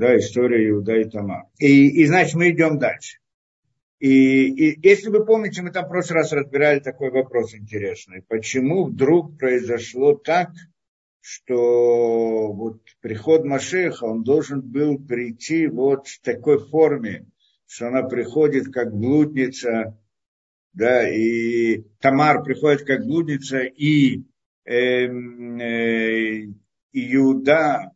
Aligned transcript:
да, 0.00 0.16
история 0.16 0.66
Иуда 0.70 0.96
и 0.96 1.04
Тама. 1.04 1.50
И, 1.58 2.02
и 2.02 2.06
значит, 2.06 2.34
мы 2.34 2.50
идем 2.50 2.78
дальше. 2.78 3.18
И, 3.98 4.48
и 4.48 4.88
если 4.88 5.10
вы 5.10 5.26
помните, 5.26 5.60
мы 5.60 5.72
там 5.72 5.84
в 5.84 5.88
прошлый 5.88 6.20
раз 6.20 6.32
разбирали 6.32 6.80
такой 6.80 7.10
вопрос 7.10 7.54
интересный. 7.54 8.22
Почему 8.26 8.86
вдруг 8.86 9.36
произошло 9.36 10.14
так, 10.14 10.52
что 11.20 12.50
вот 12.50 12.80
приход 13.02 13.44
Машеха, 13.44 14.04
он 14.04 14.22
должен 14.22 14.62
был 14.62 14.98
прийти 14.98 15.66
вот 15.66 16.08
в 16.08 16.22
такой 16.22 16.58
форме, 16.58 17.26
что 17.66 17.88
она 17.88 18.02
приходит 18.04 18.72
как 18.72 18.94
блудница, 18.96 19.98
да, 20.72 21.06
и 21.10 21.82
Тамар 22.00 22.42
приходит 22.42 22.86
как 22.86 23.04
блудница, 23.04 23.58
и 23.58 24.22
э, 24.64 25.04
э, 25.04 26.46
Иуда, 26.92 27.92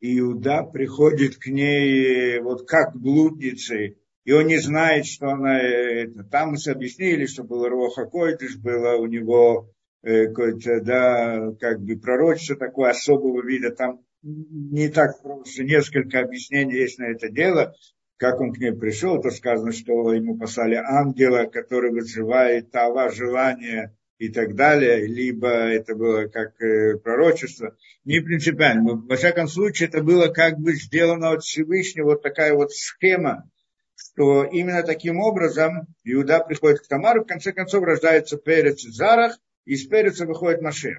Иуда 0.00 0.62
приходит 0.62 1.36
к 1.36 1.46
ней 1.46 2.38
вот 2.40 2.68
как 2.68 2.96
блудницы, 2.96 3.96
и 4.24 4.32
он 4.32 4.46
не 4.46 4.58
знает, 4.58 5.06
что 5.06 5.28
она 5.28 5.60
это. 5.60 6.24
Там 6.24 6.50
мы 6.50 6.72
объяснили, 6.72 7.26
что 7.26 7.44
было 7.44 7.68
Роха 7.68 8.04
Койдыш, 8.04 8.56
было 8.58 8.96
у 8.96 9.06
него 9.06 9.70
э, 10.02 10.26
какое-то, 10.26 10.80
да, 10.82 11.52
как 11.58 11.80
бы 11.80 11.96
пророчество 11.96 12.56
такое 12.56 12.90
особого 12.90 13.44
вида. 13.46 13.70
Там 13.70 14.00
не 14.22 14.88
так 14.88 15.22
просто, 15.22 15.64
несколько 15.64 16.20
объяснений 16.20 16.74
есть 16.74 16.98
на 16.98 17.04
это 17.04 17.28
дело 17.30 17.74
как 18.18 18.40
он 18.40 18.52
к 18.52 18.58
ней 18.58 18.72
пришел, 18.72 19.20
то 19.20 19.30
сказано, 19.30 19.72
что 19.72 20.12
ему 20.12 20.36
послали 20.36 20.74
ангела, 20.74 21.44
который 21.44 21.92
вызывает 21.92 22.70
това 22.70 23.08
желание 23.10 23.96
и 24.18 24.28
так 24.28 24.56
далее, 24.56 25.06
либо 25.06 25.48
это 25.48 25.94
было 25.94 26.26
как 26.26 26.60
э, 26.60 26.96
пророчество, 26.98 27.76
не 28.04 28.20
принципиально. 28.20 28.94
Во 28.94 29.16
всяком 29.16 29.48
случае, 29.48 29.88
это 29.88 30.02
было 30.02 30.28
как 30.28 30.58
бы 30.58 30.74
сделано 30.74 31.30
от 31.30 31.44
Всевышнего, 31.44 32.10
вот 32.10 32.22
такая 32.22 32.54
вот 32.54 32.72
схема, 32.72 33.48
что 33.94 34.44
именно 34.44 34.82
таким 34.82 35.20
образом 35.20 35.86
Иуда 36.04 36.40
приходит 36.40 36.80
к 36.80 36.88
Тамару, 36.88 37.22
в 37.22 37.28
конце 37.28 37.52
концов 37.52 37.84
рождается 37.84 38.36
перец 38.36 38.84
и 38.84 38.90
Зарах, 38.90 39.38
и 39.64 39.74
из 39.74 39.86
переца 39.86 40.26
выходит 40.26 40.62
Машех. 40.62 40.98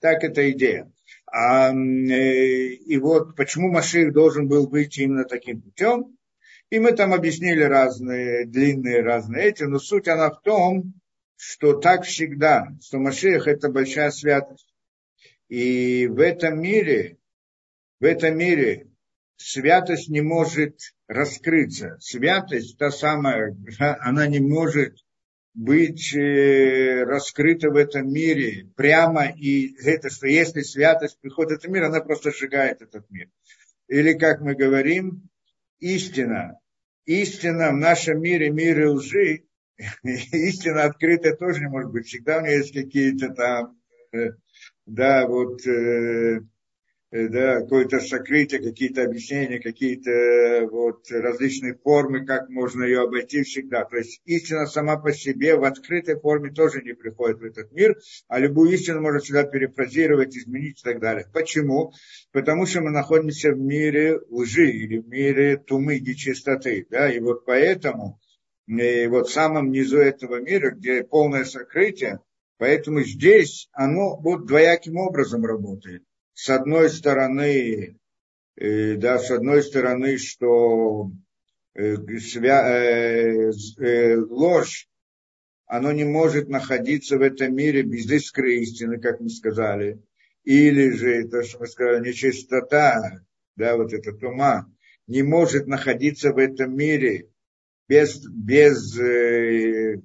Так 0.00 0.22
это 0.22 0.48
идея. 0.52 0.90
А, 1.26 1.72
э, 1.72 1.74
и 1.74 2.98
вот 2.98 3.34
почему 3.34 3.72
Машех 3.72 4.12
должен 4.12 4.46
был 4.46 4.68
быть 4.68 4.98
именно 4.98 5.24
таким 5.24 5.60
путем, 5.62 6.16
и 6.70 6.78
мы 6.78 6.92
там 6.92 7.12
объяснили 7.12 7.62
разные, 7.62 8.46
длинные 8.46 9.02
разные 9.02 9.48
эти, 9.48 9.64
но 9.64 9.78
суть 9.78 10.08
она 10.08 10.30
в 10.30 10.40
том, 10.42 10.94
что 11.44 11.72
так 11.72 12.04
всегда, 12.04 12.68
что 12.80 13.00
Машех 13.00 13.48
это 13.48 13.68
большая 13.68 14.12
святость. 14.12 14.72
И 15.48 16.06
в 16.06 16.20
этом 16.20 16.62
мире, 16.62 17.18
в 17.98 18.04
этом 18.04 18.38
мире 18.38 18.86
святость 19.34 20.08
не 20.08 20.20
может 20.20 20.78
раскрыться. 21.08 21.96
Святость, 21.98 22.78
та 22.78 22.92
самая, 22.92 23.56
она 23.80 24.28
не 24.28 24.38
может 24.38 24.94
быть 25.52 26.14
э, 26.14 27.02
раскрыта 27.02 27.70
в 27.70 27.76
этом 27.76 28.12
мире 28.12 28.68
прямо, 28.76 29.26
и 29.26 29.74
это, 29.84 30.10
что 30.10 30.28
если 30.28 30.62
святость 30.62 31.18
приходит 31.20 31.50
в 31.50 31.54
этот 31.54 31.72
мир, 31.72 31.84
она 31.86 32.00
просто 32.00 32.30
сжигает 32.30 32.82
этот 32.82 33.10
мир. 33.10 33.28
Или, 33.88 34.12
как 34.12 34.42
мы 34.42 34.54
говорим, 34.54 35.28
истина, 35.80 36.60
истина 37.04 37.70
в 37.70 37.76
нашем 37.78 38.22
мире, 38.22 38.48
мире 38.50 38.86
лжи, 38.86 39.42
истина 40.02 40.84
открытая 40.84 41.36
тоже 41.36 41.60
не 41.60 41.68
может 41.68 41.90
быть. 41.90 42.06
Всегда 42.06 42.38
у 42.38 42.42
нее 42.42 42.58
есть 42.58 42.72
какие-то 42.72 43.30
там, 43.30 43.78
э, 44.12 44.32
да, 44.86 45.26
вот, 45.26 45.66
э, 45.66 46.40
э, 47.10 47.28
да, 47.28 47.60
какое-то 47.60 48.00
сокрытие, 48.00 48.60
какие-то 48.60 49.02
объяснения, 49.02 49.60
какие-то 49.60 50.68
вот 50.70 51.10
различные 51.10 51.74
формы, 51.74 52.24
как 52.24 52.48
можно 52.48 52.84
ее 52.84 53.02
обойти 53.02 53.42
всегда. 53.42 53.84
То 53.84 53.96
есть 53.96 54.20
истина 54.24 54.66
сама 54.66 54.96
по 54.96 55.12
себе 55.12 55.56
в 55.56 55.64
открытой 55.64 56.18
форме 56.18 56.50
тоже 56.50 56.82
не 56.82 56.94
приходит 56.94 57.40
в 57.40 57.44
этот 57.44 57.72
мир, 57.72 57.98
а 58.28 58.38
любую 58.38 58.72
истину 58.72 59.00
можно 59.00 59.20
сюда 59.20 59.44
перефразировать, 59.44 60.36
изменить 60.36 60.80
и 60.80 60.84
так 60.84 61.00
далее. 61.00 61.26
Почему? 61.32 61.92
Потому 62.32 62.66
что 62.66 62.80
мы 62.80 62.90
находимся 62.90 63.52
в 63.52 63.58
мире 63.58 64.20
лжи 64.30 64.70
или 64.70 64.98
в 64.98 65.08
мире 65.08 65.56
тумы, 65.56 65.98
нечистоты. 65.98 66.86
Да? 66.90 67.12
И 67.12 67.20
вот 67.20 67.44
поэтому, 67.44 68.18
и 68.66 69.06
вот 69.06 69.28
в 69.28 69.32
самом 69.32 69.70
низу 69.70 69.98
этого 69.98 70.40
мира, 70.40 70.70
где 70.70 71.04
полное 71.04 71.44
сокрытие, 71.44 72.20
поэтому 72.58 73.02
здесь 73.02 73.68
оно 73.72 74.16
вот 74.16 74.46
двояким 74.46 74.96
образом 74.96 75.44
работает. 75.44 76.02
С 76.34 76.48
одной 76.48 76.88
стороны, 76.90 77.98
э, 78.56 78.94
да, 78.94 79.18
с 79.18 79.30
одной 79.30 79.62
стороны, 79.62 80.16
что 80.18 81.10
э, 81.74 81.96
э, 81.96 83.50
ложь, 84.16 84.88
оно 85.66 85.92
не 85.92 86.04
может 86.04 86.48
находиться 86.48 87.18
в 87.18 87.22
этом 87.22 87.54
мире 87.54 87.82
без 87.82 88.10
искры 88.10 88.56
истины, 88.56 88.98
как 89.00 89.20
мы 89.20 89.28
сказали 89.28 90.00
или 90.44 90.90
же 90.90 91.28
то, 91.28 91.42
что 91.42 91.60
мы 91.60 91.66
сказали, 91.66 92.08
нечистота, 92.08 93.20
да, 93.56 93.76
вот 93.76 93.92
эта 93.92 94.12
тума, 94.12 94.72
не 95.06 95.22
может 95.22 95.66
находиться 95.66 96.32
в 96.32 96.38
этом 96.38 96.76
мире 96.76 97.28
без, 97.92 98.26
без 98.26 98.98
э, 98.98 100.00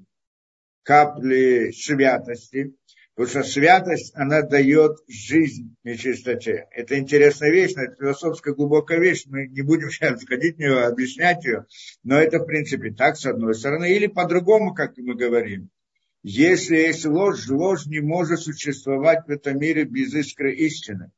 капли 0.83 1.71
святости, 1.71 2.75
потому 3.15 3.29
что 3.29 3.49
святость, 3.49 4.11
она 4.13 4.41
дает 4.41 4.97
жизнь 5.07 5.73
нечистоте. 5.85 6.67
Это 6.71 6.99
интересная 6.99 7.49
вещь, 7.49 7.71
это 7.77 7.95
философская 7.95 8.53
глубокая 8.53 8.99
вещь, 8.99 9.23
мы 9.27 9.47
не 9.47 9.61
будем 9.61 9.89
сейчас 9.89 10.21
входить 10.21 10.57
в 10.57 10.59
нее, 10.59 10.83
объяснять 10.83 11.45
ее, 11.45 11.65
но 12.03 12.19
это, 12.19 12.39
в 12.39 12.45
принципе, 12.45 12.91
так, 12.91 13.15
с 13.15 13.25
одной 13.25 13.55
стороны, 13.55 13.89
или 13.89 14.07
по-другому, 14.07 14.73
как 14.73 14.97
мы 14.97 15.15
говорим. 15.15 15.69
Если 16.23 16.75
есть 16.75 17.05
ложь, 17.05 17.47
ложь 17.47 17.85
не 17.85 18.01
может 18.01 18.41
существовать 18.41 19.25
в 19.27 19.29
этом 19.29 19.59
мире 19.59 19.85
без 19.85 20.13
искры 20.13 20.53
истины. 20.53 21.11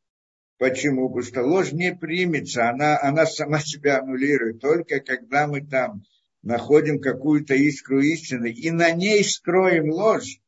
Почему? 0.59 1.09
Потому 1.09 1.23
что 1.23 1.41
ложь 1.41 1.71
не 1.71 1.95
примется, 1.95 2.69
она, 2.69 2.99
она 3.01 3.25
сама 3.25 3.59
себя 3.59 4.01
аннулирует. 4.01 4.59
Только 4.59 4.99
когда 4.99 5.47
мы 5.47 5.65
там 5.65 6.03
находим 6.41 6.99
какую-то 6.99 7.53
искру 7.53 8.01
истины 8.01 8.51
и 8.51 8.71
на 8.71 8.91
ней 8.91 9.23
скроем 9.23 9.91
ложь, 9.91 10.39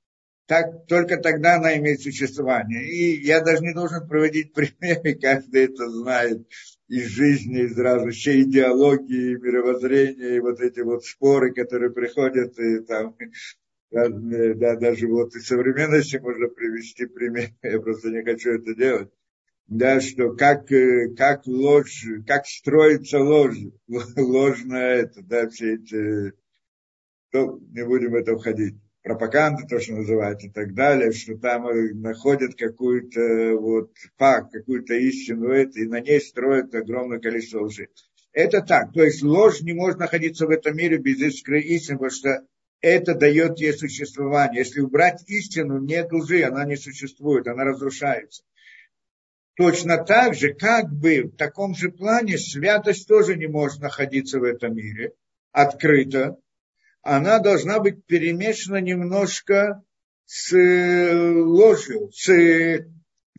так, 0.48 0.86
только 0.88 1.18
тогда 1.18 1.56
она 1.56 1.78
имеет 1.78 2.02
существование. 2.02 2.86
И 2.86 3.26
я 3.26 3.42
даже 3.42 3.62
не 3.62 3.74
должен 3.74 4.08
проводить 4.08 4.54
примеры, 4.54 5.16
каждый 5.16 5.66
это 5.66 5.90
знает 5.90 6.48
из 6.88 7.06
жизни, 7.06 7.64
из 7.64 7.78
разных 7.78 8.16
идеологии, 8.16 9.38
мировоззрения, 9.38 10.36
и 10.36 10.40
вот 10.40 10.60
эти 10.60 10.82
вот 10.82 11.06
споры, 11.06 11.54
которые 11.54 11.92
приходят, 11.92 12.58
и 12.60 12.80
там 12.82 13.16
да, 13.92 14.76
даже 14.76 15.08
вот 15.08 15.36
из 15.36 15.48
современности 15.48 16.18
можно 16.18 16.48
привести 16.48 17.06
пример, 17.06 17.50
я 17.62 17.80
просто 17.80 18.10
не 18.10 18.24
хочу 18.24 18.52
это 18.52 18.74
делать, 18.74 19.10
да, 19.72 20.02
что 20.02 20.34
как, 20.34 20.70
э, 20.74 21.16
как 21.16 21.48
ложь, 21.48 22.06
как 22.28 22.46
строится 22.46 23.20
ложь, 23.20 23.56
ложная 24.18 25.04
это, 25.04 25.22
да, 25.24 25.48
все 25.48 25.76
эти, 25.76 26.34
то 27.32 27.58
не 27.72 27.86
будем 27.86 28.12
в 28.12 28.16
это 28.16 28.38
входить, 28.38 28.76
пропаганда, 29.02 29.66
то, 29.70 29.80
что 29.80 29.94
называют, 29.94 30.44
и 30.44 30.50
так 30.50 30.74
далее, 30.74 31.14
что 31.14 31.38
там 31.38 31.70
находят 32.02 32.56
какую-то 32.56 33.56
вот 33.58 33.94
факт, 34.18 34.52
какую-то 34.52 34.94
истину, 34.94 35.48
это, 35.48 35.80
и 35.80 35.88
на 35.88 36.02
ней 36.02 36.20
строят 36.20 36.76
огромное 36.76 37.20
количество 37.20 37.64
лжи. 37.64 37.88
Это 38.34 38.62
так, 38.62 38.92
то 38.92 39.02
есть 39.02 39.24
ложь 39.24 39.62
не 39.62 39.72
может 39.72 40.00
находиться 40.00 40.48
в 40.48 40.50
этом 40.50 40.76
мире 40.76 40.98
без 40.98 41.22
искры 41.22 41.62
истины, 41.62 41.98
потому 41.98 42.12
что 42.12 42.46
это 42.82 43.16
дает 43.16 43.58
ей 43.60 43.72
существование. 43.72 44.64
Если 44.64 44.82
убрать 44.82 45.24
истину, 45.28 45.80
нет 45.80 46.12
лжи, 46.12 46.44
она 46.44 46.66
не 46.66 46.76
существует, 46.76 47.48
она 47.48 47.64
разрушается. 47.64 48.44
Точно 49.56 50.04
так 50.04 50.34
же, 50.34 50.54
как 50.54 50.92
бы 50.92 51.24
в 51.24 51.36
таком 51.36 51.76
же 51.76 51.92
плане 51.92 52.38
святость 52.38 53.08
тоже 53.08 53.36
не 53.36 53.48
может 53.48 53.82
находиться 53.82 54.40
в 54.40 54.44
этом 54.44 54.76
мире 54.76 55.14
открыто. 55.52 56.38
Она 57.02 57.40
должна 57.40 57.80
быть 57.80 58.06
перемешана 58.06 58.78
немножко 58.78 59.84
с 60.26 60.54
ложью, 60.54 62.12
с, 62.14 62.26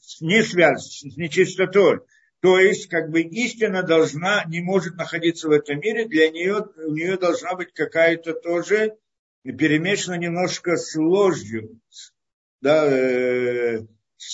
с 0.01 0.21
несвязью, 0.21 1.11
с 1.13 1.17
нечистотой. 1.17 2.01
То 2.41 2.59
есть, 2.59 2.89
как 2.89 3.11
бы 3.11 3.23
истина 3.23 3.85
должна, 3.85 4.45
не 4.47 4.61
может 4.61 4.97
находиться 4.97 5.49
в 5.49 5.53
этом 5.53 5.79
мире, 5.79 6.07
для 6.07 6.29
нее, 6.29 6.67
у 6.77 6.93
нее 6.93 7.17
должна 7.17 7.55
быть 7.55 7.73
какая-то 7.73 8.35
тоже 8.35 8.97
перемешано 9.45 10.17
немножко 10.17 10.77
с 10.77 10.97
ложью, 10.97 11.81
да, 12.61 12.87
э, 12.89 13.87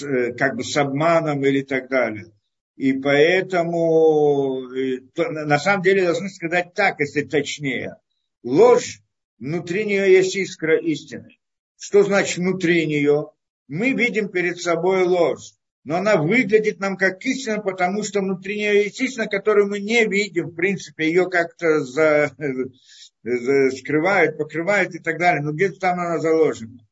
э, 0.03 0.33
как 0.35 0.57
бы 0.57 0.65
с 0.65 0.77
обманом 0.77 1.45
или 1.45 1.63
так 1.63 1.89
далее. 1.89 2.33
И 2.77 2.93
поэтому, 2.93 4.71
э, 4.73 5.01
то, 5.15 5.31
на 5.31 5.59
самом 5.59 5.83
деле, 5.83 6.05
должны 6.05 6.29
сказать 6.29 6.75
так, 6.75 7.01
если 7.01 7.23
точнее. 7.23 7.97
Ложь, 8.45 9.01
внутри 9.39 9.85
нее 9.85 10.13
есть 10.13 10.37
искра 10.37 10.79
истины. 10.79 11.39
Что 11.77 12.03
значит 12.05 12.39
внутри 12.39 12.87
нее? 12.87 13.31
Мы 13.67 13.93
видим 13.93 14.29
перед 14.29 14.61
собой 14.61 15.05
ложь. 15.05 15.55
но 15.85 15.97
она 15.97 16.17
выглядит 16.17 16.81
нам 16.81 16.97
как 16.97 17.25
истина, 17.25 17.63
потому 17.63 18.03
что 18.03 18.21
внутри 18.21 18.59
нее 18.59 18.85
есть 18.85 19.01
истина, 19.01 19.27
которую 19.27 19.69
мы 19.69 19.81
не 19.81 20.05
видим, 20.07 20.49
в 20.49 20.55
принципе, 20.55 21.07
ее 21.07 21.31
как-то 21.31 21.81
за, 21.81 22.31
за, 23.23 23.71
скрывают, 23.71 24.37
покрывают 24.37 24.95
и 24.95 24.99
так 24.99 25.19
далее, 25.19 25.41
но 25.43 25.53
где-то 25.53 25.81
там 25.81 25.99
она 25.99 26.19
заложена. 26.19 26.87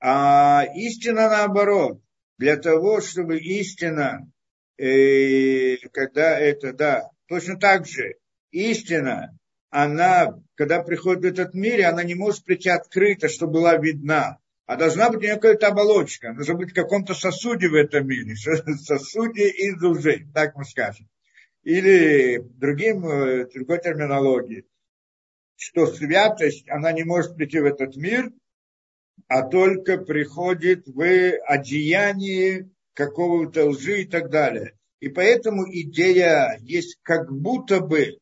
А 0.00 0.64
истина 0.74 1.28
наоборот, 1.28 2.02
для 2.42 2.56
того, 2.56 3.00
чтобы 3.00 3.38
истина, 3.38 4.28
э, 4.76 5.76
когда 5.92 6.36
это, 6.36 6.72
да, 6.72 7.08
точно 7.28 7.56
так 7.56 7.86
же, 7.86 8.16
истина, 8.50 9.38
она, 9.70 10.40
когда 10.56 10.82
приходит 10.82 11.22
в 11.22 11.26
этот 11.26 11.54
мир, 11.54 11.86
она 11.86 12.02
не 12.02 12.16
может 12.16 12.44
прийти 12.44 12.68
открыто, 12.68 13.28
чтобы 13.28 13.52
была 13.52 13.76
видна. 13.76 14.38
А 14.66 14.74
должна 14.74 15.08
быть 15.08 15.18
у 15.18 15.22
нее 15.22 15.36
какая-то 15.36 15.68
оболочка. 15.68 16.30
Она 16.30 16.38
должна 16.38 16.54
быть 16.54 16.72
в 16.72 16.74
каком-то 16.74 17.14
сосуде 17.14 17.68
в 17.68 17.74
этом 17.74 18.08
мире. 18.08 18.34
Сосуде 18.36 19.48
из 19.48 19.80
лжи, 19.80 20.26
так 20.34 20.56
мы 20.56 20.64
скажем. 20.64 21.08
Или 21.62 22.40
другим, 22.40 23.06
э, 23.06 23.46
другой 23.54 23.80
терминологии. 23.80 24.64
Что 25.54 25.86
святость, 25.86 26.68
она 26.68 26.90
не 26.90 27.04
может 27.04 27.36
прийти 27.36 27.60
в 27.60 27.66
этот 27.66 27.94
мир, 27.94 28.32
а 29.28 29.42
только 29.48 29.98
приходит 29.98 30.86
в 30.86 31.02
одеянии 31.46 32.70
какого-то 32.94 33.70
лжи 33.70 34.02
и 34.02 34.04
так 34.04 34.30
далее. 34.30 34.74
И 35.00 35.08
поэтому 35.08 35.64
идея 35.68 36.58
есть 36.60 36.98
как 37.02 37.32
будто 37.32 37.80
бы 37.80 38.18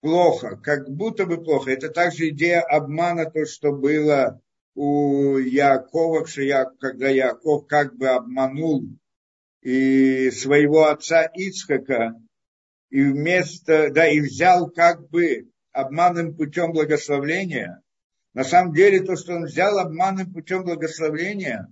плохо, 0.00 0.56
как 0.56 0.88
будто 0.88 1.26
бы 1.26 1.42
плохо. 1.42 1.70
Это 1.70 1.90
также 1.90 2.30
идея 2.30 2.62
обмана, 2.62 3.30
то, 3.30 3.44
что 3.46 3.72
было 3.72 4.40
у 4.74 5.36
Якова, 5.38 6.26
когда 6.78 7.08
Яков 7.08 7.66
как 7.66 7.96
бы 7.96 8.08
обманул 8.08 8.84
и 9.62 10.30
своего 10.30 10.86
отца 10.86 11.24
Ицхака, 11.24 12.14
и 12.90 13.02
вместо, 13.02 13.90
да, 13.90 14.06
и 14.06 14.20
взял 14.20 14.70
как 14.70 15.08
бы 15.10 15.50
обманным 15.72 16.36
путем 16.36 16.72
благословления. 16.72 17.82
На 18.36 18.44
самом 18.44 18.72
деле 18.72 19.00
то, 19.00 19.16
что 19.16 19.34
он 19.34 19.46
взял 19.46 19.78
обманным 19.78 20.32
путем 20.32 20.62
благословения, 20.62 21.68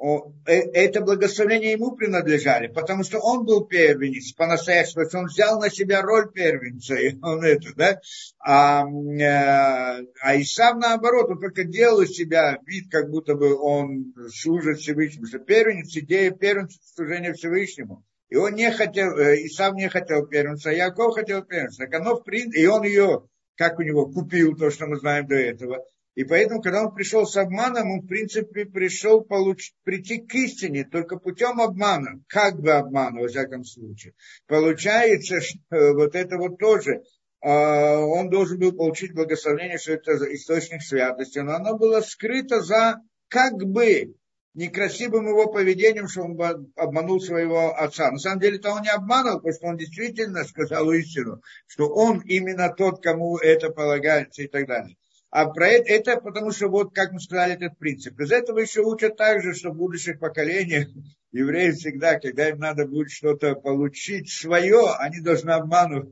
Э, 0.00 0.52
это 0.72 1.02
благословение 1.02 1.72
ему 1.72 1.94
принадлежали, 1.94 2.68
потому 2.68 3.04
что 3.04 3.18
он 3.18 3.44
был 3.44 3.66
первенец 3.66 4.32
по-настоящему, 4.32 5.04
он 5.12 5.26
взял 5.26 5.60
на 5.60 5.68
себя 5.68 6.00
роль 6.00 6.32
первенца, 6.32 6.94
и 6.94 7.18
он 7.20 7.44
это, 7.44 7.68
да, 7.76 8.00
а, 8.38 8.84
э, 8.86 10.06
а 10.22 10.40
Исав 10.40 10.78
наоборот, 10.78 11.30
он 11.30 11.38
только 11.38 11.64
делал 11.64 12.00
из 12.00 12.12
себя 12.12 12.56
вид, 12.64 12.90
как 12.90 13.10
будто 13.10 13.34
бы 13.34 13.54
он 13.54 14.14
служит 14.32 14.78
Всевышнему, 14.78 15.26
что 15.26 15.38
первенец, 15.38 15.94
идея 15.94 16.30
первенца 16.30 16.78
служения 16.94 17.34
Всевышнему. 17.34 18.02
И 18.30 18.36
он 18.36 18.54
не 18.54 18.70
хотел, 18.70 19.18
э, 19.18 19.44
Исав 19.44 19.74
не 19.74 19.90
хотел 19.90 20.26
первенца, 20.26 20.70
а 20.70 20.72
Яков 20.72 21.14
хотел 21.14 21.42
первенца. 21.42 21.84
Так 21.84 21.92
оно, 22.00 22.16
в 22.16 22.24
принципе, 22.24 22.62
и 22.62 22.66
он 22.66 22.84
ее, 22.84 23.28
как 23.54 23.78
у 23.78 23.82
него, 23.82 24.06
купил 24.06 24.56
то, 24.56 24.70
что 24.70 24.86
мы 24.86 24.96
знаем 24.96 25.26
до 25.26 25.34
этого. 25.34 25.84
И 26.14 26.24
поэтому, 26.24 26.60
когда 26.60 26.84
он 26.84 26.94
пришел 26.94 27.24
с 27.24 27.36
обманом, 27.36 27.90
он, 27.92 28.00
в 28.00 28.06
принципе, 28.06 28.64
пришел 28.64 29.22
получ... 29.22 29.72
прийти 29.84 30.18
к 30.18 30.34
истине 30.34 30.84
только 30.84 31.16
путем 31.16 31.60
обмана, 31.60 32.20
как 32.26 32.60
бы 32.60 32.72
обмана, 32.72 33.20
во 33.20 33.28
всяком 33.28 33.64
случае. 33.64 34.14
Получается, 34.46 35.40
что 35.40 35.94
вот 35.94 36.16
это 36.16 36.36
вот 36.36 36.58
тоже, 36.58 37.02
а, 37.40 37.98
он 37.98 38.28
должен 38.28 38.58
был 38.58 38.72
получить 38.72 39.14
благословение, 39.14 39.78
что 39.78 39.92
это 39.92 40.12
источник 40.34 40.82
святости, 40.82 41.38
но 41.38 41.54
оно 41.54 41.78
было 41.78 42.00
скрыто 42.00 42.60
за 42.60 42.96
как 43.28 43.54
бы 43.54 44.14
некрасивым 44.54 45.28
его 45.28 45.46
поведением, 45.46 46.08
что 46.08 46.22
он 46.22 46.72
обманул 46.76 47.20
своего 47.20 47.72
отца. 47.76 48.10
На 48.10 48.18
самом 48.18 48.40
деле 48.40 48.58
это 48.58 48.72
он 48.72 48.82
не 48.82 48.90
обманул, 48.90 49.36
потому 49.36 49.54
что 49.54 49.66
он 49.68 49.76
действительно 49.76 50.44
сказал 50.44 50.90
истину, 50.90 51.40
что 51.68 51.88
он 51.88 52.20
именно 52.22 52.74
тот, 52.74 53.00
кому 53.00 53.38
это 53.38 53.70
полагается 53.70 54.42
и 54.42 54.48
так 54.48 54.66
далее. 54.66 54.96
А 55.30 55.46
про 55.46 55.68
это, 55.68 55.92
это 55.92 56.20
потому 56.20 56.50
что, 56.50 56.68
вот 56.68 56.92
как 56.92 57.12
мы 57.12 57.20
сказали, 57.20 57.54
этот 57.54 57.78
принцип. 57.78 58.18
Из 58.18 58.32
этого 58.32 58.58
еще 58.58 58.80
учат 58.80 59.16
также, 59.16 59.54
что 59.54 59.70
в 59.70 59.76
будущих 59.76 60.18
поколениях 60.18 60.88
евреи 61.32 61.70
всегда, 61.70 62.18
когда 62.18 62.48
им 62.48 62.58
надо 62.58 62.86
будет 62.86 63.12
что-то 63.12 63.54
получить 63.54 64.28
свое, 64.28 64.92
они 64.98 65.20
должны 65.20 65.50
обманывать. 65.50 66.10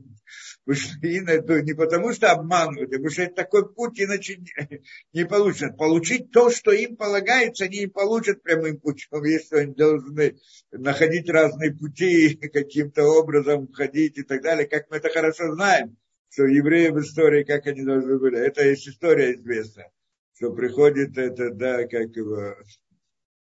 Не 0.69 1.73
потому 1.73 2.13
что 2.13 2.31
обманывают, 2.31 2.91
а 2.91 2.91
потому 2.91 3.09
что 3.09 3.23
это 3.23 3.33
такой 3.33 3.73
путь, 3.73 3.99
иначе 3.99 4.37
не, 4.37 4.83
не 5.13 5.25
получат. 5.25 5.75
Получить 5.77 6.31
то, 6.31 6.51
что 6.51 6.71
им 6.71 6.95
полагается, 6.95 7.65
они 7.65 7.79
не 7.79 7.87
получат 7.87 8.43
прямым 8.43 8.79
путем, 8.79 9.23
если 9.23 9.55
они 9.57 9.73
должны 9.73 10.37
находить 10.71 11.27
разные 11.29 11.73
пути, 11.73 12.35
каким-то 12.35 13.03
образом 13.03 13.69
ходить 13.73 14.19
и 14.19 14.23
так 14.23 14.43
далее, 14.43 14.67
как 14.67 14.89
мы 14.91 14.97
это 14.97 15.09
хорошо 15.09 15.53
знаем 15.55 15.97
что 16.29 16.45
евреи 16.45 16.89
в 16.89 16.99
истории, 16.99 17.43
как 17.43 17.67
они 17.67 17.83
должны 17.83 18.17
были. 18.19 18.37
Это 18.39 18.67
есть 18.67 18.87
история 18.87 19.33
известная, 19.33 19.91
что 20.35 20.53
приходит 20.53 21.17
это, 21.17 21.51
да, 21.51 21.87
как 21.87 22.15
его, 22.15 22.55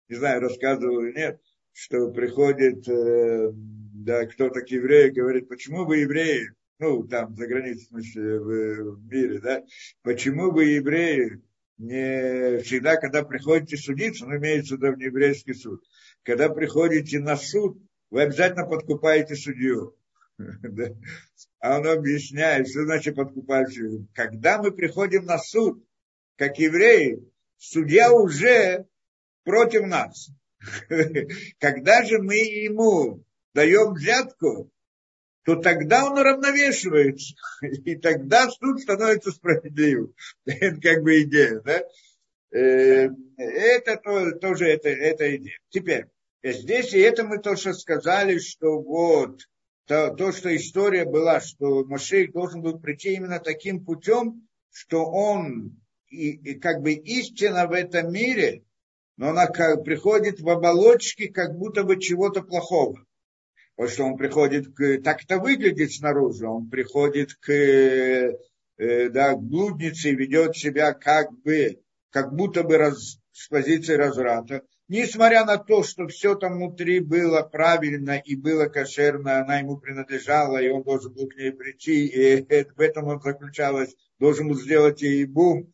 не 0.09 0.17
знаю, 0.17 0.41
рассказывал 0.41 1.01
или 1.01 1.17
нет, 1.17 1.41
что 1.73 2.11
приходит, 2.11 2.87
э, 2.89 3.51
да, 3.53 4.27
кто-то 4.27 4.61
к 4.61 4.69
еврею 4.69 5.15
говорит, 5.15 5.49
почему 5.49 5.85
вы 5.85 5.99
евреи, 5.99 6.51
ну, 6.79 7.05
там, 7.05 7.35
за 7.35 7.47
границей, 7.47 7.85
в 7.85 7.89
смысле, 7.89 8.41
в 8.41 9.07
мире, 9.11 9.41
да, 9.41 9.65
почему 10.03 10.51
вы 10.51 10.65
евреи 10.65 11.41
не 11.79 12.59
всегда, 12.63 12.97
когда 12.97 13.23
приходите 13.23 13.77
судиться, 13.77 14.27
ну, 14.27 14.37
имеется 14.37 14.77
в 14.77 14.83
виду 14.83 14.99
еврейский 14.99 15.55
суд, 15.55 15.83
когда 16.23 16.49
приходите 16.49 17.19
на 17.19 17.37
суд, 17.37 17.79
вы 18.11 18.23
обязательно 18.23 18.67
подкупаете 18.67 19.35
судью. 19.35 19.96
А 21.61 21.79
он 21.79 21.87
объясняет, 21.87 22.69
что 22.69 22.85
значит 22.85 23.17
подкупать 23.17 23.77
Когда 24.15 24.63
мы 24.63 24.71
приходим 24.71 25.25
на 25.25 25.39
суд, 25.39 25.85
как 26.37 26.59
евреи, 26.59 27.19
судья 27.57 28.13
уже 28.13 28.87
против 29.43 29.87
нас. 29.87 30.29
Когда 31.59 32.05
же 32.05 32.21
мы 32.21 32.37
ему 32.37 33.25
даем 33.55 33.95
взятку, 33.95 34.71
то 35.45 35.57
тогда 35.57 36.05
он 36.05 36.19
уравновешивается. 36.19 37.35
И 37.85 37.97
тогда 37.97 38.51
суд 38.51 38.81
становится 38.81 39.31
справедливым. 39.31 40.15
Это 40.45 40.81
как 40.81 41.03
бы 41.03 41.23
идея, 41.23 41.61
да? 41.61 41.83
Э, 42.51 43.09
это 43.39 43.97
тоже 44.41 44.67
это, 44.67 44.89
это 44.89 45.37
идея. 45.37 45.59
Теперь, 45.71 46.07
здесь 46.43 46.93
и 46.93 46.99
это 46.99 47.25
мы 47.25 47.39
тоже 47.39 47.75
сказали, 47.75 48.39
что 48.39 48.81
вот 48.81 49.41
то, 49.87 50.11
то, 50.11 50.33
что 50.33 50.55
история 50.55 51.05
была, 51.05 51.41
что 51.41 51.85
Машех 51.85 52.33
должен 52.33 52.61
был 52.61 52.79
прийти 52.79 53.15
именно 53.15 53.39
таким 53.39 53.85
путем, 53.85 54.49
что 54.71 55.07
он 55.07 55.81
и, 56.09 56.31
и 56.31 56.55
как 56.59 56.83
бы 56.83 56.93
истина 56.93 57.67
в 57.67 57.73
этом 57.73 58.13
мире, 58.13 58.65
но 59.17 59.31
она 59.31 59.47
как, 59.47 59.85
приходит 59.85 60.41
в 60.41 60.49
оболочке 60.49 61.29
как 61.29 61.57
будто 61.57 61.85
бы 61.85 62.01
чего-то 62.01 62.43
плохого. 62.43 63.07
Потому 63.77 63.93
что 63.93 64.05
он 64.05 64.17
приходит 64.17 64.75
к... 64.75 65.03
Так 65.03 65.23
это 65.23 65.39
выглядит 65.39 65.93
снаружи. 65.93 66.47
Он 66.47 66.69
приходит 66.69 67.35
к, 67.35 67.53
э, 67.53 68.33
да, 69.11 69.35
к 69.35 69.41
блуднице 69.41 70.11
и 70.11 70.17
ведет 70.17 70.57
себя 70.57 70.95
как 70.95 71.31
бы, 71.43 71.81
как 72.11 72.35
будто 72.35 72.63
бы 72.63 72.77
раз, 72.79 73.19
с 73.33 73.49
позиции 73.49 73.95
разврата 73.95 74.63
несмотря 74.89 75.45
на 75.45 75.59
то, 75.59 75.83
что 75.83 76.07
все 76.09 76.35
там 76.35 76.57
внутри 76.57 77.01
было 77.01 77.43
правильно 77.43 78.19
и 78.19 78.37
было 78.37 78.67
кошерно, 78.67 79.41
она 79.41 79.59
ему 79.59 79.79
принадлежала, 79.79 80.59
и 80.59 80.69
он 80.69 80.83
должен 80.83 81.13
был 81.13 81.29
к 81.29 81.37
ней 81.37 81.53
прийти, 81.53 82.07
и 82.07 82.43
в 82.43 82.81
этом 82.81 83.09
он 83.09 83.21
заключалось, 83.21 83.95
должен 84.19 84.49
был 84.49 84.57
сделать 84.57 85.03
ей 85.03 85.25
бум, 85.25 85.73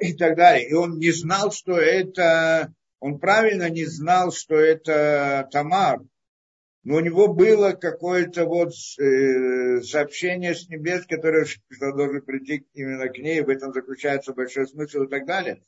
и 0.00 0.12
так 0.14 0.36
далее. 0.36 0.68
И 0.68 0.74
он 0.74 0.98
не 0.98 1.12
знал, 1.12 1.52
что 1.52 1.78
это, 1.78 2.72
он 3.00 3.18
правильно 3.18 3.70
не 3.70 3.84
знал, 3.84 4.32
что 4.32 4.56
это 4.56 5.48
Тамар, 5.52 6.00
но 6.84 6.96
у 6.96 7.00
него 7.00 7.28
было 7.28 7.72
какое-то 7.72 8.46
вот 8.46 8.72
э, 8.98 9.80
сообщение 9.82 10.54
с 10.54 10.68
небес, 10.68 11.06
которое 11.06 11.44
что 11.44 11.92
должен 11.92 12.22
прийти 12.22 12.66
именно 12.72 13.08
к 13.08 13.18
ней, 13.18 13.42
в 13.42 13.48
этом 13.48 13.72
заключается 13.72 14.32
большой 14.32 14.66
смысл 14.66 15.02
и 15.02 15.08
так 15.08 15.26
далее 15.26 15.62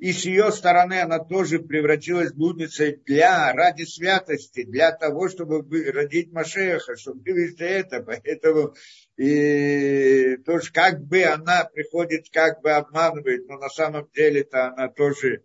и 0.00 0.12
с 0.14 0.24
ее 0.24 0.50
стороны 0.50 1.02
она 1.02 1.18
тоже 1.18 1.58
превратилась 1.58 2.32
блудницей 2.32 3.02
для, 3.04 3.52
ради 3.52 3.82
святости, 3.82 4.64
для 4.64 4.92
того, 4.92 5.28
чтобы 5.28 5.62
родить 5.92 6.32
Машеха, 6.32 6.96
чтобы 6.96 7.20
вывести 7.20 7.64
это. 7.64 8.02
Поэтому 8.02 8.74
и 9.18 10.38
тоже 10.46 10.72
как 10.72 11.04
бы 11.04 11.22
она 11.24 11.66
приходит, 11.66 12.30
как 12.32 12.62
бы 12.62 12.70
обманывает, 12.70 13.46
но 13.46 13.58
на 13.58 13.68
самом 13.68 14.08
деле-то 14.14 14.68
она 14.68 14.88
тоже 14.88 15.42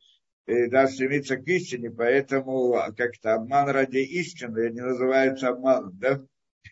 э, 0.47 0.67
да, 0.67 0.87
стремится 0.87 1.35
к 1.35 1.45
истине, 1.47 1.91
поэтому 1.91 2.77
как-то 2.95 3.33
обман 3.33 3.67
ради 3.69 3.97
истины 3.97 4.69
не 4.69 4.81
называется 4.81 5.49
обманом, 5.49 5.99
да? 5.99 6.21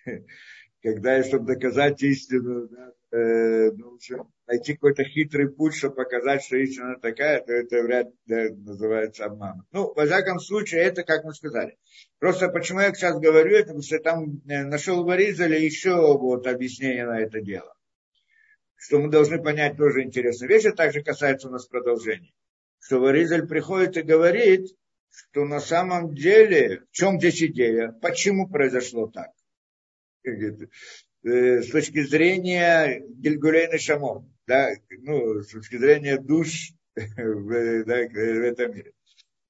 когда, 0.81 1.21
чтобы 1.23 1.47
доказать 1.47 2.01
истину, 2.01 2.69
да, 2.69 2.91
э, 3.13 3.71
нужно 3.71 4.27
найти 4.47 4.73
какой-то 4.73 5.03
хитрый 5.03 5.49
путь, 5.49 5.75
чтобы 5.75 5.95
показать, 5.95 6.43
что 6.43 6.57
истина 6.57 6.99
такая, 6.99 7.41
то 7.41 7.53
это 7.53 7.81
вряд 7.83 8.07
ли 8.25 8.49
называется 8.49 9.25
обманом. 9.25 9.65
Ну, 9.71 9.93
во 9.93 10.05
всяком 10.05 10.39
случае, 10.39 10.81
это, 10.81 11.03
как 11.03 11.23
мы 11.23 11.33
сказали. 11.33 11.77
Просто 12.19 12.49
почему 12.49 12.79
я 12.79 12.93
сейчас 12.93 13.19
говорю 13.19 13.55
это, 13.55 13.67
потому 13.67 13.83
что 13.83 13.99
там 13.99 14.41
э, 14.47 14.63
нашел 14.63 15.03
в 15.03 15.09
Аризале 15.09 15.63
еще 15.63 15.95
вот 16.17 16.47
объяснение 16.47 17.05
на 17.05 17.19
это 17.19 17.39
дело. 17.39 17.73
Что 18.75 18.99
мы 18.99 19.09
должны 19.09 19.41
понять 19.41 19.77
тоже 19.77 20.01
интересную 20.01 20.49
вещь, 20.49 20.65
а 20.65 20.71
также 20.73 21.03
касается 21.03 21.47
у 21.47 21.51
нас 21.51 21.67
продолжения. 21.67 22.33
Что 22.79 22.99
Варизаль 22.99 23.47
приходит 23.47 23.95
и 23.95 24.01
говорит, 24.01 24.67
что 25.09 25.45
на 25.45 25.61
самом 25.61 26.15
деле, 26.15 26.81
в 26.91 26.91
чем 26.91 27.17
здесь 27.19 27.41
идея, 27.43 27.93
почему 28.01 28.49
произошло 28.49 29.07
так. 29.07 29.29
Э, 31.23 31.61
с 31.61 31.69
точки 31.69 32.03
зрения 32.03 33.01
Гильгулейна 33.07 33.77
Шамон, 33.77 34.29
да, 34.45 34.71
ну, 35.03 35.41
с 35.41 35.47
точки 35.47 35.77
зрения 35.77 36.17
душ 36.17 36.73
в, 36.95 37.83
да, 37.85 37.95
в 37.95 38.17
этом 38.17 38.75
мире. 38.75 38.91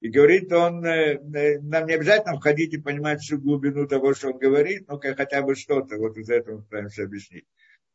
И 0.00 0.08
говорит 0.08 0.52
он, 0.52 0.84
э, 0.84 1.18
э, 1.34 1.58
нам 1.60 1.86
не 1.86 1.94
обязательно 1.94 2.36
входить 2.36 2.74
и 2.74 2.80
понимать 2.80 3.22
всю 3.22 3.38
глубину 3.38 3.88
того, 3.88 4.14
что 4.14 4.28
он 4.28 4.38
говорит, 4.38 4.86
но 4.86 5.00
хотя 5.00 5.42
бы 5.42 5.56
что-то, 5.56 5.96
вот 5.96 6.16
из 6.16 6.30
этого 6.30 6.60
стараемся 6.60 7.04
объяснить. 7.04 7.46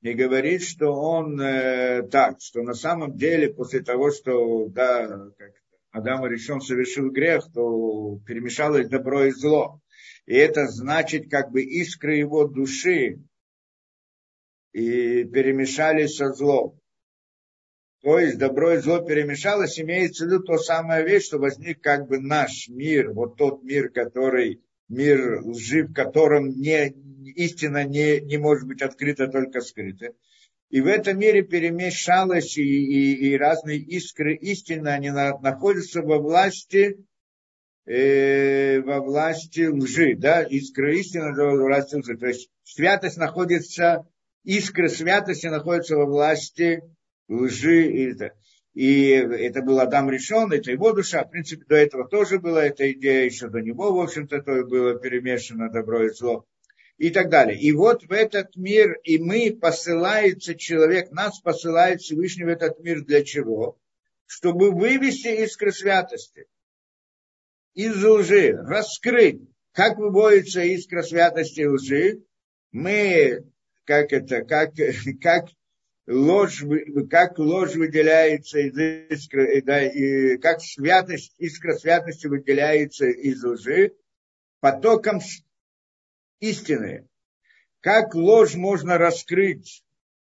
Не 0.01 0.13
говорит, 0.13 0.63
что 0.63 0.91
он 0.91 1.39
э, 1.39 2.03
так, 2.12 2.41
что 2.41 2.63
на 2.63 2.74
самом 2.74 3.15
деле 3.15 3.53
после 3.53 3.79
того, 3.79 4.12
что 4.12 4.67
да, 4.67 5.07
как 5.38 5.51
Адам 5.91 6.25
решен 6.25 6.59
совершил 6.59 7.12
грех, 7.12 7.45
то 7.53 8.19
перемешалось 8.25 8.89
добро 8.89 9.25
и 9.25 9.31
зло. 9.31 9.79
И 10.25 10.33
это 10.33 10.67
значит, 10.67 11.29
как 11.29 11.51
бы 11.51 11.62
искры 11.62 12.15
его 12.15 12.45
души 12.45 13.19
и 14.73 15.23
перемешались 15.23 16.15
со 16.15 16.31
злом. 16.31 16.79
То 18.01 18.17
есть 18.17 18.38
добро 18.38 18.73
и 18.73 18.77
зло 18.77 19.01
перемешалось, 19.01 19.79
имеется 19.79 20.23
в 20.23 20.27
виду 20.27 20.43
то 20.43 20.57
самое 20.57 21.05
вещь, 21.05 21.25
что 21.25 21.38
возник 21.38 21.81
как 21.81 22.07
бы 22.07 22.19
наш 22.19 22.69
мир, 22.69 23.11
вот 23.11 23.35
тот 23.35 23.61
мир, 23.63 23.89
который, 23.89 24.61
мир 24.88 25.41
лжи, 25.43 25.83
в 25.83 25.93
котором 25.93 26.49
не, 26.49 26.93
истина 27.35 27.83
не, 27.83 28.21
не 28.21 28.38
может 28.38 28.67
быть 28.67 28.81
открыта, 28.81 29.27
только 29.27 29.59
скрыта. 29.59 30.13
И 30.69 30.81
в 30.81 30.88
этом 30.88 31.19
мире 31.19 31.41
перемешалось 31.41 32.57
и, 32.57 32.61
и, 32.61 33.31
и 33.31 33.38
разные 33.38 33.79
искры 33.79 34.35
истины, 34.35 34.89
они 34.89 35.09
на, 35.09 35.38
находятся 35.39 36.01
во 36.01 36.19
власти, 36.19 37.03
э, 37.85 38.79
во 38.81 39.01
власти 39.01 39.65
лжи, 39.65 40.15
да, 40.15 40.43
искры 40.43 40.99
истины 40.99 41.33
во 41.33 41.55
власти 41.55 41.95
лжи. 41.95 42.15
То 42.17 42.27
есть 42.27 42.49
святость 42.63 43.17
находится 43.17 44.07
искры 44.43 44.89
святости 44.89 45.48
находятся 45.48 45.96
во 45.96 46.05
власти 46.05 46.81
лжи. 47.27 47.88
И, 47.88 48.15
и 48.74 49.10
это 49.12 49.62
был 49.62 49.79
Адам 49.79 50.10
решен, 50.10 50.51
это 50.51 50.72
его 50.72 50.93
душа. 50.93 51.24
В 51.24 51.31
принципе, 51.31 51.65
до 51.67 51.75
этого 51.75 52.08
тоже 52.08 52.39
была 52.39 52.65
эта 52.65 52.91
идея, 52.91 53.25
еще 53.25 53.48
до 53.48 53.60
него, 53.60 53.93
в 53.93 54.00
общем-то, 54.00 54.41
то 54.41 54.63
было 54.63 55.00
перемешано 55.00 55.69
добро 55.69 56.05
и 56.05 56.10
зло. 56.10 56.46
И 56.98 57.12
так 57.12 57.29
далее. 57.29 57.58
И 57.58 57.72
вот 57.72 58.03
в 58.03 58.12
этот 58.12 58.55
мир, 58.58 59.00
и 59.03 59.17
мы 59.17 59.58
посылается 59.60 60.55
человек, 60.55 61.12
нас 61.12 61.39
посылает 61.39 62.01
Всевышний 62.01 62.43
в 62.43 62.50
этот 62.50 62.79
мир 62.79 63.05
для 63.05 63.24
чего? 63.24 63.77
Чтобы 64.25 64.72
вывести 64.72 65.29
искры 65.43 65.72
святости 65.72 66.46
из 67.74 68.03
лжи, 68.03 68.51
раскрыть. 68.51 69.41
Как 69.72 69.98
выводится 69.98 70.62
искра 70.62 71.01
святости 71.03 71.62
и 71.62 71.67
лжи? 71.67 72.24
Мы 72.72 73.46
как 73.89 74.13
это, 74.13 74.43
как, 74.43 74.75
как 75.22 75.50
ложь, 76.05 76.63
как 77.10 77.39
ложь 77.39 77.74
выделяется 77.74 78.60
из 78.60 78.77
искры, 79.10 79.63
да, 79.63 79.84
и 79.84 80.38
как 80.38 80.62
святость, 80.62 81.34
искра 81.39 81.74
святости 81.74 82.27
выделяется 82.27 83.08
из 83.08 83.43
лжи 83.43 83.96
потоком 84.60 85.19
истины. 86.39 87.08
Как 87.79 88.13
ложь 88.13 88.53
можно 88.53 89.00
раскрыть, 89.00 89.84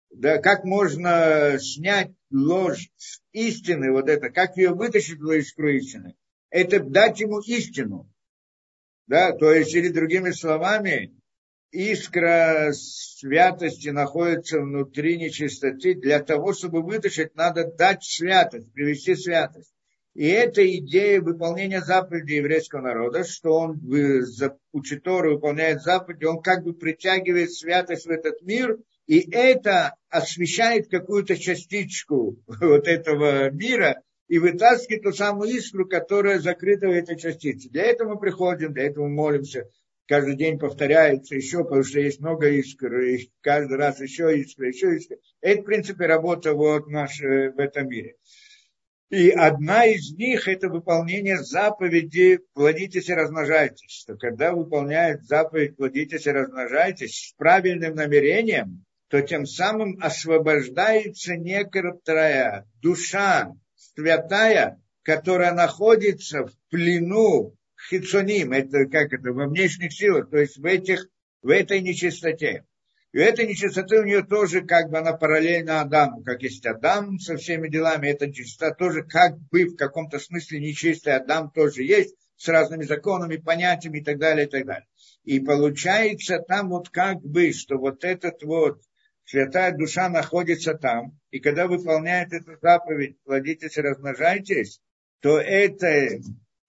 да, 0.08 0.38
как 0.38 0.64
можно 0.64 1.58
снять 1.60 2.12
ложь 2.30 2.88
с 2.96 3.20
истины, 3.32 3.92
вот 3.92 4.08
это, 4.08 4.30
как 4.30 4.56
ее 4.56 4.70
вытащить 4.70 5.18
в 5.18 5.30
искру 5.30 5.68
истины, 5.68 6.16
это 6.48 6.80
дать 6.80 7.20
ему 7.20 7.40
истину. 7.40 8.08
Да, 9.08 9.32
то 9.32 9.52
есть, 9.52 9.74
или 9.74 9.88
другими 9.88 10.30
словами, 10.30 11.14
искра 11.72 12.70
святости 12.72 13.88
находится 13.88 14.60
внутри 14.60 15.16
нечистоты, 15.16 15.94
для 15.94 16.20
того, 16.20 16.52
чтобы 16.52 16.82
вытащить, 16.82 17.34
надо 17.34 17.64
дать 17.64 18.04
святость, 18.04 18.72
привести 18.72 19.16
святость. 19.16 19.72
И 20.14 20.28
это 20.28 20.62
идея 20.76 21.22
выполнения 21.22 21.80
заповедей 21.80 22.36
еврейского 22.36 22.82
народа, 22.82 23.24
что 23.24 23.54
он 23.54 23.80
учит 24.72 25.02
Тору, 25.02 25.34
выполняет 25.34 25.80
заповеди, 25.80 26.26
он 26.26 26.42
как 26.42 26.64
бы 26.64 26.74
притягивает 26.74 27.50
святость 27.50 28.04
в 28.04 28.10
этот 28.10 28.42
мир, 28.42 28.76
и 29.06 29.20
это 29.30 29.94
освещает 30.10 30.90
какую-то 30.90 31.36
частичку 31.38 32.38
вот 32.46 32.86
этого 32.86 33.50
мира 33.50 34.02
и 34.28 34.38
вытаскивает 34.38 35.02
ту 35.02 35.12
самую 35.12 35.50
искру, 35.50 35.88
которая 35.88 36.38
закрыта 36.38 36.88
в 36.88 36.92
этой 36.92 37.18
частице. 37.18 37.70
Для 37.70 37.84
этого 37.84 38.14
мы 38.14 38.20
приходим, 38.20 38.74
для 38.74 38.84
этого 38.84 39.06
мы 39.06 39.14
молимся, 39.14 39.68
каждый 40.06 40.36
день 40.36 40.58
повторяется 40.58 41.34
еще, 41.34 41.64
потому 41.64 41.84
что 41.84 42.00
есть 42.00 42.20
много 42.20 42.48
искр, 42.48 43.00
и 43.00 43.30
каждый 43.40 43.78
раз 43.78 44.00
еще 44.00 44.38
искра, 44.38 44.68
еще 44.68 44.96
искра. 44.96 45.16
Это, 45.40 45.62
в 45.62 45.64
принципе, 45.64 46.06
работа 46.06 46.54
вот 46.54 46.88
наш, 46.88 47.20
э, 47.20 47.50
в 47.50 47.58
этом 47.58 47.88
мире. 47.88 48.16
И 49.10 49.28
одна 49.28 49.84
из 49.84 50.12
них– 50.12 50.48
это 50.48 50.70
выполнение 50.70 51.36
заповеди 51.36 52.40
«плодитесь 52.54 53.10
и 53.10 53.14
размножайтесь». 53.14 53.90
Что 53.90 54.16
когда 54.16 54.52
выполняют 54.52 55.24
заповедь 55.24 55.76
«плодитесь 55.76 56.26
и 56.26 56.30
размножайтесь» 56.30 57.28
с 57.28 57.34
правильным 57.34 57.94
намерением, 57.94 58.86
то 59.08 59.20
тем 59.20 59.44
самым 59.44 59.98
освобождается 60.00 61.36
некоторая 61.36 62.66
душа 62.80 63.52
святая, 63.74 64.80
которая 65.02 65.52
находится 65.52 66.46
в 66.46 66.52
плену 66.70 67.54
хитсоним, 67.88 68.52
это 68.52 68.86
как 68.86 69.12
это, 69.12 69.32
во 69.32 69.46
внешних 69.46 69.92
силах, 69.92 70.30
то 70.30 70.38
есть 70.38 70.58
в, 70.58 70.64
этих, 70.64 71.06
в 71.42 71.48
этой 71.48 71.80
нечистоте. 71.80 72.64
И 73.12 73.18
эта 73.18 73.46
нечистота 73.46 73.96
у 73.96 74.04
нее 74.04 74.22
тоже 74.22 74.62
как 74.62 74.90
бы 74.90 74.98
она 74.98 75.12
параллельна 75.12 75.82
Адаму, 75.82 76.22
как 76.22 76.42
есть 76.42 76.64
Адам 76.64 77.18
со 77.18 77.36
всеми 77.36 77.68
делами, 77.68 78.08
эта 78.08 78.26
нечистота 78.26 78.74
тоже 78.74 79.02
как 79.02 79.38
бы 79.50 79.66
в 79.66 79.76
каком-то 79.76 80.18
смысле 80.18 80.60
нечистый 80.60 81.14
Адам 81.14 81.50
тоже 81.50 81.82
есть, 81.82 82.14
с 82.36 82.48
разными 82.48 82.84
законами, 82.84 83.36
понятиями 83.36 83.98
и 83.98 84.04
так 84.04 84.18
далее, 84.18 84.46
и 84.46 84.50
так 84.50 84.66
далее. 84.66 84.86
И 85.24 85.38
получается 85.38 86.40
там 86.40 86.70
вот 86.70 86.88
как 86.88 87.22
бы, 87.22 87.52
что 87.52 87.78
вот 87.78 88.02
этот 88.02 88.42
вот 88.42 88.80
святая 89.24 89.72
душа 89.72 90.08
находится 90.08 90.74
там, 90.74 91.18
и 91.30 91.38
когда 91.38 91.68
выполняет 91.68 92.32
эту 92.32 92.58
заповедь, 92.60 93.16
плодитесь 93.22 93.76
и 93.76 93.80
размножайтесь, 93.80 94.80
то 95.20 95.38
это 95.38 96.20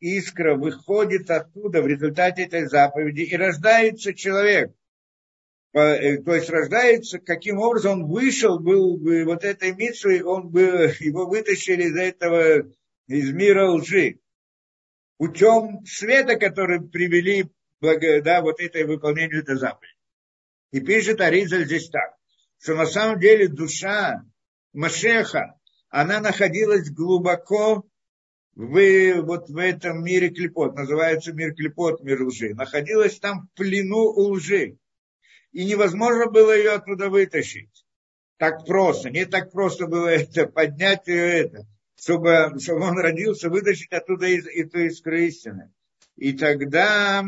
искра 0.04 0.56
выходит 0.56 1.32
оттуда 1.32 1.82
в 1.82 1.88
результате 1.88 2.44
этой 2.44 2.66
заповеди 2.68 3.22
и 3.22 3.36
рождается 3.36 4.14
человек. 4.14 4.74
Э, 5.74 6.18
то 6.18 6.36
есть 6.36 6.50
рождается, 6.50 7.20
каким 7.20 7.60
образом 7.60 8.04
он 8.04 8.12
вышел, 8.12 8.60
был 8.60 8.98
бы 8.98 9.24
вот 9.24 9.44
этой 9.44 9.74
митсвой, 9.74 10.22
он 10.22 10.50
бы, 10.50 10.94
его 11.00 11.26
вытащили 11.26 11.84
из 11.84 11.96
этого, 11.96 12.70
из 13.08 13.32
мира 13.32 13.70
лжи. 13.72 14.20
Путем 15.18 15.86
света, 15.86 16.36
который 16.36 16.82
привели 16.82 17.50
да, 17.80 18.42
вот 18.42 18.60
это 18.60 18.86
выполнению 18.86 19.42
этой 19.42 19.56
заповеди. 19.56 19.94
И 20.72 20.80
пишет 20.80 21.22
Аризаль 21.22 21.66
здесь 21.66 21.90
так, 21.90 22.16
что 22.60 22.76
на 22.76 22.86
самом 22.86 23.20
деле 23.20 23.48
душа 23.48 24.24
Машеха, 24.74 25.60
она 25.90 26.20
находилась 26.20 26.90
глубоко 26.90 27.86
в, 28.56 29.22
вот 29.22 29.50
в 29.50 29.58
этом 29.58 30.04
мире 30.04 30.30
клепот, 30.30 30.76
называется 30.76 31.34
мир 31.34 31.54
клепот, 31.54 32.04
мир 32.04 32.22
лжи, 32.24 32.54
находилась 32.54 33.20
там 33.20 33.48
в 33.48 33.58
плену 33.58 34.12
у 34.12 34.34
лжи. 34.34 34.78
И 35.52 35.66
невозможно 35.66 36.28
было 36.28 36.56
ее 36.56 36.72
оттуда 36.72 37.10
вытащить. 37.10 37.86
Так 38.38 38.66
просто, 38.66 39.10
не 39.10 39.26
так 39.26 39.52
просто 39.52 39.88
было 39.88 40.08
это, 40.08 40.48
поднять 40.48 41.08
ее 41.08 41.42
это, 41.42 41.68
чтобы, 42.00 42.60
чтобы 42.60 42.82
он 42.82 42.98
родился, 42.98 43.50
вытащить 43.50 43.92
оттуда 43.92 44.28
из, 44.28 44.48
эту 44.48 44.80
искру 44.82 45.16
истины. 45.18 45.72
И 46.16 46.34
тогда, 46.34 47.24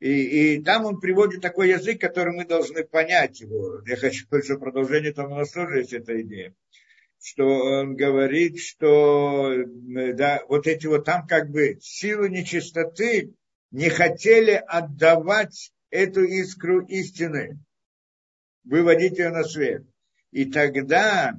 и, 0.00 0.54
и 0.54 0.62
там 0.62 0.84
он 0.84 1.00
приводит 1.00 1.42
такой 1.42 1.70
язык, 1.70 2.00
который 2.00 2.34
мы 2.34 2.44
должны 2.44 2.84
понять 2.84 3.40
его. 3.40 3.82
Я 3.86 3.96
хочу, 3.96 4.26
что 4.42 4.58
продолжение 4.58 5.12
там 5.12 5.32
у 5.32 5.36
нас 5.36 5.50
тоже 5.50 5.78
есть 5.78 5.92
эта 5.92 6.20
идея 6.22 6.54
что 7.26 7.44
он 7.44 7.96
говорит, 7.96 8.56
что 8.60 9.52
да, 10.14 10.42
вот 10.48 10.68
эти 10.68 10.86
вот 10.86 11.06
там 11.06 11.26
как 11.26 11.50
бы 11.50 11.76
силы 11.80 12.28
нечистоты 12.28 13.34
не 13.72 13.88
хотели 13.88 14.52
отдавать 14.52 15.72
эту 15.90 16.22
искру 16.22 16.86
истины. 16.86 17.58
выводить 18.62 19.18
ее 19.18 19.30
на 19.30 19.42
свет. 19.42 19.82
И 20.30 20.44
тогда, 20.44 21.32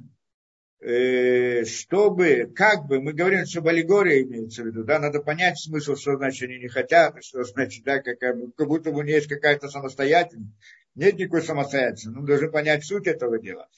э, 0.80 1.64
чтобы, 1.64 2.52
как 2.54 2.86
бы, 2.86 3.00
мы 3.00 3.14
говорим, 3.14 3.46
что 3.46 3.66
аллегория 3.66 4.22
имеется 4.24 4.62
в 4.62 4.66
виду, 4.66 4.84
да, 4.84 4.98
надо 4.98 5.20
понять 5.20 5.58
смысл, 5.58 5.96
что 5.96 6.18
значит 6.18 6.50
они 6.50 6.58
не 6.58 6.68
хотят, 6.68 7.16
что 7.24 7.44
значит, 7.44 7.82
да, 7.84 8.02
как, 8.02 8.18
как 8.18 8.68
будто 8.68 8.90
у 8.90 9.02
них 9.02 9.14
есть 9.14 9.28
какая-то 9.28 9.70
самостоятельность. 9.70 10.52
Нет 10.94 11.14
никакой 11.14 11.42
самостоятельности, 11.42 12.08
мы 12.08 12.26
должны 12.26 12.50
понять 12.50 12.84
суть 12.84 13.06
этого 13.06 13.38
дела. 13.38 13.68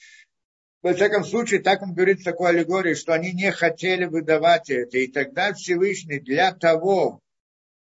Во 0.81 0.93
всяком 0.95 1.23
случае, 1.23 1.59
так 1.61 1.83
он 1.83 1.93
говорит 1.93 2.21
в 2.21 2.23
такой 2.23 2.49
аллегории, 2.49 2.95
что 2.95 3.13
они 3.13 3.33
не 3.33 3.51
хотели 3.51 4.05
выдавать 4.05 4.69
это. 4.71 4.97
И 4.97 5.07
тогда 5.07 5.53
Всевышний 5.53 6.19
для 6.19 6.53
того, 6.53 7.21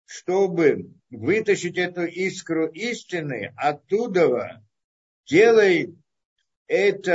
чтобы 0.06 0.92
вытащить 1.10 1.78
эту 1.78 2.06
искру 2.06 2.68
истины 2.68 3.54
оттуда, 3.56 4.62
делает 5.26 5.92
это 6.68 7.12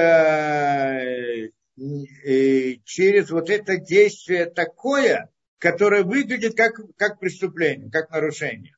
э, 1.76 2.74
через 2.84 3.30
вот 3.30 3.50
это 3.50 3.76
действие 3.76 4.46
такое, 4.46 5.28
которое 5.58 6.04
выглядит 6.04 6.56
как, 6.56 6.80
как 6.96 7.20
преступление, 7.20 7.90
как 7.90 8.10
нарушение. 8.10 8.74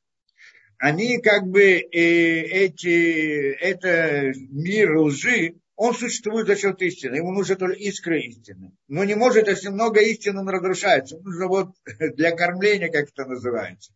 Они 0.77 1.21
как 1.21 1.47
бы 1.47 1.61
э, 1.61 1.81
эти, 1.91 3.53
это 3.53 4.33
мир 4.49 4.97
лжи, 4.97 5.55
он 5.79 5.93
существует 5.93 6.45
за 6.45 6.57
счет 6.57 6.81
истины, 6.81 7.15
ему 7.15 7.31
нужна 7.31 7.55
только 7.55 7.77
искра 7.77 8.19
истины. 8.19 8.73
Но 8.89 9.05
не 9.05 9.15
может, 9.15 9.47
если 9.47 9.69
много 9.69 10.01
истины, 10.01 10.41
он 10.41 10.49
разрушается. 10.49 11.17
Нужно 11.19 11.47
вот 11.47 11.69
для 12.15 12.31
кормления, 12.31 12.91
как 12.91 13.07
это 13.07 13.23
называется. 13.23 13.93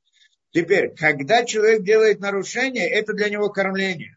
Теперь, 0.51 0.95
когда 0.95 1.43
человек 1.43 1.83
делает 1.83 2.21
нарушение, 2.21 2.89
это 2.89 3.11
для 3.11 3.27
него 3.27 3.49
кормление. 3.49 4.15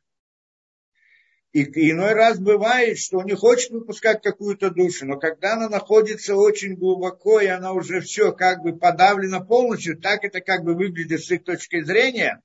И 1.55 1.91
иной 1.91 2.13
раз 2.13 2.39
бывает, 2.39 2.99
что 2.99 3.19
он 3.19 3.27
не 3.27 3.35
хочет 3.35 3.71
выпускать 3.71 4.23
какую-то 4.23 4.71
душу, 4.71 5.05
но 5.05 5.19
когда 5.19 5.55
она 5.55 5.69
находится 5.69 6.37
очень 6.37 6.77
глубоко, 6.77 7.41
и 7.41 7.47
она 7.47 7.73
уже 7.73 8.01
все 8.01 8.31
как 8.31 8.63
бы 8.63 8.77
подавлена 8.77 9.41
полностью, 9.41 9.99
так 9.99 10.23
это 10.23 10.41
как 10.41 10.63
бы 10.63 10.75
выглядит 10.75 11.25
с 11.25 11.33
их 11.33 11.43
точки 11.43 11.83
зрения, 11.83 12.41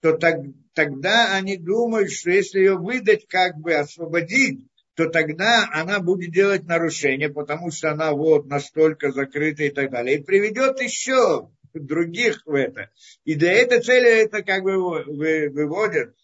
то 0.00 0.16
так, 0.16 0.36
тогда 0.74 1.34
они 1.34 1.56
думают, 1.56 2.10
что 2.10 2.30
если 2.30 2.60
ее 2.60 2.76
выдать, 2.76 3.26
как 3.26 3.56
бы 3.58 3.74
освободить, 3.74 4.66
то 4.94 5.08
тогда 5.08 5.68
она 5.72 6.00
будет 6.00 6.32
делать 6.32 6.64
нарушение, 6.64 7.28
потому 7.28 7.70
что 7.70 7.92
она 7.92 8.12
вот 8.12 8.46
настолько 8.46 9.12
закрыта 9.12 9.64
и 9.64 9.70
так 9.70 9.90
далее. 9.90 10.18
И 10.18 10.22
приведет 10.22 10.80
еще 10.80 11.50
других 11.72 12.42
в 12.46 12.54
это. 12.54 12.90
И 13.24 13.34
для 13.34 13.52
этой 13.52 13.80
цели 13.80 14.22
это 14.22 14.42
как 14.42 14.62
бы 14.62 14.76
выводят. 14.76 16.14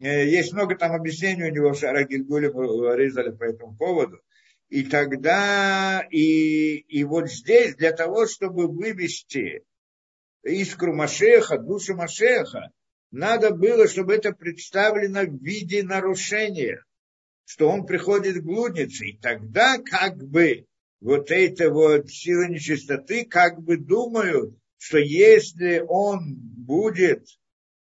Э, 0.00 0.26
есть 0.26 0.52
много 0.52 0.76
там 0.76 0.92
объяснений 0.92 1.44
у 1.44 1.54
него 1.54 1.72
в 1.72 1.78
Шара 1.78 2.04
Гильгуле, 2.04 2.48
Ризале 2.48 3.32
по 3.32 3.44
этому 3.44 3.76
поводу. 3.76 4.20
И 4.68 4.84
тогда, 4.84 6.02
и, 6.10 6.76
и 6.76 7.04
вот 7.04 7.30
здесь 7.30 7.76
для 7.76 7.92
того, 7.92 8.26
чтобы 8.26 8.68
вывести 8.68 9.62
искру 10.42 10.94
Машеха, 10.94 11.58
душу 11.58 11.94
Машеха, 11.94 12.70
надо 13.12 13.50
было, 13.50 13.86
чтобы 13.86 14.14
это 14.14 14.32
представлено 14.32 15.22
в 15.22 15.42
виде 15.42 15.82
нарушения, 15.82 16.82
что 17.44 17.68
он 17.68 17.86
приходит 17.86 18.38
к 18.38 18.44
блуднице. 18.44 19.08
И 19.08 19.18
тогда 19.18 19.78
как 19.78 20.16
бы 20.16 20.66
вот 21.00 21.30
эта 21.30 21.70
вот 21.70 22.08
сила 22.08 22.48
нечистоты 22.48 23.26
как 23.26 23.60
бы 23.62 23.76
думают, 23.76 24.56
что 24.78 24.98
если 24.98 25.84
он 25.86 26.34
будет 26.34 27.26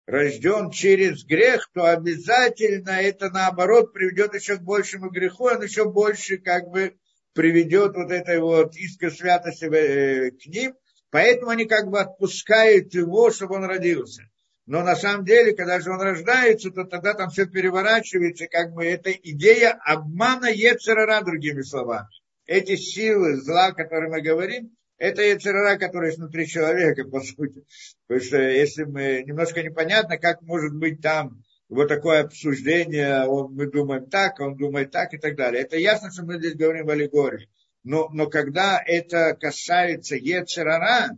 рожден 0.05 0.69
через 0.69 1.23
грех, 1.23 1.69
то 1.73 1.85
обязательно 1.85 2.91
это 2.91 3.29
наоборот 3.29 3.93
приведет 3.93 4.35
еще 4.35 4.57
к 4.57 4.63
большему 4.63 5.09
греху, 5.09 5.45
он 5.45 5.63
еще 5.63 5.89
больше 5.89 6.37
как 6.37 6.67
бы 6.67 6.95
приведет 7.33 7.95
вот 7.95 8.11
этой 8.11 8.39
вот 8.39 8.75
искра 8.75 9.09
святости 9.09 9.65
э, 9.65 10.31
к 10.31 10.45
ним, 10.45 10.75
поэтому 11.09 11.51
они 11.51 11.65
как 11.65 11.89
бы 11.89 12.01
отпускают 12.01 12.93
его, 12.93 13.31
чтобы 13.31 13.55
он 13.55 13.65
родился. 13.65 14.29
Но 14.65 14.81
на 14.81 14.95
самом 14.95 15.25
деле, 15.25 15.53
когда 15.53 15.79
же 15.79 15.91
он 15.91 16.01
рождается, 16.01 16.71
то 16.71 16.85
тогда 16.85 17.13
там 17.13 17.29
все 17.29 17.45
переворачивается, 17.45 18.47
как 18.47 18.73
бы 18.73 18.83
эта 18.83 19.11
идея 19.11 19.77
обмана 19.85 20.47
Ецерара, 20.47 21.21
другими 21.21 21.61
словами. 21.61 22.07
Эти 22.47 22.75
силы 22.75 23.37
зла, 23.37 23.67
о 23.67 23.73
которых 23.73 24.09
мы 24.09 24.21
говорим, 24.21 24.75
это 24.97 25.21
Ецерара, 25.21 25.77
есть 26.05 26.17
внутри 26.17 26.47
человека, 26.47 27.03
по 27.05 27.19
сути. 27.19 27.63
Потому 28.07 28.25
что 28.25 28.37
если 28.37 28.85
мы 28.85 29.23
немножко 29.25 29.61
непонятно, 29.61 30.17
как 30.17 30.41
может 30.41 30.73
быть 30.75 30.99
там 31.01 31.43
вот 31.69 31.87
такое 31.87 32.23
обсуждение, 32.23 33.25
он, 33.27 33.53
мы 33.53 33.69
думаем 33.69 34.07
так, 34.07 34.39
он 34.39 34.55
думает 34.55 34.91
так 34.91 35.13
и 35.13 35.17
так 35.17 35.35
далее. 35.35 35.61
Это 35.61 35.77
ясно, 35.77 36.11
что 36.11 36.23
мы 36.23 36.37
здесь 36.37 36.55
говорим 36.55 36.85
в 36.85 36.89
аллегории. 36.89 37.49
Но, 37.83 38.09
но 38.09 38.27
когда 38.27 38.81
это 38.83 39.37
касается 39.39 40.15
Ецерара, 40.15 41.09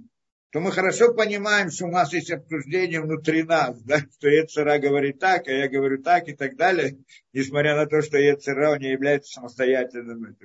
то 0.58 0.62
мы 0.62 0.72
хорошо 0.72 1.13
понимаем, 1.13 1.70
что 1.70 1.86
у 1.86 1.91
нас 1.91 2.12
есть 2.13 2.32
обсуждение 2.32 3.00
внутри 3.00 3.43
нас, 3.43 3.80
да, 3.84 4.00
что 4.00 4.28
Ецера 4.28 4.80
говорит 4.80 5.20
так, 5.20 5.48
а 5.48 5.52
я 5.52 5.70
говорю 5.70 6.02
так 6.02 6.28
и 6.30 6.34
так 6.36 6.56
далее, 6.56 6.98
несмотря 7.32 7.76
на 7.76 7.86
то, 7.86 8.02
что 8.02 8.17
Ецера 8.17 8.76
не 8.80 8.89
является 8.89 9.34
самостоятельным, 9.34 10.36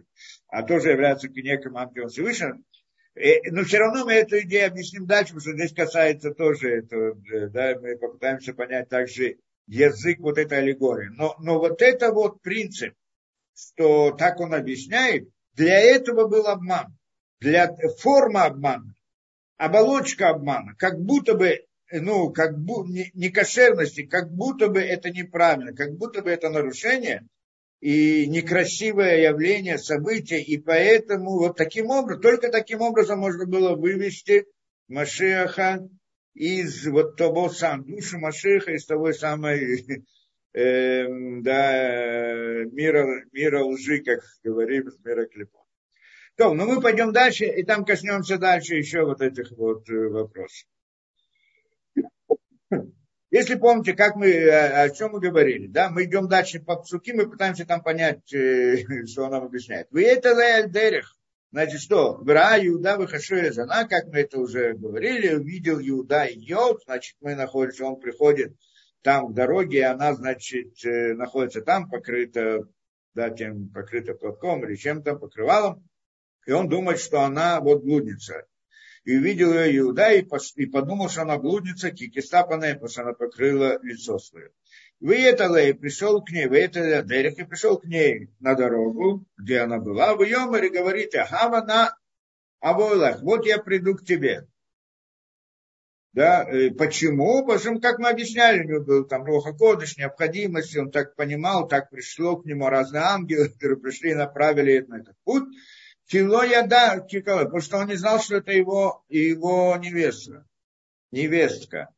а 0.48 0.64
тоже 0.64 0.90
является 0.90 1.28
неким 1.28 1.78
ангелом 1.78 2.10
Всевышнего. 2.10 2.58
Э, 3.14 3.50
но 3.52 3.64
все 3.64 3.78
равно 3.78 4.04
мы 4.04 4.12
эту 4.12 4.38
идею 4.40 4.66
объясним 4.66 5.06
дальше, 5.06 5.32
потому 5.32 5.40
что 5.40 5.52
здесь 5.54 5.72
касается 5.72 6.32
тоже 6.32 6.80
этого, 6.80 7.18
э, 7.32 7.48
да, 7.48 7.74
мы 7.80 7.96
попытаемся 7.96 8.52
понять 8.52 8.90
также 8.90 9.38
язык 9.66 10.18
вот 10.18 10.36
этой 10.36 10.58
аллегории. 10.58 11.08
Но, 11.16 11.36
но 11.38 11.58
вот 11.58 11.80
это 11.80 12.12
вот 12.12 12.42
принцип, 12.42 12.92
что 13.54 14.10
так 14.10 14.40
он 14.40 14.52
объясняет, 14.52 15.26
для 15.54 15.80
этого 15.80 16.28
был 16.28 16.48
обман, 16.48 16.98
для 17.40 17.74
формы 17.98 18.42
обмана 18.42 18.94
оболочка 19.62 20.30
обмана, 20.30 20.74
как 20.76 21.00
будто 21.00 21.34
бы, 21.34 21.64
ну, 21.92 22.32
как 22.32 22.58
бы, 22.58 22.84
некошерности, 23.14 24.04
как 24.04 24.32
будто 24.32 24.68
бы 24.68 24.80
это 24.80 25.10
неправильно, 25.10 25.72
как 25.72 25.96
будто 25.96 26.20
бы 26.20 26.30
это 26.30 26.50
нарушение 26.50 27.28
и 27.80 28.26
некрасивое 28.26 29.20
явление, 29.20 29.78
событие, 29.78 30.42
и 30.42 30.58
поэтому 30.58 31.38
вот 31.38 31.56
таким 31.56 31.90
образом, 31.90 32.22
только 32.22 32.48
таким 32.48 32.80
образом 32.80 33.20
можно 33.20 33.46
было 33.46 33.76
вывести 33.76 34.46
Машеха 34.88 35.88
из 36.34 36.84
вот 36.88 37.16
того 37.16 37.48
самого, 37.48 37.86
душу 37.86 38.18
Машеха 38.18 38.72
из 38.72 38.84
того 38.84 39.12
самой 39.12 40.04
э, 40.54 41.06
да, 41.40 42.64
мира, 42.72 43.24
мира 43.30 43.64
лжи, 43.64 44.00
как 44.00 44.20
говорим, 44.42 44.90
мира 45.04 45.26
клепов. 45.26 45.61
То, 46.36 46.54
ну 46.54 46.66
мы 46.66 46.80
пойдем 46.80 47.12
дальше, 47.12 47.44
и 47.44 47.62
там 47.62 47.84
коснемся 47.84 48.38
дальше 48.38 48.74
еще 48.74 49.04
вот 49.04 49.20
этих 49.20 49.50
вот 49.52 49.88
э, 49.90 50.08
вопросов. 50.08 50.66
Если 53.30 53.54
помните, 53.54 53.94
как 53.94 54.16
мы, 54.16 54.48
о 54.50 54.90
чем 54.90 55.12
мы 55.12 55.20
говорили, 55.20 55.66
да, 55.66 55.88
мы 55.88 56.04
идем 56.04 56.28
дальше 56.28 56.60
по 56.60 56.76
псуки, 56.76 57.12
мы 57.12 57.28
пытаемся 57.28 57.66
там 57.66 57.82
понять, 57.82 58.32
э, 58.32 58.76
что 59.06 59.24
он 59.24 59.30
нам 59.30 59.44
объясняет. 59.44 59.88
Вы 59.90 60.04
это 60.04 60.68
дерех. 60.68 61.16
Значит, 61.50 61.82
что? 61.82 62.14
Вра 62.14 62.58
Иуда 62.66 62.96
выхашуя 62.96 63.52
жена, 63.52 63.84
как 63.86 64.06
мы 64.06 64.20
это 64.20 64.40
уже 64.40 64.72
говорили, 64.72 65.34
увидел 65.34 65.78
Иуда 65.80 66.26
идет, 66.32 66.80
значит, 66.86 67.16
мы 67.20 67.34
находимся, 67.34 67.84
он 67.84 68.00
приходит 68.00 68.56
там 69.02 69.28
к 69.28 69.34
дороге, 69.34 69.78
и 69.78 69.82
она, 69.82 70.14
значит, 70.14 70.82
э, 70.86 71.12
находится 71.12 71.60
там, 71.60 71.90
покрыта, 71.90 72.66
да, 73.14 73.28
тем 73.28 73.68
покрыта 73.68 74.14
платком 74.14 74.64
или 74.64 74.76
чем-то, 74.76 75.16
покрывалом 75.16 75.86
и 76.46 76.52
он 76.52 76.68
думает, 76.68 77.00
что 77.00 77.20
она 77.20 77.60
вот 77.60 77.82
блудница. 77.82 78.46
И 79.04 79.16
увидел 79.16 79.52
ее 79.52 79.78
Иуда 79.78 80.12
и, 80.12 80.66
подумал, 80.66 81.08
что 81.08 81.22
она 81.22 81.36
блудница, 81.36 81.90
кикистапанная, 81.90 82.74
потому 82.74 82.88
что 82.88 83.02
она 83.02 83.12
покрыла 83.14 83.78
лицо 83.82 84.18
свое. 84.18 84.50
Вы 85.00 85.16
это 85.22 85.48
пришел 85.74 86.22
к 86.22 86.30
ней, 86.30 86.46
вы 86.46 86.58
это 86.58 87.02
Дерек 87.02 87.36
и 87.38 87.44
пришел 87.44 87.78
к 87.78 87.84
ней 87.84 88.30
на 88.38 88.54
дорогу, 88.54 89.26
где 89.36 89.58
она 89.58 89.78
была, 89.78 90.14
в 90.14 90.22
Йомаре 90.22 90.70
говорите, 90.70 91.20
ага, 91.20 91.64
на 91.64 91.96
Авойлах, 92.60 93.20
вот 93.22 93.44
я 93.44 93.58
приду 93.58 93.96
к 93.96 94.04
тебе. 94.04 94.46
Да, 96.12 96.44
э, 96.44 96.70
почему? 96.70 97.44
Потому 97.44 97.78
что, 97.78 97.80
как 97.80 97.98
мы 97.98 98.10
объясняли, 98.10 98.60
у 98.60 98.68
него 98.68 98.84
был 98.84 99.04
там 99.04 99.24
Роха 99.24 99.54
Кодыш, 99.54 99.96
необходимость, 99.96 100.76
он 100.76 100.90
так 100.90 101.16
понимал, 101.16 101.66
так 101.66 101.90
пришло 101.90 102.36
к 102.36 102.44
нему 102.44 102.68
разные 102.68 103.02
ангелы, 103.02 103.48
которые 103.48 103.80
пришли 103.80 104.10
и 104.10 104.14
направили 104.14 104.84
на 104.86 105.00
этот 105.00 105.16
путь. 105.24 105.44
Кило 106.12 106.42
яда 106.42 107.00
кикала, 107.08 107.44
потому 107.44 107.62
что 107.62 107.78
он 107.78 107.88
не 107.88 107.96
знал, 107.96 108.20
что 108.20 108.36
это 108.36 108.52
его, 108.52 109.02
его 109.08 109.74
невеста, 109.78 110.46
невестка. 111.10 111.88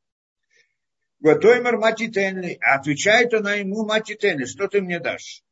Готоймер 1.18 1.79
матитенли. 1.79 2.57
Отвечает 2.61 3.35
она 3.35 3.55
ему 3.55 3.85
матитенли, 3.85 4.44
что 4.44 4.68
ты 4.68 4.81
мне 4.81 5.00
дашь? 5.00 5.42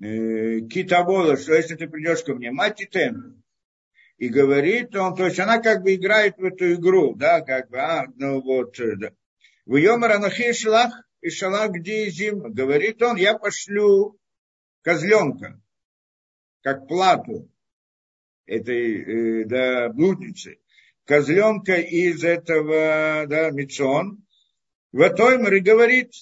Э, 0.00 0.60
Китабола, 0.60 1.36
что 1.36 1.54
если 1.54 1.74
ты 1.74 1.88
придешь 1.88 2.22
ко 2.22 2.36
мне, 2.36 2.52
матитенли. 2.52 3.42
И 4.18 4.28
говорит 4.28 4.94
он, 4.94 5.16
то 5.16 5.26
есть 5.26 5.40
она 5.40 5.58
как 5.58 5.82
бы 5.82 5.96
играет 5.96 6.38
в 6.38 6.44
эту 6.44 6.74
игру, 6.74 7.16
да, 7.16 7.40
как 7.40 7.68
бы, 7.68 7.80
а, 7.80 8.06
ну 8.14 8.40
вот, 8.40 8.78
э, 8.78 8.94
да. 8.94 9.10
В 9.66 9.74
Йомар 9.74 10.12
Анахи 10.12 10.52
и 11.20 11.30
шалак 11.30 11.82
дизим. 11.82 12.52
Говорит 12.52 13.02
он, 13.02 13.16
я 13.16 13.36
пошлю 13.36 14.20
козленка, 14.82 15.60
как 16.64 16.88
плату 16.88 17.50
этой 18.46 19.42
э, 19.42 19.44
да, 19.44 19.90
блудницы. 19.90 20.58
Козленка 21.04 21.74
из 21.76 22.24
этого 22.24 23.26
да, 23.28 23.50
Мицон. 23.50 24.24
Ватоймер 24.90 25.54
и 25.54 25.60
говорит, 25.60 26.12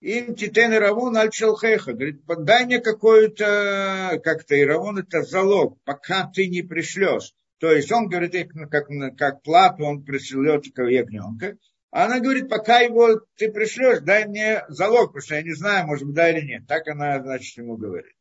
им 0.00 0.36
титен 0.36 0.72
Равун 0.72 1.16
аль 1.16 1.32
Шалхеха. 1.32 1.94
Говорит, 1.94 2.22
дай 2.26 2.66
мне 2.66 2.80
какой-то, 2.80 4.20
как-то 4.22 4.60
Иравун 4.60 4.98
это 4.98 5.22
залог, 5.22 5.82
пока 5.82 6.30
ты 6.32 6.46
не 6.46 6.62
пришлешь. 6.62 7.32
То 7.58 7.72
есть 7.72 7.90
он 7.90 8.08
говорит, 8.08 8.34
как, 8.70 8.86
как 9.18 9.42
плату 9.42 9.84
он 9.84 10.04
пришлет 10.04 10.66
ягненка. 10.66 11.56
Она 11.90 12.20
говорит, 12.20 12.48
пока 12.48 12.80
его 12.80 13.20
ты 13.36 13.50
пришлешь, 13.50 14.00
дай 14.00 14.26
мне 14.26 14.62
залог, 14.68 15.08
потому 15.08 15.22
что 15.22 15.34
я 15.36 15.42
не 15.42 15.54
знаю, 15.54 15.86
может 15.86 16.04
быть, 16.04 16.14
да 16.14 16.30
или 16.30 16.46
нет. 16.46 16.66
Так 16.68 16.86
она, 16.86 17.20
значит, 17.20 17.56
ему 17.56 17.76
говорит. 17.76 18.15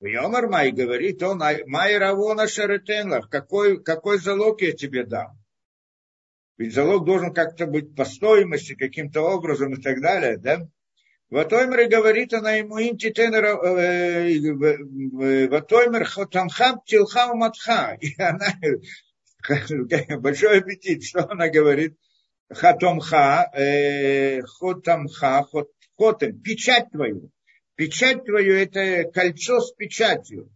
Йомар 0.00 0.48
Май 0.48 0.72
говорит, 0.72 1.22
он, 1.22 1.38
Май 1.38 1.96
Равона 1.96 2.46
Шаретенлах, 2.46 3.30
какой, 3.30 3.82
какой 3.82 4.18
залог 4.18 4.60
я 4.62 4.72
тебе 4.72 5.04
дам? 5.04 5.38
Ведь 6.58 6.74
залог 6.74 7.04
должен 7.04 7.32
как-то 7.34 7.66
быть 7.66 7.94
по 7.94 8.04
стоимости, 8.04 8.74
каким-то 8.74 9.22
образом 9.22 9.74
и 9.74 9.80
так 9.80 10.00
далее, 10.00 10.38
да? 10.38 10.66
Ватоймер 11.28 11.88
говорит 11.88 12.32
она 12.34 12.52
ему 12.52 12.80
интитенер 12.80 13.56
Ватоймер 15.50 16.04
хотамхам 16.04 16.80
тилхам 16.86 17.38
матха. 17.38 17.96
И 18.00 18.14
она 18.20 18.54
большой 20.20 20.60
аппетит. 20.60 21.02
Что 21.02 21.28
она 21.28 21.48
говорит? 21.48 21.96
Хатомха, 22.48 23.50
э, 23.54 24.40
хотамха, 24.42 25.42
хот, 25.50 25.68
хотем, 25.98 26.40
печать 26.40 26.92
твою. 26.92 27.30
Печать 27.76 28.24
твою 28.24 28.54
это 28.54 29.04
кольцо 29.10 29.60
с 29.60 29.72
печатью. 29.72 30.50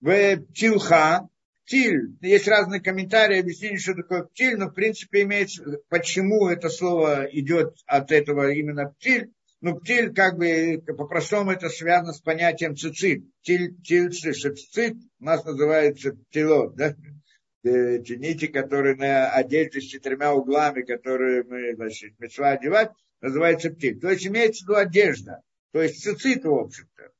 В 0.00 0.44
тилха, 0.52 1.28
птиль. 1.64 2.16
Есть 2.20 2.48
разные 2.48 2.80
комментарии, 2.80 3.40
объяснение, 3.40 3.78
что 3.78 3.94
такое 3.94 4.24
птиль, 4.24 4.56
но 4.56 4.68
в 4.68 4.74
принципе 4.74 5.22
имеется, 5.22 5.78
почему 5.88 6.48
это 6.48 6.68
слово 6.68 7.26
идет 7.30 7.74
от 7.86 8.12
этого 8.12 8.50
именно 8.50 8.90
птиль. 8.90 9.30
Ну, 9.60 9.78
птиль, 9.78 10.12
как 10.12 10.36
бы, 10.36 10.82
по-простому 10.86 11.52
это 11.52 11.68
связано 11.68 12.12
с 12.12 12.20
понятием 12.20 12.76
цицит. 12.76 13.24
Птиль, 13.42 13.74
птиль, 13.76 14.12
цицит 14.12 14.96
у 15.18 15.24
нас 15.24 15.44
называется 15.44 16.12
птилот, 16.12 16.76
да? 16.76 16.94
Эти 17.62 18.12
нити, 18.12 18.46
которые 18.46 18.94
на 18.94 19.30
одежде 19.30 19.80
с 19.80 19.84
четырьмя 19.84 20.34
углами, 20.34 20.82
которые 20.82 21.42
мы, 21.42 21.74
значит, 21.74 22.18
мецва 22.20 22.50
одевать, 22.50 22.90
называется 23.20 23.70
птиль. 23.70 23.98
То 23.98 24.10
есть 24.10 24.26
имеется 24.26 24.64
в 24.64 24.68
виду 24.68 24.78
одежда. 24.78 25.42
То 25.72 25.82
есть 25.82 26.02
цицит, 26.02 26.44
в 26.44 26.54
общем-то. 26.54 27.12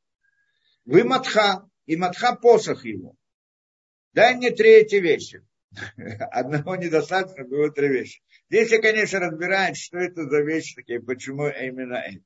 Вы 0.84 1.04
матха, 1.04 1.68
и 1.86 1.96
матха 1.96 2.36
посох 2.36 2.84
его. 2.84 3.16
Дай 4.12 4.34
мне 4.34 4.50
три 4.50 4.70
эти 4.70 4.96
вещи. 4.96 5.44
Одного 6.30 6.76
недостаточно, 6.76 7.44
было 7.44 7.70
три 7.70 7.88
вещи. 7.88 8.22
Здесь 8.48 8.70
я, 8.70 8.80
конечно, 8.80 9.20
разбираюсь, 9.20 9.78
что 9.78 9.98
это 9.98 10.28
за 10.28 10.40
вещи 10.40 10.74
такие, 10.76 11.02
почему 11.02 11.48
именно 11.48 11.94
это. 11.94 12.24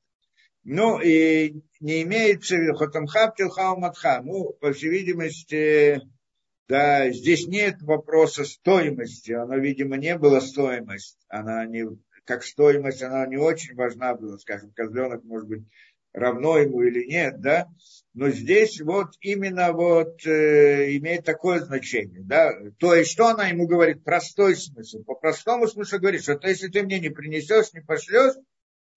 Ну, 0.63 1.01
и 1.01 1.55
не 1.79 2.03
имеется 2.03 2.73
хотамхаб 2.75 3.35
тилхау 3.35 3.79
матха. 3.79 4.21
Ну, 4.23 4.53
по 4.53 4.71
всей 4.73 4.89
видимости, 4.89 5.99
да, 6.67 7.09
здесь 7.09 7.47
нет 7.47 7.81
вопроса 7.81 8.45
стоимости. 8.45 9.31
Оно, 9.31 9.57
видимо, 9.57 9.97
не 9.97 10.17
было 10.17 10.39
стоимость. 10.39 11.17
Она 11.27 11.65
не, 11.65 11.85
как 12.25 12.43
стоимость, 12.43 13.01
она 13.01 13.25
не 13.25 13.37
очень 13.37 13.75
важна 13.75 14.13
была. 14.13 14.37
Скажем, 14.37 14.71
козленок, 14.71 15.23
может 15.23 15.49
быть, 15.49 15.63
равно 16.13 16.57
ему 16.57 16.81
или 16.81 17.05
нет, 17.05 17.39
да, 17.41 17.67
но 18.13 18.29
здесь 18.29 18.81
вот 18.81 19.09
именно 19.21 19.71
вот 19.71 20.25
э, 20.25 20.95
имеет 20.97 21.25
такое 21.25 21.59
значение, 21.59 22.21
да, 22.23 22.51
то 22.79 22.93
есть 22.93 23.11
что 23.11 23.27
она 23.27 23.47
ему 23.47 23.67
говорит, 23.67 24.03
простой 24.03 24.55
смысл, 24.55 25.03
по 25.03 25.15
простому 25.15 25.67
смыслу 25.67 25.99
говорит, 25.99 26.23
что 26.23 26.37
то, 26.37 26.47
если 26.47 26.67
ты 26.67 26.83
мне 26.83 26.99
не 26.99 27.09
принесешь, 27.09 27.73
не 27.73 27.81
пошлешь, 27.81 28.35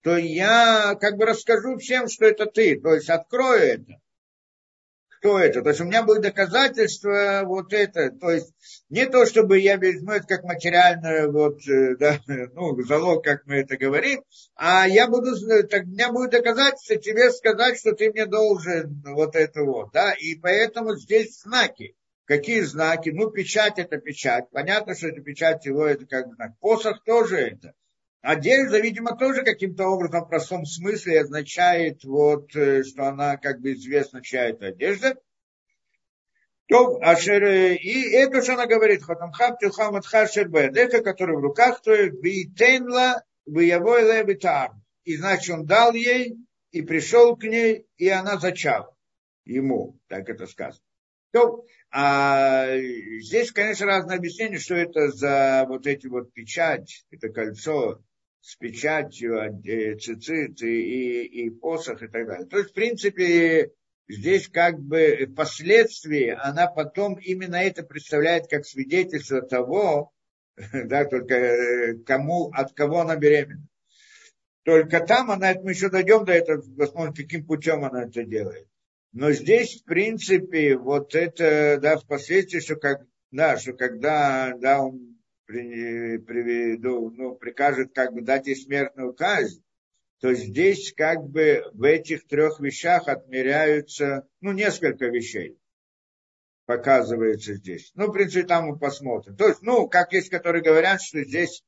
то 0.01 0.17
я 0.17 0.95
как 0.99 1.17
бы 1.17 1.25
расскажу 1.25 1.77
всем, 1.77 2.07
что 2.07 2.25
это 2.25 2.45
ты, 2.45 2.79
то 2.79 2.93
есть 2.93 3.09
открою 3.09 3.61
это 3.61 3.99
кто 5.17 5.39
это. 5.39 5.61
То 5.61 5.69
есть 5.69 5.81
у 5.81 5.85
меня 5.85 6.03
будет 6.03 6.21
доказательство 6.21 7.43
вот 7.45 7.73
это. 7.73 8.11
То 8.11 8.29
есть 8.31 8.53
не 8.89 9.05
то, 9.05 9.25
чтобы 9.25 9.59
я 9.59 9.77
возьму 9.77 10.11
это 10.11 10.27
как 10.27 10.43
материальное, 10.43 11.27
вот, 11.27 11.59
э, 11.67 11.95
да, 11.97 12.19
ну, 12.27 12.81
залог, 12.83 13.23
как 13.23 13.45
мы 13.45 13.55
это 13.55 13.77
говорим, 13.77 14.23
а 14.55 14.87
я 14.87 15.07
буду, 15.07 15.35
так, 15.67 15.83
у 15.83 15.87
меня 15.87 16.11
будет 16.11 16.31
доказательство 16.31 16.95
тебе 16.97 17.31
сказать, 17.31 17.79
что 17.79 17.93
ты 17.93 18.11
мне 18.11 18.25
должен 18.25 19.03
вот 19.05 19.35
это 19.35 19.63
вот, 19.63 19.91
да, 19.93 20.13
и 20.13 20.35
поэтому 20.35 20.95
здесь 20.95 21.41
знаки. 21.41 21.95
Какие 22.25 22.61
знаки? 22.61 23.09
Ну, 23.09 23.29
печать 23.29 23.77
это 23.77 23.97
печать. 23.97 24.45
Понятно, 24.51 24.95
что 24.95 25.09
это 25.09 25.21
печать 25.21 25.63
его, 25.65 25.85
это 25.85 26.07
как 26.07 26.33
знак. 26.33 26.57
Посох 26.59 27.03
тоже 27.03 27.37
это. 27.37 27.73
Одежда, 28.25 28.79
видимо, 28.79 29.15
тоже 29.15 29.43
каким-то 29.43 29.85
образом 29.85 30.25
в 30.25 30.29
простом 30.29 30.65
смысле 30.65 31.21
означает, 31.21 32.03
вот, 32.03 32.55
э, 32.55 32.81
что 32.81 33.03
она 33.03 33.37
как 33.37 33.61
бы 33.61 33.73
известна, 33.73 34.23
чья 34.23 34.49
это 34.49 34.67
одежда. 34.67 35.15
То, 36.67 36.97
ашер, 37.03 37.43
э, 37.43 37.75
и 37.75 38.11
это, 38.13 38.41
что 38.41 38.53
она 38.53 38.65
говорит, 38.65 39.03
хатамхаб 39.03 39.59
тилхам 39.59 39.95
атхашер 39.95 40.49
бэдека, 40.49 41.03
который 41.03 41.37
в 41.37 41.41
руках 41.41 41.83
твоих, 41.83 42.13
битенла, 42.13 43.23
выявой 43.45 44.01
лебитар. 44.01 44.71
И 45.03 45.17
значит, 45.17 45.53
он 45.53 45.67
дал 45.67 45.93
ей, 45.93 46.35
и 46.71 46.81
пришел 46.81 47.35
к 47.37 47.43
ней, 47.43 47.85
и 47.97 48.09
она 48.09 48.39
зачала 48.39 48.97
ему, 49.45 49.99
так 50.07 50.27
это 50.29 50.47
сказано. 50.47 50.81
То, 51.31 51.63
а 51.91 52.75
здесь, 53.19 53.51
конечно, 53.51 53.85
разное 53.85 54.17
объяснение, 54.17 54.57
что 54.57 54.73
это 54.73 55.11
за 55.11 55.65
вот 55.67 55.85
эти 55.85 56.07
вот 56.07 56.33
печать, 56.33 57.05
это 57.11 57.29
кольцо, 57.29 58.01
с 58.45 58.55
печатью, 58.57 59.39
э, 59.39 59.95
цицит 59.97 60.61
и, 60.61 60.67
и, 60.67 61.45
и 61.45 61.49
посох 61.49 62.03
и 62.03 62.07
так 62.07 62.27
далее. 62.27 62.45
То 62.45 62.59
есть, 62.59 62.69
в 62.69 62.73
принципе, 62.73 63.71
здесь 64.07 64.47
как 64.49 64.79
бы 64.79 65.27
впоследствии 65.31 66.27
она 66.29 66.67
потом 66.67 67.15
именно 67.15 67.55
это 67.55 67.81
представляет 67.81 68.47
как 68.47 68.67
свидетельство 68.67 69.41
того, 69.41 70.11
да, 70.73 71.05
только 71.05 71.33
э, 71.33 71.93
кому, 72.05 72.51
от 72.53 72.71
кого 72.73 72.99
она 72.99 73.15
беременна. 73.15 73.67
Только 74.63 74.99
там 74.99 75.31
она, 75.31 75.55
мы 75.63 75.71
еще 75.71 75.89
дойдем 75.89 76.23
до 76.23 76.33
этого, 76.33 76.61
посмотрим, 76.77 77.15
каким 77.15 77.47
путем 77.47 77.83
она 77.83 78.03
это 78.03 78.23
делает. 78.23 78.67
Но 79.11 79.31
здесь, 79.31 79.81
в 79.81 79.85
принципе, 79.85 80.77
вот 80.77 81.15
это, 81.15 81.79
да, 81.81 81.97
впоследствии, 81.97 82.59
что, 82.59 82.75
как, 82.75 83.07
да, 83.31 83.57
что 83.57 83.73
когда, 83.73 84.53
да, 84.55 84.83
он 84.83 85.14
приведу, 85.45 87.09
ну, 87.11 87.35
прикажет 87.35 87.93
как 87.93 88.13
бы 88.13 88.21
дать 88.21 88.47
ей 88.47 88.55
смертную 88.55 89.13
казнь, 89.13 89.63
то 90.19 90.33
здесь 90.33 90.93
как 90.95 91.23
бы 91.23 91.63
в 91.73 91.83
этих 91.83 92.25
трех 92.27 92.59
вещах 92.59 93.07
отмеряются, 93.07 94.27
ну, 94.41 94.53
несколько 94.53 95.05
вещей 95.07 95.57
показывается 96.65 97.53
здесь. 97.53 97.91
Ну, 97.95 98.07
в 98.07 98.11
принципе, 98.11 98.47
там 98.47 98.67
мы 98.67 98.79
посмотрим. 98.79 99.35
То 99.35 99.47
есть, 99.47 99.61
ну, 99.61 99.87
как 99.87 100.13
есть, 100.13 100.29
которые 100.29 100.63
говорят, 100.63 101.01
что 101.01 101.23
здесь 101.23 101.63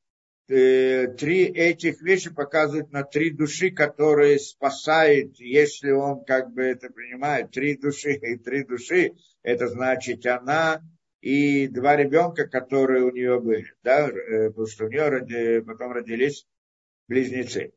э, 0.50 1.08
три 1.08 1.44
этих 1.46 2.02
вещи 2.02 2.34
показывают 2.34 2.92
на 2.92 3.04
три 3.04 3.32
души, 3.32 3.70
которые 3.70 4.40
спасают, 4.40 5.40
если 5.40 5.92
он 5.92 6.24
как 6.26 6.52
бы 6.52 6.64
это 6.64 6.90
принимает, 6.90 7.52
три 7.52 7.78
души 7.78 8.14
и 8.14 8.38
три 8.38 8.64
души, 8.64 9.14
это 9.44 9.68
значит 9.68 10.26
она, 10.26 10.82
и 11.28 11.68
два 11.68 11.98
ребенка, 11.98 12.48
которые 12.48 13.04
у 13.04 13.12
нее 13.12 13.38
были, 13.42 13.74
да, 13.84 14.08
э, 14.08 14.48
потому 14.48 14.66
что 14.68 14.86
у 14.86 14.88
нее 14.88 15.10
роди, 15.10 15.60
потом 15.60 15.92
родились 15.92 16.48
близнецы. 17.10 17.74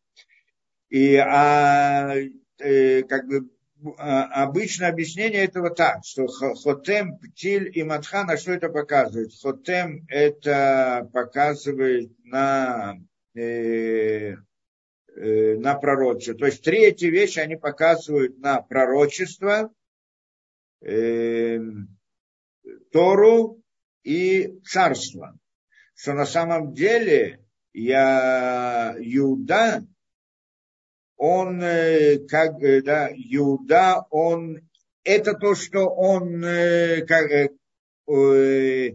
И 0.88 1.16
а, 1.16 2.14
э, 2.60 3.02
как 3.02 3.26
бы 3.26 3.50
а, 3.98 4.44
обычное 4.44 4.88
объяснение 4.88 5.42
этого 5.42 5.70
так, 5.70 6.04
что 6.04 6.28
Хотем, 6.28 7.18
Птиль 7.18 7.76
и 7.76 7.82
Матхан, 7.82 8.28
на 8.28 8.36
что 8.36 8.52
это 8.52 8.68
показывает? 8.68 9.32
Хотем 9.42 10.06
это 10.08 11.10
показывает 11.12 12.12
на, 12.22 12.98
э, 13.34 14.36
э, 15.16 15.54
на 15.56 15.74
пророчество. 15.74 16.34
То 16.34 16.46
есть 16.46 16.62
три 16.62 16.84
эти 16.84 17.06
вещи, 17.06 17.40
они 17.40 17.56
показывают 17.56 18.38
на 18.38 18.62
пророчество, 18.62 19.72
э, 20.82 21.58
Тору 22.92 23.62
и 24.02 24.58
царство. 24.64 25.38
Что 25.94 26.14
на 26.14 26.26
самом 26.26 26.72
деле 26.72 27.44
я 27.72 28.94
Иуда, 28.98 29.86
он 31.16 31.62
э, 31.62 32.18
как 32.26 32.62
э, 32.62 32.80
да, 32.82 33.10
Иуда, 33.12 34.06
он 34.10 34.68
это 35.04 35.34
то, 35.34 35.54
что 35.54 35.88
он 35.88 36.42
э, 36.44 37.04
как, 37.06 37.52
в 38.06 38.94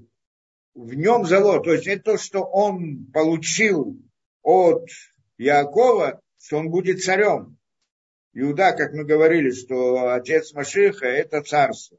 нем 0.73 1.25
залог, 1.25 1.63
то 1.63 1.73
есть 1.73 1.88
это 1.88 2.04
то, 2.04 2.17
что 2.17 2.41
он 2.43 3.06
получил 3.13 3.97
от 4.41 4.89
Якова, 5.38 6.19
что 6.38 6.58
он 6.58 6.69
будет 6.69 7.01
царем. 7.01 7.58
Иуда, 8.34 8.73
как 8.73 8.91
мы 8.93 9.06
говорили, 9.06 9.51
что 9.51 10.12
отец 10.12 10.54
Машиха– 10.54 11.06
это 11.08 11.41
царство. 11.41 11.97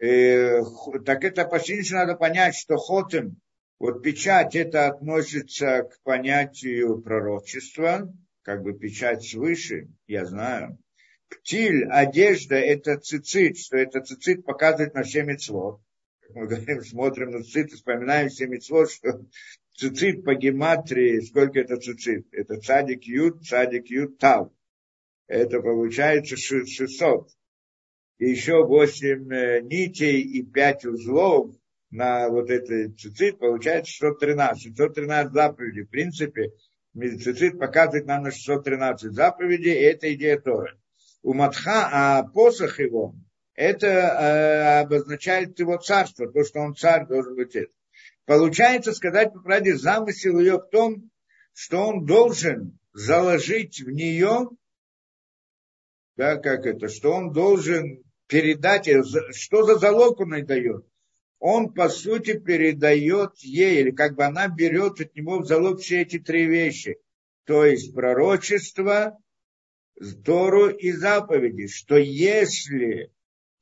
И, 0.00 0.60
так 1.04 1.24
это 1.24 1.44
почти 1.46 1.82
надо 1.92 2.16
понять, 2.16 2.54
что 2.54 2.76
хотим, 2.76 3.40
вот 3.78 4.02
печать, 4.02 4.54
это 4.54 4.88
относится 4.88 5.84
к 5.84 6.02
понятию 6.02 7.00
пророчества, 7.00 8.12
как 8.42 8.62
бы 8.62 8.72
печать 8.72 9.24
свыше, 9.24 9.88
я 10.06 10.24
знаю. 10.24 10.78
Птиль, 11.28 11.84
одежда, 11.86 12.56
это 12.56 12.98
цицит, 12.98 13.58
что 13.58 13.76
это 13.76 14.00
цицит 14.00 14.44
показывает 14.44 14.94
на 14.94 15.02
все 15.02 15.24
мецвод. 15.24 15.80
Мы 16.30 16.46
говорим, 16.46 16.82
смотрим 16.82 17.30
на 17.32 17.42
цицит 17.42 17.72
вспоминаем 17.72 18.28
все 18.28 18.46
мецвод, 18.46 18.90
что 18.90 19.24
цицит 19.74 20.24
по 20.24 20.34
гематрии, 20.34 21.20
сколько 21.20 21.60
это 21.60 21.76
цицит? 21.76 22.26
Это 22.32 22.60
цадик 22.60 23.04
ют, 23.04 23.44
цадик 23.44 23.88
ют 23.88 24.18
тав. 24.18 24.50
Это 25.26 25.60
получается 25.60 26.36
600. 26.36 27.28
Еще 28.18 28.64
8 28.64 29.32
э, 29.32 29.60
нитей 29.60 30.20
и 30.20 30.42
5 30.42 30.86
узлов 30.86 31.54
на 31.90 32.28
вот 32.28 32.50
этот 32.50 32.98
цицит, 32.98 33.38
получается 33.38 33.92
613. 33.92 34.62
613 34.62 35.32
заповедей. 35.32 35.82
В 35.82 35.90
принципе, 35.90 36.52
цицит 36.94 37.58
показывает 37.58 38.06
нам 38.06 38.22
на 38.22 38.30
613 38.30 39.12
заповедей, 39.12 39.74
и 39.74 39.82
это 39.82 40.12
идея 40.14 40.38
Торы. 40.38 40.78
У 41.22 41.34
Матха, 41.34 41.88
а 41.92 42.22
посох 42.22 42.80
его, 42.80 43.14
это 43.54 43.86
э, 43.86 44.80
обозначает 44.80 45.58
его 45.58 45.76
царство, 45.76 46.30
то, 46.30 46.44
что 46.44 46.60
он 46.60 46.74
царь 46.74 47.06
должен 47.06 47.34
быть 47.34 47.54
это. 47.54 47.72
Получается, 48.24 48.92
сказать 48.92 49.32
по 49.32 49.40
правде, 49.40 49.76
замысел 49.76 50.38
ее 50.38 50.58
в 50.58 50.68
том, 50.70 51.10
что 51.52 51.86
он 51.86 52.04
должен 52.04 52.78
заложить 52.92 53.80
в 53.80 53.90
нее, 53.90 54.48
да, 56.16 56.36
как 56.36 56.66
это, 56.66 56.88
что 56.88 57.12
он 57.12 57.32
должен 57.32 58.02
передать, 58.26 58.88
что 59.34 59.62
за 59.64 59.78
залог 59.78 60.20
он 60.20 60.34
ей 60.34 60.42
дает. 60.42 60.86
Он, 61.38 61.72
по 61.72 61.88
сути, 61.88 62.38
передает 62.38 63.36
ей, 63.38 63.80
или 63.80 63.90
как 63.90 64.16
бы 64.16 64.24
она 64.24 64.48
берет 64.48 65.00
от 65.00 65.14
него 65.14 65.40
в 65.40 65.46
залог 65.46 65.80
все 65.80 66.02
эти 66.02 66.18
три 66.18 66.46
вещи. 66.46 66.96
То 67.44 67.64
есть 67.64 67.94
пророчество, 67.94 69.18
Тору 70.24 70.68
и 70.68 70.92
заповеди, 70.92 71.68
что 71.68 71.96
если 71.96 73.10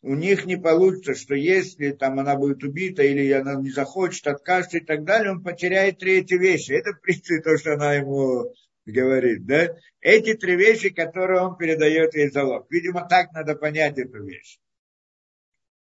у 0.03 0.15
них 0.15 0.47
не 0.47 0.57
получится, 0.57 1.15
что 1.15 1.35
если 1.35 1.93
там 1.93 2.19
она 2.19 2.37
будет 2.37 2.63
убита 2.63 3.03
или 3.03 3.31
она 3.33 3.55
не 3.55 3.71
захочет, 3.71 4.27
откажется 4.27 4.79
и 4.79 4.85
так 4.85 5.05
далее, 5.05 5.33
он 5.33 5.43
потеряет 5.43 5.99
три 5.99 6.19
эти 6.19 6.35
вещи. 6.35 6.73
Это, 6.73 6.93
в 6.93 7.01
принципе, 7.01 7.41
то, 7.41 7.57
что 7.57 7.75
она 7.75 7.95
ему 7.95 8.53
говорит. 8.87 9.47
Да? 9.47 9.75
Эти 10.01 10.35
три 10.35 10.57
вещи, 10.57 10.91
которые 10.91 11.41
он 11.41 11.57
передает 11.57 12.15
ей 12.15 12.31
залог. 12.31 12.67
Видимо, 12.71 13.07
так 13.09 13.33
надо 13.33 13.55
понять 13.55 13.99
эту 13.99 14.25
вещь. 14.25 14.59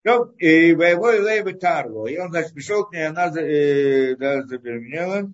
И 0.04 0.74
воевой 0.74 1.20
Лейбы 1.20 1.54
Тарло. 1.54 2.08
И 2.08 2.18
он, 2.18 2.32
значит, 2.32 2.54
пришел 2.54 2.86
к 2.86 2.94
ней, 2.94 3.08
она 3.08 3.28
э, 3.38 4.16
да, 4.16 4.44
забеременела. 4.44 5.32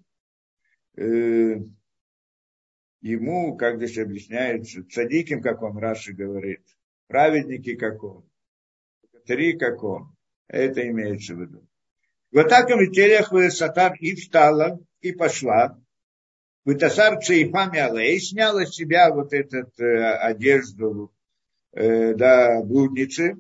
Э, 0.98 1.60
ему, 3.02 3.56
как 3.56 3.78
здесь 3.78 3.98
объясняется, 3.98 4.84
цадиким, 4.90 5.42
как 5.42 5.62
он 5.62 5.78
Раши 5.78 6.14
говорит, 6.14 6.62
праведники, 7.08 7.76
как 7.76 8.04
он 8.04 8.28
три 9.28 9.58
как 9.58 9.84
он. 9.84 10.16
Это 10.48 10.88
имеется 10.88 11.36
в 11.36 11.42
виду. 11.42 11.68
Вот 12.32 12.50
так 12.50 12.70
он 12.70 12.90
телех 12.92 13.32
сатар 13.52 13.96
и 14.00 14.16
встала, 14.16 14.80
и 15.02 15.12
пошла. 15.12 15.80
Вытасар 16.68 17.22
цейфами 17.24 17.80
алей, 17.80 18.20
сняла 18.20 18.66
с 18.66 18.76
себя 18.76 19.10
вот 19.14 19.32
эту 19.32 19.72
э, 19.82 20.18
одежду 20.32 21.14
э, 21.72 22.14
да, 22.14 22.62
блудницы. 22.62 23.38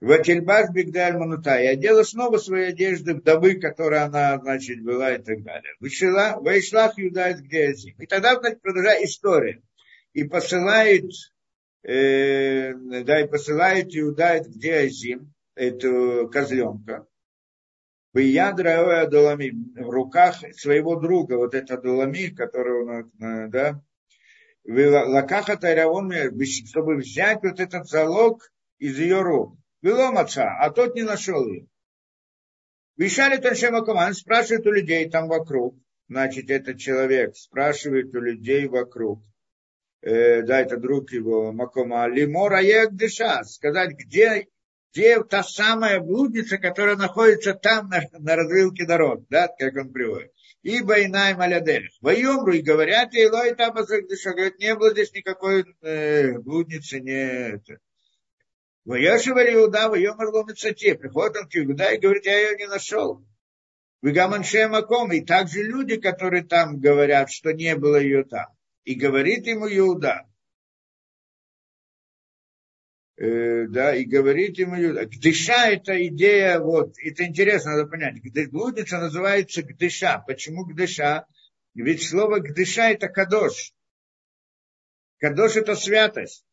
Ватильбаш 0.00 0.70
Бигдаль 0.70 1.16
Манута. 1.16 1.62
И 1.62 1.66
одела 1.66 2.02
снова 2.02 2.38
свои 2.38 2.64
одежды 2.64 3.14
вдовы, 3.14 3.60
которая 3.60 4.06
она, 4.06 4.40
значит, 4.40 4.82
была 4.82 5.14
и 5.14 5.22
так 5.22 5.44
далее. 5.44 5.74
Вышла, 5.78 6.38
вышлах 6.40 6.98
Юдает 6.98 7.38
где 7.38 7.72
И 7.72 8.06
тогда, 8.06 8.34
значит, 8.34 8.60
продолжает 8.60 9.04
история. 9.04 9.62
И 10.12 10.24
посылает 10.24 11.04
э, 11.84 12.74
да, 12.74 13.20
и 13.20 13.28
посылает 13.28 13.96
Иуда 13.96 14.40
где 14.44 14.78
Азим, 14.78 15.32
эту 15.54 16.28
козленка, 16.32 17.06
ядра 18.22 19.02
Адулами, 19.02 19.52
в 19.80 19.90
руках 19.90 20.36
своего 20.54 20.96
друга, 20.96 21.34
вот 21.34 21.54
это 21.54 21.74
Адулами, 21.74 22.28
который 22.34 22.82
он, 22.82 23.12
э, 23.20 23.48
да, 23.48 23.82
лакаха 24.66 25.56
Тайраон, 25.56 26.12
чтобы 26.66 26.96
взять 26.96 27.42
вот 27.42 27.60
этот 27.60 27.88
залог 27.88 28.50
из 28.78 28.98
ее 28.98 29.22
рук. 29.22 29.56
Было 29.82 30.10
маца, 30.10 30.48
а 30.58 30.70
тот 30.70 30.94
не 30.94 31.02
нашел 31.02 31.46
ее. 31.46 31.68
Вишали 32.96 33.36
Таншема 33.36 33.84
Коман, 33.84 34.14
спрашивает 34.14 34.66
у 34.66 34.72
людей 34.72 35.08
там 35.10 35.28
вокруг, 35.28 35.78
значит, 36.08 36.50
этот 36.50 36.78
человек 36.78 37.36
спрашивает 37.36 38.14
у 38.14 38.20
людей 38.20 38.66
вокруг, 38.66 39.22
э, 40.00 40.42
да, 40.42 40.60
это 40.60 40.78
друг 40.78 41.12
его, 41.12 41.52
Макома, 41.52 42.08
Лимора 42.08 42.62
Егдыша, 42.62 43.44
сказать, 43.44 43.92
где, 43.98 44.46
где 44.96 45.22
та 45.22 45.42
самая 45.42 46.00
блудница, 46.00 46.56
которая 46.56 46.96
находится 46.96 47.52
там, 47.52 47.90
на, 47.90 48.00
на 48.18 48.34
развилке 48.34 48.86
дорог, 48.86 49.26
да, 49.28 49.46
как 49.46 49.76
он 49.76 49.92
приводит. 49.92 50.32
Ибо 50.62 51.04
иная 51.04 51.36
малядерих. 51.36 51.90
Воемру 52.00 52.52
и 52.52 52.62
говорят, 52.62 53.12
и 53.14 53.28
лой 53.28 53.54
там 53.54 53.74
говорит, 53.74 54.58
не 54.58 54.74
было 54.74 54.92
здесь 54.92 55.12
никакой 55.12 55.66
э, 55.82 56.38
блудницы, 56.38 57.00
не 57.00 57.12
это. 57.12 57.78
Воешивали 58.86 59.54
Иуда, 59.54 59.90
воемр 59.90 60.28
ломицате. 60.30 60.94
Приходит 60.94 61.36
он 61.36 61.48
к 61.48 61.56
Иуда 61.56 61.92
и 61.92 61.98
говорит, 61.98 62.24
я 62.24 62.38
ее 62.38 62.56
не 62.56 62.66
нашел. 62.66 63.22
Вигаманше 64.00 64.66
Маком. 64.68 65.12
И 65.12 65.20
также 65.20 65.62
люди, 65.62 65.96
которые 65.96 66.42
там 66.44 66.80
говорят, 66.80 67.30
что 67.30 67.52
не 67.52 67.76
было 67.76 67.96
ее 67.96 68.24
там. 68.24 68.46
И 68.84 68.94
говорит 68.94 69.46
ему 69.46 69.68
Иуда, 69.68 70.26
э, 73.16 73.66
да, 73.68 73.94
и 73.94 74.04
говорит 74.04 74.60
Иуда, 74.60 75.06
гдыша 75.06 75.70
это 75.70 76.06
идея, 76.08 76.60
вот, 76.60 76.94
это 76.98 77.24
интересно, 77.24 77.72
надо 77.72 77.88
понять, 77.88 78.16
блудница 78.50 78.98
называется 78.98 79.62
гдыша. 79.62 80.22
Почему 80.26 80.64
гдыша? 80.64 81.26
Ведь 81.74 82.02
слово 82.02 82.38
гдыша 82.40 82.90
это 82.90 83.08
кадош. 83.08 83.72
Кадош 85.18 85.56
это 85.56 85.74
святость. 85.74 86.44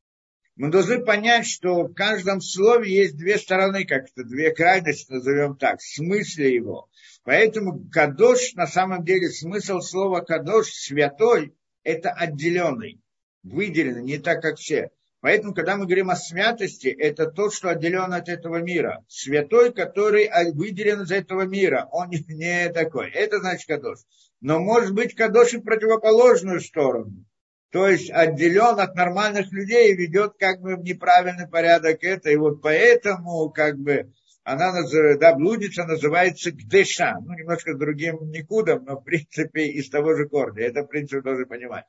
Мы 0.56 0.69
должны 0.69 1.04
понять, 1.04 1.47
что 1.47 1.84
в 1.84 1.93
каждом 1.93 2.39
слове 2.39 2.93
есть 2.93 3.17
две 3.17 3.38
стороны, 3.38 3.86
как-то 3.86 4.23
две 4.23 4.54
крайности, 4.54 5.12
назовем 5.12 5.58
так, 5.58 5.80
в 5.80 5.95
смысле 5.95 6.54
его. 6.54 6.89
Поэтому 7.23 7.89
кадош, 7.89 8.54
на 8.54 8.67
самом 8.67 9.04
деле, 9.04 9.30
смысл 9.30 9.80
слова 9.80 10.21
кадош, 10.21 10.67
святой, 10.67 11.56
это 11.84 12.12
отделенный, 12.12 13.02
выделенный, 13.41 14.04
не 14.04 14.19
так, 14.19 14.41
как 14.41 14.58
все. 14.58 14.91
Поэтому, 15.24 15.54
когда 15.54 15.78
мы 15.78 15.86
говорим 15.86 16.10
о 16.10 16.18
святости, 16.18 16.88
это 16.88 17.28
то, 17.28 17.50
что 17.50 17.70
отделен 17.70 18.12
от 18.12 18.28
этого 18.28 18.58
мира. 18.58 19.06
Святой, 19.08 19.72
который 19.72 20.30
выделен 20.52 21.04
из 21.04 21.12
этого 21.12 21.44
мира, 21.44 21.88
он 21.94 22.10
не 22.28 22.70
такой. 22.74 23.10
Это 23.10 23.40
значит 23.40 23.66
кадош. 23.66 24.00
Но 24.42 24.60
может 24.60 24.94
быть 24.94 25.16
кадош 25.16 25.54
и 25.54 25.60
в 25.60 25.64
противоположную 25.64 26.60
сторону. 26.60 27.24
То 27.72 27.88
есть 27.88 28.12
отделен 28.12 28.78
от 28.82 28.96
нормальных 28.96 29.50
людей 29.54 29.94
и 29.94 29.96
ведет 29.96 30.34
как 30.38 30.60
бы 30.60 30.76
неправильный 30.76 31.48
порядок 31.48 32.04
это. 32.04 32.30
И 32.30 32.36
вот 32.36 32.62
поэтому 32.62 33.50
как 33.50 33.80
бы 33.80 34.12
она, 34.44 34.74
да, 35.22 35.36
блудница 35.36 35.86
называется 35.86 36.52
Гдеша. 36.52 37.16
Ну, 37.22 37.34
немножко 37.34 37.76
другим 37.76 38.30
никудом, 38.30 38.84
но 38.84 38.98
в 39.00 39.06
принципе 39.06 39.68
из 39.68 39.90
того 39.90 40.16
же 40.16 40.28
корня. 40.28 40.64
Это, 40.66 40.84
в 40.84 40.88
принципе, 40.88 41.22
должен 41.22 41.48
понимать. 41.48 41.86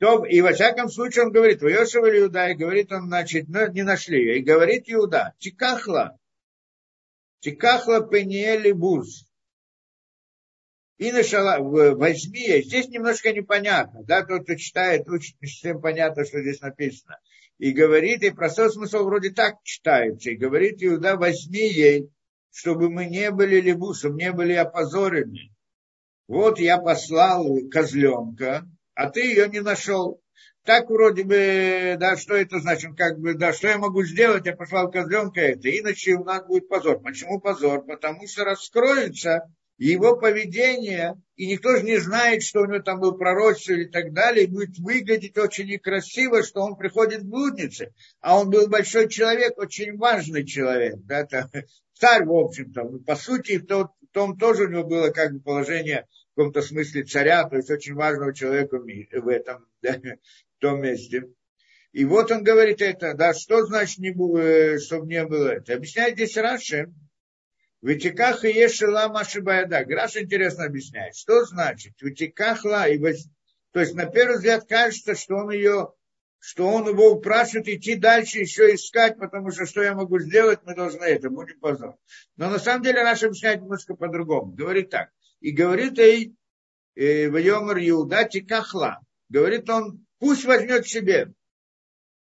То, 0.00 0.24
и 0.24 0.40
во 0.40 0.52
всяком 0.52 0.88
случае 0.88 1.26
он 1.26 1.32
говорит, 1.32 1.60
Воешева 1.60 2.10
Иуда, 2.18 2.48
и 2.48 2.54
говорит 2.54 2.90
он, 2.90 3.08
значит, 3.08 3.48
ну, 3.48 3.70
не 3.70 3.82
нашли 3.82 4.18
ее. 4.18 4.38
И 4.38 4.42
говорит 4.42 4.84
Иуда, 4.86 5.34
Тикахла, 5.38 6.18
Тикахла 7.40 8.08
Пениели 8.08 8.72
Буз. 8.72 9.26
И 10.96 11.12
нашла, 11.12 11.58
возьми, 11.58 12.62
здесь 12.62 12.88
немножко 12.88 13.32
непонятно, 13.32 14.02
да, 14.04 14.24
тот, 14.24 14.44
кто 14.44 14.54
читает, 14.54 15.08
учит, 15.08 15.40
не 15.40 15.48
совсем 15.48 15.80
понятно, 15.80 16.24
что 16.24 16.40
здесь 16.40 16.60
написано 16.60 17.18
и 17.60 17.72
говорит, 17.72 18.22
и 18.22 18.30
простой 18.30 18.70
смысл 18.72 19.04
вроде 19.04 19.30
так 19.30 19.62
читается, 19.64 20.30
и 20.30 20.36
говорит 20.36 20.82
Иуда, 20.82 21.16
возьми 21.16 21.68
ей, 21.68 22.10
чтобы 22.50 22.88
мы 22.88 23.04
не 23.04 23.30
были 23.30 23.60
чтобы 23.92 24.16
не 24.16 24.32
были 24.32 24.54
опозорены. 24.54 25.50
Вот 26.26 26.58
я 26.58 26.78
послал 26.78 27.44
козленка, 27.70 28.66
а 28.94 29.10
ты 29.10 29.20
ее 29.20 29.48
не 29.48 29.60
нашел. 29.60 30.20
Так 30.64 30.90
вроде 30.90 31.24
бы, 31.24 31.96
да, 31.98 32.16
что 32.16 32.34
это 32.34 32.58
значит, 32.58 32.90
как 32.96 33.18
бы, 33.18 33.34
да, 33.34 33.52
что 33.52 33.68
я 33.68 33.78
могу 33.78 34.02
сделать, 34.04 34.44
я 34.44 34.54
послал 34.54 34.90
козленка 34.90 35.40
это, 35.40 35.70
иначе 35.70 36.14
у 36.14 36.24
нас 36.24 36.46
будет 36.46 36.68
позор. 36.68 37.00
Почему 37.00 37.40
позор? 37.40 37.84
Потому 37.86 38.26
что 38.26 38.44
раскроется 38.44 39.50
его 39.78 40.16
поведение, 40.16 41.14
и 41.36 41.46
никто 41.46 41.74
же 41.76 41.84
не 41.84 41.96
знает, 41.96 42.42
что 42.42 42.60
у 42.60 42.66
него 42.66 42.82
там 42.82 43.00
был 43.00 43.16
пророчество 43.16 43.72
и 43.72 43.86
так 43.86 44.12
далее, 44.12 44.46
будет 44.46 44.78
выглядеть 44.78 45.38
очень 45.38 45.68
некрасиво, 45.68 46.42
что 46.42 46.60
он 46.60 46.76
приходит 46.76 47.22
в 47.22 47.30
блудницы. 47.30 47.94
А 48.20 48.38
он 48.38 48.50
был 48.50 48.68
большой 48.68 49.08
человек, 49.08 49.56
очень 49.56 49.96
важный 49.96 50.44
человек, 50.44 50.96
да, 51.04 51.20
это 51.20 51.50
царь, 51.94 52.26
в 52.26 52.32
общем-то. 52.32 52.84
По 53.06 53.16
сути, 53.16 53.56
в 53.56 53.66
том, 53.66 53.88
в 54.02 54.12
том 54.12 54.36
тоже 54.36 54.64
у 54.64 54.68
него 54.68 54.84
было 54.84 55.08
как 55.10 55.32
бы 55.32 55.40
положение 55.40 56.06
в 56.32 56.36
каком-то 56.36 56.62
смысле 56.62 57.04
царя, 57.04 57.48
то 57.48 57.56
есть 57.56 57.70
очень 57.70 57.94
важного 57.94 58.34
человека 58.34 58.78
в 58.78 59.28
этом, 59.28 59.66
да, 59.82 59.98
в 59.98 60.60
том 60.60 60.82
месте. 60.82 61.28
И 61.92 62.04
вот 62.04 62.30
он 62.30 62.44
говорит 62.44 62.82
это, 62.82 63.14
да, 63.14 63.34
что 63.34 63.66
значит, 63.66 63.98
не, 63.98 64.10
э, 64.38 64.78
чтобы 64.78 65.06
не 65.08 65.24
было 65.24 65.48
это. 65.48 65.74
Объясняет 65.74 66.14
здесь 66.14 66.36
Раши, 66.36 66.92
Витиках 67.82 68.44
и 68.44 68.48
ешела 68.48 69.08
машибаяда. 69.08 69.84
Граш 69.84 70.16
интересно 70.16 70.64
объясняет. 70.64 71.16
Что 71.16 71.44
значит? 71.44 71.94
Витиках 72.00 72.64
ла. 72.64 72.86
И 72.86 72.98
то 73.72 73.80
есть, 73.80 73.94
на 73.94 74.06
первый 74.06 74.36
взгляд, 74.36 74.66
кажется, 74.68 75.14
что 75.14 75.36
он 75.36 75.50
ее, 75.50 75.92
что 76.38 76.68
он 76.68 76.88
его 76.88 77.12
упрашивает 77.12 77.68
идти 77.68 77.94
дальше, 77.94 78.40
еще 78.40 78.74
искать, 78.74 79.16
потому 79.18 79.50
что 79.50 79.64
что 79.64 79.82
я 79.82 79.94
могу 79.94 80.18
сделать, 80.18 80.60
мы 80.64 80.74
должны 80.74 81.04
это, 81.04 81.30
будем 81.30 81.58
позор. 81.60 81.96
Но 82.36 82.50
на 82.50 82.58
самом 82.58 82.82
деле 82.82 83.02
Раш 83.02 83.22
объясняет 83.22 83.62
немножко 83.62 83.94
по-другому. 83.94 84.52
Говорит 84.52 84.90
так. 84.90 85.10
И 85.40 85.52
говорит 85.52 85.98
ей, 85.98 86.34
э, 86.94 87.28
в 87.28 87.36
Йомар 87.36 87.78
Иуда 87.78 88.24
Тикахла. 88.24 89.00
Говорит 89.28 89.68
он, 89.70 90.04
пусть 90.18 90.44
возьмет 90.44 90.86
себе. 90.86 91.32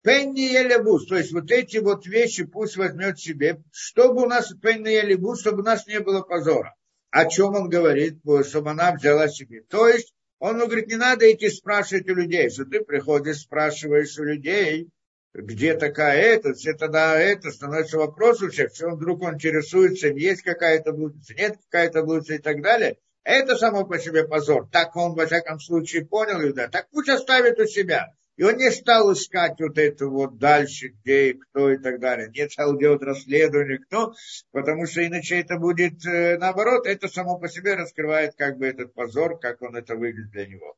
Пенни 0.02 0.40
Елебус, 0.40 1.06
то 1.06 1.16
есть 1.16 1.32
вот 1.32 1.50
эти 1.50 1.78
вот 1.78 2.06
вещи 2.06 2.44
пусть 2.44 2.76
возьмет 2.76 3.18
себе, 3.18 3.62
чтобы 3.72 4.24
у 4.24 4.26
нас 4.26 4.52
Пенни 4.60 4.90
Елебус, 4.90 5.40
чтобы 5.40 5.60
у 5.60 5.64
нас 5.64 5.86
не 5.86 6.00
было 6.00 6.20
позора. 6.20 6.74
О 7.10 7.24
чем 7.26 7.54
он 7.54 7.68
говорит, 7.68 8.18
чтобы 8.46 8.70
она 8.70 8.92
взяла 8.92 9.28
себе. 9.28 9.62
То 9.62 9.88
есть 9.88 10.12
он 10.38 10.58
говорит, 10.58 10.88
не 10.88 10.96
надо 10.96 11.30
идти 11.32 11.48
спрашивать 11.48 12.08
у 12.10 12.14
людей, 12.14 12.50
что 12.50 12.66
ты 12.66 12.80
приходишь, 12.80 13.38
спрашиваешь 13.38 14.18
у 14.18 14.24
людей, 14.24 14.90
где 15.34 15.74
такая 15.74 16.20
это, 16.20 16.54
все 16.54 16.74
тогда 16.74 17.18
это, 17.18 17.50
становится 17.50 17.98
вопрос 17.98 18.40
у 18.40 18.50
всех, 18.50 18.70
он 18.82 18.94
вдруг 18.94 19.22
он 19.22 19.34
интересуется, 19.34 20.08
есть 20.08 20.42
какая-то 20.42 20.92
блудница, 20.92 21.34
нет 21.34 21.56
какая-то 21.68 22.04
блудница 22.04 22.34
и 22.34 22.38
так 22.38 22.62
далее. 22.62 22.96
Это 23.24 23.56
само 23.56 23.84
по 23.84 23.98
себе 23.98 24.28
позор. 24.28 24.68
Так 24.70 24.94
он, 24.96 25.14
во 25.14 25.26
всяком 25.26 25.58
случае, 25.58 26.04
понял, 26.04 26.52
да, 26.54 26.68
так 26.68 26.88
пусть 26.90 27.08
оставит 27.08 27.58
у 27.58 27.66
себя. 27.66 28.12
И 28.36 28.42
он 28.42 28.56
не 28.56 28.70
стал 28.70 29.12
искать 29.12 29.60
вот 29.60 29.78
это 29.78 30.06
вот 30.06 30.38
дальше, 30.38 30.88
где 30.88 31.30
и 31.30 31.32
кто 31.34 31.70
и 31.70 31.78
так 31.78 32.00
далее. 32.00 32.28
Не 32.28 32.48
стал 32.50 32.76
делать 32.76 33.02
расследование, 33.02 33.78
кто, 33.78 34.12
потому 34.50 34.86
что 34.86 35.06
иначе 35.06 35.40
это 35.40 35.56
будет 35.56 36.04
э, 36.04 36.36
наоборот, 36.38 36.86
это 36.86 37.08
само 37.08 37.38
по 37.38 37.48
себе 37.48 37.74
раскрывает 37.74 38.34
как 38.36 38.58
бы 38.58 38.66
этот 38.66 38.92
позор, 38.92 39.38
как 39.38 39.62
он 39.62 39.76
это 39.76 39.94
выглядит 39.94 40.32
для 40.32 40.46
него. 40.46 40.76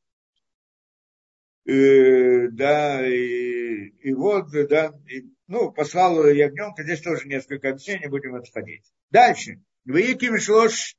И, 1.66 1.72
э, 1.72 2.48
да, 2.52 3.06
и, 3.06 3.88
и 4.00 4.14
вот, 4.14 4.50
да, 4.50 4.92
и, 5.08 5.24
ну, 5.48 5.72
послал 5.72 6.26
ягненка, 6.28 6.84
здесь 6.84 7.00
тоже 7.00 7.26
несколько 7.26 7.70
объяснений, 7.70 8.08
будем 8.08 8.34
отходить. 8.36 8.84
Дальше. 9.10 9.60
Кимишлош 9.84 10.96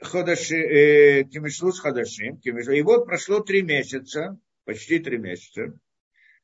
ходаши, 0.00 0.56
э, 0.56 1.24
кимишлус 1.24 1.80
ходашим, 1.80 2.36
и 2.36 2.82
вот 2.82 3.06
прошло 3.06 3.40
три 3.40 3.62
месяца, 3.62 4.38
почти 4.64 4.98
три 4.98 5.18
месяца, 5.18 5.74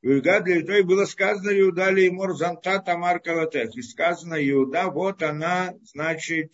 Иуда 0.01 0.41
для 0.41 0.65
той 0.65 0.85
было 0.85 1.07
сказано 1.07 1.51
Иуда 1.51 1.91
ли 1.91 2.05
ему 2.05 2.33
Занта 2.33 2.79
Тамар 2.79 3.19
Калатех. 3.21 3.77
И 3.77 3.83
сказано 3.83 4.37
Иуда, 4.49 4.91
вот 4.91 5.23
она, 5.23 5.75
значит, 5.83 6.53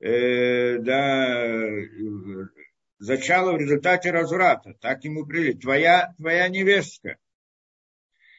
э, 0.00 0.78
да, 0.78 1.66
зачала 3.02 3.52
в 3.52 3.56
результате 3.58 4.12
разврата. 4.12 4.74
Так 4.80 5.04
ему 5.04 5.26
прилит. 5.26 5.60
Твоя, 5.60 6.14
твоя 6.18 6.48
невестка. 6.48 7.18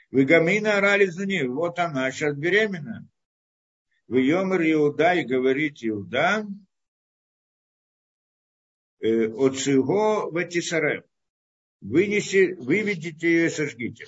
Вегамина 0.10 0.78
орали 0.78 1.06
за 1.06 1.26
нее. 1.26 1.50
Вот 1.50 1.80
она 1.80 2.10
сейчас 2.12 2.36
беременна. 2.36 3.08
В 4.08 4.16
Йомер 4.16 4.62
Иуда 4.72 5.14
и 5.16 5.26
говорит 5.26 5.78
Иуда, 5.82 6.46
э, 9.02 9.28
от 9.28 9.58
Шиго 9.58 10.30
в 10.30 10.42
Этисарев 10.42 11.04
вынеси, 11.82 12.54
выведите 12.54 13.28
ее 13.28 13.46
и 13.48 13.50
сожгите. 13.50 14.06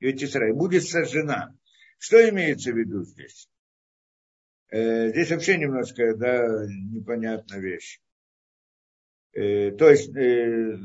Ветисрай, 0.00 0.52
будет 0.52 0.84
сожжена. 0.84 1.54
Что 1.98 2.28
имеется 2.30 2.72
в 2.72 2.76
виду 2.76 3.02
здесь? 3.02 3.48
Э, 4.70 5.10
здесь 5.10 5.30
вообще 5.30 5.58
немножко 5.58 6.14
да, 6.14 6.66
непонятная 6.66 7.58
вещь. 7.58 8.00
Э, 9.32 9.70
то 9.72 9.90
есть, 9.90 10.14
э, 10.16 10.78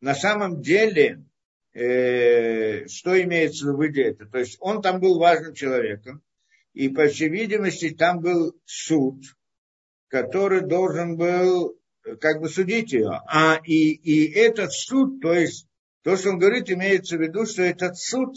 на 0.00 0.14
самом 0.14 0.60
деле, 0.60 1.24
э, 1.72 2.86
что 2.88 3.20
имеется 3.22 3.72
в 3.72 3.80
виду 3.80 4.00
это? 4.00 4.26
То 4.26 4.38
есть, 4.38 4.56
он 4.60 4.82
там 4.82 5.00
был 5.00 5.18
важным 5.18 5.54
человеком, 5.54 6.22
и, 6.72 6.88
по 6.88 7.06
всей 7.06 7.28
видимости, 7.28 7.90
там 7.90 8.20
был 8.20 8.56
суд, 8.64 9.22
который 10.08 10.62
должен 10.62 11.16
был 11.16 11.78
как 12.20 12.40
бы 12.40 12.48
судить 12.48 12.92
ее. 12.92 13.20
А 13.26 13.60
и, 13.64 13.92
и 13.92 14.32
этот 14.32 14.72
суд, 14.72 15.20
то 15.20 15.32
есть 15.32 15.66
то, 16.02 16.16
что 16.16 16.30
он 16.30 16.38
говорит, 16.38 16.70
имеется 16.70 17.16
в 17.16 17.20
виду, 17.20 17.46
что 17.46 17.62
этот 17.62 17.96
суд, 17.96 18.34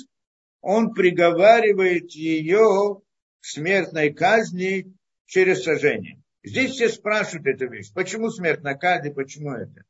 он 0.61 0.93
приговаривает 0.93 2.11
ее 2.11 3.01
к 3.41 3.45
смертной 3.45 4.13
казни 4.13 4.93
через 5.25 5.63
сожжение. 5.63 6.21
Здесь 6.45 6.71
все 6.71 6.89
спрашивают 6.89 7.47
эту 7.47 7.69
вещь. 7.71 7.91
Почему 7.93 8.29
смертная 8.29 8.75
казнь, 8.75 9.13
почему 9.13 9.51
это? 9.51 9.83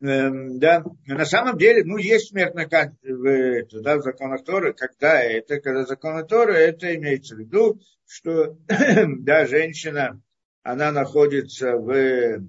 Эм, 0.00 0.58
да, 0.58 0.82
на 1.06 1.24
самом 1.24 1.58
деле, 1.58 1.84
ну, 1.84 1.96
есть 1.96 2.30
смертная 2.30 2.66
казнь 2.66 2.96
в, 3.02 3.82
да, 3.82 3.98
в 3.98 4.02
законах 4.02 4.44
Торы. 4.44 4.72
Когда 4.72 5.22
это? 5.22 5.60
Когда 5.60 5.84
законы 5.84 6.24
Торы, 6.24 6.54
это 6.54 6.94
имеется 6.96 7.36
в 7.36 7.38
виду, 7.38 7.80
что, 8.06 8.58
да, 8.66 9.46
женщина, 9.46 10.20
она 10.62 10.90
находится 10.90 11.76
в 11.76 12.42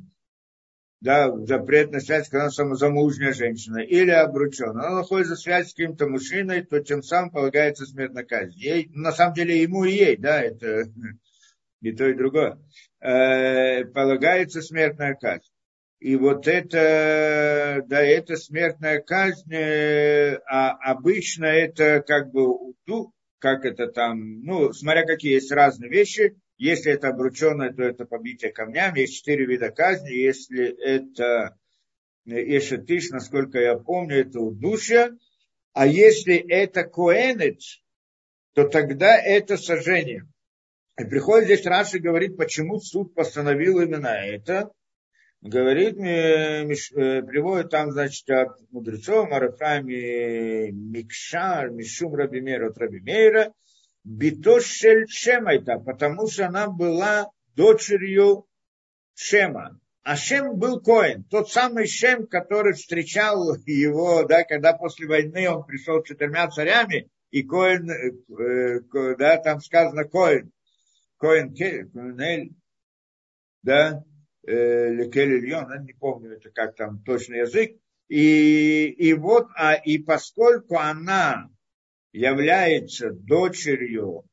да, 1.03 1.29
запрет 1.45 1.91
на 1.91 1.99
связь, 1.99 2.29
когда 2.29 2.43
она 2.43 2.49
самозамужняя 2.49 3.33
женщина, 3.33 3.79
или 3.79 4.09
обручена, 4.09 4.71
она 4.71 4.95
находится 4.95 5.35
в 5.35 5.39
связи 5.39 5.67
с 5.67 5.73
каким-то 5.73 6.07
мужчиной, 6.07 6.63
то 6.63 6.79
тем 6.79 7.03
самым 7.03 7.29
полагается 7.29 7.85
смертная 7.85 8.23
казнь. 8.23 8.53
Ей, 8.55 8.89
на 8.93 9.11
самом 9.11 9.33
деле 9.33 9.61
ему 9.61 9.83
и 9.83 9.91
ей, 9.91 10.15
да, 10.15 10.41
это 10.41 10.85
и 11.83 11.91
то, 11.91 12.07
и 12.07 12.13
другое, 12.13 12.59
э, 13.01 13.85
полагается 13.85 14.61
смертная 14.61 15.15
казнь. 15.15 15.49
И 15.99 16.15
вот 16.15 16.47
это, 16.47 17.83
да, 17.87 18.01
это 18.01 18.35
смертная 18.35 18.99
казнь, 18.99 19.53
э, 19.53 20.39
а 20.47 20.71
обычно 20.91 21.45
это 21.45 22.01
как 22.01 22.31
бы, 22.31 22.73
ну, 22.85 23.13
как 23.39 23.65
это 23.65 23.87
там, 23.87 24.41
ну, 24.41 24.73
смотря 24.73 25.05
какие 25.05 25.33
есть 25.33 25.51
разные 25.51 25.89
вещи, 25.89 26.35
если 26.57 26.93
это 26.93 27.09
обрученное, 27.09 27.73
то 27.73 27.83
это 27.83 28.05
побитие 28.05 28.51
камнями. 28.51 29.01
Есть 29.01 29.17
четыре 29.17 29.45
вида 29.45 29.69
казни. 29.69 30.11
Если 30.11 30.65
это 30.65 31.57
Эшетиш, 32.25 33.09
насколько 33.09 33.59
я 33.59 33.75
помню, 33.75 34.21
это 34.21 34.39
удушье. 34.39 35.17
А 35.73 35.87
если 35.87 36.35
это 36.35 36.83
коэнет, 36.83 37.59
то 38.53 38.67
тогда 38.67 39.17
это 39.17 39.57
сожжение. 39.57 40.25
И 40.99 41.05
приходит 41.05 41.45
здесь 41.45 41.65
Раши 41.65 41.99
говорит, 41.99 42.37
почему 42.37 42.79
суд 42.79 43.15
постановил 43.15 43.79
именно 43.79 44.07
это. 44.07 44.71
Говорит, 45.41 45.97
э, 45.97 46.65
приводит 47.23 47.71
там, 47.71 47.91
значит, 47.91 48.29
от 48.29 48.51
мудрецов, 48.71 49.29
Марафраим 49.29 49.87
Микшар, 49.87 51.71
Мишум 51.71 52.15
Рабимера 52.15 52.69
от 52.69 52.77
Рабимейра, 52.77 53.53
Битошель 54.03 55.07
Шемайта, 55.09 55.79
потому 55.79 56.27
что 56.27 56.45
она 56.45 56.67
была 56.67 57.29
дочерью 57.55 58.45
Шема. 59.15 59.79
А 60.03 60.15
Шем 60.15 60.57
был 60.57 60.79
Коин, 60.79 61.23
тот 61.23 61.49
самый 61.49 61.87
Шем, 61.87 62.27
который 62.27 62.73
встречал 62.73 63.55
его, 63.65 64.23
да, 64.23 64.43
когда 64.43 64.73
после 64.73 65.07
войны 65.07 65.49
он 65.49 65.65
пришел 65.65 66.03
с 66.03 66.07
четырьмя 66.07 66.49
царями, 66.49 67.09
и 67.31 67.43
Коин, 67.43 67.89
э, 67.89 69.15
да, 69.17 69.37
там 69.37 69.59
сказано 69.59 70.03
Коин, 70.03 70.51
Коин 71.23 71.55
Коинель, 71.55 72.53
да, 73.61 74.03
э, 74.45 74.89
Лекель 74.89 75.37
Ильон, 75.37 75.71
я 75.71 75.81
не 75.81 75.93
помню, 75.93 76.33
это 76.33 76.49
как 76.49 76.75
там 76.75 77.01
точный 77.01 77.39
язык, 77.39 77.77
и, 78.09 78.87
и 78.87 79.13
вот, 79.13 79.47
а, 79.55 79.75
и 79.75 79.99
поскольку 79.99 80.75
она 80.75 81.49
является 82.11 83.11
дочерью 83.11 84.25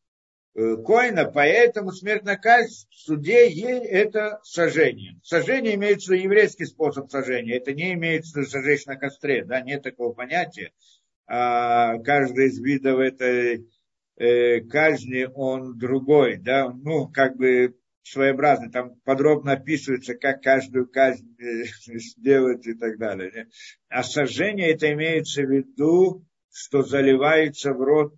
э, 0.56 0.78
Коина, 0.84 1.30
поэтому 1.30 1.92
смертная 1.92 2.36
казнь 2.36 2.88
в 2.90 2.94
суде 2.96 3.48
ей 3.48 3.86
это 3.86 4.40
сожжение. 4.42 5.20
Сожжение 5.22 5.76
имеется 5.76 6.14
еврейский 6.14 6.64
способ 6.64 7.08
сожжения, 7.08 7.58
это 7.58 7.72
не 7.72 7.92
имеется 7.92 8.42
сожечь 8.42 8.86
на 8.86 8.96
костре, 8.96 9.44
да, 9.44 9.60
нет 9.60 9.84
такого 9.84 10.12
понятия. 10.12 10.72
А 11.28 11.98
каждый 11.98 12.48
из 12.48 12.58
видов 12.58 12.98
этой 12.98 13.68
э, 14.20 14.60
казни, 14.60 15.26
он 15.34 15.78
другой, 15.78 16.36
да, 16.36 16.68
ну, 16.70 17.08
как 17.08 17.36
бы 17.36 17.74
своеобразный, 18.02 18.70
там 18.70 18.96
подробно 19.04 19.52
описывается, 19.52 20.14
как 20.14 20.42
каждую 20.42 20.88
казнь 20.88 21.34
э, 21.38 21.64
сделать 21.98 22.66
и 22.66 22.74
так 22.74 22.98
далее. 22.98 23.48
А 23.88 24.02
сожжение 24.02 24.72
это 24.72 24.92
имеется 24.92 25.42
в 25.42 25.50
виду, 25.50 26.26
что 26.52 26.82
заливается 26.82 27.72
в 27.72 27.80
рот 27.80 28.14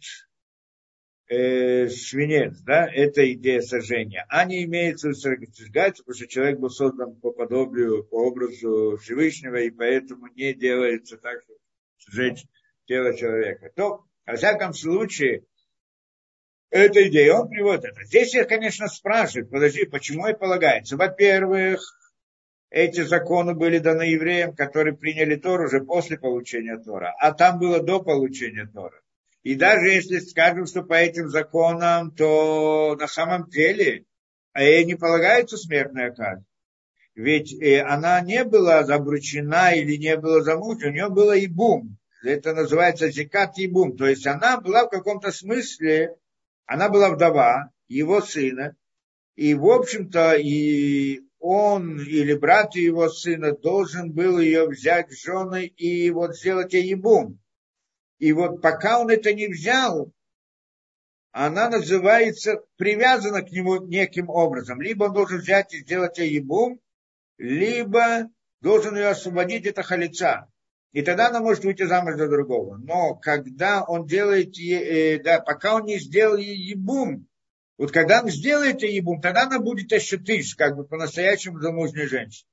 э, 1.29 1.89
свинец, 1.89 2.59
да, 2.63 2.89
это 2.93 3.31
идея 3.35 3.61
сожжения. 3.61 4.27
А 4.29 4.45
не 4.45 4.65
имеется 4.65 5.11
в 5.11 5.15
сжигается, 5.15 6.03
потому 6.03 6.17
что 6.17 6.27
человек 6.27 6.59
был 6.59 6.71
создан 6.71 7.15
по 7.21 7.31
подобию, 7.31 8.05
по 8.05 8.27
образу 8.27 8.97
Всевышнего, 8.97 9.57
и 9.57 9.71
поэтому 9.71 10.27
не 10.35 10.53
делается 10.53 11.17
так, 11.17 11.43
чтобы 11.43 11.61
сжечь 12.09 12.45
тело 12.87 13.17
человека. 13.17 13.71
То, 13.77 14.05
во 14.27 14.35
всяком 14.35 14.75
случае, 14.75 15.45
эта 16.73 17.07
идея, 17.09 17.35
он 17.35 17.49
приводит 17.49 17.85
это. 17.85 18.03
Здесь 18.05 18.35
я, 18.35 18.45
конечно, 18.47 18.89
спрашиваю, 18.89 19.47
подожди, 19.47 19.85
почему 19.85 20.27
и 20.27 20.33
полагается? 20.33 20.97
Во-первых, 20.97 21.81
эти 22.70 23.03
законы 23.03 23.55
были 23.55 23.77
даны 23.77 24.05
евреям, 24.05 24.57
которые 24.57 24.97
приняли 24.97 25.37
Тор 25.37 25.61
уже 25.61 25.83
после 25.83 26.18
получения 26.18 26.79
Тора, 26.79 27.14
а 27.20 27.33
там 27.33 27.59
было 27.59 27.83
до 27.83 28.03
получения 28.03 28.66
Тора. 28.66 28.99
И 29.43 29.55
даже 29.55 29.91
если 29.91 30.20
скажем, 30.20 30.64
что 30.64 30.83
по 30.83 30.95
этим 30.95 31.29
законам, 31.29 32.11
то 32.11 32.97
на 32.99 33.07
самом 33.07 33.51
деле 33.51 34.07
ей 34.57 34.85
не 34.87 34.95
полагается 34.95 35.59
смертная 35.59 36.11
казнь. 36.12 36.47
Ведь 37.14 37.53
э, 37.53 37.83
она 37.83 38.18
не 38.23 38.45
была 38.45 38.85
забручена 38.85 39.75
или 39.75 39.97
не 39.97 40.16
была 40.16 40.41
замужем, 40.41 40.89
у 40.89 40.93
нее 40.93 41.11
было 41.11 41.37
и 41.37 41.47
бум. 41.47 41.99
Это 42.25 42.55
называется 42.55 43.11
зикат 43.11 43.59
и 43.59 43.66
бум. 43.66 43.95
То 43.99 44.07
есть 44.07 44.27
она 44.27 44.59
была 44.59 44.87
в 44.87 44.91
каком-то 44.91 45.33
смысле 45.33 46.16
она 46.67 46.89
была 46.89 47.11
вдова 47.11 47.71
его 47.89 48.21
сына, 48.21 48.77
и, 49.35 49.55
в 49.55 49.67
общем-то, 49.67 50.35
и 50.35 51.21
он 51.39 51.99
или 51.99 52.35
брат 52.35 52.75
его 52.77 53.09
сына 53.09 53.57
должен 53.57 54.13
был 54.13 54.39
ее 54.39 54.69
взять 54.69 55.11
женой 55.11 55.67
и 55.67 56.11
вот 56.11 56.37
сделать 56.37 56.73
ей 56.73 56.91
ебум. 56.91 57.41
И 58.19 58.33
вот 58.33 58.63
пока 58.63 59.01
он 59.01 59.11
это 59.11 59.35
не 59.35 59.49
взял, 59.49 60.13
она 61.33 61.69
называется 61.71 62.63
привязана 62.77 63.43
к 63.43 63.51
нему 63.51 63.83
неким 63.87 64.29
образом. 64.29 64.81
Либо 64.81 65.05
он 65.05 65.15
должен 65.15 65.39
взять 65.39 65.73
и 65.73 65.81
сделать 65.81 66.19
ей 66.19 66.35
ебум, 66.35 66.79
либо 67.39 68.31
должен 68.61 68.95
ее 68.97 69.09
освободить 69.09 69.67
от 69.67 69.85
халица. 69.85 70.52
И 70.93 71.01
тогда 71.03 71.28
она 71.28 71.40
может 71.40 71.64
выйти 71.64 71.84
замуж 71.84 72.16
за 72.16 72.28
другого. 72.28 72.76
Но 72.76 73.14
когда 73.14 73.82
он 73.82 74.07
делает, 74.07 74.59
э, 74.59 75.18
да, 75.22 75.40
пока 75.40 75.76
он 75.76 75.86
не 75.86 75.99
сделал 75.99 76.36
ебум, 76.36 77.26
вот 77.78 77.93
когда 77.93 78.20
он 78.22 78.28
сделает 78.28 78.82
ебум, 78.82 79.20
тогда 79.20 79.45
она 79.45 79.59
будет 79.59 79.93
ощутить, 79.93 80.55
как 80.55 80.76
бы 80.76 80.84
по-настоящему 80.84 81.61
замужней 81.61 82.07
женщине. 82.07 82.47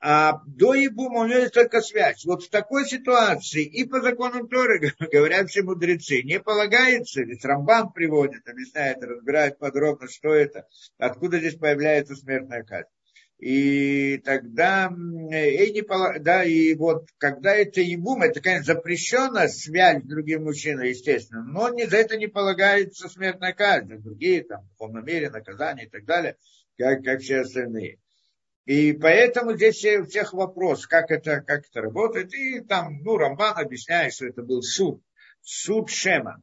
А 0.00 0.42
до 0.46 0.74
ебума 0.74 1.20
у 1.20 1.26
нее 1.26 1.42
есть 1.42 1.54
только 1.54 1.80
связь. 1.80 2.24
Вот 2.24 2.42
в 2.42 2.50
такой 2.50 2.86
ситуации 2.86 3.64
и 3.64 3.84
по 3.84 4.00
законам 4.00 4.48
Торы, 4.48 4.92
говорят 5.12 5.48
все 5.48 5.62
мудрецы, 5.62 6.22
не 6.22 6.40
полагается, 6.40 7.22
ведь 7.22 7.44
Рамбам 7.44 7.92
приводит, 7.92 8.48
объясняет, 8.48 9.02
разбирает 9.02 9.58
подробно, 9.58 10.08
что 10.08 10.34
это, 10.34 10.66
откуда 10.98 11.38
здесь 11.38 11.56
появляется 11.56 12.16
смертная 12.16 12.64
казнь. 12.64 12.88
И 13.38 14.18
тогда, 14.24 14.86
и 14.86 15.72
не, 15.72 16.18
да, 16.20 16.44
и 16.44 16.74
вот 16.74 17.08
когда 17.18 17.54
это 17.54 17.80
ебум, 17.80 18.22
это, 18.22 18.40
конечно, 18.40 18.74
запрещена 18.74 19.48
связь 19.48 20.02
с 20.02 20.06
другим 20.06 20.44
мужчиной, 20.44 20.90
естественно, 20.90 21.42
но 21.44 21.68
не, 21.68 21.86
за 21.86 21.96
это 21.96 22.16
не 22.16 22.28
полагается 22.28 23.08
смертная 23.08 23.52
казнь, 23.52 23.98
другие 23.98 24.44
там, 24.44 24.68
в 24.74 24.78
полном 24.78 25.04
мере, 25.04 25.30
наказания 25.30 25.86
и 25.86 25.90
так 25.90 26.04
далее, 26.04 26.36
как, 26.78 27.02
как 27.02 27.20
все 27.20 27.40
остальные. 27.40 27.98
И 28.66 28.92
поэтому 28.94 29.56
здесь 29.56 29.84
у 29.84 30.06
всех 30.06 30.32
вопрос, 30.32 30.86
как 30.86 31.10
это, 31.10 31.42
как 31.42 31.66
это 31.68 31.82
работает. 31.82 32.32
И 32.32 32.60
там, 32.60 33.02
ну, 33.02 33.18
Рамбан 33.18 33.58
объясняет, 33.58 34.14
что 34.14 34.26
это 34.26 34.42
был 34.42 34.62
суд. 34.62 35.02
Суд 35.42 35.90
Шема. 35.90 36.42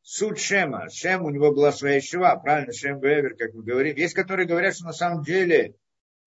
Суд 0.00 0.38
Шема. 0.38 0.88
Шем, 0.90 1.24
у 1.24 1.30
него 1.30 1.52
была 1.52 1.72
своя 1.72 2.00
щева, 2.00 2.34
правильно, 2.36 2.72
Шем 2.72 2.98
Бевер, 2.98 3.34
как 3.36 3.52
мы 3.52 3.62
говорим. 3.62 3.94
Есть, 3.94 4.14
которые 4.14 4.46
говорят, 4.46 4.74
что 4.74 4.86
на 4.86 4.94
самом 4.94 5.22
деле 5.22 5.74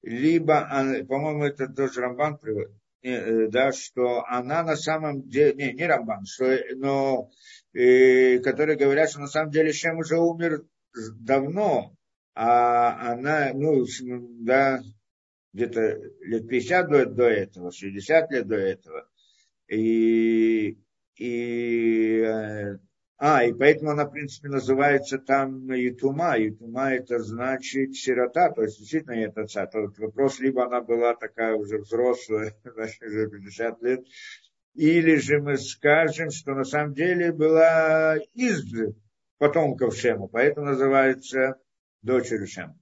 либо, 0.04 0.68
по-моему, 1.08 1.46
это 1.46 1.68
тоже 1.68 2.02
Рамбан 2.02 2.38
приводит, 2.38 2.72
э, 3.02 3.48
да, 3.48 3.72
что 3.72 4.24
она 4.26 4.64
на 4.64 4.76
самом 4.76 5.28
деле, 5.30 5.54
не, 5.54 5.74
не 5.74 5.88
Рамбан, 5.88 6.26
что, 6.26 6.58
но, 6.76 7.30
э, 7.74 8.40
которые 8.40 8.78
говорят, 8.78 9.10
что 9.10 9.22
на 9.22 9.28
самом 9.28 9.52
деле 9.52 9.72
Шем 9.72 9.98
уже 9.98 10.18
умер 10.18 10.66
давно, 11.16 11.96
а 12.36 13.14
она, 13.14 13.52
ну, 13.54 13.86
да, 14.42 14.82
где-то 15.54 16.00
лет 16.22 16.50
50 16.50 16.90
до, 16.90 17.06
до 17.06 17.24
этого, 17.24 17.72
60 17.72 18.32
лет 18.32 18.48
до 18.48 18.56
этого. 18.56 19.08
И, 19.68 20.80
и 21.16 22.18
э, 22.20 22.78
а, 23.26 23.46
и 23.46 23.54
поэтому 23.54 23.92
она, 23.92 24.04
в 24.04 24.12
принципе, 24.12 24.50
называется 24.50 25.18
там 25.18 25.72
Ютума. 25.72 26.38
Ютума 26.38 26.94
это 26.94 27.20
значит 27.20 27.96
сирота, 27.96 28.50
то 28.50 28.64
есть 28.64 28.80
действительно 28.80 29.16
нет 29.16 29.38
отца. 29.38 29.66
Тот 29.66 29.98
вопрос, 29.98 30.42
либо 30.42 30.66
она 30.66 30.82
была 30.82 31.16
такая 31.16 31.56
уже 31.56 31.78
взрослая, 31.78 32.54
уже 32.66 33.30
50 33.30 33.82
лет, 33.82 34.06
или 34.74 35.16
же 35.16 35.40
мы 35.40 35.56
скажем, 35.56 36.32
что 36.32 36.54
на 36.54 36.66
самом 36.66 36.96
деле 36.96 37.32
была 37.32 38.18
из 38.34 38.62
потомков 39.38 39.96
Шема, 39.96 40.28
поэтому 40.28 40.66
называется 40.66 41.56
дочерью 42.02 42.48
Шема. 42.48 42.78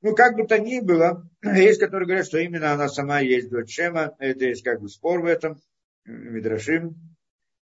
Ну, 0.00 0.14
как 0.14 0.36
бы 0.36 0.46
то 0.46 0.58
ни 0.58 0.80
было, 0.80 1.28
есть, 1.44 1.78
которые 1.78 2.06
говорят, 2.06 2.24
что 2.24 2.38
именно 2.38 2.72
она 2.72 2.88
сама 2.88 3.20
есть 3.20 3.50
дочь 3.50 3.74
Шема, 3.74 4.14
это 4.18 4.46
есть 4.46 4.64
как 4.64 4.80
бы 4.80 4.88
спор 4.88 5.20
в 5.20 5.26
этом, 5.26 5.60
Мидрашим, 6.06 7.07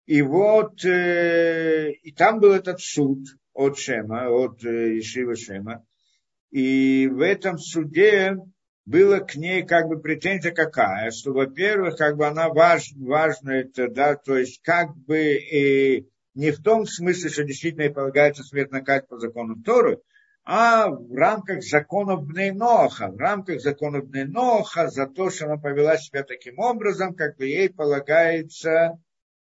и 0.07 0.23
вот, 0.23 0.85
э, 0.85 1.93
и 1.93 2.13
там 2.13 2.41
был 2.41 2.53
этот 2.53 2.81
суд 2.81 3.21
от 3.55 3.79
Шема, 3.79 4.29
от 4.29 4.65
э, 4.65 4.99
Ишива 4.99 5.35
Шема. 5.35 5.85
И 6.51 7.09
в 7.11 7.21
этом 7.21 7.59
суде 7.59 8.37
было 8.85 9.21
к 9.21 9.35
ней 9.35 9.65
как 9.65 9.89
бы 9.89 10.01
претензия 10.01 10.53
какая, 10.53 11.11
что, 11.11 11.33
во-первых, 11.33 11.97
как 11.97 12.17
бы 12.17 12.27
она 12.27 12.49
важ, 12.49 12.93
важна, 12.97 13.61
это, 13.61 13.89
да, 13.89 14.15
то 14.15 14.37
есть 14.37 14.61
как 14.63 14.95
бы 14.95 15.37
и 15.37 16.07
не 16.35 16.51
в 16.51 16.63
том 16.63 16.85
смысле, 16.87 17.31
что 17.31 17.45
действительно 17.45 17.85
ей 17.85 17.95
полагается 17.95 18.43
смертная 18.43 18.83
казнь 18.83 19.07
по 19.07 19.19
закону 19.19 19.63
Торы, 19.63 20.01
а 20.45 20.91
в 20.91 21.15
рамках 21.15 21.63
законов 21.63 22.27
Бнейноха, 22.27 23.09
в 23.09 23.17
рамках 23.17 23.61
законов 23.61 24.07
Бнейноха 24.09 24.89
за 24.89 25.07
то, 25.07 25.31
что 25.31 25.47
она 25.47 25.57
повела 25.57 25.97
себя 25.97 26.23
таким 26.23 26.59
образом, 26.59 27.15
как 27.15 27.39
бы 27.39 27.47
ей 27.47 27.71
полагается 27.71 28.99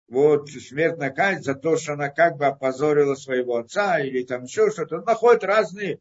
вот 0.09 0.49
смертная 0.51 1.11
казнь 1.11 1.43
за 1.43 1.55
то, 1.55 1.77
что 1.77 1.95
она 1.95 2.09
как 2.09 2.37
бы 2.37 2.47
опозорила 2.47 3.15
своего 3.15 3.57
отца 3.57 4.01
или 4.01 4.23
там 4.25 4.45
еще 4.45 4.71
что-то. 4.71 4.99
Он 4.99 5.05
находит 5.05 5.45
разные 5.45 6.01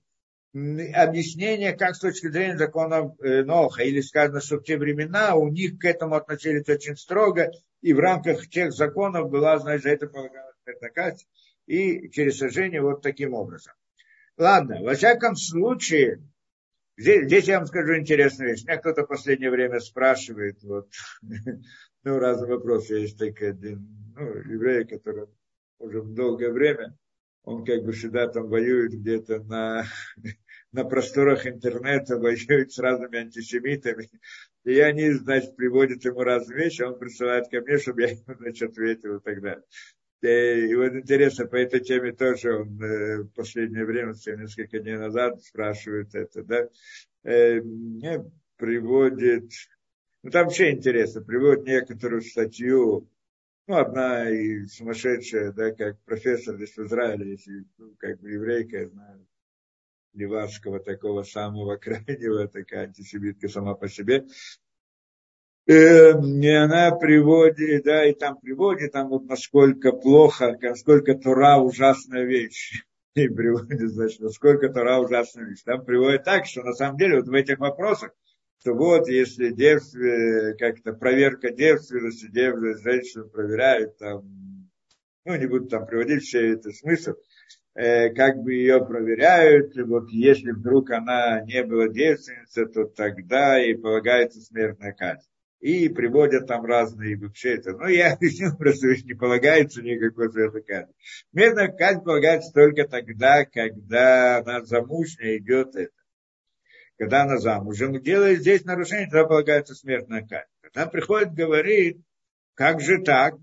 объяснения, 0.54 1.74
как 1.74 1.96
с 1.96 2.00
точки 2.00 2.30
зрения 2.30 2.58
закона 2.58 3.14
э, 3.22 3.44
Ноха. 3.44 3.84
Или 3.84 4.02
сказано, 4.02 4.40
что 4.40 4.58
в 4.58 4.64
те 4.64 4.78
времена 4.78 5.36
у 5.36 5.50
них 5.50 5.80
к 5.80 5.86
этому 5.86 6.16
относились 6.16 6.68
очень 6.70 6.96
строго, 6.96 7.52
и 7.82 7.94
в 7.94 8.00
рамках 8.00 8.48
тех 8.48 8.72
законов 8.72 9.30
была, 9.30 9.58
значит, 9.60 9.84
за 9.84 9.90
это 9.90 10.08
полагалась 10.08 10.56
смертная 10.64 10.90
казнь, 10.92 11.26
и 11.66 12.10
через 12.10 12.38
сожжение 12.38 12.82
вот 12.82 13.02
таким 13.02 13.34
образом. 13.34 13.74
Ладно, 14.38 14.82
во 14.82 14.96
всяком 14.96 15.36
случае, 15.36 16.22
здесь, 16.98 17.26
здесь 17.26 17.48
я 17.48 17.58
вам 17.60 17.68
скажу 17.68 17.98
интересную 17.98 18.52
вещь. 18.52 18.64
Меня 18.64 18.78
кто-то 18.78 19.04
в 19.04 19.08
последнее 19.08 19.50
время 19.50 19.80
спрашивает, 19.80 20.64
вот, 20.64 20.90
ну, 22.06 22.20
разные 22.20 22.56
вопросы. 22.56 22.96
Есть 22.96 23.18
такой 23.18 23.50
один 23.50 23.88
ну, 24.16 24.36
еврей, 24.52 24.86
который 24.86 25.28
уже 25.80 26.02
долгое 26.04 26.52
время, 26.52 26.98
он 27.44 27.66
как 27.66 27.84
бы 27.84 27.92
всегда 27.92 28.28
там 28.28 28.48
воюет 28.48 28.94
где-то 28.94 29.40
на, 29.44 29.86
на 30.72 30.86
просторах 30.86 31.46
интернета, 31.46 32.18
воюет 32.18 32.72
с 32.72 32.80
разными 32.80 33.18
антисемитами. 33.18 34.10
И 34.64 34.80
они, 34.80 35.12
значит, 35.12 35.56
приводят 35.56 36.04
ему 36.06 36.22
разные 36.22 36.66
вещи, 36.66 36.84
он 36.84 36.98
присылает 36.98 37.50
ко 37.50 37.62
мне, 37.62 37.78
чтобы 37.78 38.04
я 38.04 38.10
ему, 38.10 38.36
значит, 38.40 38.72
ответил 38.72 39.18
и 39.18 39.22
так 39.22 39.42
далее. 39.42 39.64
И 40.22 40.74
вот 40.76 40.94
интересно, 40.94 41.46
по 41.46 41.56
этой 41.56 41.82
теме 41.82 42.12
тоже 42.12 42.62
он 42.62 42.82
э, 42.82 43.18
в 43.24 43.28
последнее 43.36 43.86
время, 43.86 44.14
несколько 44.14 44.80
дней 44.80 44.98
назад 44.98 45.44
спрашивает 45.44 46.16
это, 46.16 46.44
да, 46.44 46.68
э, 47.24 47.62
приводит 48.58 49.52
ну, 50.26 50.32
там 50.32 50.46
вообще 50.46 50.72
интересно, 50.72 51.22
приводит 51.22 51.68
некоторую 51.68 52.24
статью, 52.24 53.08
ну, 53.68 53.78
одна 53.78 54.28
и 54.28 54.66
сумасшедшая, 54.66 55.52
да, 55.52 55.70
как 55.72 56.00
профессор 56.02 56.56
здесь 56.56 56.76
в 56.76 56.84
Израиле, 56.88 57.34
если, 57.34 57.64
ну, 57.78 57.94
как 58.00 58.20
бы 58.20 58.32
еврейка, 58.32 58.78
я 58.78 58.90
знаю, 58.90 59.28
Левашского, 60.14 60.80
такого 60.80 61.22
самого 61.22 61.76
крайнего, 61.78 62.48
такая 62.48 62.88
антисемитка 62.88 63.50
сама 63.50 63.76
по 63.76 63.88
себе. 63.88 64.26
Э, 65.68 66.20
и 66.20 66.50
она 66.50 66.96
приводит, 66.96 67.84
да, 67.84 68.04
и 68.04 68.16
там 68.16 68.40
приводит, 68.40 68.94
там 68.94 69.10
вот 69.10 69.26
насколько 69.26 69.92
плохо, 69.92 70.58
насколько 70.60 71.14
Тура 71.14 71.58
ужасная 71.58 72.24
вещь. 72.24 72.84
и 73.14 73.28
приводит, 73.28 73.92
значит, 73.92 74.22
насколько 74.22 74.70
Тора 74.70 74.98
ужасная 74.98 75.46
вещь. 75.46 75.62
Там 75.64 75.86
приводит 75.86 76.24
так, 76.24 76.48
что 76.48 76.64
на 76.64 76.74
самом 76.74 76.98
деле 76.98 77.18
вот 77.18 77.28
в 77.28 77.34
этих 77.34 77.60
вопросах, 77.60 78.12
что 78.60 78.74
вот 78.74 79.08
если 79.08 79.52
девстве, 79.52 80.56
как-то 80.58 80.94
проверка 80.94 81.52
девственности, 81.52 82.28
девственность 82.28 82.84
женщину 82.84 83.30
проверяют, 83.30 83.98
там, 83.98 84.70
ну, 85.26 85.36
не 85.36 85.48
буду 85.48 85.68
там 85.68 85.86
приводить 85.86 86.24
все 86.24 86.54
это 86.54 86.72
смысл, 86.72 87.14
э, 87.76 88.10
как 88.14 88.38
бы 88.38 88.54
ее 88.54 88.84
проверяют, 88.86 89.76
и 89.78 89.82
вот 89.82 90.10
если 90.10 90.52
вдруг 90.52 90.92
она 90.92 91.42
не 91.42 91.64
была 91.64 91.90
девственницей, 91.90 92.68
то 92.68 92.86
тогда 92.86 93.64
и 93.64 93.74
полагается 93.74 94.42
смертная 94.42 94.94
казнь 94.94 95.28
и 95.66 95.90
приводят 95.90 96.48
там 96.48 96.64
разные 96.64 97.18
вообще 97.18 97.56
это. 97.56 97.72
Ну, 97.74 97.88
я 97.88 98.14
объясню, 98.14 98.56
просто 98.56 98.90
не 99.04 99.16
полагается 99.16 99.82
никакой 99.82 100.32
смертной 100.32 100.62
казни. 100.62 100.94
Смертная 101.32 101.70
казнь 101.70 102.02
полагается 102.02 102.54
только 102.54 102.88
тогда, 102.88 103.46
когда 103.46 104.38
она 104.38 104.64
замужняя 104.64 105.38
идет 105.38 105.76
это. 105.76 105.92
Когда 106.98 107.24
она 107.24 107.38
замужем 107.38 108.02
делает 108.02 108.40
здесь 108.40 108.64
нарушение, 108.64 109.08
тогда 109.08 109.26
полагается 109.26 109.76
смертная 109.76 110.22
казнь. 110.22 110.50
Она 110.74 110.88
приходит, 110.88 111.34
говорит, 111.34 112.02
как 112.56 112.82
же 112.82 113.02
так? 113.02 113.36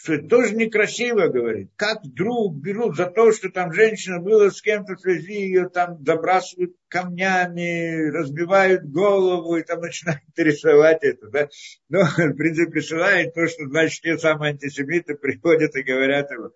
что 0.00 0.14
это 0.14 0.28
тоже 0.28 0.54
некрасиво, 0.54 1.26
говорит. 1.26 1.72
Как 1.74 2.04
вдруг 2.04 2.56
берут 2.56 2.96
за 2.96 3.06
то, 3.06 3.32
что 3.32 3.50
там 3.50 3.72
женщина 3.72 4.20
была 4.20 4.48
с 4.50 4.62
кем-то 4.62 4.94
в 4.94 5.00
связи, 5.00 5.32
ее 5.32 5.68
там 5.68 6.04
забрасывают 6.04 6.76
камнями, 6.86 8.08
разбивают 8.08 8.84
голову 8.84 9.56
и 9.56 9.64
там 9.64 9.80
начинают 9.80 10.22
рисовать 10.36 11.02
это, 11.02 11.28
да. 11.30 11.48
Но, 11.88 12.04
в 12.04 12.34
принципе, 12.34 12.70
присылает 12.70 13.34
то, 13.34 13.48
что, 13.48 13.66
значит, 13.66 14.00
те 14.02 14.16
самые 14.18 14.52
антисемиты 14.52 15.16
приходят 15.16 15.74
и 15.74 15.82
говорят 15.82 16.30
ему. 16.30 16.52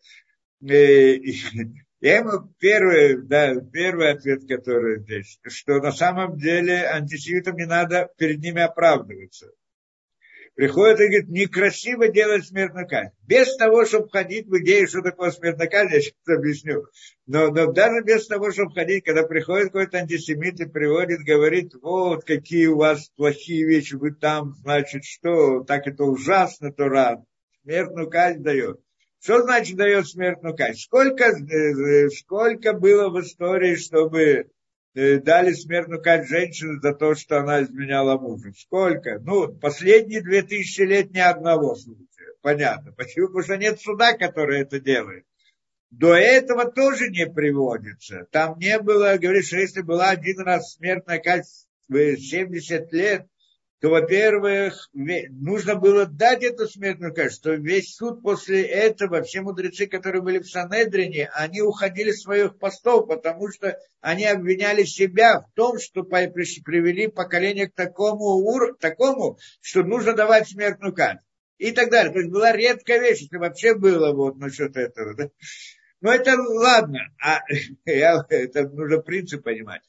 Я 2.03 2.19
ему 2.19 2.53
первый, 2.59 3.23
да, 3.23 3.55
первый 3.73 4.11
ответ, 4.11 4.43
который 4.47 5.01
здесь, 5.01 5.39
что 5.47 5.81
на 5.81 5.93
самом 5.93 6.37
деле 6.37 6.87
антисемитам 6.87 7.57
не 7.57 7.65
надо 7.65 8.11
перед 8.19 8.41
ними 8.41 8.61
оправдываться 8.61 9.51
приходит 10.55 11.01
и 11.01 11.07
говорит, 11.07 11.29
некрасиво 11.29 12.09
делать 12.09 12.47
смертную 12.47 12.87
казнь. 12.87 13.13
Без 13.27 13.57
того, 13.57 13.85
чтобы 13.87 14.09
входить 14.09 14.47
в 14.47 14.59
идею, 14.59 14.87
что 14.87 15.01
такое 15.03 15.31
смертная 15.31 15.69
казнь, 15.69 15.95
я 15.95 16.01
сейчас 16.01 16.15
объясню. 16.29 16.87
Но, 17.27 17.51
но 17.51 17.73
даже 17.73 18.03
без 18.03 18.27
того, 18.27 18.53
чтобы 18.53 18.71
входить, 18.71 19.05
когда 19.05 19.23
приходит 19.23 19.69
какой-то 19.69 19.99
антисемит 19.99 20.61
и 20.61 20.67
приводит, 20.67 21.21
говорит, 21.21 21.73
вот 21.81 22.25
какие 22.25 22.67
у 22.67 22.77
вас 22.77 23.11
плохие 23.17 23.65
вещи, 23.65 23.95
вы 23.95 24.13
там, 24.13 24.55
значит, 24.63 25.05
что, 25.05 25.65
так 25.65 25.87
это 25.87 26.05
ужасно, 26.05 26.73
то 26.73 26.89
рад. 26.89 27.21
Смертную 27.63 28.11
казнь 28.11 28.43
дает. 28.43 28.81
Что 29.23 29.43
значит 29.43 29.77
дает 29.77 30.09
смертную 30.09 30.57
казнь? 30.57 30.81
Сколько, 30.81 31.25
э, 31.25 32.09
сколько 32.11 32.73
было 32.73 33.09
в 33.09 33.21
истории, 33.21 33.77
чтобы 33.77 34.51
Э, 34.95 35.19
дали 35.21 35.53
смертную 35.53 36.03
казнь 36.03 36.29
женщине 36.29 36.79
за 36.83 36.93
то, 36.93 37.15
что 37.15 37.39
она 37.39 37.63
изменяла 37.63 38.19
мужу. 38.19 38.53
Сколько? 38.55 39.19
Ну, 39.21 39.55
последние 39.55 40.21
две 40.21 40.43
тысячи 40.43 40.83
лет 40.83 41.13
ни 41.13 41.19
одного 41.19 41.75
случая. 41.77 42.35
Понятно. 42.43 42.93
Почему? 42.93 43.29
Потому 43.29 43.45
что 43.45 43.57
нет 43.57 43.81
суда, 43.81 44.13
который 44.13 44.61
это 44.61 44.81
делает. 44.81 45.25
До 45.91 46.15
этого 46.15 46.71
тоже 46.71 47.09
не 47.09 47.27
приводится. 47.27 48.27
Там 48.33 48.59
не 48.59 48.79
было, 48.81 49.17
говорит, 49.17 49.47
что 49.47 49.57
если 49.57 49.81
была 49.81 50.11
один 50.11 50.41
раз 50.41 50.75
смертная 50.75 51.19
казнь 51.21 51.67
в 51.89 52.17
70 52.17 52.93
лет, 52.93 53.27
то, 53.83 53.91
во-первых, 53.91 54.89
нужно 54.93 55.75
было 55.75 56.07
дать 56.07 56.45
эту 56.45 56.69
смертную 56.69 57.13
казнь, 57.13 57.35
что 57.35 57.55
весь 57.55 57.97
суд 57.97 58.23
после 58.23 58.63
этого, 58.63 59.23
все 59.23 59.41
мудрецы, 59.41 59.89
которые 59.89 60.23
были 60.23 60.39
в 60.39 60.49
Санедрине, 60.49 61.29
они 61.35 61.63
уходили 61.63 62.13
с 62.13 62.23
своих 62.23 62.61
постов, 62.61 63.09
потому 63.09 63.51
что 63.51 63.77
они 64.01 64.25
обвиняли 64.25 64.85
себя 64.85 65.41
в 65.41 65.51
том, 65.55 65.81
что 65.81 66.05
привели 66.05 67.09
поколение 67.09 67.69
к 67.69 67.75
такому, 67.75 68.27
ур... 68.27 68.77
такому 68.79 69.41
что 69.61 69.83
нужно 69.83 70.13
давать 70.13 70.49
смертную 70.49 70.95
казнь. 70.95 71.19
И 71.59 71.73
так 71.73 71.91
далее. 71.91 72.13
То 72.13 72.21
есть 72.21 72.31
была 72.31 72.53
редкая 72.53 73.01
вещь, 73.01 73.23
если 73.23 73.37
вообще 73.37 73.75
было 73.75 74.13
вот 74.13 74.37
насчет 74.37 74.77
этого. 74.77 75.15
Да? 75.15 75.29
Но 76.01 76.13
это 76.13 76.37
ладно, 76.41 77.01
а 77.21 77.41
я, 77.85 78.25
это 78.29 78.69
нужно 78.69 78.99
принцип 78.99 79.43
понимать 79.43 79.83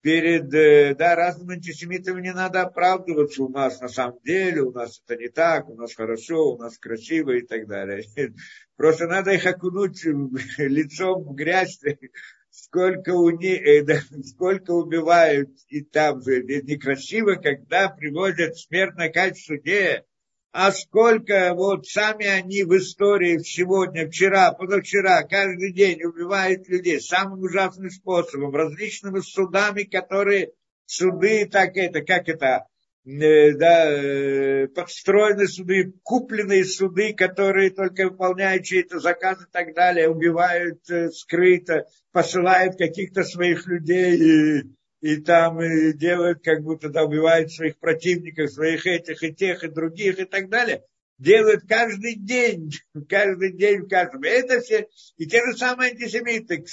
перед 0.00 0.52
э, 0.54 0.94
да, 0.94 1.16
разными 1.16 1.54
антисемитами 1.54 2.20
не 2.20 2.32
надо 2.32 2.62
оправдываться. 2.62 3.42
У 3.42 3.48
нас 3.48 3.80
на 3.80 3.88
самом 3.88 4.18
деле, 4.24 4.62
у 4.62 4.72
нас 4.72 5.02
это 5.04 5.20
не 5.20 5.28
так, 5.28 5.68
у 5.68 5.74
нас 5.74 5.94
хорошо, 5.94 6.52
у 6.52 6.58
нас 6.58 6.78
красиво 6.78 7.32
и 7.32 7.42
так 7.42 7.66
далее. 7.66 8.04
Просто 8.76 9.06
надо 9.06 9.32
их 9.32 9.46
окунуть 9.46 10.04
лицом 10.58 11.24
в 11.24 11.34
грязь, 11.34 11.80
сколько, 12.50 13.10
у 13.10 13.30
них, 13.30 13.60
э, 13.62 13.82
да, 13.82 14.00
сколько 14.24 14.70
убивают, 14.72 15.50
и 15.68 15.82
там 15.82 16.22
же 16.22 16.42
некрасиво, 16.42 17.34
когда 17.34 17.88
приводят 17.88 18.56
смерть 18.56 18.94
казнь 19.12 19.34
в 19.34 19.38
суде, 19.38 20.04
а 20.52 20.72
сколько 20.72 21.52
вот 21.54 21.86
сами 21.86 22.26
они 22.26 22.64
в 22.64 22.76
истории 22.76 23.38
сегодня, 23.38 24.08
вчера, 24.08 24.52
позавчера, 24.52 25.22
каждый 25.22 25.72
день 25.72 26.02
убивают 26.02 26.68
людей 26.68 27.00
самым 27.00 27.40
ужасным 27.40 27.90
способом, 27.90 28.54
различными 28.54 29.20
судами, 29.20 29.82
которые 29.82 30.52
суды, 30.86 31.46
так 31.46 31.76
это, 31.76 32.00
как 32.00 32.28
это, 32.28 32.66
э, 33.04 33.52
да, 33.52 33.90
э, 33.90 34.68
подстроенные 34.68 35.48
суды, 35.48 35.92
купленные 36.02 36.64
суды, 36.64 37.12
которые 37.12 37.70
только 37.70 38.08
выполняют 38.08 38.64
чьи-то 38.64 39.00
заказы 39.00 39.44
и 39.44 39.52
так 39.52 39.74
далее, 39.74 40.08
убивают 40.08 40.80
э, 40.88 41.10
скрыто, 41.10 41.86
посылают 42.10 42.78
каких-то 42.78 43.22
своих 43.22 43.66
людей 43.66 44.64
и 45.00 45.16
там 45.16 45.62
и 45.62 45.92
делают, 45.92 46.42
как 46.42 46.62
будто 46.62 46.88
да, 46.88 47.04
убивают 47.04 47.52
своих 47.52 47.78
противников, 47.78 48.50
своих 48.50 48.86
этих 48.86 49.22
и 49.22 49.34
тех 49.34 49.62
и 49.62 49.68
других 49.68 50.18
и 50.18 50.24
так 50.24 50.48
далее. 50.48 50.82
Делают 51.18 51.64
каждый 51.68 52.14
день, 52.14 52.70
каждый 53.08 53.52
день 53.52 53.82
в 53.82 53.88
каждом. 53.88 54.22
Это 54.22 54.60
все, 54.60 54.88
и 55.16 55.26
те 55.26 55.44
же 55.44 55.56
самые 55.56 55.92
антисемиты, 55.92 56.64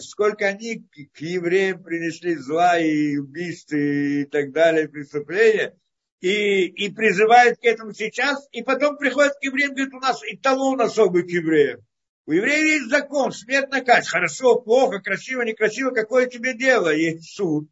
сколько 0.00 0.46
они 0.46 0.84
к 1.12 1.20
евреям 1.20 1.82
принесли 1.82 2.36
зла 2.36 2.78
и 2.78 3.16
убийств 3.16 3.72
и 3.72 4.24
так 4.24 4.52
далее, 4.52 4.88
преступления, 4.88 5.76
и, 6.20 6.66
и 6.66 6.90
призывают 6.90 7.58
к 7.58 7.64
этому 7.64 7.92
сейчас, 7.92 8.48
и 8.52 8.62
потом 8.62 8.96
приходят 8.96 9.32
к 9.34 9.44
евреям, 9.44 9.74
говорят, 9.74 9.94
у 9.94 9.98
нас 10.00 10.20
эталон 10.22 10.80
особый 10.80 11.24
к 11.24 11.30
евреям. 11.30 11.80
У 12.24 12.32
евреев 12.32 12.80
есть 12.80 12.90
закон, 12.90 13.32
смертная 13.32 13.82
казнь. 13.82 14.08
Хорошо, 14.08 14.60
плохо, 14.60 15.00
красиво, 15.00 15.42
некрасиво, 15.42 15.90
какое 15.90 16.26
тебе 16.26 16.56
дело? 16.56 16.94
Есть 16.94 17.34
суд, 17.34 17.68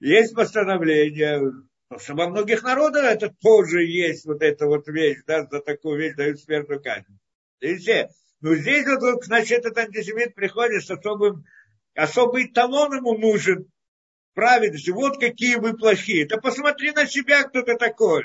есть 0.00 0.34
постановление. 0.34 1.40
Потому 1.88 2.18
во 2.18 2.28
многих 2.30 2.62
народах 2.62 3.04
это 3.04 3.32
тоже 3.40 3.84
есть 3.84 4.24
вот 4.24 4.42
эта 4.42 4.66
вот 4.66 4.88
вещь, 4.88 5.18
да, 5.26 5.46
за 5.46 5.60
такую 5.60 5.98
вещь 5.98 6.16
дают 6.16 6.40
смертную 6.40 6.82
казнь. 6.82 7.18
И 7.60 7.76
все. 7.76 8.08
Но 8.40 8.56
здесь 8.56 8.84
вот, 8.86 9.24
значит, 9.24 9.60
этот 9.60 9.78
антисемит 9.78 10.34
приходит 10.34 10.84
с 10.84 10.90
особым, 10.90 11.44
особый 11.94 12.48
талон 12.48 12.96
ему 12.96 13.16
нужен 13.16 13.70
праведности. 14.34 14.90
Вот 14.90 15.20
какие 15.20 15.56
вы 15.56 15.76
плохие. 15.76 16.26
Да 16.26 16.38
посмотри 16.38 16.90
на 16.90 17.06
себя, 17.06 17.44
кто 17.44 17.62
ты 17.62 17.76
такой 17.76 18.24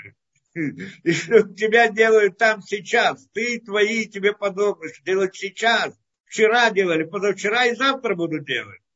и 1.04 1.12
что 1.12 1.44
тебя 1.54 1.90
делают 1.90 2.38
там 2.38 2.62
сейчас, 2.62 3.28
ты, 3.34 3.60
твои, 3.60 4.06
тебе 4.06 4.34
подобные, 4.34 4.94
делают 5.06 5.36
сейчас, 5.36 5.94
вчера 6.26 6.72
делали, 6.72 7.04
позавчера 7.04 7.66
и 7.66 7.76
завтра 7.76 8.16
будут 8.16 8.46
делать. 8.46 8.80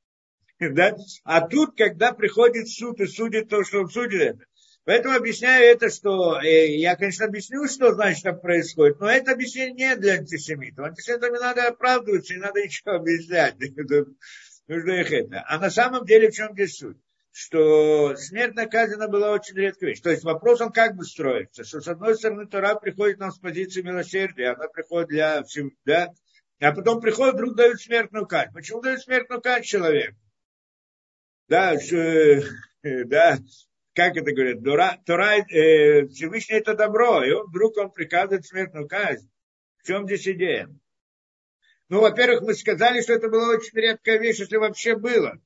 Да? 0.60 0.96
А 1.24 1.42
тут, 1.42 1.76
когда 1.76 2.14
приходит 2.14 2.70
суд 2.70 3.00
и 3.00 3.08
судит 3.08 3.50
то, 3.50 3.64
что 3.64 3.80
он 3.80 3.90
судит 3.90 4.22
это. 4.22 4.46
Поэтому 4.84 5.16
объясняю 5.16 5.66
это, 5.66 5.90
что 5.90 6.40
э, 6.40 6.76
я, 6.78 6.96
конечно, 6.96 7.26
объясню, 7.26 7.68
что 7.68 7.94
значит 7.94 8.24
там 8.24 8.40
происходит, 8.40 9.00
но 9.00 9.10
это 9.10 9.32
объяснение 9.32 9.90
не 9.90 9.96
для 9.96 10.14
антисемитов. 10.14 10.86
Антисемитам 10.86 11.34
надо 11.34 11.68
оправдываться, 11.68 12.34
не 12.34 12.40
надо 12.40 12.62
ничего 12.64 12.94
объяснять. 12.94 13.56
Нужно 14.68 14.92
их 14.92 15.12
это. 15.12 15.44
А 15.48 15.60
на 15.60 15.70
самом 15.70 16.06
деле 16.06 16.30
в 16.30 16.36
чем 16.36 16.54
здесь 16.54 16.78
суть? 16.78 16.98
Что 17.32 18.16
смерть 18.18 18.56
наказана 18.56 19.08
была 19.08 19.32
очень 19.32 19.56
редкая 19.56 19.92
вещь. 19.92 20.02
То 20.02 20.10
есть 20.10 20.24
вопрос, 20.24 20.62
он 20.62 20.72
как 20.72 20.96
бы 20.96 21.06
строится, 21.06 21.64
что 21.64 21.80
с 21.80 21.88
одной 21.88 22.16
стороны 22.16 22.46
Тора 22.46 22.76
приходит 22.76 23.20
нам 23.20 23.32
с 23.32 23.40
позиции 23.40 23.82
милосердия, 23.82 24.50
она 24.52 24.68
приходит 24.68 25.10
для 25.10 25.44
всего, 25.44 25.70
да, 25.86 26.10
а 26.60 26.74
потом 26.74 27.00
приходит, 27.02 27.36
вдруг 27.36 27.56
дают 27.56 27.82
смертную 27.82 28.28
казнь. 28.28 28.54
Почему 28.54 28.82
дают 28.82 29.02
смертную 29.02 29.42
казнь 29.42 29.64
человеку? 29.64 30.18
Да, 31.48 31.80
что, 31.80 32.42
да, 32.84 33.38
как 33.94 34.18
это 34.18 34.32
говорят, 34.34 34.64
Тора, 34.64 34.98
Тора 35.06 35.38
э, 35.38 36.08
Всевышний 36.08 36.58
это 36.58 36.76
добро, 36.76 37.24
и 37.24 37.32
он 37.32 37.48
вдруг 37.48 37.78
он 37.78 37.92
приказывает 37.92 38.46
смертную 38.46 38.88
казнь. 38.88 39.30
В 39.78 39.88
чем 39.88 40.06
здесь 40.06 40.28
идея? 40.28 40.70
Ну, 41.90 42.02
во-первых, 42.02 42.42
мы 42.42 42.54
сказали, 42.54 43.02
что 43.02 43.14
это 43.14 43.28
была 43.28 43.50
очень 43.50 43.78
редкая 43.78 44.20
вещь, 44.20 44.40
если 44.40 44.58
вообще 44.58 44.96
было. 44.96 45.42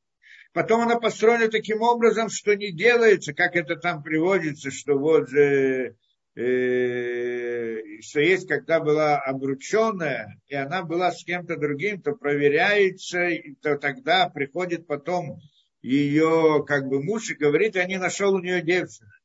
Потом 0.55 0.79
она 0.79 0.97
построена 0.97 1.49
таким 1.49 1.81
образом, 1.81 2.29
что 2.29 2.55
не 2.55 2.71
делается, 2.71 3.33
как 3.33 3.57
это 3.57 3.75
там 3.75 4.01
приводится, 4.01 4.71
что 4.71 4.97
вот 4.97 5.27
же 5.27 5.97
э, 6.33 7.99
что 7.99 8.21
есть, 8.21 8.47
когда 8.47 8.79
была 8.79 9.17
обрученная, 9.17 10.39
и 10.47 10.55
она 10.55 10.83
была 10.83 11.11
с 11.11 11.25
кем-то 11.25 11.57
другим, 11.57 12.01
то 12.01 12.13
проверяется, 12.13 13.27
то 13.61 13.77
тогда 13.77 14.29
приходит 14.29 14.87
потом 14.87 15.41
ее 15.81 16.63
как 16.65 16.87
бы 16.87 17.03
муж 17.03 17.31
и 17.31 17.35
говорит, 17.35 17.75
я 17.75 17.83
не 17.83 17.97
нашел 17.97 18.33
у 18.33 18.39
нее 18.39 18.61
девственность 18.61 19.24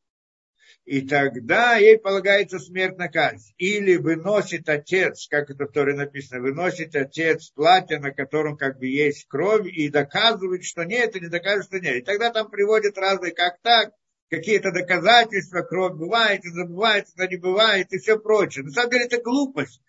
и 0.91 1.03
тогда 1.03 1.76
ей 1.76 1.99
полагается 1.99 2.59
смертная 2.59 3.09
казнь. 3.09 3.55
Или 3.59 3.95
выносит 3.95 4.68
отец, 4.68 5.28
как 5.28 5.49
это 5.49 5.66
в 5.66 5.70
Торе 5.70 5.95
написано, 5.95 6.41
выносит 6.41 6.97
отец 6.97 7.51
платье, 7.51 8.01
на 8.01 8.11
котором 8.11 8.57
как 8.57 8.80
бы 8.80 8.88
есть 8.88 9.28
кровь, 9.28 9.68
и 9.68 9.88
доказывает, 9.88 10.64
что 10.64 10.82
нет, 10.82 11.14
или 11.14 11.28
доказывает, 11.28 11.66
что 11.66 11.78
нет. 11.78 11.95
И 11.99 12.01
тогда 12.01 12.32
там 12.32 12.51
приводят 12.51 12.99
разные, 12.99 13.30
как 13.30 13.61
так, 13.62 13.93
какие-то 14.30 14.72
доказательства, 14.72 15.61
кровь 15.61 15.93
бывает, 15.93 16.45
и 16.45 16.51
забывает, 16.51 17.07
это 17.14 17.28
не 17.28 17.36
бывает, 17.36 17.93
и 17.93 17.99
все 17.99 18.18
прочее. 18.18 18.64
На 18.64 18.72
самом 18.72 18.91
деле 18.91 19.05
это 19.05 19.22
глупость. 19.22 19.80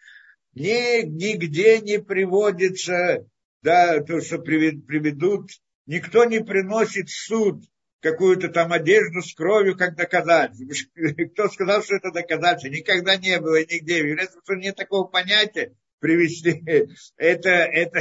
Ни, 0.53 1.03
нигде 1.03 1.79
не 1.79 1.97
приводится, 1.97 3.25
да, 3.63 4.01
то, 4.01 4.21
что 4.21 4.37
приведут, 4.37 5.49
никто 5.87 6.25
не 6.25 6.43
приносит 6.43 7.09
суд 7.09 7.63
какую-то 8.01 8.49
там 8.49 8.73
одежду 8.73 9.21
с 9.21 9.33
кровью 9.33 9.77
как 9.77 9.95
доказательство. 9.95 10.67
Кто 11.33 11.47
сказал, 11.49 11.83
что 11.83 11.95
это 11.95 12.11
доказательство? 12.11 12.69
Никогда 12.69 13.15
не 13.15 13.39
было 13.39 13.61
нигде. 13.61 14.03
В 14.03 14.07
еврействе 14.07 14.57
нет 14.57 14.75
такого 14.75 15.07
понятия 15.07 15.75
привести. 15.99 16.63
Это, 17.17 17.49
это, 17.49 17.99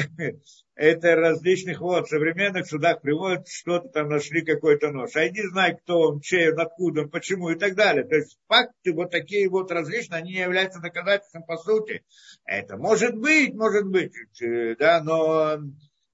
это 0.75 1.15
различных 1.15 1.81
вот 1.81 2.09
современных 2.09 2.67
судах 2.67 3.03
приводят, 3.03 3.47
что-то 3.47 3.89
там 3.91 4.09
нашли 4.09 4.41
какой-то 4.41 4.91
нож. 4.91 5.15
А 5.15 5.29
иди 5.29 5.43
знай, 5.43 5.77
кто 5.77 6.01
он, 6.01 6.21
чей 6.21 6.51
он, 6.51 6.59
откуда 6.59 7.03
он, 7.03 7.11
почему 7.11 7.51
и 7.51 7.59
так 7.59 7.75
далее. 7.75 8.05
То 8.05 8.17
есть 8.17 8.39
факты 8.49 8.95
вот 8.95 9.11
такие 9.11 9.51
вот 9.51 9.71
различные, 9.71 10.21
они 10.21 10.33
не 10.33 10.41
являются 10.41 10.81
доказательством 10.81 11.43
по 11.43 11.59
сути. 11.59 12.03
Это 12.47 12.79
может 12.79 13.15
быть, 13.15 13.53
может 13.53 13.87
быть, 13.87 14.15
э, 14.41 14.75
да, 14.77 15.03
но 15.03 15.59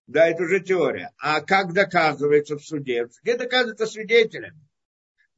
да, 0.06 0.28
это 0.28 0.44
уже 0.44 0.60
теория. 0.60 1.10
А 1.18 1.40
как 1.40 1.72
доказывается 1.72 2.56
в 2.56 2.62
суде? 2.62 3.06
В 3.06 3.12
суде 3.12 3.36
доказывается 3.36 3.86
свидетелями. 3.86 4.60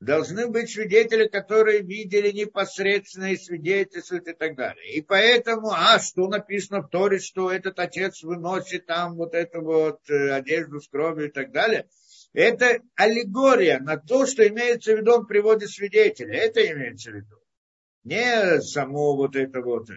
Должны 0.00 0.46
быть 0.46 0.70
свидетели, 0.70 1.26
которые 1.26 1.80
видели 1.80 2.30
непосредственные 2.30 3.36
свидетельства 3.36 4.16
и 4.16 4.32
так 4.32 4.54
далее. 4.54 4.92
И 4.92 5.02
поэтому, 5.02 5.72
а 5.72 5.98
что 5.98 6.28
написано 6.28 6.82
в 6.82 6.88
Торе, 6.88 7.18
что 7.18 7.50
этот 7.50 7.80
отец 7.80 8.22
выносит 8.22 8.86
там 8.86 9.16
вот 9.16 9.34
эту 9.34 9.62
вот 9.62 10.08
э, 10.08 10.30
одежду 10.30 10.80
с 10.80 10.88
кровью 10.88 11.28
и 11.28 11.32
так 11.32 11.50
далее. 11.50 11.88
Это 12.32 12.80
аллегория 12.94 13.80
на 13.80 13.96
то, 13.96 14.26
что 14.26 14.46
имеется 14.46 14.94
в 14.94 14.98
виду, 14.98 15.14
он 15.14 15.26
приводит 15.26 15.70
свидетелей. 15.70 16.36
Это 16.36 16.64
имеется 16.64 17.10
в 17.10 17.14
виду. 17.14 17.36
Не 18.04 18.60
само 18.60 19.16
вот 19.16 19.34
это 19.34 19.62
вот. 19.62 19.88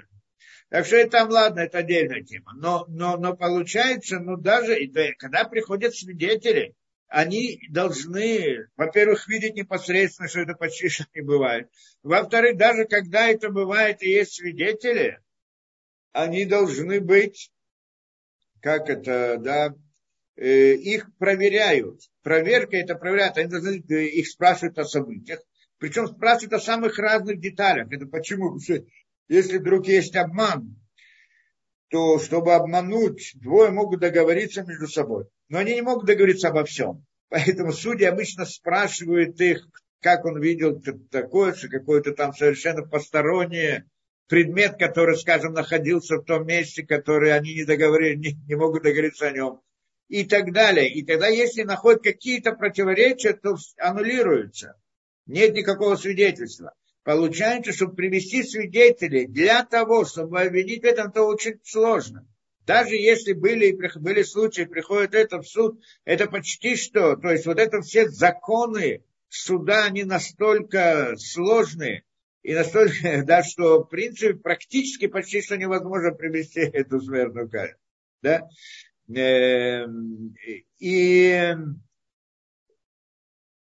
Так 0.72 0.86
что 0.86 0.95
это 0.95 1.11
там, 1.11 1.30
ладно, 1.30 1.59
это 1.59 1.80
отдельная 1.80 2.24
тема. 2.24 2.53
Но, 2.55 2.86
но, 2.88 3.17
но 3.17 3.36
получается, 3.36 4.19
ну 4.19 4.38
даже, 4.38 4.78
когда 5.17 5.43
приходят 5.43 5.93
свидетели, 5.93 6.76
они 7.09 7.59
должны, 7.69 8.69
во-первых, 8.78 9.28
видеть 9.28 9.55
непосредственно, 9.55 10.30
что 10.30 10.39
это 10.39 10.53
почти 10.53 10.88
что 10.88 11.03
не 11.13 11.24
бывает. 11.24 11.69
Во-вторых, 12.03 12.55
даже 12.55 12.86
когда 12.86 13.28
это 13.28 13.49
бывает 13.49 14.01
и 14.01 14.11
есть 14.11 14.36
свидетели, 14.36 15.19
они 16.13 16.45
должны 16.45 17.01
быть, 17.01 17.51
как 18.61 18.89
это, 18.89 19.39
да, 19.39 19.76
э, 20.38 20.76
их 20.76 21.13
проверяют. 21.17 21.99
Проверка 22.24 22.78
это 22.78 22.95
проверяют, 22.95 23.38
они 23.38 23.49
должны, 23.49 23.84
э, 23.89 24.05
их 24.05 24.30
спрашивают 24.30 24.80
о 24.80 24.86
событиях. 24.86 25.41
Причем 25.80 26.07
спрашивают 26.07 26.53
о 26.53 26.59
самых 26.59 26.97
разных 26.97 27.41
деталях. 27.41 27.91
Это 27.91 28.05
почему? 28.05 28.53
Потому 28.53 28.61
что 28.61 28.86
если 29.28 29.57
вдруг 29.57 29.88
есть 29.88 30.15
обман, 30.15 30.76
то 31.89 32.19
чтобы 32.19 32.53
обмануть, 32.53 33.34
двое 33.36 33.69
могут 33.69 33.99
договориться 33.99 34.63
между 34.63 34.88
собой. 34.88 35.26
Но 35.49 35.59
они 35.59 35.76
не 35.76 35.82
могут 35.82 36.05
договориться 36.05 36.47
обо 36.47 36.63
всем. 36.63 37.05
Поэтому 37.30 37.72
судьи 37.74 38.05
обычно 38.05 38.45
спрашивают 38.45 39.39
их, 39.39 39.67
как 40.01 40.26
он 40.26 40.41
видел 40.41 40.82
такое, 41.11 41.53
что 41.53 41.67
какой-то 41.67 42.13
там 42.13 42.34
совершенно 42.34 42.84
посторонний 42.84 43.84
предмет, 44.28 44.78
который, 44.80 45.17
скажем, 45.17 45.53
находился 45.53 46.15
в 46.15 46.24
том 46.24 46.47
месте, 46.47 46.86
который 46.86 47.34
они 47.34 47.53
не, 47.53 47.65
договорили, 47.65 48.15
не, 48.15 48.34
не 48.47 48.55
могут 48.55 48.84
договориться 48.84 49.28
о 49.28 49.32
нем. 49.32 49.61
И 50.07 50.24
так 50.24 50.53
далее. 50.53 50.89
И 50.89 51.05
тогда, 51.05 51.28
если 51.28 51.63
находят 51.63 52.03
какие-то 52.03 52.53
противоречия, 52.53 53.34
то 53.34 53.55
аннулируются. 53.78 54.76
Нет 55.26 55.53
никакого 55.53 55.95
свидетельства. 55.95 56.74
Получается, 57.04 57.74
чтобы 57.74 57.95
привести 57.95 58.43
свидетелей 58.43 59.26
для 59.26 59.64
того, 59.66 60.06
чтобы 60.06 60.41
обвинить 60.41 60.84
в 60.84 60.86
этом, 60.86 61.08
это 61.08 61.24
очень 61.24 61.60
сложно. 61.64 62.28
Даже 62.66 62.95
если 62.95 63.34
были, 63.34 63.72
были 63.99 64.22
случаи, 64.22 64.64
приходит 64.64 65.16
это 65.16 65.41
в 65.41 65.47
суд, 65.47 65.82
это 66.06 66.28
почти 66.28 66.76
что. 66.76 67.16
То 67.16 67.32
есть 67.32 67.47
вот 67.47 67.60
это 67.60 67.82
все 67.82 68.08
законы 68.08 69.04
суда, 69.30 69.86
они 69.86 70.04
настолько 70.04 71.16
сложные, 71.18 72.04
и 72.43 72.54
настолько, 72.54 73.24
да, 73.26 73.43
что 73.43 73.84
в 73.84 73.89
принципе 73.89 74.36
практически 74.36 75.08
почти 75.08 75.41
что 75.41 75.58
невозможно 75.58 76.12
привести 76.12 76.62
эту 76.62 77.02
смертную 77.02 77.49
казнь. 77.49 77.74
Да? 78.22 78.47
Эм, 79.10 80.36
и, 80.78 81.56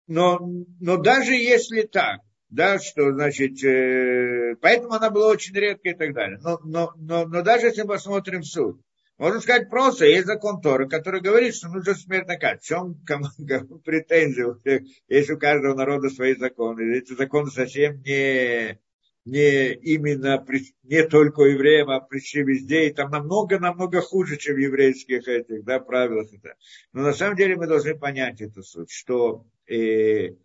но, 0.09 0.39
но 0.81 0.97
даже 0.97 1.35
если 1.35 1.83
так, 1.83 2.21
да, 2.51 2.79
что, 2.79 3.13
значит, 3.13 3.63
э, 3.63 4.57
поэтому 4.61 4.95
она 4.95 5.11
была 5.11 5.29
очень 5.29 5.55
редкая 5.55 5.95
и 5.95 5.97
так 5.97 6.15
далее. 6.15 6.39
Но, 6.43 6.59
но, 6.65 6.93
но, 6.97 7.27
но 7.27 7.43
даже 7.43 7.67
если 7.67 7.83
мы 7.83 7.89
посмотрим 7.89 8.43
суд, 8.43 8.81
можно 9.19 9.41
сказать 9.41 9.69
просто, 9.69 10.07
есть 10.07 10.27
закон 10.27 10.61
Торы, 10.61 10.89
который 10.89 11.21
говорит, 11.21 11.55
что 11.55 11.69
нужно 11.69 11.95
смертная 11.95 12.39
казнь. 12.39 12.61
В 12.61 12.65
чем 12.65 12.95
кому, 13.05 13.27
кому 13.49 13.81
претензии? 13.81 14.87
Есть 15.09 15.31
у 15.31 15.37
каждого 15.37 15.75
народа 15.75 16.09
свои 16.09 16.37
законы. 16.37 16.97
Эти 16.97 17.15
законы 17.15 17.51
совсем 17.51 18.01
не, 18.03 18.79
не 19.25 19.73
именно, 19.73 20.47
не 20.85 21.03
только 21.03 21.41
у 21.41 21.47
евреев, 21.47 21.89
а 21.89 22.01
пришли 22.01 22.45
везде. 22.45 22.87
И 22.87 22.95
там 22.95 23.11
намного-намного 23.11 24.01
хуже, 24.03 24.37
чем 24.37 24.55
в 24.55 24.59
еврейских 24.59 25.27
этих 25.27 25.65
да, 25.65 25.81
правилах. 25.81 26.33
Это. 26.33 26.55
Но 26.93 27.03
на 27.03 27.13
самом 27.13 27.37
деле 27.37 27.57
мы 27.57 27.67
должны 27.67 27.99
понять 27.99 28.41
эту 28.41 28.63
суть, 28.63 28.93
что 28.93 29.45
э, 29.67 30.37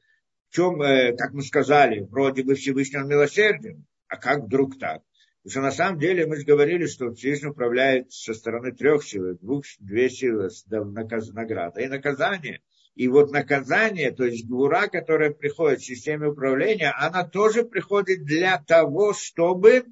чем, 0.54 0.82
э, 0.84 1.16
как 1.18 1.34
мы 1.34 1.42
сказали, 1.42 2.02
вроде 2.02 2.44
бы 2.44 2.54
Всевышнего 2.54 3.04
милосердием, 3.04 3.86
а 4.08 4.18
как 4.18 4.44
вдруг 4.44 4.78
так? 4.78 5.02
Потому 5.42 5.52
что 5.52 5.62
на 5.62 5.72
самом 5.72 6.00
деле 6.00 6.28
мы 6.28 6.38
же 6.38 6.46
говорили, 6.46 6.86
что 6.86 7.12
Всевышний 7.12 7.50
управляет 7.50 8.12
со 8.14 8.36
стороны 8.36 8.72
трех 8.72 9.04
сил, 9.04 9.36
двух, 9.40 9.66
две 9.80 10.10
силы, 10.12 10.50
награда 10.68 11.82
и 11.82 11.88
наказание. 11.88 12.62
И 12.94 13.08
вот 13.08 13.32
наказание, 13.32 14.12
то 14.12 14.26
есть 14.26 14.48
гура, 14.48 14.88
которая 14.88 15.32
приходит 15.32 15.80
в 15.80 15.86
системе 15.86 16.28
управления, 16.28 16.92
она 16.92 17.28
тоже 17.28 17.64
приходит 17.64 18.24
для 18.24 18.60
того, 18.60 19.14
чтобы, 19.14 19.88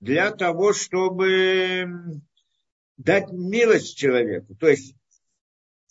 для 0.00 0.30
того, 0.30 0.72
чтобы 0.72 2.22
дать 2.96 3.30
милость 3.30 3.98
человеку. 3.98 4.54
То 4.54 4.68
есть 4.68 4.96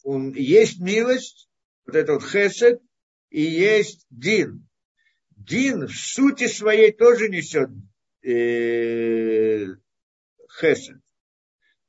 он, 0.03 0.32
есть 0.32 0.80
милость, 0.80 1.47
вот 1.86 1.95
это 1.95 2.13
вот 2.13 2.23
хесед, 2.23 2.82
и 3.30 3.41
есть 3.41 4.05
Дин. 4.09 4.67
Дин 5.36 5.88
в 5.88 5.95
сути 5.95 6.47
своей 6.47 6.91
тоже 6.91 7.30
несет 7.30 7.69
э, 8.23 9.65
хесед. 10.59 10.97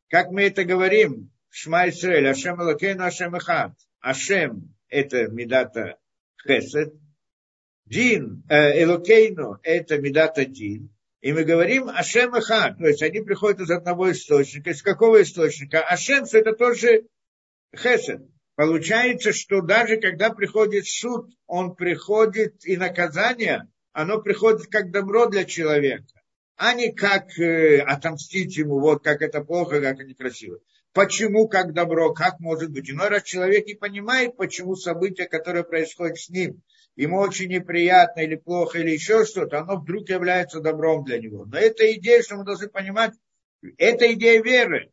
Как 0.09 0.31
мы 0.31 0.43
это 0.43 0.65
говорим, 0.65 1.31
Шма 1.51 1.89
Исраэль, 1.89 2.29
Ашем 2.29 2.61
Элокейну, 2.61 3.05
Ашем 3.05 3.35
Эхад. 3.35 3.73
Ашем– 4.01 4.75
это 4.89 5.29
медата 5.29 5.99
хесед. 6.47 6.95
Дин, 7.85 8.45
э, 8.49 8.83
Элокейну– 8.83 9.59
это 9.63 9.99
медата 9.99 10.45
дин. 10.45 10.95
И 11.21 11.33
мы 11.33 11.45
говорим 11.45 11.89
Ашем 11.89 12.35
Эхад, 12.35 12.79
то 12.79 12.87
есть 12.87 13.03
они 13.03 13.21
приходят 13.21 13.61
из 13.61 13.71
одного 13.71 14.11
источника. 14.13 14.71
Из 14.71 14.83
какого 14.83 15.23
источника? 15.23 15.83
Ашем– 15.83 16.25
это 16.33 16.53
тоже 16.53 17.07
хесед. 17.77 18.23
Получается, 18.59 19.33
что 19.33 19.61
даже 19.61 19.99
когда 19.99 20.31
приходит 20.31 20.85
суд, 20.85 21.31
он 21.47 21.77
приходит 21.77 22.67
и 22.67 22.77
наказание, 22.77 23.69
оно 23.93 24.21
приходит 24.21 24.67
как 24.67 24.91
добро 24.91 25.27
для 25.27 25.45
человека, 25.45 26.21
а 26.57 26.75
не 26.75 26.93
как 26.93 27.39
э, 27.39 27.79
отомстить 27.79 28.57
ему, 28.57 28.81
вот 28.81 29.05
как 29.05 29.23
это 29.23 29.45
плохо, 29.45 29.81
как 29.81 29.95
это 29.95 30.03
некрасиво. 30.03 30.59
Почему 30.93 31.47
как 31.47 31.73
добро, 31.73 32.13
как 32.13 32.41
может 32.41 32.73
быть? 32.73 32.91
Иной 32.91 33.11
раз 33.11 33.23
человек 33.23 33.69
не 33.69 33.75
понимает, 33.75 34.37
почему 34.37 34.75
события, 34.75 35.27
которые 35.27 35.63
происходят 35.63 36.19
с 36.19 36.29
ним, 36.29 36.61
ему 36.97 37.19
очень 37.21 37.51
неприятно 37.51 38.23
или 38.23 38.35
плохо, 38.35 38.81
или 38.81 38.91
еще 38.91 39.25
что-то, 39.25 39.61
оно 39.61 39.77
вдруг 39.77 40.09
является 40.09 40.59
добром 40.59 41.05
для 41.05 41.21
него. 41.21 41.45
Но 41.45 41.59
эта 41.59 41.93
идея, 41.93 42.23
что 42.23 42.35
мы 42.35 42.45
должны 42.45 42.67
понимать, 42.67 43.13
это 43.77 44.13
идея 44.15 44.43
веры. 44.43 44.91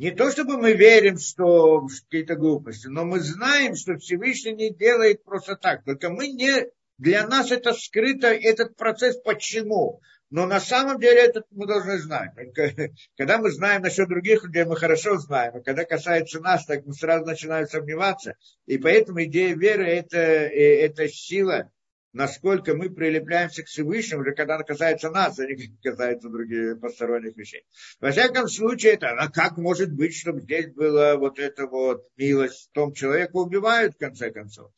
Не 0.00 0.12
то, 0.12 0.30
чтобы 0.30 0.56
мы 0.56 0.72
верим, 0.72 1.18
что 1.18 1.86
какие-то 2.08 2.34
глупости, 2.34 2.86
но 2.86 3.04
мы 3.04 3.20
знаем, 3.20 3.76
что 3.76 3.98
Всевышний 3.98 4.54
не 4.54 4.70
делает 4.70 5.22
просто 5.24 5.56
так. 5.56 5.84
Только 5.84 6.08
мы 6.08 6.28
не 6.28 6.68
Для 6.96 7.26
нас 7.26 7.50
это 7.50 7.74
скрыто, 7.74 8.28
этот 8.28 8.76
процесс 8.76 9.20
почему? 9.20 10.00
Но 10.30 10.46
на 10.46 10.58
самом 10.58 11.00
деле 11.00 11.20
это 11.20 11.42
мы 11.50 11.66
должны 11.66 11.98
знать. 11.98 12.30
Когда 13.18 13.36
мы 13.36 13.50
знаем 13.50 13.82
насчет 13.82 14.08
других 14.08 14.42
людей, 14.42 14.64
мы 14.64 14.76
хорошо 14.76 15.18
знаем. 15.18 15.56
А 15.56 15.60
когда 15.60 15.84
касается 15.84 16.40
нас, 16.40 16.64
так 16.64 16.86
мы 16.86 16.94
сразу 16.94 17.26
начинаем 17.26 17.66
сомневаться. 17.66 18.36
И 18.64 18.78
поэтому 18.78 19.22
идея 19.24 19.54
веры 19.54 19.86
это, 19.86 20.16
э, 20.16 20.80
это 20.80 21.08
сила, 21.08 21.70
насколько 22.12 22.74
мы 22.74 22.90
прилепляемся 22.90 23.62
к 23.62 23.66
Всевышнему, 23.66 24.22
уже 24.22 24.32
когда 24.32 24.58
касается 24.62 25.10
нас, 25.10 25.38
а 25.38 25.46
не 25.46 25.76
касается 25.82 26.28
других 26.28 26.80
посторонних 26.80 27.36
вещей. 27.36 27.64
Во 28.00 28.10
всяком 28.10 28.48
случае, 28.48 28.94
это, 28.94 29.10
а 29.10 29.30
как 29.30 29.56
может 29.56 29.92
быть, 29.92 30.16
чтобы 30.16 30.40
здесь 30.40 30.68
была 30.68 31.16
вот 31.16 31.38
эта 31.38 31.66
вот 31.66 32.08
милость 32.16 32.68
в 32.70 32.72
том 32.72 32.92
человека 32.92 33.36
убивают, 33.36 33.94
в 33.94 33.98
конце 33.98 34.30
концов. 34.30 34.72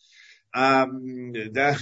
А, 0.53 0.87
да, 0.87 1.77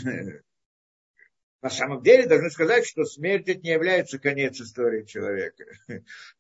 на 1.63 1.71
самом 1.71 2.03
деле 2.03 2.27
должны 2.27 2.51
сказать, 2.51 2.87
что 2.87 3.05
смерть 3.05 3.49
это 3.49 3.61
не 3.61 3.71
является 3.71 4.19
конец 4.19 4.61
истории 4.61 5.05
человека. 5.05 5.65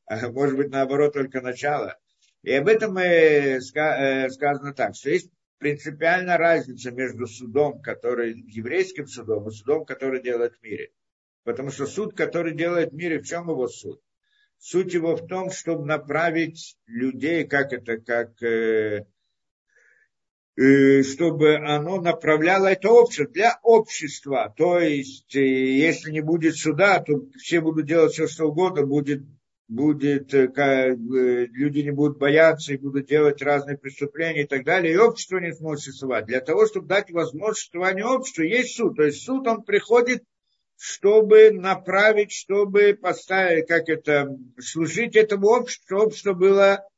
А 0.06 0.28
может 0.30 0.56
быть, 0.56 0.70
наоборот, 0.70 1.12
только 1.12 1.40
начало. 1.40 1.98
И 2.42 2.52
об 2.52 2.68
этом 2.68 2.96
э, 2.96 3.60
сказано 3.60 4.72
так, 4.72 4.94
что 4.94 5.10
есть 5.10 5.30
принципиальная 5.60 6.36
разница 6.36 6.90
между 6.90 7.28
судом, 7.28 7.80
который 7.80 8.32
еврейским 8.48 9.06
судом, 9.06 9.48
и 9.48 9.52
судом, 9.52 9.84
который 9.84 10.20
делает 10.20 10.56
в 10.56 10.62
мире. 10.64 10.90
Потому 11.44 11.70
что 11.70 11.86
суд, 11.86 12.16
который 12.16 12.54
делает 12.54 12.90
в 12.90 12.96
мире, 12.96 13.20
в 13.20 13.26
чем 13.26 13.48
его 13.48 13.68
суд? 13.68 14.02
Суть 14.58 14.92
его 14.92 15.14
в 15.14 15.26
том, 15.28 15.50
чтобы 15.52 15.86
направить 15.86 16.76
людей, 16.86 17.46
как 17.46 17.72
это, 17.72 17.98
как 17.98 18.42
э, 18.42 19.06
Э, 20.60 21.02
чтобы 21.04 21.56
оно 21.56 22.02
направляло 22.02 22.66
это 22.66 22.90
общество 22.90 23.32
для 23.32 23.58
общества. 23.62 24.52
То 24.58 24.78
есть, 24.78 25.34
э, 25.34 25.40
если 25.40 26.10
не 26.10 26.20
будет 26.20 26.56
суда, 26.56 27.00
то 27.00 27.14
все 27.38 27.62
будут 27.62 27.86
делать 27.86 28.12
все, 28.12 28.26
что 28.26 28.46
угодно, 28.48 28.84
будет, 28.84 29.22
будет, 29.70 30.34
э, 30.34 30.96
люди 30.96 31.78
не 31.78 31.92
будут 31.92 32.18
бояться 32.18 32.74
и 32.74 32.76
будут 32.76 33.06
делать 33.06 33.40
разные 33.40 33.78
преступления 33.78 34.42
и 34.42 34.46
так 34.46 34.64
далее, 34.64 34.92
и 34.92 34.98
общество 34.98 35.38
не 35.38 35.52
сможет 35.52 35.84
существовать. 35.84 36.26
Для 36.26 36.40
того, 36.40 36.66
чтобы 36.66 36.88
дать 36.88 37.10
возможность 37.12 37.60
существования 37.60 38.04
обществу, 38.04 38.42
есть 38.42 38.76
суд. 38.76 38.96
То 38.96 39.04
есть 39.04 39.22
суд, 39.22 39.46
он 39.46 39.62
приходит 39.62 40.24
чтобы 40.82 41.50
направить, 41.50 42.32
чтобы 42.32 42.98
поставить, 43.00 43.66
как 43.68 43.90
это, 43.90 44.34
служить 44.58 45.14
этому 45.14 45.48
обществу, 45.48 45.84
чтобы 45.84 46.04
общество 46.06 46.32
было 46.32 46.88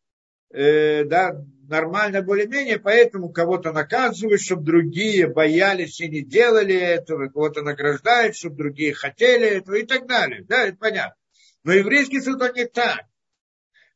э, 0.51 1.05
да, 1.05 1.37
нормально 1.69 2.23
более-менее, 2.23 2.79
поэтому 2.79 3.31
кого-то 3.31 3.73
наказывают, 3.73 4.41
чтобы 4.41 4.63
другие 4.63 5.27
боялись 5.27 6.01
и 6.01 6.09
не 6.09 6.23
делали 6.23 6.77
этого, 6.77 7.27
кого-то 7.27 7.63
награждают, 7.63 8.37
чтобы 8.37 8.55
другие 8.55 8.95
хотели 8.95 9.49
этого 9.49 9.75
и 9.75 9.85
так 9.85 10.07
далее. 10.07 10.45
Да, 10.49 10.65
это 10.65 10.77
понятно. 10.77 11.17
Но 11.65 11.73
еврейский 11.73 12.21
суд, 12.21 12.43
он 12.43 12.53
не 12.55 12.67
так. 12.67 13.05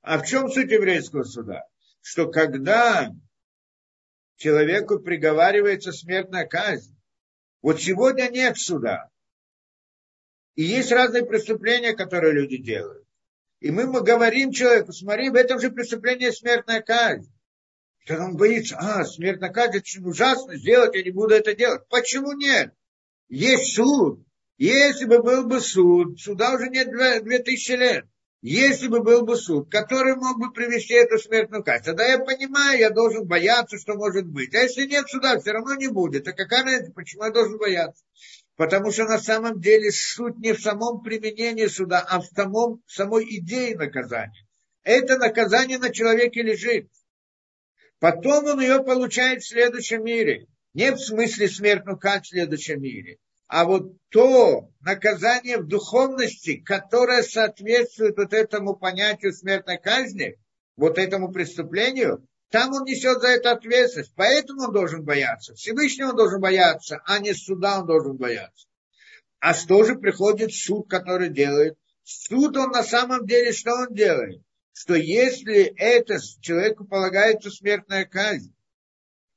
А 0.03 0.19
в 0.19 0.27
чем 0.27 0.49
суть 0.51 0.71
еврейского 0.71 1.25
суда? 1.25 1.67
Что 2.01 2.31
когда 2.31 3.11
человеку 4.37 5.01
приговаривается 5.01 5.93
смертная 5.93 6.47
казнь, 6.47 6.97
вот 7.63 7.81
сегодня 7.81 8.29
нет 8.29 8.57
суда. 8.57 9.11
И 10.55 10.63
есть 10.63 10.93
разные 10.93 11.27
преступления, 11.27 11.95
которые 11.95 12.33
люди 12.33 12.59
делают. 12.59 13.07
И 13.61 13.71
мы, 13.71 13.87
мы 13.87 14.03
говорим 14.03 14.53
человеку, 14.53 14.93
смотри, 14.93 15.31
в 15.31 15.35
этом 15.35 15.59
же 15.59 15.71
преступлении 15.71 16.31
смертная 16.31 16.83
казнь. 16.83 17.33
Когда 18.07 18.27
он 18.27 18.37
боится, 18.37 18.77
а, 18.79 19.05
смертная 19.05 19.51
казнь, 19.51 19.71
это 19.71 19.79
очень 19.79 20.07
ужасно 20.07 20.57
сделать, 20.57 20.95
я 20.95 21.03
не 21.03 21.11
буду 21.11 21.35
это 21.35 21.55
делать. 21.55 21.89
Почему 21.89 22.33
нет? 22.33 22.73
Есть 23.29 23.75
суд. 23.75 24.25
Если 24.59 25.05
бы 25.05 25.23
был 25.23 25.45
бы 25.45 25.61
суд, 25.61 26.19
суда 26.21 26.55
уже 26.55 26.69
нет 26.69 26.91
две 26.91 27.39
тысячи 27.41 27.73
лет. 27.73 28.07
Если 28.43 28.87
бы 28.89 29.03
был 29.03 29.23
бы 29.23 29.37
суд, 29.37 29.71
который 29.71 30.15
мог 30.15 30.39
бы 30.39 30.53
привести 30.53 30.95
эту 30.95 31.19
смертную 31.19 31.65
казнь, 31.65 31.85
тогда 31.85 32.07
я 32.07 32.19
понимаю, 32.19 32.79
я 32.79 32.91
должен 32.91 33.27
бояться, 33.27 33.77
что 33.77 33.95
может 33.95 34.27
быть. 34.27 34.55
А 34.55 34.59
если 34.61 34.87
нет 34.87 35.09
суда, 35.09 35.39
все 35.39 35.53
равно 35.53 35.75
не 35.75 35.89
будет. 35.89 36.29
А 36.29 36.33
какая 36.33 36.63
разница, 36.63 36.93
почему 36.93 37.25
я 37.25 37.31
должен 37.31 37.59
бояться? 37.59 38.05
Потому 38.55 38.93
что 38.93 39.05
на 39.05 39.19
самом 39.19 39.61
деле 39.61 39.91
суть 39.91 40.39
не 40.39 40.53
в 40.53 40.61
самом 40.61 41.03
применении 41.03 41.67
суда, 41.67 42.07
а 42.09 42.21
в 42.21 42.27
самом, 42.27 42.83
самой 42.87 43.25
идее 43.39 43.77
наказания. 43.77 44.47
Это 44.85 45.19
наказание 45.19 45.79
на 45.79 45.91
человеке 45.91 46.43
лежит. 46.43 46.89
Потом 47.99 48.45
он 48.47 48.61
ее 48.61 48.83
получает 48.83 49.43
в 49.43 49.49
следующем 49.49 50.05
мире. 50.05 50.47
Не 50.73 50.93
в 50.93 50.99
смысле 50.99 51.49
смертную 51.49 51.99
казнь 51.99 52.23
в 52.23 52.29
следующем 52.29 52.81
мире, 52.81 53.19
а 53.49 53.65
вот 53.65 53.93
то 54.11 54.71
наказание 54.81 55.59
в 55.59 55.67
духовности, 55.67 56.57
которое 56.57 57.23
соответствует 57.23 58.17
вот 58.17 58.33
этому 58.33 58.75
понятию 58.75 59.33
смертной 59.33 59.79
казни, 59.79 60.37
вот 60.77 60.99
этому 60.99 61.31
преступлению, 61.31 62.27
там 62.51 62.73
он 62.73 62.85
несет 62.85 63.21
за 63.21 63.29
это 63.29 63.53
ответственность. 63.53 64.13
Поэтому 64.17 64.65
он 64.65 64.73
должен 64.73 65.05
бояться. 65.05 65.55
Всевышнего 65.55 66.11
он 66.11 66.17
должен 66.17 66.41
бояться, 66.41 67.01
а 67.05 67.19
не 67.19 67.35
суда 67.35 67.81
он 67.81 67.87
должен 67.87 68.17
бояться. 68.17 68.67
А 69.41 69.55
что 69.55 69.85
же 69.85 69.97
приходит 69.97 70.53
суд, 70.53 70.89
который 70.89 71.29
делает? 71.29 71.77
Суд 72.03 72.57
он 72.57 72.71
на 72.71 72.83
самом 72.83 73.27
деле, 73.27 73.53
что 73.53 73.73
он 73.73 73.95
делает? 73.95 74.43
Что 74.73 74.95
если 74.95 75.63
это 75.77 76.19
человеку 76.41 76.85
полагается 76.85 77.51
смертная 77.51 78.05
казнь, 78.05 78.55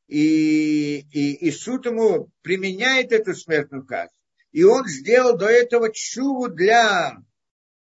и, 0.10 1.06
и, 1.12 1.34
и 1.36 1.52
суд 1.52 1.86
ему 1.86 2.32
применяет 2.42 3.12
эту 3.12 3.36
смертную 3.36 3.86
казнь, 3.86 4.12
и 4.52 4.64
он 4.64 4.88
сделал 4.88 5.38
до 5.38 5.46
этого 5.46 5.94
чуву 5.94 6.48
для 6.50 7.18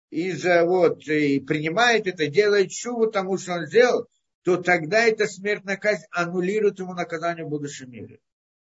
из-за 0.09 0.65
вот 0.65 1.07
и 1.07 1.39
принимает 1.39 2.07
это, 2.07 2.25
делает 2.25 2.71
чуву 2.71 3.11
тому, 3.11 3.37
что 3.37 3.53
он 3.53 3.67
сделал, 3.67 4.07
то 4.43 4.57
тогда 4.57 5.05
эта 5.05 5.27
смертная 5.27 5.77
казнь 5.77 6.05
аннулирует 6.09 6.79
ему 6.79 6.93
наказание 6.93 7.45
в 7.45 7.49
будущем 7.49 7.91
мире. 7.91 8.19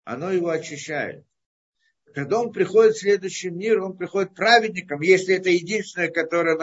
Оно 0.02 0.32
его 0.32 0.48
очищает. 0.48 1.24
Когда 2.14 2.40
он 2.40 2.52
приходит 2.52 2.94
в 2.94 3.00
следующий 3.00 3.50
мир, 3.50 3.80
он 3.80 3.96
приходит 3.96 4.34
праведником, 4.34 5.02
если 5.02 5.36
это 5.36 5.50
единственное 5.50 6.08
которое, 6.08 6.56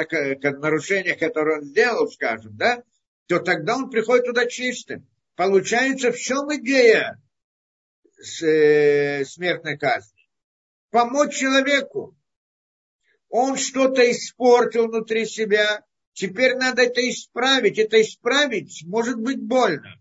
нарушение, 0.60 1.16
которое 1.16 1.60
он 1.60 1.66
сделал, 1.66 2.10
скажем, 2.10 2.58
да, 2.58 2.84
то 3.28 3.40
тогда 3.40 3.78
он 3.78 3.90
приходит 3.90 4.26
туда 4.26 4.48
чистым. 4.48 5.08
Получается, 5.36 6.12
в 6.12 6.18
чем 6.18 6.54
идея 6.56 7.22
э, 8.42 9.26
смертной 9.26 9.78
казни? 9.78 10.30
Помочь 10.90 11.36
человеку. 11.36 12.16
Он 13.30 13.58
что-то 13.58 14.10
испортил 14.12 14.88
внутри 14.88 15.26
себя, 15.26 15.84
Теперь 16.14 16.56
надо 16.56 16.84
это 16.84 17.08
исправить. 17.10 17.80
Это 17.80 18.02
исправить 18.02 18.84
может 18.86 19.20
быть 19.20 19.42
больно. 19.42 20.00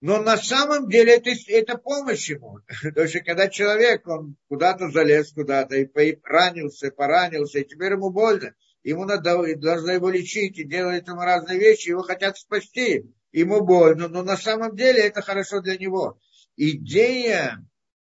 Но 0.00 0.22
на 0.22 0.36
самом 0.36 0.88
деле 0.88 1.16
это, 1.16 1.30
это 1.48 1.76
помощь 1.76 2.30
ему. 2.30 2.60
Потому 2.82 3.08
что 3.08 3.20
когда 3.20 3.48
человек, 3.48 4.06
он 4.06 4.36
куда-то 4.48 4.90
залез, 4.90 5.32
куда-то, 5.32 5.76
и 5.76 6.18
ранился, 6.22 6.92
поранился, 6.92 7.58
и 7.58 7.64
теперь 7.64 7.92
ему 7.92 8.10
больно, 8.10 8.54
ему 8.84 9.04
надо, 9.06 9.56
должно 9.56 9.92
его 9.92 10.08
лечить, 10.08 10.58
и 10.58 10.64
делать 10.64 11.08
ему 11.08 11.22
разные 11.22 11.58
вещи, 11.58 11.88
его 11.88 12.02
хотят 12.02 12.38
спасти, 12.38 13.04
ему 13.32 13.64
больно, 13.64 14.08
но 14.08 14.22
на 14.22 14.36
самом 14.36 14.76
деле 14.76 15.02
это 15.02 15.22
хорошо 15.22 15.60
для 15.60 15.76
него. 15.76 16.18
Идея 16.56 17.64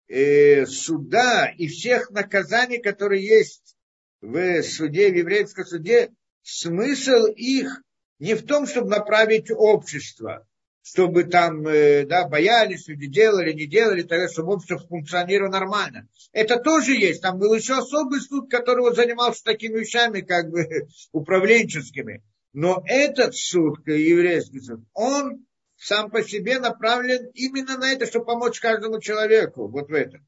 э, 0.08 0.66
суда 0.66 1.48
и 1.58 1.68
всех 1.68 2.12
наказаний, 2.12 2.80
которые 2.80 3.26
есть 3.26 3.76
в 4.22 4.64
суде, 4.64 5.12
в 5.12 5.16
еврейском 5.16 5.66
суде, 5.66 6.12
смысл 6.42 7.26
их 7.36 7.82
не 8.20 8.36
в 8.36 8.46
том, 8.46 8.66
чтобы 8.68 8.90
направить 8.90 9.52
общество, 9.52 10.48
чтобы 10.82 11.24
там 11.24 11.68
э, 11.68 12.06
да, 12.06 12.28
боялись, 12.28 12.88
люди 12.88 13.08
делали, 13.08 13.54
не 13.54 13.66
делали, 13.66 14.04
тогда, 14.04 14.30
чтобы 14.30 14.54
общество 14.54 14.78
функционировало 14.78 15.52
нормально. 15.52 16.08
Это 16.32 16.58
тоже 16.58 16.94
есть. 16.94 17.22
Там 17.22 17.40
был 17.40 17.54
еще 17.54 17.78
особый 17.78 18.22
суд, 18.22 18.50
который 18.50 18.82
вот 18.82 18.96
занимался 18.96 19.44
такими 19.44 19.80
вещами, 19.80 20.22
как 20.22 20.50
бы 20.50 20.66
управленческими. 21.12 22.24
Но 22.56 22.82
этот 22.88 23.36
суд, 23.36 23.86
еврейский 23.86 24.62
суд, 24.62 24.80
он 24.94 25.46
сам 25.76 26.10
по 26.10 26.24
себе 26.24 26.60
направлен 26.60 27.30
именно 27.34 27.78
на 27.78 27.92
это, 27.92 28.06
чтобы 28.06 28.26
помочь 28.26 28.60
каждому 28.60 29.00
человеку. 29.00 29.68
Вот 29.68 29.90
в 29.90 29.94
этом 29.94 30.26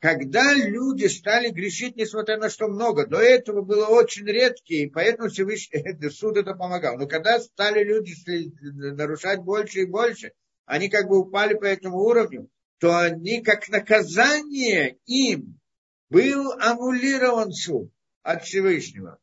когда 0.00 0.54
люди 0.54 1.06
стали 1.06 1.50
грешить, 1.50 1.96
несмотря 1.96 2.38
на 2.38 2.50
что 2.50 2.68
много, 2.68 3.06
до 3.06 3.18
этого 3.18 3.62
было 3.62 3.86
очень 3.86 4.26
редкие, 4.26 4.84
и 4.84 4.90
поэтому 4.90 5.28
Всевышний 5.28 6.10
суд 6.10 6.36
это 6.36 6.54
помогал. 6.54 6.96
Но 6.96 7.08
когда 7.08 7.40
стали 7.40 7.82
люди 7.82 8.14
нарушать 8.60 9.40
больше 9.40 9.80
и 9.80 9.86
больше, 9.86 10.32
они 10.66 10.88
как 10.88 11.08
бы 11.08 11.18
упали 11.18 11.54
по 11.54 11.64
этому 11.64 11.98
уровню, 11.98 12.48
то 12.78 12.96
они 12.96 13.42
как 13.42 13.68
наказание 13.68 14.98
им 15.06 15.58
был 16.10 16.52
аннулирован 16.52 17.50
суд 17.52 17.90
от 18.22 18.44
Всевышнего. 18.44 19.18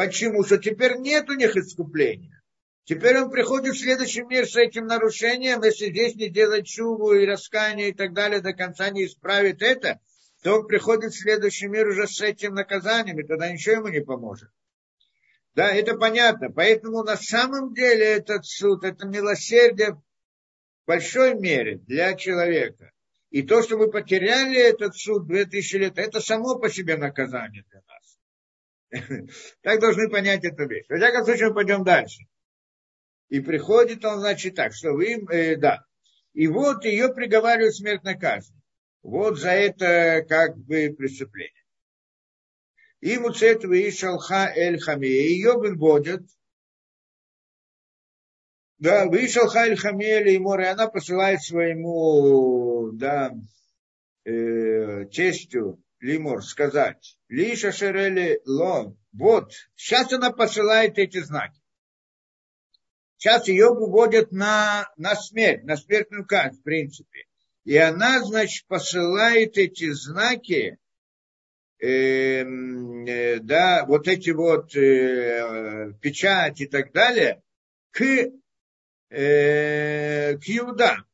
Почему? 0.00 0.42
Что 0.44 0.56
теперь 0.56 0.96
нет 0.96 1.28
у 1.28 1.34
них 1.34 1.54
искупления. 1.56 2.42
Теперь 2.84 3.18
он 3.18 3.30
приходит 3.30 3.74
в 3.74 3.80
следующий 3.80 4.22
мир 4.22 4.48
с 4.48 4.56
этим 4.56 4.86
нарушением, 4.86 5.62
если 5.62 5.90
здесь 5.90 6.14
не 6.14 6.30
делать 6.30 6.66
чуву 6.66 7.12
и 7.12 7.26
раскание 7.26 7.90
и 7.90 7.92
так 7.92 8.14
далее, 8.14 8.40
до 8.40 8.54
конца 8.54 8.88
не 8.88 9.04
исправит 9.04 9.60
это, 9.60 10.00
то 10.42 10.54
он 10.54 10.66
приходит 10.66 11.12
в 11.12 11.20
следующий 11.20 11.66
мир 11.68 11.86
уже 11.86 12.06
с 12.06 12.18
этим 12.22 12.54
наказанием, 12.54 13.20
и 13.20 13.26
тогда 13.26 13.52
ничего 13.52 13.74
ему 13.74 13.88
не 13.88 14.00
поможет. 14.00 14.48
Да, 15.54 15.70
это 15.70 15.94
понятно. 15.98 16.50
Поэтому 16.50 17.02
на 17.02 17.18
самом 17.18 17.74
деле 17.74 18.06
этот 18.06 18.46
суд, 18.46 18.84
это 18.84 19.06
милосердие 19.06 19.96
в 19.96 20.02
большой 20.86 21.34
мере 21.34 21.76
для 21.76 22.14
человека. 22.14 22.92
И 23.28 23.42
то, 23.42 23.62
что 23.62 23.76
мы 23.76 23.90
потеряли 23.90 24.58
этот 24.58 24.96
суд 24.96 25.26
2000 25.26 25.76
лет, 25.76 25.98
это 25.98 26.22
само 26.22 26.58
по 26.58 26.70
себе 26.70 26.96
наказание 26.96 27.66
для 27.70 27.82
нас. 27.86 27.99
Так 29.62 29.80
должны 29.80 30.08
понять 30.08 30.44
эту 30.44 30.66
вещь. 30.68 30.86
В 30.88 30.96
всяком 30.96 31.24
случае, 31.24 31.48
мы 31.48 31.54
пойдем 31.54 31.84
дальше. 31.84 32.24
И 33.28 33.40
приходит 33.40 34.04
он, 34.04 34.20
значит, 34.20 34.56
так, 34.56 34.74
что 34.74 34.92
вы, 34.92 35.24
э, 35.30 35.56
да. 35.56 35.84
И 36.32 36.48
вот 36.48 36.84
ее 36.84 37.12
приговаривают 37.14 37.74
смертной 37.74 38.18
казни. 38.18 38.56
Вот 39.02 39.38
за 39.38 39.50
это 39.50 40.24
как 40.28 40.56
бы 40.58 40.94
преступление. 40.96 41.54
И 43.00 43.16
муцет 43.18 43.64
и 43.64 43.90
шалха 43.90 44.52
эль 44.54 44.78
хами. 44.78 45.06
Ее 45.06 45.54
выводят. 45.54 46.22
Да, 48.80 49.06
вышел 49.06 49.46
Хайль 49.46 49.76
Хамель 49.76 50.30
и 50.30 50.38
море, 50.38 50.68
она 50.68 50.88
посылает 50.88 51.42
своему, 51.42 52.90
да, 52.92 53.30
э, 54.24 55.06
честью 55.10 55.82
Лимор 56.00 56.42
сказать, 56.42 57.18
Лиша 57.28 57.72
Шерели 57.72 58.40
Лон, 58.46 58.98
вот, 59.12 59.52
сейчас 59.76 60.12
она 60.12 60.30
посылает 60.30 60.98
эти 60.98 61.20
знаки. 61.20 61.60
Сейчас 63.18 63.48
ее 63.48 63.68
выводят 63.68 64.32
на, 64.32 64.90
на 64.96 65.14
смерть, 65.14 65.64
на 65.64 65.76
смертную 65.76 66.26
казнь, 66.26 66.58
в 66.58 66.62
принципе. 66.62 67.26
И 67.64 67.76
она, 67.76 68.24
значит, 68.24 68.66
посылает 68.66 69.58
эти 69.58 69.90
знаки, 69.92 70.78
э, 71.78 71.86
э, 71.86 73.38
да, 73.40 73.84
вот 73.84 74.08
эти 74.08 74.30
вот 74.30 74.74
э, 74.74 75.92
печати 76.00 76.62
и 76.62 76.66
так 76.66 76.92
далее, 76.92 77.42
к, 77.90 78.02
э, 79.10 80.38
к 80.38 80.42
Иуда. 80.46 81.04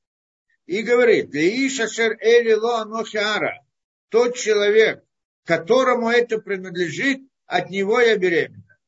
И 0.67 0.83
говорит, 0.83 1.35
Лииша 1.35 1.89
шер 1.89 2.17
эли 2.21 2.53
ло 2.53 2.83
анохиара, 2.83 3.66
тот 4.09 4.37
человек, 4.37 5.05
которому 5.45 6.11
это 6.11 6.39
принадлежит, 6.39 7.21
от 7.47 7.71
него 7.71 8.01
я 8.01 8.17
беременна. 8.17 8.79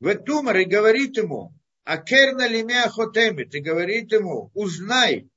В 0.00 0.14
Тумар 0.16 0.58
и 0.58 0.64
говорит 0.64 1.16
ему, 1.16 1.52
Акерна 1.84 2.48
лимя 2.48 2.88
хотемит, 2.88 3.54
и 3.54 3.60
говорит 3.60 4.12
ему, 4.12 4.50
узнай, 4.54 5.28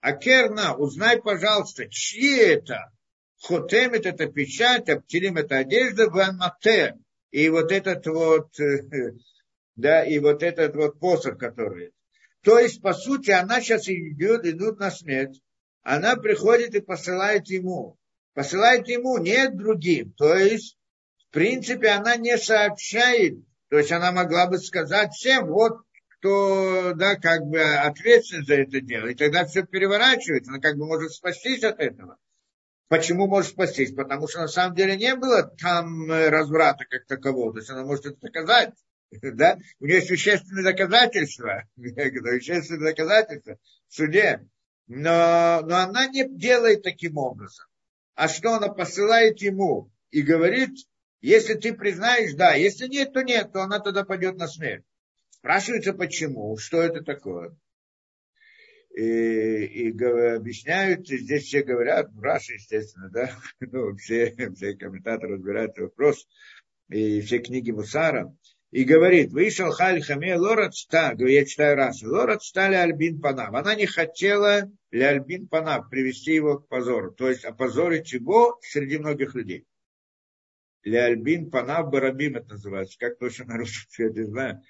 Акерна, 0.00 0.76
узнай, 0.76 1.20
пожалуйста, 1.20 1.88
чьи 1.88 2.36
это 2.38 2.92
хотемит, 3.40 4.06
это 4.06 4.26
печать, 4.26 4.88
аптилим, 4.88 5.36
это 5.36 5.58
одежда, 5.58 6.10
ванмате, 6.10 6.96
и 7.30 7.48
вот 7.48 7.72
этот 7.72 8.06
вот, 8.06 8.50
да, 9.76 10.04
и 10.04 10.18
вот 10.18 10.42
этот 10.42 10.76
вот 10.76 10.98
посох, 11.00 11.38
который. 11.38 11.92
То 12.42 12.58
есть, 12.58 12.80
по 12.80 12.92
сути, 12.92 13.30
она 13.30 13.60
сейчас 13.60 13.88
идет, 13.88 14.46
идут 14.46 14.78
на 14.78 14.90
смерть, 14.90 15.40
она 15.82 16.16
приходит 16.16 16.74
и 16.74 16.80
посылает 16.80 17.48
ему. 17.48 17.96
Посылает 18.34 18.88
ему, 18.88 19.18
не 19.18 19.48
другим. 19.48 20.12
То 20.12 20.34
есть, 20.36 20.78
в 21.28 21.32
принципе, 21.32 21.88
она 21.88 22.16
не 22.16 22.38
сообщает 22.38 23.38
то 23.68 23.78
есть 23.78 23.92
она 23.92 24.12
могла 24.12 24.46
бы 24.46 24.58
сказать 24.58 25.12
всем, 25.12 25.46
вот 25.46 25.80
кто, 26.18 26.94
да, 26.94 27.16
как 27.16 27.42
бы 27.44 27.60
ответственен 27.60 28.44
за 28.44 28.54
это 28.54 28.80
дело. 28.80 29.06
И 29.08 29.14
тогда 29.14 29.44
все 29.44 29.62
переворачивается, 29.64 30.50
она 30.50 30.60
как 30.60 30.76
бы 30.76 30.86
может 30.86 31.12
спастись 31.12 31.62
от 31.62 31.78
этого. 31.78 32.16
Почему 32.88 33.26
может 33.26 33.50
спастись? 33.50 33.92
Потому 33.92 34.26
что 34.26 34.40
на 34.40 34.48
самом 34.48 34.74
деле 34.74 34.96
не 34.96 35.14
было 35.14 35.42
там 35.42 36.10
э, 36.10 36.30
разврата 36.30 36.86
как 36.88 37.04
такового. 37.06 37.52
То 37.52 37.58
есть 37.58 37.70
она 37.70 37.84
может 37.84 38.06
это 38.06 38.18
доказать. 38.20 38.72
Да? 39.22 39.58
У 39.80 39.86
нее 39.86 39.96
есть 39.96 40.10
вещественные 40.10 40.64
доказательства. 40.64 41.64
Вещественные 41.76 42.90
доказательства 42.90 43.58
в 43.88 43.94
суде. 43.94 44.46
Но, 44.88 45.60
но 45.66 45.76
она 45.76 46.08
не 46.08 46.26
делает 46.26 46.82
таким 46.82 47.18
образом. 47.18 47.66
А 48.14 48.26
что 48.26 48.54
она 48.54 48.68
посылает 48.68 49.40
ему 49.42 49.92
и 50.10 50.22
говорит, 50.22 50.70
если 51.20 51.54
ты 51.54 51.74
признаешь, 51.74 52.34
да, 52.34 52.54
если 52.54 52.88
нет, 52.88 53.12
то 53.12 53.22
нет, 53.22 53.52
то 53.52 53.62
она 53.62 53.80
тогда 53.80 54.04
пойдет 54.04 54.36
на 54.38 54.48
смерть. 54.48 54.84
Спрашивается, 55.30 55.92
почему, 55.92 56.56
что 56.56 56.80
это 56.82 57.02
такое. 57.02 57.54
И, 58.96 59.02
и 59.02 59.90
объясняют, 59.90 61.06
здесь 61.06 61.44
все 61.44 61.62
говорят, 61.62 62.10
ну, 62.12 62.22
Раша, 62.22 62.54
естественно, 62.54 63.10
да, 63.10 63.30
ну, 63.60 63.94
все, 63.96 64.34
все 64.56 64.74
комментаторы 64.74 65.34
разбирают 65.34 65.78
вопрос, 65.78 66.26
и 66.88 67.20
все 67.20 67.38
книги 67.38 67.70
Мусара, 67.70 68.34
и 68.70 68.84
говорит, 68.84 69.32
вышел 69.32 69.70
Халь 69.70 70.02
Хаме 70.02 70.36
Лорат 70.36 70.74
Ста, 70.74 71.14
я 71.18 71.44
читаю 71.44 71.76
раз, 71.76 72.02
Лорат 72.02 72.42
стали 72.42 72.74
Альбин 72.74 73.20
Панав. 73.20 73.54
Она 73.54 73.74
не 73.74 73.86
хотела 73.86 74.70
для 74.90 75.08
Альбин 75.08 75.48
Панав 75.48 75.88
привести 75.88 76.34
его 76.34 76.58
к 76.58 76.68
позору, 76.68 77.12
то 77.12 77.28
есть 77.28 77.44
опозорить 77.44 78.12
его 78.12 78.58
среди 78.62 78.98
многих 78.98 79.34
людей. 79.34 79.66
Ляльбин 80.84 81.50
Панав 81.50 81.90
Барабим 81.90 82.36
это 82.36 82.50
называется. 82.50 82.98
Как 82.98 83.18
точно 83.18 83.46
на 83.46 83.58
русском 83.58 83.86
я 84.06 84.12
не 84.12 84.24
знаю. 84.24 84.62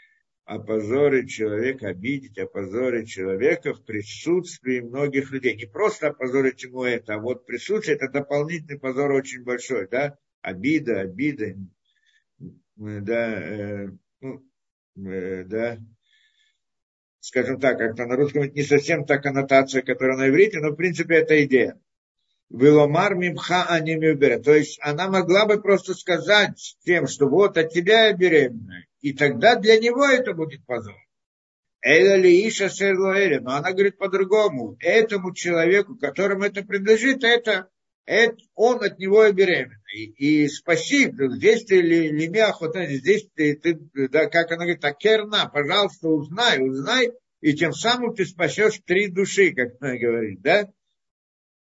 Опозорить 0.44 1.30
человека, 1.30 1.88
обидеть, 1.88 2.38
опозорить 2.38 3.11
человека 3.11 3.74
в 3.74 3.84
присутствии 3.84 4.80
многих 4.80 5.30
людей. 5.30 5.55
Не 5.57 5.66
просто 5.66 6.09
опозорить 6.09 6.62
ему 6.62 6.84
это, 6.84 7.14
а 7.14 7.18
вот 7.18 7.44
присутствие, 7.44 7.96
это 7.96 8.09
дополнительный 8.09 8.78
позор 8.78 9.12
очень 9.12 9.44
большой, 9.44 9.88
да? 9.88 10.16
Обида, 10.40 11.01
обида, 11.01 11.55
да, 12.78 13.42
э, 13.42 13.88
э, 14.96 15.44
да, 15.44 15.78
скажем 17.20 17.60
так, 17.60 17.78
как-то 17.78 18.06
на 18.06 18.16
русском 18.16 18.42
это 18.42 18.54
не 18.54 18.62
совсем 18.62 19.04
так 19.04 19.26
аннотация, 19.26 19.82
которая 19.82 20.16
на 20.16 20.28
иврите, 20.28 20.60
но 20.60 20.70
в 20.70 20.76
принципе 20.76 21.16
это 21.16 21.44
идея. 21.44 21.78
Веломар 22.50 23.14
мимха 23.14 23.64
анимюбера. 23.64 24.38
То 24.38 24.54
есть 24.54 24.78
она 24.80 25.08
могла 25.08 25.44
бы 25.44 25.60
просто 25.60 25.94
сказать 25.94 26.76
тем, 26.84 27.06
что 27.06 27.28
вот 27.28 27.58
от 27.58 27.72
тебя 27.72 28.06
я 28.06 28.14
беременна. 28.14 28.86
И 29.00 29.12
тогда 29.12 29.56
для 29.56 29.78
него 29.78 30.06
это 30.06 30.32
будет 30.32 30.64
позор. 30.64 30.96
Эля 31.82 32.16
ли 32.16 32.48
Иша. 32.48 32.68
Но 33.40 33.56
она 33.56 33.72
говорит 33.72 33.98
по-другому. 33.98 34.76
Этому 34.80 35.34
человеку, 35.34 35.96
которому 35.96 36.44
это 36.44 36.64
принадлежит, 36.64 37.22
это, 37.22 37.68
это 38.09 38.38
он 38.54 38.82
от 38.82 38.98
него 38.98 39.26
и 39.26 39.32
беременна. 39.32 39.82
И, 39.94 40.44
и 40.44 40.48
спаси, 40.48 41.12
здесь 41.12 41.64
ты 41.64 41.82
лимях, 41.82 42.62
вот 42.62 42.74
здесь 42.74 43.28
ты, 43.34 43.54
ты, 43.54 43.78
да, 44.09 44.26
как 44.26 44.50
она 44.50 44.64
говорит, 44.64 44.82
акерна, 44.82 45.50
пожалуйста, 45.52 46.09
узнай, 46.09 46.59
узнай, 46.59 47.12
и 47.42 47.52
тем 47.52 47.72
самым 47.72 48.14
ты 48.14 48.24
спасешь 48.24 48.80
три 48.86 49.09
души, 49.09 49.52
как 49.52 49.74
она 49.80 49.98
говорит, 49.98 50.40
да? 50.40 50.72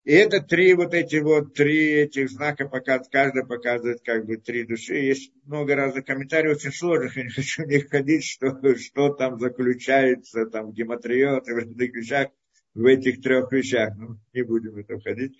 И 0.03 0.11
это 0.11 0.41
три 0.41 0.73
вот 0.73 0.93
эти 0.93 1.15
вот, 1.15 1.53
три 1.53 1.93
этих 1.93 2.29
знака 2.29 2.67
показывают, 2.67 3.11
каждый 3.11 3.45
показывает 3.45 4.01
как 4.03 4.25
бы 4.25 4.35
три 4.35 4.65
души. 4.65 4.95
Есть 4.95 5.31
много 5.45 5.73
разных 5.75 6.05
комментариев, 6.05 6.57
очень 6.57 6.73
сложных, 6.73 7.15
я 7.15 7.23
не 7.23 7.29
хочу 7.29 7.63
в 7.63 7.67
них 7.67 7.89
ходить, 7.89 8.25
что, 8.25 8.75
что 8.75 9.09
там 9.13 9.39
заключается, 9.39 10.45
там, 10.47 10.73
гематриот 10.73 11.47
в 11.47 11.57
этих 11.57 11.95
вещах, 11.95 12.27
в 12.73 12.85
этих 12.85 13.21
трех 13.21 13.49
вещах. 13.53 13.95
Ну, 13.97 14.19
не 14.33 14.43
будем 14.43 14.73
в 14.73 14.77
это 14.79 14.99
входить. 14.99 15.37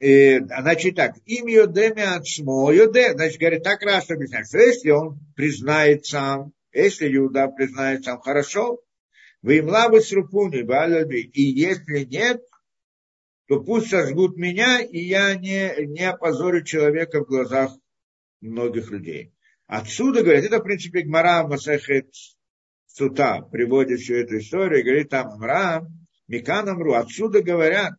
И, 0.00 0.38
значит 0.38 0.94
так, 0.94 1.16
им 1.26 1.46
Йодеме 1.46 2.04
Ацмо, 2.04 2.70
Йоде, 2.72 3.12
значит, 3.14 3.40
говорит, 3.40 3.64
так 3.64 3.82
раз 3.82 4.10
объясняет, 4.10 4.46
что 4.46 4.58
если 4.58 4.90
он 4.90 5.18
признает 5.34 6.06
сам, 6.06 6.52
если 6.72 7.12
Иуда 7.16 7.48
признает 7.48 8.04
сам, 8.04 8.20
хорошо, 8.20 8.80
вы 9.42 9.58
им 9.58 9.68
лавы 9.68 10.00
с 10.00 10.12
рупуни, 10.12 10.58
и 11.32 11.42
если 11.42 12.04
нет, 12.04 12.40
то 13.48 13.60
пусть 13.60 13.90
сожгут 13.90 14.36
меня, 14.36 14.80
и 14.80 14.98
я 14.98 15.34
не, 15.34 15.86
не 15.86 16.04
опозорю 16.04 16.62
человека 16.62 17.24
в 17.24 17.26
глазах 17.26 17.72
многих 18.40 18.90
людей. 18.90 19.32
Отсюда, 19.66 20.22
говорит, 20.22 20.44
это, 20.44 20.58
в 20.58 20.62
принципе, 20.62 21.02
Гмара 21.02 21.46
Масахет 21.46 22.10
Сута 22.86 23.42
приводит 23.50 24.00
всю 24.00 24.14
эту 24.14 24.38
историю, 24.38 24.84
говорит 24.84 25.08
там 25.08 25.38
Мра, 25.38 25.86
Миканамру, 26.26 26.94
отсюда 26.94 27.42
говорят, 27.42 27.94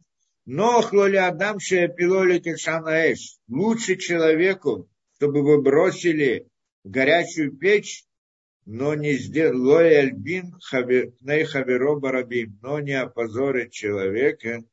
но 0.52 0.82
хлоли 0.82 1.18
Адам 1.18 1.60
пилоли 1.60 2.40
Кешанаэш, 2.40 3.38
лучше 3.50 3.98
человеку, 3.98 4.90
чтобы 5.18 5.44
вы 5.44 5.62
бросили 5.62 6.48
в 6.84 6.90
горячую 6.90 7.56
печь, 7.56 8.04
но 8.66 8.96
не 8.96 9.14
сделали 9.14 9.94
альбин 9.94 10.56
хаверо 10.60 12.00
барабим, 12.00 12.58
но 12.64 12.80
не 12.80 12.94
опозорить 12.94 13.74
человека 13.74 14.64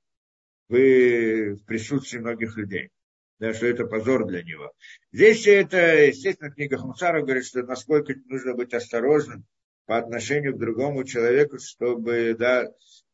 в 0.71 1.57
присутствии 1.67 2.21
многих 2.21 2.57
людей. 2.57 2.89
Да, 3.39 3.53
что 3.53 3.67
это 3.67 3.85
позор 3.85 4.27
для 4.27 4.43
него. 4.43 4.73
Здесь 5.13 5.47
это, 5.47 6.07
естественно, 6.07 6.51
книга 6.51 6.79
Хумсара 6.79 7.21
говорит, 7.21 7.45
что 7.45 7.63
насколько 7.63 8.15
нужно 8.25 8.55
быть 8.55 8.73
осторожным 8.73 9.45
по 9.85 9.99
отношению 9.99 10.55
к 10.55 10.59
другому 10.59 11.05
человеку, 11.05 11.59
чтобы, 11.59 12.35
да, 12.39 12.65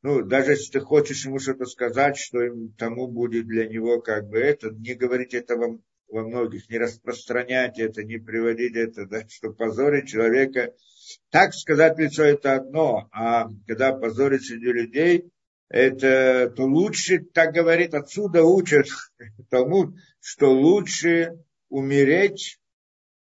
ну, 0.02 0.22
даже 0.22 0.52
если 0.52 0.72
ты 0.72 0.80
хочешь 0.80 1.24
ему 1.24 1.38
что-то 1.38 1.64
сказать, 1.64 2.16
что 2.16 2.42
им, 2.42 2.72
тому 2.76 3.06
будет 3.06 3.46
для 3.46 3.68
него 3.68 4.00
как 4.00 4.28
бы 4.28 4.38
это, 4.38 4.70
не 4.70 4.94
говорить 4.94 5.32
это 5.32 5.56
во, 5.56 5.78
во 6.08 6.22
многих, 6.26 6.68
не 6.68 6.78
распространять 6.78 7.78
это, 7.78 8.02
не 8.02 8.18
приводить 8.18 8.74
это, 8.74 9.06
да, 9.06 9.26
что 9.28 9.52
позорить 9.52 10.08
человека. 10.08 10.74
Так 11.30 11.54
сказать 11.54 11.98
лицо 11.98 12.24
это 12.24 12.56
одно, 12.56 13.08
а 13.12 13.48
когда 13.66 13.92
позорить 13.92 14.44
среди 14.44 14.72
людей, 14.72 15.30
это 15.68 16.52
то 16.54 16.64
лучше, 16.64 17.20
так 17.20 17.54
говорит, 17.54 17.94
отсюда 17.94 18.42
учат 18.42 18.86
тому, 19.50 19.94
что 20.20 20.50
лучше 20.50 21.44
умереть 21.68 22.58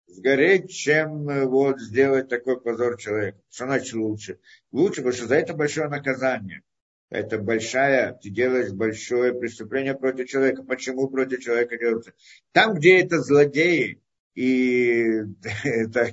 сгореть, 0.06 0.70
чем 0.70 1.28
э, 1.28 1.46
вот 1.46 1.80
сделать 1.80 2.28
такой 2.28 2.60
позор 2.60 2.96
человеку. 2.96 3.40
Что 3.50 3.66
значит 3.66 3.94
лучше? 3.94 4.38
Лучше, 4.72 4.96
потому 4.96 5.12
что 5.12 5.26
за 5.26 5.36
это 5.36 5.54
большое 5.54 5.88
наказание. 5.88 6.62
Это 7.08 7.38
большая, 7.38 8.12
ты 8.12 8.30
делаешь 8.30 8.70
большое 8.72 9.34
преступление 9.34 9.94
против 9.94 10.28
человека. 10.28 10.62
Почему 10.62 11.08
против 11.08 11.40
человека 11.40 11.76
делается? 11.76 12.12
Там, 12.52 12.74
где 12.74 13.00
это 13.00 13.18
злодеи, 13.18 14.00
и 14.34 15.22
это, 15.64 16.12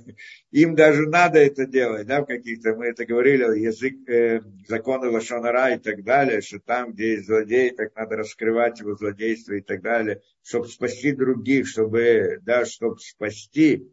им 0.51 0.75
даже 0.75 1.07
надо 1.07 1.39
это 1.39 1.65
делать, 1.67 2.07
да, 2.07 2.21
в 2.21 2.25
каких-то, 2.25 2.73
мы 2.75 2.87
это 2.87 3.05
говорили, 3.05 3.59
язык, 3.59 4.09
э, 4.09 4.41
законы 4.67 5.09
Лашонара 5.09 5.75
и 5.75 5.77
так 5.77 6.03
далее, 6.03 6.41
что 6.41 6.59
там, 6.59 6.93
где 6.93 7.11
есть 7.13 7.27
злодей, 7.27 7.71
так 7.71 7.95
надо 7.95 8.17
раскрывать 8.17 8.79
его 8.79 8.95
злодейство 8.95 9.53
и 9.53 9.61
так 9.61 9.81
далее, 9.81 10.21
чтобы 10.43 10.67
спасти 10.67 11.11
других, 11.11 11.67
чтобы, 11.67 12.39
да, 12.41 12.65
чтобы 12.65 12.97
спасти, 12.99 13.87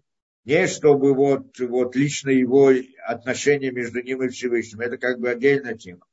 не 0.45 0.67
чтобы 0.67 1.15
вот, 1.15 1.59
вот 1.59 1.97
лично 1.97 2.31
его 2.31 2.71
отношения 3.07 3.71
между 3.71 4.03
ним 4.03 4.23
и 4.23 4.29
Всевышним, 4.29 4.81
это 4.81 4.99
как 4.99 5.19
бы 5.19 5.31
отдельная 5.31 5.77
тема. 5.77 6.07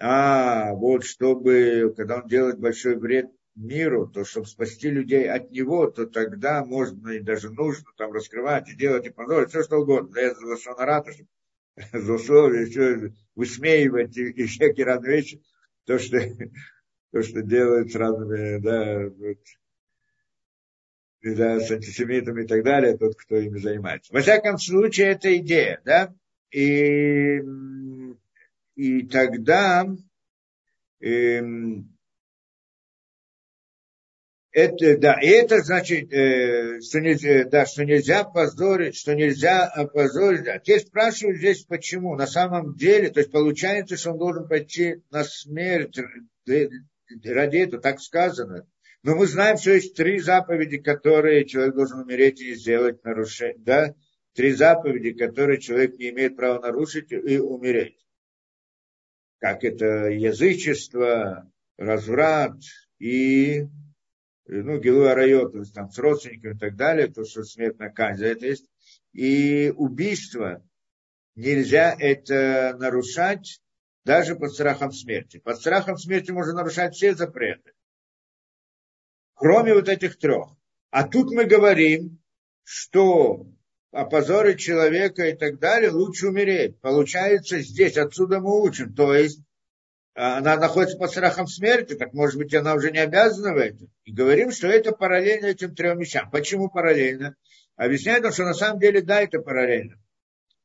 А 0.00 0.72
вот 0.74 1.04
чтобы, 1.04 1.92
когда 1.96 2.18
он 2.18 2.28
делает 2.28 2.58
большой 2.58 2.96
вред 2.96 3.30
миру, 3.56 4.08
то 4.08 4.24
чтобы 4.24 4.46
спасти 4.46 4.90
людей 4.90 5.28
от 5.28 5.50
него, 5.50 5.90
то 5.90 6.06
тогда 6.06 6.64
можно 6.64 7.10
и 7.10 7.20
даже 7.20 7.50
нужно 7.50 7.86
там 7.96 8.12
раскрывать 8.12 8.68
и 8.68 8.76
делать 8.76 9.06
и 9.06 9.10
позорить, 9.10 9.50
все 9.50 9.62
что 9.62 9.78
угодно. 9.78 10.10
Да, 10.14 10.34
за 10.34 10.56
шонарата, 10.56 11.12
злословие, 11.92 12.66
все 12.66 13.12
высмеивать 13.34 14.16
и, 14.16 14.30
и 14.30 14.46
всякие 14.46 14.86
разные 14.86 15.16
вещи, 15.16 15.42
то, 15.86 15.98
что, 15.98 16.18
то, 17.12 17.22
что 17.22 17.42
делают 17.42 17.90
с 17.90 17.96
разными, 17.96 18.58
да, 18.58 19.08
вот, 19.08 19.38
да, 21.22 21.60
с 21.60 21.70
антисемитами 21.70 22.44
и 22.44 22.46
так 22.46 22.62
далее, 22.64 22.96
тот, 22.96 23.16
кто 23.16 23.36
ими 23.36 23.58
занимается. 23.58 24.12
Во 24.12 24.20
всяком 24.20 24.58
случае, 24.58 25.08
это 25.08 25.36
идея, 25.38 25.80
да, 25.84 26.14
и, 26.50 27.40
и 28.76 29.02
тогда, 29.08 29.86
эм, 31.00 31.98
это, 34.50 34.98
да, 34.98 35.20
и 35.20 35.26
это 35.26 35.60
значит, 35.60 36.12
э, 36.12 36.80
что, 36.80 37.00
нельзя, 37.00 37.44
да, 37.44 37.66
что 37.66 37.84
нельзя 37.84 38.24
позорить, 38.24 38.96
что 38.96 39.14
нельзя 39.14 39.66
опозорить. 39.66 40.48
А 40.48 40.58
те 40.58 40.80
спрашивают 40.80 41.38
здесь, 41.38 41.64
почему. 41.64 42.16
На 42.16 42.26
самом 42.26 42.74
деле, 42.74 43.10
то 43.10 43.20
есть 43.20 43.30
получается, 43.30 43.96
что 43.96 44.12
он 44.12 44.18
должен 44.18 44.48
пойти 44.48 45.02
на 45.10 45.22
смерть 45.22 45.98
ради 47.24 47.56
этого, 47.58 47.80
так 47.80 48.00
сказано. 48.00 48.66
Но 49.02 49.14
мы 49.14 49.26
знаем, 49.26 49.56
что 49.56 49.72
есть 49.72 49.94
три 49.94 50.18
заповеди, 50.18 50.78
которые 50.78 51.44
человек 51.44 51.74
должен 51.74 52.00
умереть 52.00 52.40
и 52.40 52.54
сделать 52.54 53.04
нарушение. 53.04 53.58
Да? 53.58 53.94
Три 54.34 54.52
заповеди, 54.52 55.12
которые 55.12 55.60
человек 55.60 55.98
не 55.98 56.10
имеет 56.10 56.36
права 56.36 56.60
нарушить 56.60 57.12
и 57.12 57.38
умереть. 57.38 58.04
Как 59.38 59.62
это 59.62 60.08
язычество, 60.08 61.50
разврат 61.76 62.56
и 62.98 63.66
ну, 64.46 64.80
Гилуя 64.80 65.14
Райот, 65.14 65.52
то 65.52 65.58
есть 65.58 65.74
там 65.74 65.90
с 65.90 65.98
родственниками 65.98 66.54
и 66.54 66.58
так 66.58 66.74
далее, 66.74 67.08
то, 67.08 67.24
что 67.24 67.44
смертная 67.44 67.90
казнь, 67.90 68.24
это 68.24 68.46
есть. 68.46 68.68
И 69.12 69.72
убийство 69.76 70.64
нельзя 71.34 71.94
это 71.98 72.76
нарушать 72.78 73.60
даже 74.04 74.36
под 74.36 74.52
страхом 74.52 74.90
смерти. 74.90 75.38
Под 75.38 75.58
страхом 75.58 75.98
смерти 75.98 76.30
можно 76.30 76.54
нарушать 76.54 76.94
все 76.94 77.14
запреты, 77.14 77.72
кроме 79.38 79.74
вот 79.74 79.88
этих 79.88 80.18
трех. 80.18 80.48
А 80.90 81.06
тут 81.06 81.30
мы 81.30 81.44
говорим, 81.44 82.18
что 82.64 83.46
опозорить 83.90 84.60
человека 84.60 85.26
и 85.26 85.36
так 85.36 85.58
далее, 85.58 85.90
лучше 85.90 86.28
умереть. 86.28 86.78
Получается 86.80 87.60
здесь, 87.60 87.96
отсюда 87.96 88.40
мы 88.40 88.62
учим. 88.62 88.94
То 88.94 89.14
есть 89.14 89.40
она 90.14 90.56
находится 90.56 90.98
под 90.98 91.10
страхом 91.10 91.46
смерти, 91.46 91.94
так 91.94 92.12
может 92.12 92.36
быть 92.36 92.54
она 92.54 92.74
уже 92.74 92.90
не 92.90 92.98
обязана 92.98 93.54
в 93.54 93.58
этом. 93.58 93.88
И 94.04 94.12
говорим, 94.12 94.50
что 94.50 94.66
это 94.66 94.92
параллельно 94.92 95.46
этим 95.46 95.74
трем 95.74 95.98
вещам. 95.98 96.30
Почему 96.30 96.68
параллельно? 96.68 97.36
Объясняет, 97.76 98.32
что 98.34 98.44
на 98.44 98.54
самом 98.54 98.80
деле 98.80 99.00
да, 99.00 99.22
это 99.22 99.38
параллельно. 99.38 99.96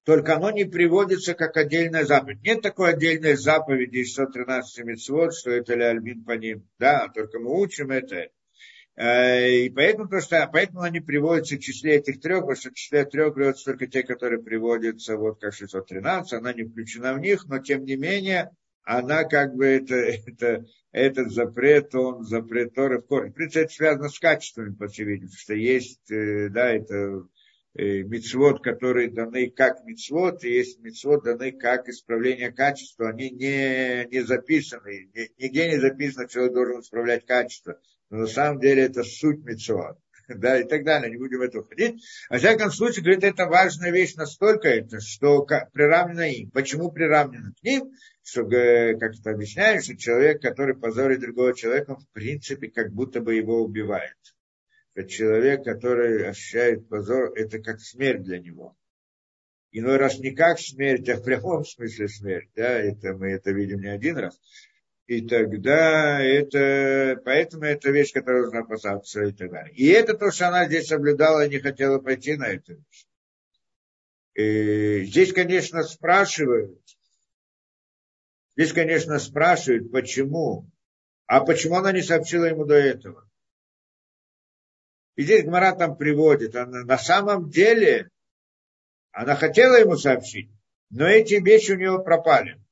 Только 0.04 0.36
оно 0.36 0.52
не 0.52 0.66
приводится 0.66 1.34
как 1.34 1.56
отдельная 1.56 2.04
заповедь. 2.04 2.42
Нет 2.42 2.62
такой 2.62 2.90
отдельной 2.90 3.36
заповеди 3.36 3.98
из 3.98 4.14
113 4.14 4.84
мецвод, 4.84 5.34
что 5.34 5.52
это 5.52 5.76
ли 5.76 5.84
альбин 5.84 6.26
по 6.26 6.32
ним. 6.34 6.68
Да, 6.78 7.08
только 7.14 7.40
мы 7.40 7.62
учим 7.62 7.92
это. 7.92 8.30
Э, 8.96 9.50
и 9.50 9.70
поэтому, 9.72 10.08
то, 10.08 10.22
что, 10.22 10.48
поэтому 10.52 10.82
они 10.82 11.00
приводятся 11.00 11.56
в 11.56 11.60
числе 11.60 11.96
этих 11.96 12.22
трех, 12.22 12.42
потому 12.42 12.56
что 12.56 12.70
в 12.70 12.74
числе 12.74 13.06
трех 13.06 13.34
приводятся 13.34 13.66
только 13.66 13.88
те, 13.88 14.04
которые 14.04 14.42
приводятся 14.42 15.18
вот 15.18 15.40
как 15.40 15.54
613, 15.54 16.34
она 16.34 16.54
не 16.54 16.64
включена 16.64 17.14
в 17.14 17.20
них, 17.20 17.46
но 17.48 17.60
тем 17.60 17.86
не 17.86 17.96
менее 17.96 18.52
она 18.84 19.24
как 19.24 19.56
бы 19.56 19.66
это, 19.66 19.96
это, 20.28 20.66
этот 20.92 21.32
запрет, 21.32 21.96
он 21.96 22.24
запрет 22.24 22.76
Торы 22.76 23.00
в 23.00 23.08
корне. 23.08 23.32
В 23.32 23.34
принципе, 23.34 23.62
это 23.62 23.74
связано 23.74 24.10
с 24.10 24.20
качествами, 24.20 24.76
по 24.76 24.88
всей 24.88 25.06
видимости, 25.06 25.42
что 25.42 25.56
есть, 25.56 26.12
э, 26.12 26.50
да, 26.50 26.72
это 26.72 27.28
э, 27.76 28.04
мицвод, 28.04 28.62
которые 28.62 29.10
даны 29.10 29.50
как 29.50 29.84
мицвод, 29.86 30.44
и 30.44 30.52
есть 30.52 30.80
мицвод, 30.82 31.24
даны 31.24 31.52
как 31.52 31.90
исправление 31.90 32.52
качества. 32.52 33.10
Они 33.10 33.32
не, 33.32 34.06
не 34.06 34.22
записаны, 34.22 35.10
нигде 35.40 35.72
не 35.72 35.80
записано, 35.80 36.30
человек 36.30 36.54
должен 36.54 36.82
исправлять 36.82 37.26
качество. 37.26 37.80
Но 38.14 38.20
на 38.20 38.28
самом 38.28 38.60
деле 38.60 38.84
это 38.84 39.04
суть 39.04 39.44
мицвод. 39.44 39.98
да, 40.28 40.60
и 40.60 40.66
так 40.66 40.84
далее, 40.84 41.10
не 41.10 41.18
будем 41.18 41.40
в 41.40 41.42
это 41.42 41.62
уходить. 41.62 42.00
Во 42.30 42.38
всяком 42.38 42.70
случае, 42.70 43.04
говорит, 43.04 43.24
это 43.24 43.48
важная 43.48 43.90
вещь 43.90 44.14
настолько, 44.14 44.68
это, 44.68 45.00
что 45.00 45.44
приравнено 45.74 46.30
им. 46.30 46.52
Почему 46.52 46.92
приравнено 46.92 47.54
к 47.60 47.64
ним? 47.64 47.92
Что, 48.22 48.44
как 48.44 49.16
это 49.20 49.32
объясняешь, 49.32 49.86
что 49.86 49.98
человек, 49.98 50.44
который 50.44 50.76
позорит 50.76 51.22
другого 51.22 51.56
человека, 51.56 51.96
в 51.96 52.08
принципе, 52.14 52.70
как 52.70 52.92
будто 52.92 53.20
бы 53.20 53.34
его 53.34 53.64
убивает. 53.64 54.16
Это 54.94 55.10
человек, 55.10 55.64
который 55.64 56.30
ощущает 56.30 56.88
позор, 56.88 57.34
это 57.34 57.58
как 57.58 57.82
смерть 57.82 58.22
для 58.22 58.38
него. 58.38 58.78
Иной 59.72 59.98
раз 59.98 60.20
не 60.20 60.36
как 60.36 60.60
смерть, 60.60 61.10
а 61.10 61.16
в 61.16 61.24
прямом 61.24 61.66
смысле 61.66 62.08
смерть. 62.08 62.52
Да, 62.56 62.78
это 62.78 63.16
мы 63.16 63.32
это 63.32 63.50
видим 63.50 63.80
не 63.80 63.88
один 63.88 64.18
раз. 64.18 64.40
И 65.06 65.28
тогда 65.28 66.22
это, 66.22 67.22
поэтому 67.26 67.66
это 67.66 67.92
вещь, 67.92 68.14
которую 68.14 68.46
нужно 68.46 68.62
опасаться 68.62 69.24
и 69.24 69.34
так 69.34 69.52
далее. 69.52 69.74
И 69.76 69.88
это 69.88 70.14
то, 70.14 70.32
что 70.32 70.48
она 70.48 70.66
здесь 70.66 70.88
соблюдала 70.88 71.46
и 71.46 71.50
не 71.50 71.60
хотела 71.60 72.00
пойти 72.00 72.38
на 72.38 72.46
эту 72.46 72.76
вещь. 72.76 73.06
И 74.36 75.06
здесь, 75.06 75.34
конечно, 75.34 75.84
спрашивают, 75.84 76.80
здесь, 78.56 78.72
конечно, 78.72 79.20
спрашивают, 79.20 79.92
почему, 79.92 80.72
а 81.28 81.42
почему 81.42 81.76
она 81.76 81.92
не 81.92 82.02
сообщила 82.02 82.46
ему 82.46 82.66
до 82.66 82.76
этого. 82.76 83.30
И 85.16 85.24
здесь 85.24 85.44
Гмара 85.44 85.76
там 85.76 85.98
приводит, 85.98 86.56
она, 86.56 86.84
на 86.86 86.98
самом 86.98 87.50
деле, 87.50 88.10
она 89.12 89.36
хотела 89.36 89.76
ему 89.76 89.98
сообщить, 89.98 90.50
но 90.90 91.06
эти 91.06 91.36
вещи 91.36 91.74
у 91.74 91.78
нее 91.78 92.02
пропали. 92.04 92.63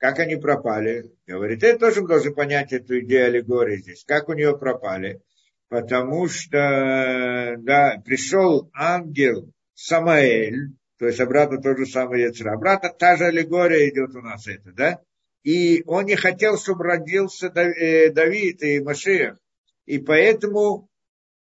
Как 0.00 0.18
они 0.18 0.36
пропали? 0.36 1.12
Говорит, 1.26 1.62
это 1.62 1.78
тоже 1.78 2.00
должен 2.06 2.34
понять 2.34 2.72
эту 2.72 3.00
идею 3.00 3.26
аллегории 3.26 3.76
здесь. 3.76 4.02
Как 4.06 4.30
у 4.30 4.32
нее 4.32 4.56
пропали? 4.56 5.20
Потому 5.68 6.26
что, 6.26 7.56
да, 7.58 8.02
пришел 8.02 8.70
ангел 8.74 9.52
Самаэль, 9.74 10.70
то 10.98 11.06
есть 11.06 11.20
обратно 11.20 11.60
тот 11.60 11.76
же 11.76 11.84
самый 11.84 12.22
Яцера. 12.22 12.54
Обратно 12.54 12.88
та 12.98 13.18
же 13.18 13.26
аллегория 13.26 13.90
идет 13.90 14.14
у 14.16 14.22
нас 14.22 14.46
это, 14.46 14.72
да? 14.72 15.00
И 15.42 15.82
он 15.86 16.06
не 16.06 16.16
хотел, 16.16 16.56
чтобы 16.56 16.84
родился 16.84 17.48
э, 17.48 18.10
Давид 18.10 18.62
и 18.62 18.80
Машиах. 18.80 19.38
И 19.84 19.98
поэтому 19.98 20.88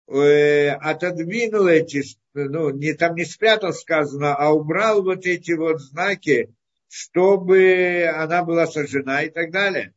э, 0.08 0.70
отодвинул 0.70 1.68
эти, 1.68 2.04
ну, 2.34 2.72
не, 2.72 2.94
там 2.94 3.14
не 3.14 3.24
спрятал 3.24 3.72
сказано, 3.72 4.36
а 4.36 4.52
убрал 4.52 5.04
вот 5.04 5.28
эти 5.28 5.52
вот 5.52 5.80
знаки, 5.80 6.50
чтобы 6.88 8.10
она 8.16 8.44
была 8.44 8.68
сожжена 8.68 9.24
и 9.24 9.30
так 9.30 9.52
далее. 9.52 9.94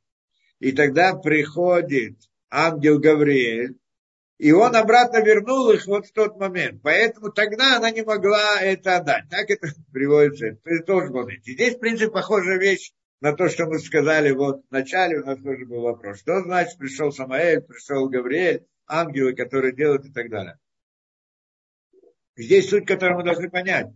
И 0.58 0.72
тогда 0.72 1.14
приходит 1.14 2.16
ангел 2.50 2.98
Гавриэль 2.98 3.76
И 4.38 4.52
он 4.52 4.74
обратно 4.74 5.22
вернул 5.22 5.70
их 5.70 5.86
вот 5.86 6.06
в 6.06 6.12
тот 6.12 6.36
момент. 6.36 6.80
Поэтому 6.82 7.30
тогда 7.30 7.76
она 7.76 7.90
не 7.90 8.02
могла 8.02 8.60
это 8.60 8.96
отдать. 8.96 9.28
Так 9.30 9.50
это 9.50 9.68
приводится. 9.92 10.58
Это 10.64 10.84
тоже 10.84 11.10
может 11.10 11.30
быть. 11.30 11.46
Здесь, 11.46 11.76
в 11.76 11.78
принципе, 11.78 12.10
похожая 12.10 12.58
вещь 12.58 12.92
на 13.20 13.34
то, 13.34 13.48
что 13.48 13.66
мы 13.66 13.78
сказали 13.78 14.32
вот 14.32 14.64
в 14.68 14.72
начале, 14.72 15.20
у 15.20 15.26
нас 15.26 15.38
тоже 15.40 15.66
был 15.66 15.82
вопрос. 15.82 16.20
Что 16.20 16.40
значит 16.40 16.78
пришел 16.78 17.12
Самаэль, 17.12 17.60
пришел 17.60 18.08
Гавриэль, 18.08 18.66
ангелы, 18.86 19.34
которые 19.34 19.74
делают 19.74 20.06
и 20.06 20.12
так 20.12 20.30
далее. 20.30 20.58
Здесь 22.36 22.70
суть, 22.70 22.86
которую 22.86 23.18
мы 23.18 23.24
должны 23.24 23.50
понять, 23.50 23.88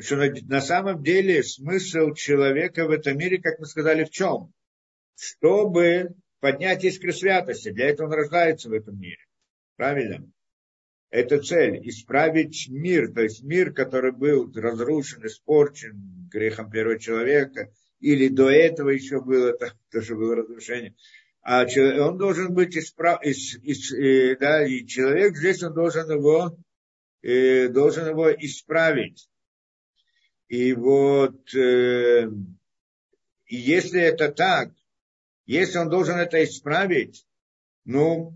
что 0.00 0.16
на, 0.16 0.60
самом 0.60 1.02
деле 1.02 1.42
смысл 1.42 2.14
человека 2.14 2.86
в 2.86 2.90
этом 2.90 3.18
мире, 3.18 3.38
как 3.38 3.58
мы 3.58 3.66
сказали, 3.66 4.04
в 4.04 4.10
чем? 4.10 4.52
Чтобы 5.16 6.14
поднять 6.40 6.84
искры 6.84 7.12
святости. 7.12 7.70
Для 7.70 7.88
этого 7.88 8.08
он 8.08 8.14
рождается 8.14 8.68
в 8.68 8.72
этом 8.72 8.98
мире. 8.98 9.24
Правильно? 9.76 10.30
Это 11.10 11.38
цель. 11.40 11.80
Исправить 11.88 12.68
мир. 12.68 13.12
То 13.12 13.22
есть 13.22 13.42
мир, 13.42 13.72
который 13.72 14.12
был 14.12 14.50
разрушен, 14.54 15.26
испорчен 15.26 16.28
грехом 16.30 16.70
первого 16.70 16.98
человека. 16.98 17.70
Или 18.00 18.28
до 18.28 18.48
этого 18.48 18.90
еще 18.90 19.20
было, 19.20 19.50
это 19.60 19.74
тоже 19.90 20.14
было 20.16 20.36
разрушение. 20.36 20.94
А 21.42 21.64
он 21.64 22.18
должен 22.18 22.54
быть 22.54 22.76
исправ... 22.76 23.22
Ис... 23.24 23.58
Ис... 23.62 23.92
Э, 23.92 24.36
да, 24.36 24.66
и 24.66 24.86
человек 24.86 25.36
здесь, 25.36 25.62
он 25.62 25.74
должен 25.74 26.10
его, 26.10 26.56
э, 27.22 27.68
должен 27.68 28.08
его 28.08 28.30
исправить. 28.30 29.28
И 30.50 30.72
вот, 30.72 31.54
э, 31.54 32.28
и 33.46 33.56
если 33.56 34.00
это 34.00 34.32
так, 34.32 34.72
если 35.46 35.78
он 35.78 35.88
должен 35.88 36.16
это 36.16 36.42
исправить, 36.42 37.24
ну, 37.84 38.34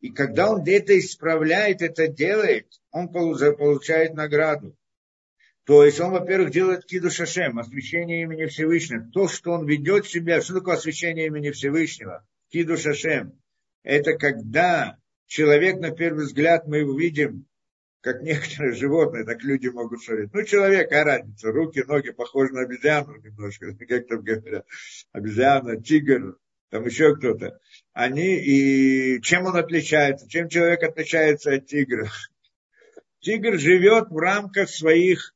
и 0.00 0.08
когда 0.08 0.50
он 0.50 0.66
это 0.66 0.98
исправляет, 0.98 1.82
это 1.82 2.08
делает, 2.08 2.80
он 2.92 3.10
получает 3.10 4.14
награду. 4.14 4.74
То 5.64 5.84
есть 5.84 6.00
он, 6.00 6.12
во-первых, 6.12 6.50
делает 6.50 6.86
киду 6.86 7.10
шашем, 7.10 7.58
освящение 7.58 8.22
имени 8.22 8.46
Всевышнего. 8.46 9.10
То, 9.12 9.28
что 9.28 9.52
он 9.52 9.66
ведет 9.66 10.06
себя, 10.06 10.40
что 10.40 10.54
такое 10.54 10.76
освящение 10.76 11.26
имени 11.26 11.50
Всевышнего? 11.50 12.26
Киду 12.48 12.78
шашем. 12.78 13.38
Это 13.82 14.16
когда 14.16 14.96
человек, 15.26 15.78
на 15.78 15.90
первый 15.90 16.24
взгляд, 16.24 16.66
мы 16.66 16.78
его 16.78 16.98
видим, 16.98 17.44
как 18.00 18.22
некоторые 18.22 18.74
животные, 18.74 19.24
так 19.24 19.42
люди 19.42 19.68
могут 19.68 20.02
шарить. 20.02 20.32
Ну, 20.32 20.42
человек, 20.44 20.92
а 20.92 21.04
разница, 21.04 21.50
руки, 21.50 21.82
ноги 21.86 22.10
похожи 22.10 22.52
на 22.52 22.62
обезьяну 22.62 23.16
немножко, 23.16 23.74
как 23.88 24.06
там 24.06 24.22
говорят, 24.22 24.66
обезьяна, 25.12 25.80
тигр, 25.80 26.38
там 26.70 26.84
еще 26.84 27.16
кто-то. 27.16 27.58
Они 27.92 28.36
и 28.36 29.20
чем 29.22 29.46
он 29.46 29.56
отличается, 29.56 30.28
чем 30.28 30.48
человек 30.48 30.82
отличается 30.82 31.52
от 31.52 31.66
тигра. 31.66 32.08
Тигр 33.20 33.58
живет 33.58 34.10
в 34.10 34.16
рамках 34.16 34.68
своих 34.68 35.34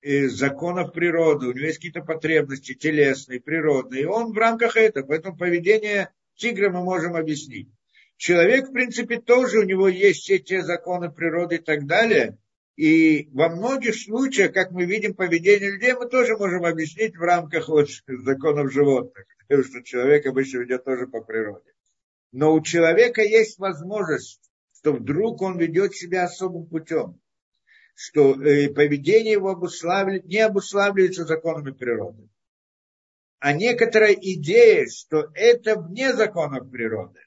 э, 0.00 0.26
законов 0.26 0.92
природы, 0.92 1.46
у 1.46 1.52
него 1.52 1.66
есть 1.66 1.76
какие-то 1.76 2.02
потребности 2.02 2.74
телесные, 2.74 3.40
природные, 3.40 4.02
и 4.02 4.06
он 4.06 4.32
в 4.32 4.36
рамках 4.36 4.76
этого, 4.76 5.06
поэтому 5.06 5.36
поведение 5.36 6.10
тигра 6.34 6.70
мы 6.70 6.82
можем 6.82 7.14
объяснить. 7.14 7.68
Человек, 8.16 8.68
в 8.68 8.72
принципе, 8.72 9.20
тоже 9.20 9.60
у 9.60 9.64
него 9.64 9.88
есть 9.88 10.20
все 10.20 10.38
те 10.38 10.62
законы 10.62 11.10
природы 11.10 11.56
и 11.56 11.58
так 11.58 11.86
далее, 11.86 12.38
и 12.76 13.28
во 13.32 13.48
многих 13.48 13.94
случаях, 13.94 14.52
как 14.52 14.70
мы 14.70 14.86
видим 14.86 15.14
поведение 15.14 15.72
людей, 15.72 15.92
мы 15.94 16.08
тоже 16.08 16.36
можем 16.36 16.64
объяснить 16.64 17.16
в 17.16 17.20
рамках 17.20 17.68
вот 17.68 17.88
законов 18.06 18.72
животных, 18.72 19.26
потому 19.46 19.64
что 19.68 19.82
человек 19.82 20.26
обычно 20.26 20.58
ведет 20.58 20.84
тоже 20.84 21.06
по 21.06 21.20
природе. 21.20 21.72
Но 22.32 22.54
у 22.54 22.62
человека 22.62 23.22
есть 23.22 23.58
возможность, 23.58 24.40
что 24.74 24.94
вдруг 24.94 25.42
он 25.42 25.58
ведет 25.58 25.94
себя 25.94 26.24
особым 26.24 26.66
путем, 26.66 27.20
что 27.94 28.40
э, 28.42 28.70
поведение 28.70 29.32
его 29.32 29.50
обуславливает, 29.50 30.24
не 30.24 30.38
обуславливается 30.38 31.24
законами 31.26 31.72
природы. 31.72 32.28
А 33.38 33.52
некоторая 33.52 34.14
идея, 34.14 34.86
что 34.86 35.30
это 35.34 35.78
вне 35.78 36.14
законов 36.14 36.70
природы. 36.70 37.20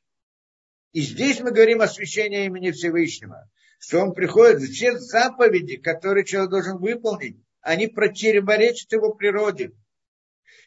И 0.96 1.02
здесь 1.02 1.42
мы 1.42 1.52
говорим 1.52 1.82
о 1.82 1.90
священии 1.90 2.46
имени 2.46 2.72
Всевышнего, 2.72 3.50
что 3.80 4.00
он 4.00 4.14
приходит, 4.14 4.62
все 4.62 4.98
заповеди, 4.98 5.76
которые 5.76 6.24
человек 6.24 6.52
должен 6.52 6.78
выполнить, 6.78 7.36
они 7.60 7.88
противоречат 7.88 8.94
его 8.94 9.14
природе. 9.14 9.72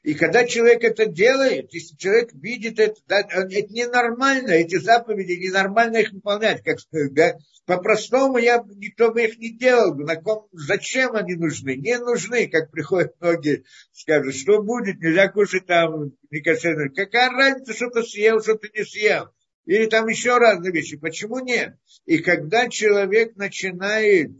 И 0.02 0.12
когда 0.12 0.44
человек 0.44 0.84
это 0.84 1.06
делает, 1.06 1.72
если 1.72 1.96
человек 1.96 2.34
видит 2.34 2.78
это, 2.78 3.00
да, 3.06 3.20
это 3.20 3.72
ненормально, 3.72 4.50
эти 4.50 4.78
заповеди, 4.78 5.32
ненормально 5.32 5.96
их 5.96 6.12
выполнять. 6.12 6.62
Как, 6.62 6.76
да, 7.12 7.38
по-простому 7.64 8.36
я, 8.36 8.62
никто 8.76 9.10
бы 9.10 9.24
их 9.24 9.38
не 9.38 9.56
делал. 9.56 9.94
На 9.94 10.16
ком, 10.16 10.46
зачем 10.52 11.16
они 11.16 11.36
нужны? 11.36 11.76
Не 11.76 11.96
нужны, 11.96 12.48
как 12.48 12.70
приходят 12.70 13.14
многие, 13.18 13.64
скажут, 13.92 14.34
что 14.34 14.62
будет, 14.62 15.00
нельзя 15.00 15.28
кушать 15.28 15.64
там, 15.64 16.12
не 16.30 16.42
кошерно. 16.42 16.90
Какая 16.90 17.30
разница, 17.30 17.72
что 17.72 17.88
ты 17.88 18.02
съел, 18.02 18.42
что 18.42 18.56
ты 18.56 18.68
не 18.74 18.84
съел? 18.84 19.30
Или 19.68 19.84
там 19.84 20.08
еще 20.08 20.38
разные 20.38 20.72
вещи. 20.72 20.96
Почему 20.96 21.40
нет? 21.40 21.76
И 22.06 22.20
когда 22.20 22.70
человек 22.70 23.36
начинает 23.36 24.30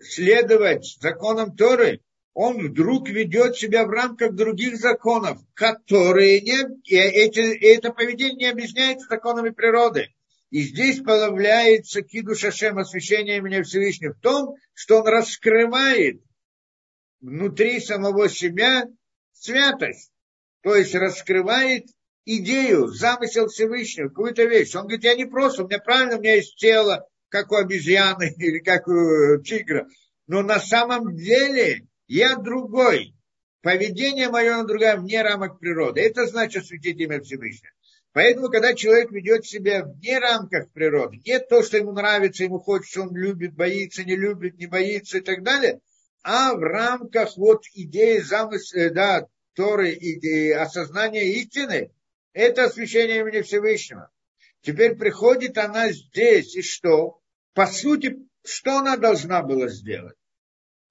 следовать 0.00 0.96
законам 1.02 1.54
Торы, 1.54 2.00
он 2.32 2.66
вдруг 2.66 3.10
ведет 3.10 3.56
себя 3.56 3.84
в 3.84 3.90
рамках 3.90 4.32
других 4.32 4.78
законов, 4.78 5.38
которые 5.52 6.40
не, 6.40 6.56
и 6.84 6.96
эти, 6.96 7.40
это 7.74 7.92
поведение 7.92 8.36
не 8.36 8.46
объясняется 8.46 9.06
законами 9.06 9.50
природы. 9.50 10.08
И 10.48 10.62
здесь 10.62 11.00
появляется 11.00 12.00
киду 12.00 12.34
шашем, 12.34 12.78
освящение 12.78 13.36
имени 13.36 13.60
Всевышнего 13.60 14.14
в 14.14 14.20
том, 14.20 14.54
что 14.72 15.02
он 15.02 15.08
раскрывает 15.08 16.22
внутри 17.20 17.80
самого 17.80 18.30
себя 18.30 18.86
святость. 19.34 20.10
То 20.62 20.74
есть 20.74 20.94
раскрывает 20.94 21.84
идею, 22.26 22.88
замысел 22.88 23.46
Всевышнего, 23.46 24.08
какую-то 24.08 24.44
вещь. 24.44 24.74
Он 24.74 24.82
говорит, 24.82 25.04
я 25.04 25.14
не 25.14 25.24
просто, 25.24 25.62
у 25.62 25.66
меня 25.66 25.78
правильно, 25.78 26.16
у 26.16 26.20
меня 26.20 26.34
есть 26.34 26.56
тело, 26.56 27.08
как 27.28 27.52
у 27.52 27.56
обезьяны 27.56 28.34
или 28.36 28.58
как 28.58 28.86
у 28.88 29.40
тигра. 29.42 29.86
Но 30.26 30.42
на 30.42 30.58
самом 30.58 31.16
деле 31.16 31.86
я 32.08 32.36
другой. 32.36 33.14
Поведение 33.62 34.28
мое, 34.28 34.54
оно 34.54 34.66
другое, 34.66 34.96
вне 34.96 35.22
рамок 35.22 35.58
природы. 35.58 36.00
Это 36.00 36.26
значит 36.26 36.64
осветить 36.64 37.00
имя 37.00 37.20
Всевышнего. 37.20 37.72
Поэтому, 38.12 38.48
когда 38.48 38.74
человек 38.74 39.10
ведет 39.10 39.44
себя 39.44 39.84
вне 39.84 40.18
рамках 40.18 40.70
природы, 40.70 41.18
не 41.24 41.38
то, 41.38 41.62
что 41.62 41.76
ему 41.76 41.92
нравится, 41.92 42.44
ему 42.44 42.58
хочется, 42.58 43.02
он 43.02 43.14
любит, 43.14 43.54
боится, 43.54 44.04
не 44.04 44.16
любит, 44.16 44.56
не 44.56 44.66
боится 44.66 45.18
и 45.18 45.20
так 45.20 45.42
далее, 45.42 45.80
а 46.22 46.54
в 46.54 46.60
рамках 46.60 47.36
вот 47.36 47.64
идеи 47.74 48.20
замысла, 48.20 48.78
э, 48.78 48.90
да, 48.90 49.26
Торы, 49.54 49.92
идеи 49.92 50.50
осознания 50.50 51.24
истины, 51.40 51.90
это 52.36 52.64
освящение 52.64 53.20
имени 53.20 53.42
Всевышнего. 53.42 54.10
Теперь 54.60 54.96
приходит 54.96 55.58
она 55.58 55.90
здесь, 55.90 56.56
и 56.56 56.62
что? 56.62 57.20
По 57.54 57.66
сути, 57.66 58.16
что 58.44 58.78
она 58.78 58.96
должна 58.96 59.42
была 59.42 59.68
сделать? 59.68 60.16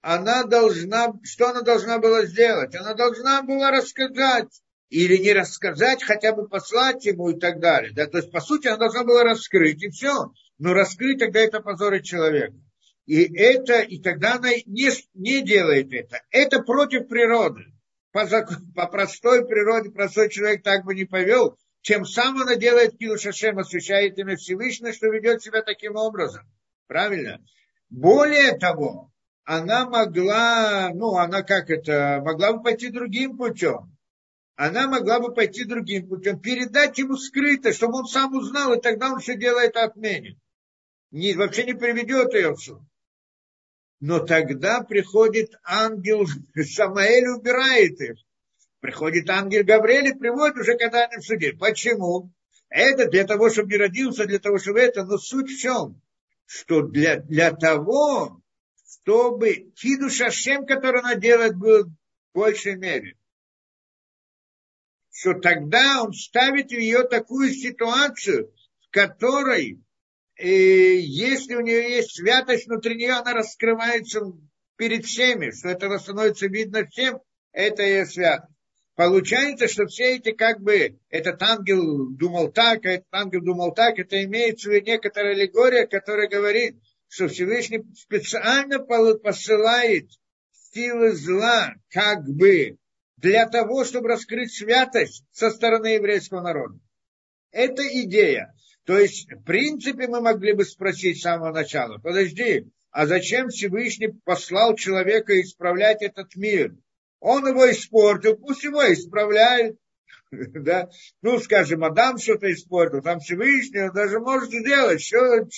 она 0.06 0.44
должна, 0.44 1.12
что 1.24 1.48
она 1.48 1.62
должна 1.62 1.98
была 1.98 2.26
сделать? 2.26 2.76
Она 2.76 2.94
должна 2.94 3.42
была 3.42 3.72
рассказать 3.72 4.62
или 4.88 5.16
не 5.16 5.32
рассказать, 5.32 6.04
хотя 6.04 6.32
бы 6.32 6.46
послать 6.46 7.04
ему 7.04 7.30
и 7.30 7.40
так 7.40 7.58
далее. 7.58 7.92
Да? 7.92 8.06
То 8.06 8.18
есть, 8.18 8.30
по 8.30 8.40
сути, 8.40 8.68
она 8.68 8.76
должна 8.76 9.02
была 9.02 9.24
раскрыть, 9.24 9.82
и 9.82 9.90
все. 9.90 10.30
Но 10.58 10.74
раскрыть 10.74 11.18
тогда 11.18 11.40
это 11.40 11.58
позорит 11.58 12.04
человека. 12.04 12.54
И 13.06 13.20
это, 13.36 13.80
и 13.80 14.00
тогда 14.00 14.34
она 14.34 14.50
не, 14.66 14.90
не 15.14 15.42
делает 15.42 15.92
это. 15.92 16.22
Это 16.30 16.62
против 16.62 17.08
природы. 17.08 17.64
По, 18.16 18.26
по 18.74 18.86
простой 18.86 19.46
природе 19.46 19.90
простой 19.90 20.30
человек 20.30 20.62
так 20.62 20.86
бы 20.86 20.94
не 20.94 21.04
повел, 21.04 21.58
чем 21.82 22.06
сам 22.06 22.40
она 22.40 22.56
делает 22.56 22.96
Килу 22.96 23.18
Шашем, 23.18 23.58
освящает 23.58 24.16
имя 24.16 24.36
Всевышнего, 24.36 24.94
что 24.94 25.08
ведет 25.08 25.42
себя 25.42 25.60
таким 25.60 25.96
образом. 25.96 26.46
Правильно? 26.86 27.44
Более 27.90 28.56
того, 28.56 29.12
она 29.44 29.86
могла, 29.86 30.92
ну, 30.94 31.16
она 31.18 31.42
как 31.42 31.68
это, 31.68 32.22
могла 32.24 32.54
бы 32.54 32.62
пойти 32.62 32.88
другим 32.88 33.36
путем. 33.36 33.94
Она 34.54 34.88
могла 34.88 35.20
бы 35.20 35.34
пойти 35.34 35.64
другим 35.64 36.08
путем, 36.08 36.40
передать 36.40 36.96
ему 36.96 37.18
скрыто, 37.18 37.74
чтобы 37.74 37.98
он 37.98 38.06
сам 38.06 38.34
узнал, 38.34 38.72
и 38.72 38.80
тогда 38.80 39.12
он 39.12 39.18
все 39.18 39.36
делает 39.36 39.76
отменит. 39.76 40.38
Не, 41.10 41.34
вообще 41.34 41.64
не 41.64 41.74
приведет 41.74 42.32
ее 42.32 42.52
в 42.52 42.58
суд. 42.58 42.80
Но 44.00 44.20
тогда 44.20 44.82
приходит 44.82 45.54
ангел, 45.64 46.26
Самаэль 46.54 47.28
убирает 47.28 48.00
их. 48.00 48.18
Приходит 48.80 49.28
ангел 49.30 49.64
Гавриэль 49.64 50.08
и 50.08 50.14
приводит 50.14 50.56
уже 50.58 50.76
когда 50.76 51.06
они 51.06 51.16
в 51.16 51.26
суде. 51.26 51.54
Почему? 51.54 52.30
Это 52.68 53.08
для 53.08 53.24
того, 53.24 53.48
чтобы 53.48 53.70
не 53.70 53.78
родился, 53.78 54.26
для 54.26 54.38
того, 54.38 54.58
чтобы 54.58 54.80
это. 54.80 55.04
Но 55.04 55.16
суть 55.16 55.50
в 55.50 55.58
чем? 55.58 56.00
Что 56.44 56.82
для, 56.82 57.16
для 57.20 57.52
того, 57.52 58.40
чтобы 58.84 59.72
Киду 59.74 60.10
Шашем, 60.10 60.66
который 60.66 61.00
она 61.00 61.14
делает, 61.14 61.56
был 61.56 61.84
в 61.84 61.90
большей 62.34 62.76
мере. 62.76 63.16
Что 65.10 65.34
тогда 65.34 66.02
он 66.02 66.12
ставит 66.12 66.70
ее 66.70 67.04
такую 67.04 67.50
ситуацию, 67.50 68.52
в 68.82 68.90
которой 68.90 69.80
и 70.38 70.98
если 70.98 71.54
у 71.54 71.60
нее 71.60 71.96
есть 71.96 72.16
святость 72.16 72.66
внутри 72.66 72.96
нее, 72.96 73.12
она 73.12 73.32
раскрывается 73.32 74.20
перед 74.76 75.04
всеми, 75.06 75.50
что 75.50 75.68
это 75.68 75.98
становится 75.98 76.46
видно 76.46 76.86
всем, 76.86 77.20
это 77.52 77.82
ее 77.82 78.06
святость. 78.06 78.52
Получается, 78.96 79.68
что 79.68 79.86
все 79.86 80.16
эти 80.16 80.32
как 80.32 80.60
бы, 80.60 80.98
этот 81.10 81.42
ангел 81.42 82.08
думал 82.10 82.50
так, 82.50 82.84
а 82.86 82.92
этот 82.92 83.08
ангел 83.12 83.42
думал 83.42 83.74
так, 83.74 83.98
это 83.98 84.24
имеется 84.24 84.70
в 84.70 84.72
виду 84.72 84.86
некоторая 84.86 85.34
аллегория, 85.34 85.86
которая 85.86 86.28
говорит, 86.28 86.76
что 87.08 87.28
Всевышний 87.28 87.84
специально 87.94 88.78
посылает 88.78 90.08
силы 90.72 91.12
зла, 91.12 91.74
как 91.90 92.24
бы, 92.24 92.78
для 93.18 93.46
того, 93.46 93.84
чтобы 93.84 94.08
раскрыть 94.08 94.54
святость 94.54 95.24
со 95.30 95.50
стороны 95.50 95.88
еврейского 95.88 96.40
народа. 96.40 96.78
Это 97.50 97.82
идея. 98.02 98.54
То 98.86 98.96
есть, 98.96 99.30
в 99.30 99.42
принципе, 99.42 100.06
мы 100.06 100.20
могли 100.20 100.52
бы 100.52 100.64
спросить 100.64 101.18
с 101.18 101.22
самого 101.22 101.52
начала, 101.52 101.98
подожди, 101.98 102.70
а 102.92 103.06
зачем 103.06 103.48
Всевышний 103.48 104.14
послал 104.24 104.76
человека 104.76 105.38
исправлять 105.40 106.02
этот 106.02 106.36
мир? 106.36 106.72
Он 107.18 107.46
его 107.46 107.68
испортил, 107.68 108.36
пусть 108.36 108.64
его 108.64 108.82
исправляет. 108.92 109.76
Да? 110.30 110.88
Ну, 111.22 111.38
скажем, 111.38 111.84
Адам 111.84 112.18
что-то 112.18 112.52
испортил, 112.52 113.00
там 113.00 113.20
Всевышний 113.20 113.82
он 113.82 113.92
даже 113.92 114.18
может 114.18 114.50
сделать, 114.50 115.00
что, 115.02 115.48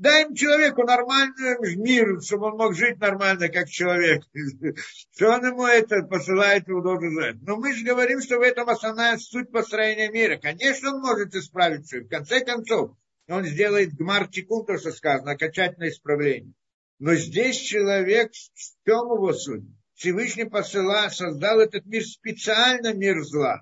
Дай 0.00 0.34
человеку 0.34 0.82
нормальный 0.84 1.76
мир, 1.76 2.22
чтобы 2.22 2.46
он 2.46 2.56
мог 2.56 2.74
жить 2.74 2.98
нормально, 3.00 3.50
как 3.50 3.68
человек. 3.68 4.22
Что 5.12 5.28
он 5.28 5.44
ему 5.44 5.66
это 5.66 6.02
посылает, 6.04 6.66
его 6.68 6.80
должен 6.80 7.10
знать. 7.10 7.36
Но 7.42 7.56
мы 7.56 7.74
же 7.74 7.84
говорим, 7.84 8.22
что 8.22 8.38
в 8.38 8.40
этом 8.40 8.70
основная 8.70 9.18
суть 9.18 9.50
построения 9.50 10.08
мира. 10.08 10.38
Конечно, 10.38 10.94
он 10.94 11.02
может 11.02 11.34
исправить 11.34 11.84
все. 11.84 12.00
В 12.00 12.08
конце 12.08 12.42
концов, 12.42 12.96
он 13.28 13.44
сделает 13.44 13.92
гмар 13.92 14.26
тикун, 14.28 14.64
то, 14.64 14.78
что 14.78 14.90
сказано, 14.90 15.32
окончательное 15.32 15.90
исправление. 15.90 16.54
Но 16.98 17.14
здесь 17.14 17.58
человек, 17.58 18.32
в 18.32 18.88
чем 18.88 19.04
его 19.04 19.34
суть? 19.34 19.64
Всевышний 19.96 20.46
посыла, 20.46 21.10
создал 21.10 21.60
этот 21.60 21.84
мир 21.84 22.04
специально, 22.04 22.94
мир 22.94 23.22
зла. 23.22 23.60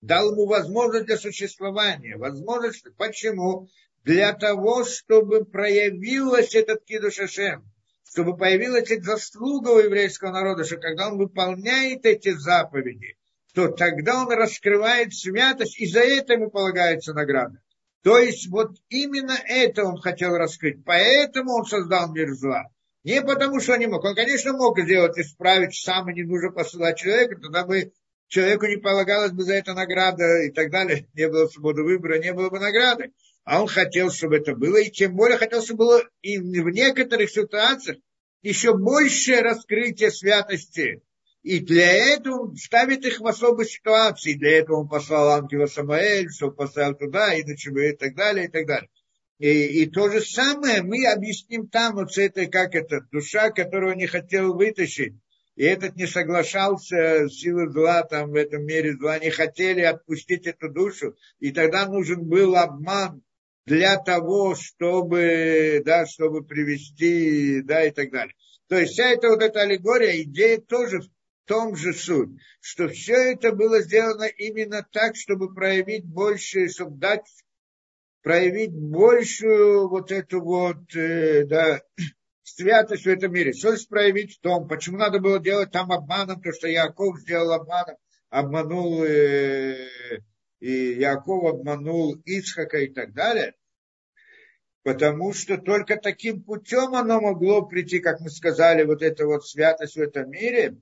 Дал 0.00 0.30
ему 0.30 0.46
возможность 0.46 1.06
для 1.06 1.16
существования. 1.16 2.16
Возможность, 2.16 2.86
почему? 2.96 3.68
Для 4.04 4.32
того, 4.32 4.84
чтобы 4.84 5.44
проявилась 5.44 6.54
этот 6.54 6.84
Кидуш 6.84 7.20
Ашем, 7.20 7.64
чтобы 8.08 8.36
появилась 8.36 8.90
эта 8.90 9.02
заслуга 9.02 9.70
у 9.70 9.78
еврейского 9.78 10.32
народа, 10.32 10.64
что 10.64 10.76
когда 10.76 11.08
он 11.08 11.18
выполняет 11.18 12.04
эти 12.04 12.30
заповеди, 12.30 13.16
то 13.54 13.68
тогда 13.68 14.22
он 14.22 14.32
раскрывает 14.32 15.14
святость, 15.14 15.78
и 15.78 15.86
за 15.86 16.00
это 16.00 16.34
ему 16.34 16.50
полагается 16.50 17.14
награда. 17.14 17.62
То 18.02 18.18
есть 18.18 18.48
вот 18.48 18.72
именно 18.88 19.36
это 19.46 19.84
он 19.84 19.98
хотел 19.98 20.36
раскрыть. 20.36 20.84
Поэтому 20.84 21.52
он 21.52 21.64
создал 21.64 22.12
мир 22.12 22.32
зла. 22.32 22.64
Не 23.04 23.22
потому, 23.22 23.60
что 23.60 23.76
не 23.76 23.86
мог. 23.86 24.04
Он, 24.04 24.14
конечно, 24.14 24.52
мог 24.52 24.80
сделать, 24.80 25.18
исправить 25.18 25.74
сам, 25.74 26.08
не 26.08 26.24
нужно 26.24 26.50
посылать 26.50 26.98
человека, 26.98 27.40
тогда 27.40 27.64
бы 27.64 27.92
человеку 28.26 28.66
не 28.66 28.76
полагалось 28.76 29.32
бы 29.32 29.44
за 29.44 29.54
это 29.54 29.74
награда 29.74 30.42
и 30.42 30.50
так 30.50 30.70
далее. 30.70 31.06
Не 31.14 31.28
было 31.28 31.46
свободы 31.46 31.82
выбора, 31.82 32.18
не 32.18 32.32
было 32.32 32.50
бы 32.50 32.58
награды 32.58 33.12
а 33.44 33.60
он 33.60 33.68
хотел, 33.68 34.10
чтобы 34.10 34.36
это 34.36 34.54
было, 34.54 34.76
и 34.76 34.90
тем 34.90 35.16
более 35.16 35.38
хотел, 35.38 35.62
чтобы 35.62 35.84
было 35.84 36.02
и 36.22 36.38
в 36.38 36.68
некоторых 36.68 37.30
ситуациях 37.30 37.98
еще 38.42 38.76
большее 38.76 39.40
раскрытие 39.40 40.10
святости. 40.10 41.02
И 41.42 41.58
для 41.58 41.92
этого 42.14 42.54
ставит 42.56 43.04
их 43.04 43.20
в 43.20 43.26
особой 43.26 43.66
ситуации. 43.66 44.34
Для 44.34 44.58
этого 44.58 44.82
он 44.82 44.88
послал 44.88 45.30
ангела 45.30 45.66
Самаэль, 45.66 46.30
что 46.30 46.52
поставил 46.52 46.94
туда, 46.94 47.30
бы 47.30 47.88
и 47.88 47.96
так 47.96 48.14
далее, 48.14 48.46
и 48.46 48.48
так 48.48 48.66
далее. 48.66 48.88
И, 49.38 49.82
и 49.82 49.86
то 49.86 50.08
же 50.08 50.20
самое 50.20 50.82
мы 50.82 51.04
объясним 51.04 51.66
там, 51.66 51.94
вот 51.94 52.12
с 52.12 52.18
этой, 52.18 52.46
как 52.46 52.76
это, 52.76 53.00
душа, 53.10 53.50
которую 53.50 53.96
не 53.96 54.06
хотел 54.06 54.54
вытащить. 54.54 55.14
И 55.56 55.64
этот 55.64 55.96
не 55.96 56.06
соглашался, 56.06 57.28
силы 57.28 57.70
зла 57.70 58.04
там 58.04 58.30
в 58.30 58.34
этом 58.36 58.64
мире 58.64 58.96
зла 58.96 59.18
не 59.18 59.30
хотели 59.30 59.80
отпустить 59.80 60.46
эту 60.46 60.70
душу. 60.70 61.16
И 61.40 61.50
тогда 61.50 61.86
нужен 61.86 62.24
был 62.24 62.54
обман, 62.54 63.22
для 63.66 63.96
того, 63.96 64.54
чтобы, 64.54 65.82
да, 65.84 66.06
чтобы 66.06 66.44
привести, 66.44 67.62
да, 67.62 67.84
и 67.84 67.90
так 67.90 68.10
далее. 68.10 68.34
То 68.68 68.78
есть 68.78 68.92
вся 68.92 69.10
эта 69.10 69.28
вот 69.28 69.42
эта 69.42 69.60
аллегория, 69.62 70.22
идея 70.22 70.58
тоже 70.58 71.00
в 71.00 71.08
том 71.46 71.76
же 71.76 71.92
суть, 71.92 72.30
что 72.60 72.88
все 72.88 73.32
это 73.32 73.52
было 73.52 73.82
сделано 73.82 74.24
именно 74.24 74.86
так, 74.92 75.16
чтобы 75.16 75.54
проявить 75.54 76.04
больше, 76.04 76.68
чтобы 76.68 76.96
дать, 76.96 77.26
проявить 78.22 78.72
большую 78.72 79.88
вот 79.88 80.10
эту 80.10 80.40
вот, 80.40 80.94
э, 80.96 81.44
да, 81.44 81.82
святость 82.42 83.04
в 83.04 83.08
этом 83.08 83.32
мире. 83.32 83.52
Что 83.52 83.72
есть 83.72 83.88
проявить 83.88 84.36
в 84.36 84.40
том, 84.40 84.68
почему 84.68 84.98
надо 84.98 85.18
было 85.18 85.38
делать 85.38 85.70
там 85.70 85.92
обманом, 85.92 86.40
то, 86.40 86.52
что 86.52 86.68
Яков 86.68 87.20
сделал 87.20 87.52
обманом, 87.52 87.96
обманул 88.30 89.04
э, 89.04 89.88
и 90.62 90.94
Яков 90.94 91.44
обманул 91.44 92.14
Ицхака 92.24 92.78
и 92.78 92.86
так 92.86 93.12
далее, 93.14 93.54
потому 94.84 95.32
что 95.32 95.58
только 95.58 95.96
таким 95.96 96.40
путем 96.44 96.94
оно 96.94 97.20
могло 97.20 97.62
прийти, 97.62 97.98
как 97.98 98.20
мы 98.20 98.30
сказали, 98.30 98.84
вот 98.84 99.02
эта 99.02 99.26
вот 99.26 99.44
святость 99.44 99.96
в 99.96 100.00
этом 100.00 100.30
мире, 100.30 100.76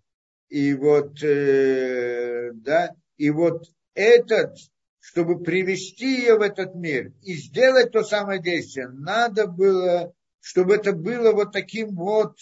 и 0.50 0.74
вот, 0.74 1.22
э, 1.22 2.50
да, 2.52 2.94
и 3.16 3.30
вот 3.30 3.70
этот, 3.94 4.54
чтобы 4.98 5.42
привести 5.42 6.18
ее 6.18 6.36
в 6.36 6.42
этот 6.42 6.74
мир 6.74 7.14
и 7.22 7.32
сделать 7.32 7.90
то 7.90 8.02
самое 8.02 8.38
действие, 8.42 8.88
надо 8.88 9.46
было, 9.46 10.12
чтобы 10.40 10.74
это 10.74 10.92
было 10.92 11.32
вот 11.32 11.52
таким 11.52 11.94
вот 11.94 12.36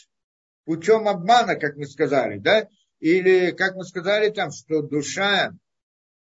путем 0.65 1.07
обмана, 1.07 1.55
как 1.55 1.77
мы 1.77 1.87
сказали, 1.87 2.39
да, 2.39 2.67
или, 2.99 3.53
как 3.53 3.77
мы 3.77 3.85
сказали 3.85 4.31
там, 4.31 4.51
что 4.51 4.83
душа 4.83 5.53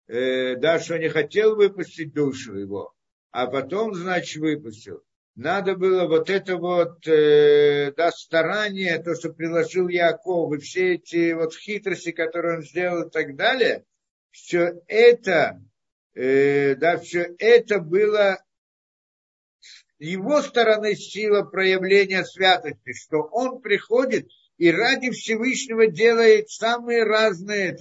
э, 0.09 0.57
да, 0.57 0.79
что 0.79 0.99
не 0.99 1.09
хотел 1.09 1.57
выпустить 1.57 2.13
душу 2.13 2.55
его, 2.55 2.95
а 3.31 3.47
потом, 3.47 3.95
значит, 3.95 4.41
выпустил. 4.41 5.03
Надо 5.35 5.77
было 5.77 6.07
вот 6.07 6.31
это 6.31 6.57
вот, 6.57 7.07
э, 7.07 7.93
да, 7.95 8.11
старание, 8.11 9.03
то, 9.03 9.15
что 9.15 9.33
приложил 9.33 9.89
Яков, 9.89 10.55
и 10.55 10.59
все 10.59 10.95
эти 10.95 11.33
вот 11.33 11.55
хитрости, 11.55 12.11
которые 12.13 12.57
он 12.57 12.63
сделал 12.63 13.07
и 13.07 13.11
так 13.11 13.37
далее, 13.37 13.85
все 14.31 14.81
это, 14.87 15.63
э, 16.15 16.75
да, 16.77 16.97
все 16.99 17.35
это 17.39 17.81
было 17.81 18.39
его 19.99 20.41
стороны 20.43 20.95
сила 20.95 21.43
проявления 21.43 22.25
святости, 22.25 22.93
что 22.93 23.19
он 23.19 23.61
приходит 23.61 24.29
и 24.59 24.71
ради 24.71 25.11
Всевышнего 25.11 25.87
делает 25.87 26.49
самые 26.49 27.05
разные, 27.05 27.77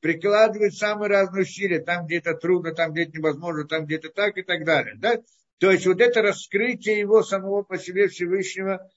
прикладывает 0.00 0.74
самые 0.74 1.08
разные 1.08 1.42
усилия, 1.42 1.80
там 1.80 2.06
где 2.06 2.18
это 2.18 2.34
трудно, 2.34 2.74
там 2.74 2.92
где 2.92 3.04
это 3.04 3.18
невозможно, 3.18 3.66
там 3.66 3.86
где 3.86 3.96
это 3.96 4.08
так 4.10 4.36
и 4.36 4.42
так 4.42 4.64
далее. 4.64 4.94
Да? 4.98 5.20
То 5.58 5.70
есть 5.70 5.86
вот 5.86 6.00
это 6.00 6.22
раскрытие 6.22 6.98
его 6.98 7.22
самого 7.22 7.62
по 7.62 7.78
себе 7.78 8.08
Всевышнего, 8.08 8.90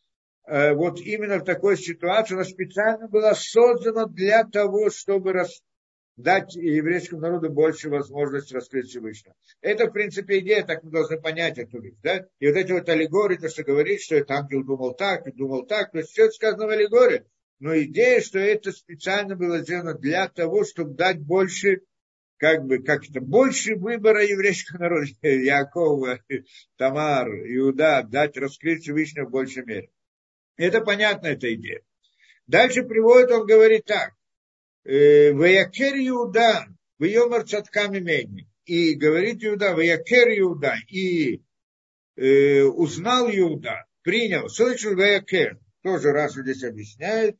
э, 0.47 0.73
вот 0.73 0.99
именно 1.01 1.37
в 1.37 1.43
такой 1.43 1.77
ситуации, 1.77 2.33
оно 2.33 2.43
специально 2.45 3.07
было 3.07 3.33
создано 3.35 4.05
для 4.05 4.43
того, 4.43 4.89
чтобы 4.89 5.33
рас, 5.33 5.61
дать 6.15 6.55
еврейскому 6.55 7.21
народу 7.21 7.49
больше 7.49 7.89
возможности 7.89 8.53
раскрыть 8.53 8.87
Всевышнего. 8.87 9.35
Это, 9.61 9.87
в 9.87 9.91
принципе, 9.91 10.39
идея, 10.39 10.63
так 10.63 10.83
мы 10.83 10.91
должны 10.91 11.19
понять 11.19 11.57
эту 11.57 11.81
вещь. 11.81 11.95
Да? 12.03 12.27
И 12.39 12.47
вот 12.47 12.55
эти 12.55 12.71
вот 12.71 12.87
аллегории, 12.87 13.37
то, 13.37 13.49
что 13.49 13.63
говорит, 13.63 14.01
что 14.01 14.15
это 14.15 14.35
ангел 14.35 14.63
думал 14.63 14.93
так, 14.93 15.27
и 15.27 15.31
думал 15.31 15.65
так, 15.65 15.91
то 15.91 15.99
есть 15.99 16.11
все 16.11 16.25
это 16.25 16.33
сказано 16.33 16.67
в 16.67 16.69
аллегории. 16.69 17.23
Но 17.59 17.77
идея, 17.79 18.21
что 18.21 18.39
это 18.39 18.71
специально 18.71 19.35
было 19.35 19.59
сделано 19.59 19.93
для 19.93 20.27
того, 20.27 20.65
чтобы 20.65 20.95
дать 20.95 21.19
больше, 21.19 21.81
как 22.37 22.63
бы, 22.65 22.79
как 22.83 23.09
это, 23.09 23.21
больше 23.21 23.75
выбора 23.75 24.23
еврейского 24.23 24.79
народа, 24.79 25.07
Якова, 25.21 26.19
Тамар, 26.77 27.29
Иуда, 27.29 28.03
дать 28.03 28.37
раскрыть 28.37 28.83
Всевышнего 28.83 29.25
в 29.25 29.31
большей 29.31 29.63
мере. 29.65 29.89
Это 30.57 30.81
понятно, 30.81 31.27
эта 31.27 31.51
идея. 31.55 31.81
Дальше 32.45 32.83
приводит, 32.83 33.31
он 33.31 33.47
говорит 33.47 33.85
так. 33.85 34.13
Ваякер 34.85 35.95
Иуда, 35.95 36.67
в 36.99 37.03
Йомар 37.03 37.47
Цатками 37.47 37.99
Медни. 37.99 38.49
И 38.65 38.95
говорит 38.95 39.43
Иуда, 39.43 39.73
Ваякер 39.75 40.29
Иуда, 40.39 40.75
и 40.89 41.41
э, 42.15 42.63
узнал 42.63 43.29
Иуда, 43.29 43.85
принял, 44.01 44.49
слышал 44.49 44.95
Ваякер, 44.95 45.59
тоже 45.81 46.11
раз 46.11 46.33
здесь 46.35 46.63
объясняет, 46.63 47.37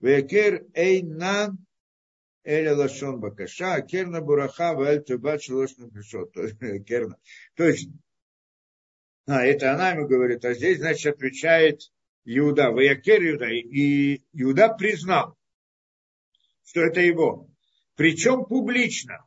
Ваякер 0.00 0.66
Эйнан 0.74 1.58
Эля 2.44 2.74
Лашон 2.74 3.20
Бакаша, 3.20 3.82
Керна 3.82 4.20
Бураха, 4.20 4.74
Ваэль 4.74 5.02
Тубат 5.02 5.42
Шелошна 5.42 5.86
Бешот. 5.86 6.32
Керна. 6.86 7.16
То 7.54 7.64
есть, 7.64 7.90
а, 9.26 9.44
это 9.44 9.74
она 9.74 9.90
ему 9.90 10.08
говорит, 10.08 10.44
а 10.44 10.54
здесь, 10.54 10.78
значит, 10.78 11.14
отвечает 11.14 11.80
Иуда, 12.24 12.70
Ваякер 12.70 13.22
Иуда, 13.22 13.46
и 13.46 14.22
Иуда 14.32 14.68
признал 14.70 15.37
что 16.68 16.82
это 16.82 17.00
его. 17.00 17.48
Причем 17.96 18.44
публично. 18.44 19.24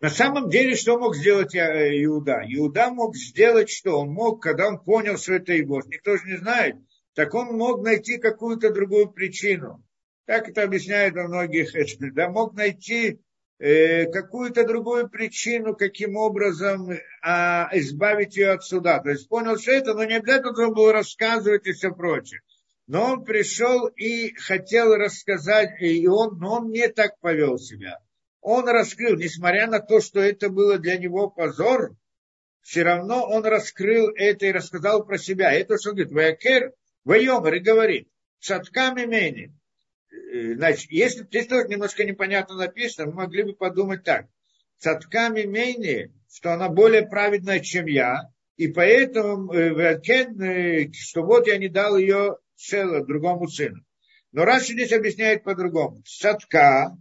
На 0.00 0.10
самом 0.10 0.48
деле, 0.48 0.74
что 0.74 0.98
мог 0.98 1.16
сделать 1.16 1.54
э, 1.54 2.04
Иуда? 2.04 2.42
Иуда 2.46 2.90
мог 2.90 3.16
сделать 3.16 3.70
что? 3.70 4.00
Он 4.00 4.10
мог, 4.10 4.42
когда 4.42 4.68
он 4.68 4.80
понял, 4.80 5.16
что 5.16 5.34
это 5.34 5.52
его, 5.52 5.80
никто 5.86 6.16
же 6.16 6.26
не 6.26 6.36
знает, 6.36 6.76
так 7.14 7.34
он 7.34 7.56
мог 7.56 7.82
найти 7.82 8.18
какую-то 8.18 8.72
другую 8.72 9.10
причину. 9.10 9.84
Так 10.26 10.48
это 10.48 10.64
объясняют 10.64 11.14
во 11.14 11.26
многих, 11.26 11.70
да, 12.12 12.28
мог 12.28 12.54
найти 12.54 13.20
э, 13.58 14.06
какую-то 14.06 14.64
другую 14.66 15.08
причину, 15.08 15.74
каким 15.74 16.16
образом 16.16 16.90
э, 16.90 16.98
избавить 17.72 18.36
ее 18.36 18.50
от 18.50 18.64
суда. 18.64 19.00
То 19.00 19.10
есть 19.10 19.28
понял, 19.28 19.58
что 19.58 19.72
это, 19.72 19.94
но 19.94 20.04
не 20.04 20.14
обязательно 20.14 20.52
должен 20.52 20.74
был 20.74 20.92
рассказывать 20.92 21.66
и 21.66 21.72
все 21.72 21.92
прочее. 21.92 22.40
Но 22.88 23.12
он 23.12 23.24
пришел 23.24 23.86
и 23.86 24.34
хотел 24.34 24.96
рассказать, 24.96 25.80
и 25.80 26.08
он, 26.08 26.38
но 26.38 26.56
он 26.56 26.70
не 26.70 26.88
так 26.88 27.20
повел 27.20 27.58
себя 27.58 28.00
он 28.40 28.66
раскрыл, 28.66 29.16
несмотря 29.16 29.66
на 29.66 29.80
то, 29.80 30.00
что 30.00 30.20
это 30.20 30.48
было 30.48 30.78
для 30.78 30.96
него 30.96 31.28
позор, 31.28 31.94
все 32.62 32.82
равно 32.82 33.26
он 33.26 33.44
раскрыл 33.44 34.08
это 34.16 34.46
и 34.46 34.52
рассказал 34.52 35.04
про 35.04 35.18
себя. 35.18 35.52
Это 35.52 35.78
что 35.78 35.90
он 35.90 35.96
говорит, 35.96 36.12
Ваякер, 36.12 36.72
Вайомер, 37.04 37.54
и 37.54 37.60
говорит, 37.60 38.08
садками 38.40 39.04
мени. 39.04 39.54
Э, 40.10 40.54
значит, 40.54 40.90
если 40.90 41.24
здесь 41.24 41.46
тоже 41.46 41.68
немножко 41.68 42.04
непонятно 42.04 42.56
написано, 42.56 43.10
мы 43.10 43.24
могли 43.24 43.42
бы 43.44 43.54
подумать 43.54 44.04
так. 44.04 44.26
Садками 44.78 45.42
мени, 45.42 46.12
что 46.32 46.54
она 46.54 46.68
более 46.68 47.06
праведная, 47.06 47.60
чем 47.60 47.86
я, 47.86 48.30
и 48.56 48.68
поэтому, 48.68 49.52
э, 49.52 50.00
э, 50.08 50.92
что 50.92 51.22
вот 51.22 51.46
я 51.46 51.58
не 51.58 51.68
дал 51.68 51.98
ее 51.98 52.38
Шела, 52.58 53.06
другому 53.06 53.46
сыну. 53.46 53.84
Но 54.32 54.44
Раши 54.44 54.72
здесь 54.72 54.92
объясняет 54.92 55.44
по-другому. 55.44 56.02
Садка, 56.04 56.96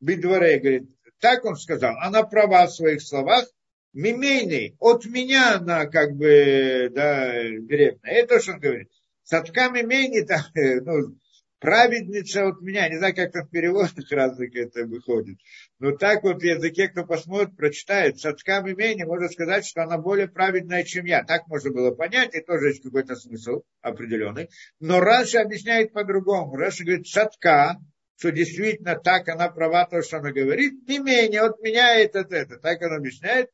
Бедворе, 0.00 0.58
говорит, 0.58 0.90
так 1.20 1.44
он 1.44 1.56
сказал, 1.56 1.96
она 2.00 2.24
права 2.24 2.66
в 2.66 2.72
своих 2.72 3.00
словах, 3.00 3.46
мимейный, 3.92 4.76
от 4.80 5.06
меня 5.06 5.56
она 5.56 5.86
как 5.86 6.16
бы, 6.16 6.90
да, 6.92 7.32
беременна. 7.32 8.00
Это 8.04 8.40
что 8.40 8.54
он 8.54 8.60
говорит. 8.60 8.90
צדקה 9.22 9.70
ממני, 9.70 10.26
там, 10.26 10.42
ну, 10.54 11.16
праведница 11.58 12.48
от 12.48 12.60
меня. 12.60 12.88
Не 12.88 12.98
знаю, 12.98 13.14
как 13.14 13.28
это 13.28 13.42
в 13.42 13.50
переводах 13.50 14.10
разных 14.10 14.54
это 14.54 14.84
выходит. 14.84 15.38
Но 15.78 15.92
так 15.92 16.22
вот 16.22 16.40
в 16.40 16.44
языке, 16.44 16.88
кто 16.88 17.04
посмотрит, 17.04 17.56
прочитает, 17.56 18.18
צדקה 18.18 18.60
ממני, 18.60 19.04
можно 19.04 19.28
сказать, 19.28 19.66
что 19.66 19.82
она 19.82 19.98
более 19.98 20.28
праведная, 20.28 20.84
чем 20.84 21.04
я. 21.04 21.24
Так 21.24 21.46
можно 21.48 21.70
было 21.70 21.90
понять, 21.92 22.34
и 22.34 22.40
тоже 22.40 22.68
есть 22.68 22.82
какой-то 22.82 23.16
смысл 23.16 23.62
определенный. 23.80 24.48
Но 24.80 25.00
Раши 25.00 25.40
объясняет 25.40 25.92
по-другому. 25.92 26.56
Раши 26.56 26.84
говорит, 26.84 27.06
צדקה, 27.06 27.76
что 28.18 28.32
действительно 28.32 28.96
так 28.96 29.28
она 29.28 29.48
права, 29.48 29.86
то, 29.86 30.02
что 30.02 30.18
она 30.18 30.32
говорит, 30.32 30.86
ממני, 30.88 31.42
от 31.42 31.60
меня 31.60 31.98
этот, 31.98 32.32
это. 32.32 32.58
Так 32.58 32.82
она 32.82 32.96
объясняет. 32.96 33.50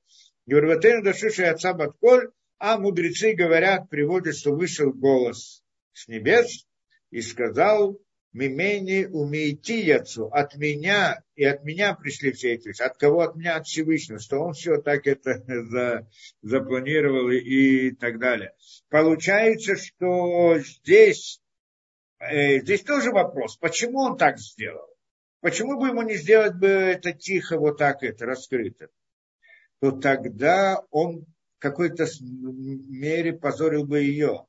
רבותינו 0.46 1.04
דרשו 1.04 1.42
שיצאה 1.42 1.46
בת 1.46 1.72
קול, 1.72 2.30
а 2.58 2.78
мудрецы 2.78 3.34
говорят, 3.34 3.88
приводят, 3.88 4.36
что 4.36 4.52
вышел 4.52 4.92
голос 4.92 5.62
с 5.92 6.08
небес 6.08 6.66
и 7.12 7.20
сказал, 7.20 8.00
Мимени 8.32 9.04
умейти 9.04 9.82
яцу, 9.82 10.28
от 10.28 10.56
меня, 10.56 11.22
и 11.36 11.44
от 11.44 11.64
меня 11.64 11.94
пришли 11.94 12.32
все 12.32 12.54
эти 12.54 12.68
вещи. 12.68 12.82
От 12.82 12.96
кого? 12.96 13.20
От 13.20 13.36
меня, 13.36 13.56
от 13.56 13.66
Всевышнего, 13.66 14.18
что 14.18 14.40
он 14.40 14.54
все 14.54 14.78
так 14.78 15.06
это 15.06 15.44
за, 15.70 16.08
запланировал 16.40 17.30
и, 17.30 17.36
и 17.36 17.90
так 17.90 18.18
далее. 18.18 18.54
Получается, 18.88 19.76
что 19.76 20.58
здесь 20.58 21.42
Э, 22.22 22.60
здесь 22.60 22.82
тоже 22.82 23.10
вопрос, 23.10 23.56
почему 23.56 24.00
он 24.00 24.16
так 24.16 24.38
сделал? 24.38 24.86
Почему 25.40 25.76
бы 25.78 25.88
ему 25.88 26.02
не 26.02 26.14
сделать 26.14 26.54
бы 26.54 26.68
это 26.68 27.12
тихо, 27.12 27.58
вот 27.58 27.78
так 27.78 28.04
это, 28.04 28.26
раскрыто? 28.26 28.88
То 29.80 29.90
тогда 29.90 30.80
он 30.90 31.24
в 31.58 31.58
какой-то 31.58 32.06
мере 32.20 33.32
позорил 33.32 33.84
бы 33.84 34.00
ее. 34.00 34.46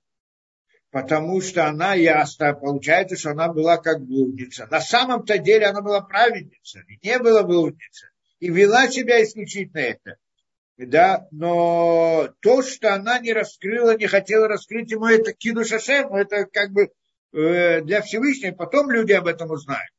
Потому 0.94 1.42
что 1.42 1.68
она 1.68 1.94
ясно, 1.94 2.54
получается, 2.54 3.18
что 3.18 3.32
она 3.32 3.52
была 3.52 3.76
как 3.78 4.02
блудница. 4.02 4.68
На 4.72 4.80
самом-то 4.80 5.38
деле 5.40 5.66
она 5.66 5.82
была 5.82 6.00
праведница, 6.00 6.84
не 7.02 7.20
была 7.20 7.44
блудница. 7.44 8.08
И 8.40 8.50
вела 8.50 8.88
себя 8.88 9.22
исключительно 9.22 9.80
это. 9.80 10.16
Да, 10.78 11.28
но 11.32 12.30
то, 12.40 12.62
что 12.62 12.94
она 12.94 13.20
не 13.20 13.34
раскрыла, 13.34 13.98
не 13.98 14.08
хотела 14.08 14.48
раскрыть 14.48 14.92
ему 14.92 15.08
это 15.08 15.34
киду 15.34 15.66
шашем, 15.66 16.16
это 16.16 16.46
как 16.46 16.72
бы 16.72 16.90
Э, 17.34 17.82
для 17.82 18.02
Всевышнего, 18.02 18.54
потом 18.54 18.92
люди 18.92 19.12
об 19.12 19.26
этом 19.26 19.50
узнают. 19.50 19.90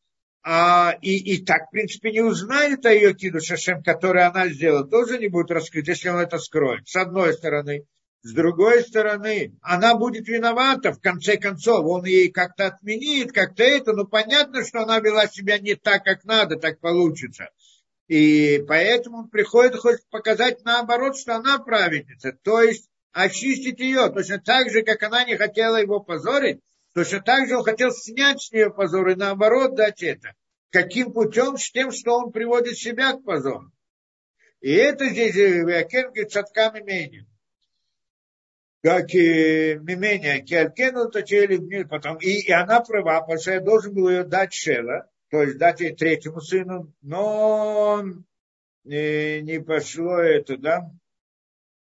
А, 0.45 0.97
и, 1.03 1.17
и 1.17 1.45
так, 1.45 1.67
в 1.67 1.71
принципе, 1.71 2.13
не 2.13 2.21
узнают 2.21 2.87
о 2.87 2.93
ее 2.93 3.15
киду 3.15 3.41
Шашем, 3.41 3.83
который 3.83 4.25
она 4.25 4.49
сделала, 4.49 4.87
тоже 4.87 5.19
не 5.19 5.29
будет 5.29 5.51
раскрыть, 5.51 5.89
если 5.89 6.11
он 6.11 6.19
это 6.19 6.39
скроет. 6.39 6.87
С 6.87 6.97
одной 6.97 7.33
стороны. 7.33 7.87
С 8.25 8.33
другой 8.33 8.83
стороны, 8.83 9.57
она 9.63 9.95
будет 9.95 10.27
виновата, 10.27 10.93
в 10.93 11.01
конце 11.01 11.37
концов, 11.37 11.85
он 11.87 12.05
ей 12.05 12.33
как-то 12.33 12.67
отменит, 12.67 13.31
как-то 13.31 13.63
это, 13.63 13.93
но 13.93 14.05
понятно, 14.05 14.65
что 14.65 14.81
она 14.81 14.99
вела 14.99 15.29
себя 15.29 15.59
не 15.59 15.77
так, 15.77 16.03
как 16.03 16.25
надо, 16.25 16.57
так 16.57 16.81
получится. 16.81 17.51
И 18.09 18.65
поэтому 18.67 19.19
он 19.19 19.29
приходит, 19.29 19.77
хочет 19.77 20.09
показать 20.11 20.65
наоборот, 20.65 21.17
что 21.17 21.37
она 21.37 21.59
праведница, 21.59 22.33
то 22.43 22.61
есть 22.61 22.89
очистить 23.13 23.79
ее, 23.79 24.11
точно 24.11 24.41
так 24.41 24.71
же, 24.71 24.83
как 24.83 25.03
она 25.03 25.25
не 25.25 25.37
хотела 25.37 25.77
его 25.77 26.01
позорить, 26.01 26.61
Точно 26.95 27.21
так 27.21 27.49
же 27.49 27.57
он 27.57 27.65
хотел 27.65 27.91
снять 27.91 28.41
с 28.41 28.53
нее 28.53 28.73
позор 28.73 29.09
и 29.09 29.17
наоборот 29.17 29.75
дать 29.75 30.03
это. 30.03 30.35
Каким 30.71 31.13
путем? 31.13 31.59
С 31.59 31.71
тем, 31.73 31.91
что 31.91 32.17
он 32.17 32.31
приводит 32.31 32.79
себя 32.79 33.15
к 33.15 33.25
позору. 33.25 33.73
И 34.61 34.73
это 34.73 35.09
здесь 35.09 35.35
Виакен 35.35 36.07
говорит 36.07 36.31
цаткам 36.31 36.79
имением. 36.79 37.27
Как 38.85 39.15
и 39.15 39.81
мимения, 39.83 40.41
киалькену 40.41 41.11
точили 41.11 41.85
потом. 41.85 42.19
И, 42.19 42.43
и 42.43 42.53
она 42.53 42.81
права, 42.81 43.23
потому 43.23 43.41
что 43.41 43.53
я 43.53 43.61
должен 43.61 43.95
был 43.95 44.11
ее 44.11 44.25
дать 44.25 44.53
Шела, 44.53 45.09
то 45.31 45.43
есть 45.43 45.57
дать 45.57 45.81
ей 45.81 45.97
третьему 45.97 46.41
сыну, 46.41 46.93
но 47.01 48.05
не, 48.85 49.41
не 49.41 49.59
пошло 49.61 50.19
это, 50.19 50.59
да, 50.59 50.91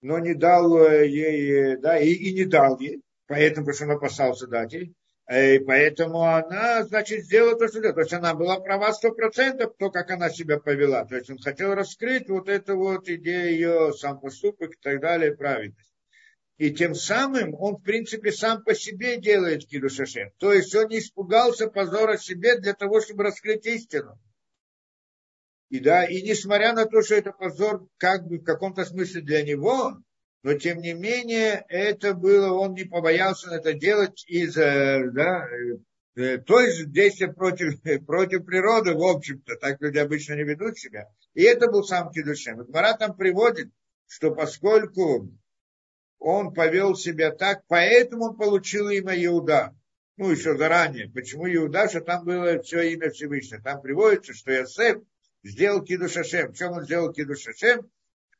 но 0.01 0.19
не 0.19 0.35
дал 0.35 0.89
ей, 0.89 1.75
да, 1.75 1.99
и, 1.99 2.13
и 2.13 2.33
не 2.33 2.45
дал 2.45 2.79
ей 2.79 3.01
поэтому, 3.27 3.65
потому 3.65 3.75
что 3.75 3.85
он 3.85 3.91
опасался 3.91 4.47
дать 4.47 4.73
ей. 4.73 4.95
И 5.29 5.59
поэтому 5.59 6.21
она, 6.21 6.83
значит, 6.83 7.25
сделала 7.25 7.57
то, 7.57 7.67
что 7.67 7.81
делала. 7.81 7.95
То 7.95 8.01
есть 8.01 8.13
она 8.13 8.35
была 8.35 8.59
права 8.59 8.93
сто 8.93 9.11
процентов, 9.11 9.73
то, 9.77 9.89
как 9.89 10.11
она 10.11 10.29
себя 10.29 10.59
повела. 10.59 11.03
То 11.05 11.15
есть 11.15 11.29
он 11.31 11.39
хотел 11.39 11.73
раскрыть 11.73 12.29
вот 12.29 12.47
эту 12.47 12.77
вот 12.77 13.09
идею 13.09 13.51
ее, 13.51 13.93
сам 13.93 14.19
поступок 14.19 14.73
и 14.73 14.79
так 14.79 15.01
далее, 15.01 15.35
праведность. 15.35 15.94
И 16.57 16.71
тем 16.71 16.95
самым 16.95 17.53
он, 17.55 17.75
в 17.75 17.81
принципе, 17.81 18.31
сам 18.31 18.63
по 18.63 18.73
себе 18.73 19.17
делает 19.17 19.67
Кидушашем. 19.67 20.31
То 20.37 20.53
есть 20.53 20.73
он 20.73 20.87
не 20.87 20.99
испугался 20.99 21.67
позора 21.67 22.17
себе 22.17 22.57
для 22.59 22.73
того, 22.73 23.01
чтобы 23.01 23.23
раскрыть 23.23 23.65
истину. 23.65 24.17
И 25.69 25.79
да, 25.79 26.05
и 26.05 26.21
несмотря 26.21 26.73
на 26.73 26.85
то, 26.85 27.01
что 27.01 27.15
это 27.15 27.31
позор 27.31 27.87
как 27.97 28.27
бы 28.27 28.37
в 28.37 28.43
каком-то 28.43 28.85
смысле 28.85 29.21
для 29.21 29.43
него, 29.43 29.97
но 30.43 30.53
тем 30.53 30.77
не 30.77 30.93
менее 30.93 31.65
это 31.67 32.13
было, 32.13 32.53
он 32.53 32.73
не 32.73 32.83
побоялся 32.83 33.49
это 33.49 33.73
делать 33.73 34.23
из, 34.27 34.53
да, 34.53 35.47
э, 36.15 36.37
то 36.37 36.59
есть 36.61 36.91
действия 36.91 37.33
против, 37.33 37.81
против 38.05 38.45
природы, 38.45 38.93
в 38.93 39.03
общем-то, 39.03 39.55
так 39.55 39.81
люди 39.81 39.97
обычно 39.97 40.35
не 40.35 40.43
ведут 40.43 40.77
себя. 40.77 41.09
И 41.33 41.41
это 41.41 41.69
был 41.69 41.83
сам 41.83 42.11
Кедушем. 42.11 42.63
Гмара 42.63 42.95
там 42.95 43.17
приводит, 43.17 43.69
что 44.07 44.33
поскольку 44.33 45.29
он 46.19 46.53
повел 46.53 46.95
себя 46.95 47.31
так, 47.31 47.63
поэтому 47.67 48.25
он 48.25 48.37
получил 48.37 48.89
имя 48.89 49.13
Иуда. 49.25 49.75
Ну, 50.17 50.31
еще 50.31 50.57
заранее. 50.57 51.09
Почему 51.09 51.47
Иуда? 51.47 51.89
Что 51.89 52.01
там 52.01 52.23
было 52.23 52.61
все 52.61 52.93
имя 52.93 53.09
Всевышнего. 53.09 53.61
Там 53.61 53.81
приводится, 53.81 54.33
что 54.33 54.51
Ясеф 54.51 55.01
сделал 55.43 55.83
Кидушашем. 55.83 56.53
В 56.53 56.57
чем 56.57 56.71
он 56.71 56.83
сделал 56.83 57.11
Кидушашем? 57.11 57.89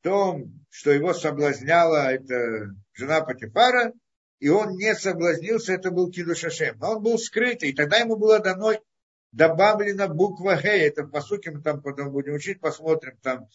том, 0.05 0.53
что 0.69 0.91
его 0.91 1.15
соблазняла 1.15 2.13
эта 2.13 2.75
жена 2.93 3.21
Патифара, 3.21 3.91
и 4.39 4.49
он 4.49 4.75
не 4.75 4.93
соблазнился, 4.93 5.73
это 5.73 5.89
был 5.89 6.11
Кидушашем. 6.11 6.77
Но 6.77 6.97
он 6.97 7.01
был 7.01 7.17
скрытый, 7.17 7.69
и 7.69 7.73
тогда 7.73 7.97
ему 7.97 8.15
было 8.15 8.37
дано 8.37 8.73
добавлена 9.35 10.07
буква 10.07 10.55
Г, 10.55 10.67
это 10.69 11.03
по 11.03 11.21
сути 11.21 11.49
мы 11.49 11.61
там 11.61 11.81
потом 11.81 12.11
будем 12.11 12.33
учить, 12.33 12.59
посмотрим, 12.59 13.17
там 13.21 13.47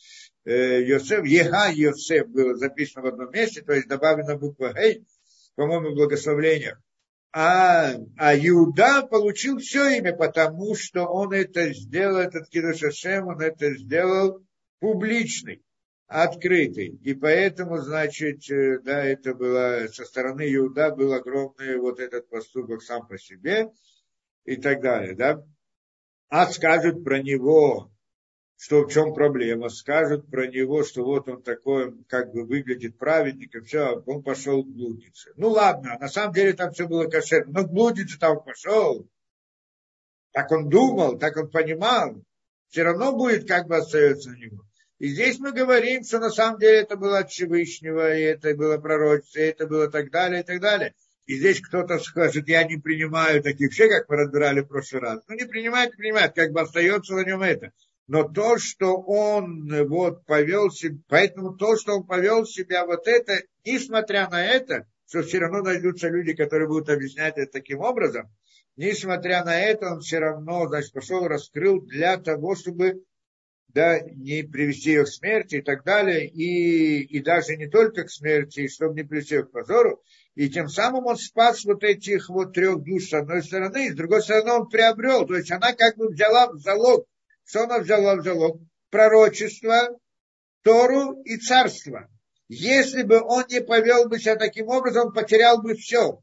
э, 0.44 0.82
Йосеф, 0.82 1.24
Ега 1.24 1.70
Йосеф 1.70 2.28
было 2.28 2.54
записано 2.54 3.02
в 3.02 3.06
одном 3.06 3.32
месте, 3.32 3.62
то 3.62 3.72
есть 3.72 3.88
добавлена 3.88 4.36
буква 4.36 4.72
Г, 4.74 5.00
по-моему, 5.56 5.90
в 5.90 5.94
благословлениях. 5.94 6.78
А, 7.32 7.94
а 8.18 8.36
Иуда 8.36 9.02
получил 9.02 9.58
все 9.58 9.98
имя, 9.98 10.14
потому 10.14 10.74
что 10.74 11.06
он 11.06 11.32
это 11.32 11.72
сделал, 11.72 12.18
этот 12.18 12.48
Кидушашем, 12.48 13.28
он 13.28 13.40
это 13.40 13.74
сделал 13.76 14.44
публичный 14.80 15.62
открытый. 16.08 16.88
И 17.04 17.14
поэтому, 17.14 17.78
значит, 17.78 18.50
э, 18.50 18.80
да, 18.80 19.04
это 19.04 19.32
было 19.32 19.86
со 19.92 20.04
стороны 20.04 20.42
Иуда 20.56 20.90
был 20.90 21.12
огромный 21.12 21.76
вот 21.78 22.00
этот 22.00 22.28
поступок 22.28 22.82
сам 22.82 23.06
по 23.06 23.16
себе 23.16 23.70
и 24.44 24.56
так 24.56 24.82
далее, 24.82 25.14
да. 25.14 25.40
А 26.30 26.46
скажут 26.46 27.02
про 27.02 27.20
него, 27.20 27.90
что 28.56 28.84
в 28.84 28.92
чем 28.92 29.14
проблема, 29.14 29.68
скажут 29.68 30.30
про 30.30 30.46
него, 30.46 30.84
что 30.84 31.02
вот 31.02 31.28
он 31.28 31.42
такой, 31.42 31.92
как 32.04 32.32
бы 32.32 32.44
выглядит 32.44 32.98
праведником, 32.98 33.64
все, 33.64 34.00
он 34.06 34.22
пошел 34.22 34.62
к. 34.62 35.32
Ну 35.36 35.48
ладно, 35.48 35.98
на 35.98 36.08
самом 36.08 36.32
деле 36.32 36.52
там 36.52 36.72
все 36.72 36.86
было 36.86 37.06
кошерно, 37.06 37.62
но 37.62 37.66
к 37.66 38.18
там 38.20 38.44
пошел. 38.44 39.08
Так 40.30 40.52
он 40.52 40.68
думал, 40.68 41.18
так 41.18 41.36
он 41.36 41.50
понимал, 41.50 42.22
все 42.68 42.84
равно 42.84 43.12
будет 43.12 43.48
как 43.48 43.66
бы 43.66 43.78
остается 43.78 44.30
у 44.30 44.34
него. 44.34 44.62
И 44.98 45.08
здесь 45.08 45.40
мы 45.40 45.50
говорим, 45.50 46.04
что 46.04 46.20
на 46.20 46.30
самом 46.30 46.60
деле 46.60 46.82
это 46.82 46.96
было 46.96 47.18
от 47.18 47.30
Всевышнего, 47.30 48.14
и 48.14 48.20
это 48.20 48.54
было 48.54 48.78
пророчество, 48.78 49.40
и 49.40 49.44
это 49.44 49.66
было 49.66 49.90
так 49.90 50.12
далее, 50.12 50.42
и 50.42 50.44
так 50.44 50.60
далее. 50.60 50.94
И 51.30 51.36
здесь 51.36 51.60
кто-то 51.60 52.00
скажет, 52.00 52.48
я 52.48 52.64
не 52.64 52.76
принимаю 52.76 53.40
таких 53.40 53.70
вещей, 53.70 53.88
как 53.88 54.08
мы 54.08 54.16
разбирали 54.16 54.62
в 54.62 54.66
прошлый 54.66 55.00
раз. 55.00 55.20
Ну, 55.28 55.36
не 55.36 55.44
принимает, 55.44 55.90
не 55.90 55.96
принимает, 55.96 56.34
как 56.34 56.50
бы 56.50 56.60
остается 56.60 57.14
на 57.14 57.24
нем 57.24 57.40
это. 57.40 57.70
Но 58.08 58.24
то, 58.24 58.58
что 58.58 58.96
он 58.96 59.72
вот 59.86 60.26
повел 60.26 60.72
себя, 60.72 60.98
поэтому 61.06 61.54
то, 61.54 61.76
что 61.76 61.98
он 61.98 62.04
повел 62.04 62.44
себя 62.46 62.84
вот 62.84 63.06
это, 63.06 63.44
несмотря 63.64 64.28
на 64.28 64.44
это, 64.44 64.88
что 65.08 65.22
все 65.22 65.38
равно 65.38 65.62
найдутся 65.62 66.08
люди, 66.08 66.32
которые 66.32 66.66
будут 66.66 66.88
объяснять 66.88 67.38
это 67.38 67.52
таким 67.52 67.78
образом, 67.78 68.28
несмотря 68.74 69.44
на 69.44 69.56
это, 69.56 69.92
он 69.92 70.00
все 70.00 70.18
равно, 70.18 70.66
значит, 70.66 70.92
пошел, 70.92 71.28
раскрыл 71.28 71.80
для 71.80 72.16
того, 72.16 72.56
чтобы 72.56 73.04
да, 73.72 74.00
не 74.00 74.42
привести 74.42 74.90
ее 74.90 75.04
к 75.04 75.08
смерти 75.08 75.56
и 75.56 75.62
так 75.62 75.84
далее, 75.84 76.26
и, 76.26 77.02
и 77.02 77.20
даже 77.20 77.56
не 77.56 77.68
только 77.68 78.04
к 78.04 78.10
смерти, 78.10 78.68
чтобы 78.68 78.94
не 78.94 79.06
привести 79.06 79.36
ее 79.36 79.44
к 79.44 79.50
позору, 79.50 80.02
и 80.34 80.48
тем 80.48 80.68
самым 80.68 81.06
он 81.06 81.16
спас 81.16 81.64
вот 81.64 81.84
этих 81.84 82.28
вот 82.28 82.54
трех 82.54 82.82
душ 82.82 83.08
с 83.08 83.14
одной 83.14 83.42
стороны, 83.42 83.86
и 83.86 83.90
с 83.90 83.94
другой 83.94 84.22
стороны 84.22 84.52
он 84.52 84.68
приобрел, 84.68 85.26
то 85.26 85.36
есть 85.36 85.50
она 85.50 85.72
как 85.72 85.96
бы 85.96 86.08
взяла 86.08 86.52
в 86.52 86.58
залог 86.58 87.06
что 87.50 87.64
она 87.64 87.80
взяла 87.80 88.14
в 88.14 88.22
залог? 88.22 88.60
Пророчество, 88.90 89.98
Тору 90.62 91.20
и 91.22 91.36
царство. 91.36 92.08
Если 92.48 93.02
бы 93.02 93.20
он 93.20 93.44
не 93.48 93.60
повел 93.60 94.08
бы 94.08 94.20
себя 94.20 94.36
таким 94.36 94.68
образом, 94.68 95.08
он 95.08 95.12
потерял 95.12 95.60
бы 95.60 95.74
все. 95.74 96.22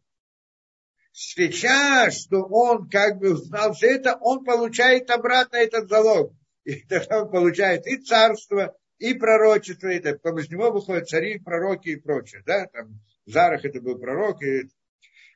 Сейчас, 1.12 2.22
что 2.22 2.44
он 2.44 2.90
как 2.90 3.18
бы 3.18 3.34
узнал 3.34 3.74
все 3.74 3.96
это, 3.96 4.18
он 4.22 4.46
получает 4.46 5.10
обратно 5.10 5.58
этот 5.58 5.90
залог. 5.90 6.34
И 6.68 6.82
тогда 6.82 7.24
он 7.24 7.32
получает 7.32 7.88
и 7.88 7.96
царство, 7.96 8.76
и 8.98 9.14
пророчество, 9.14 9.88
и 9.88 10.00
так. 10.00 10.22
Потому 10.22 10.44
что 10.44 10.54
него 10.54 10.70
выходят 10.70 11.08
цари, 11.08 11.40
пророки 11.40 11.90
и 11.90 11.96
прочее. 11.96 12.44
Да? 12.46 12.66
Там, 12.66 13.00
Зарах 13.26 13.64
это 13.64 13.80
был 13.80 13.98
пророк. 13.98 14.44
И... 14.44 14.64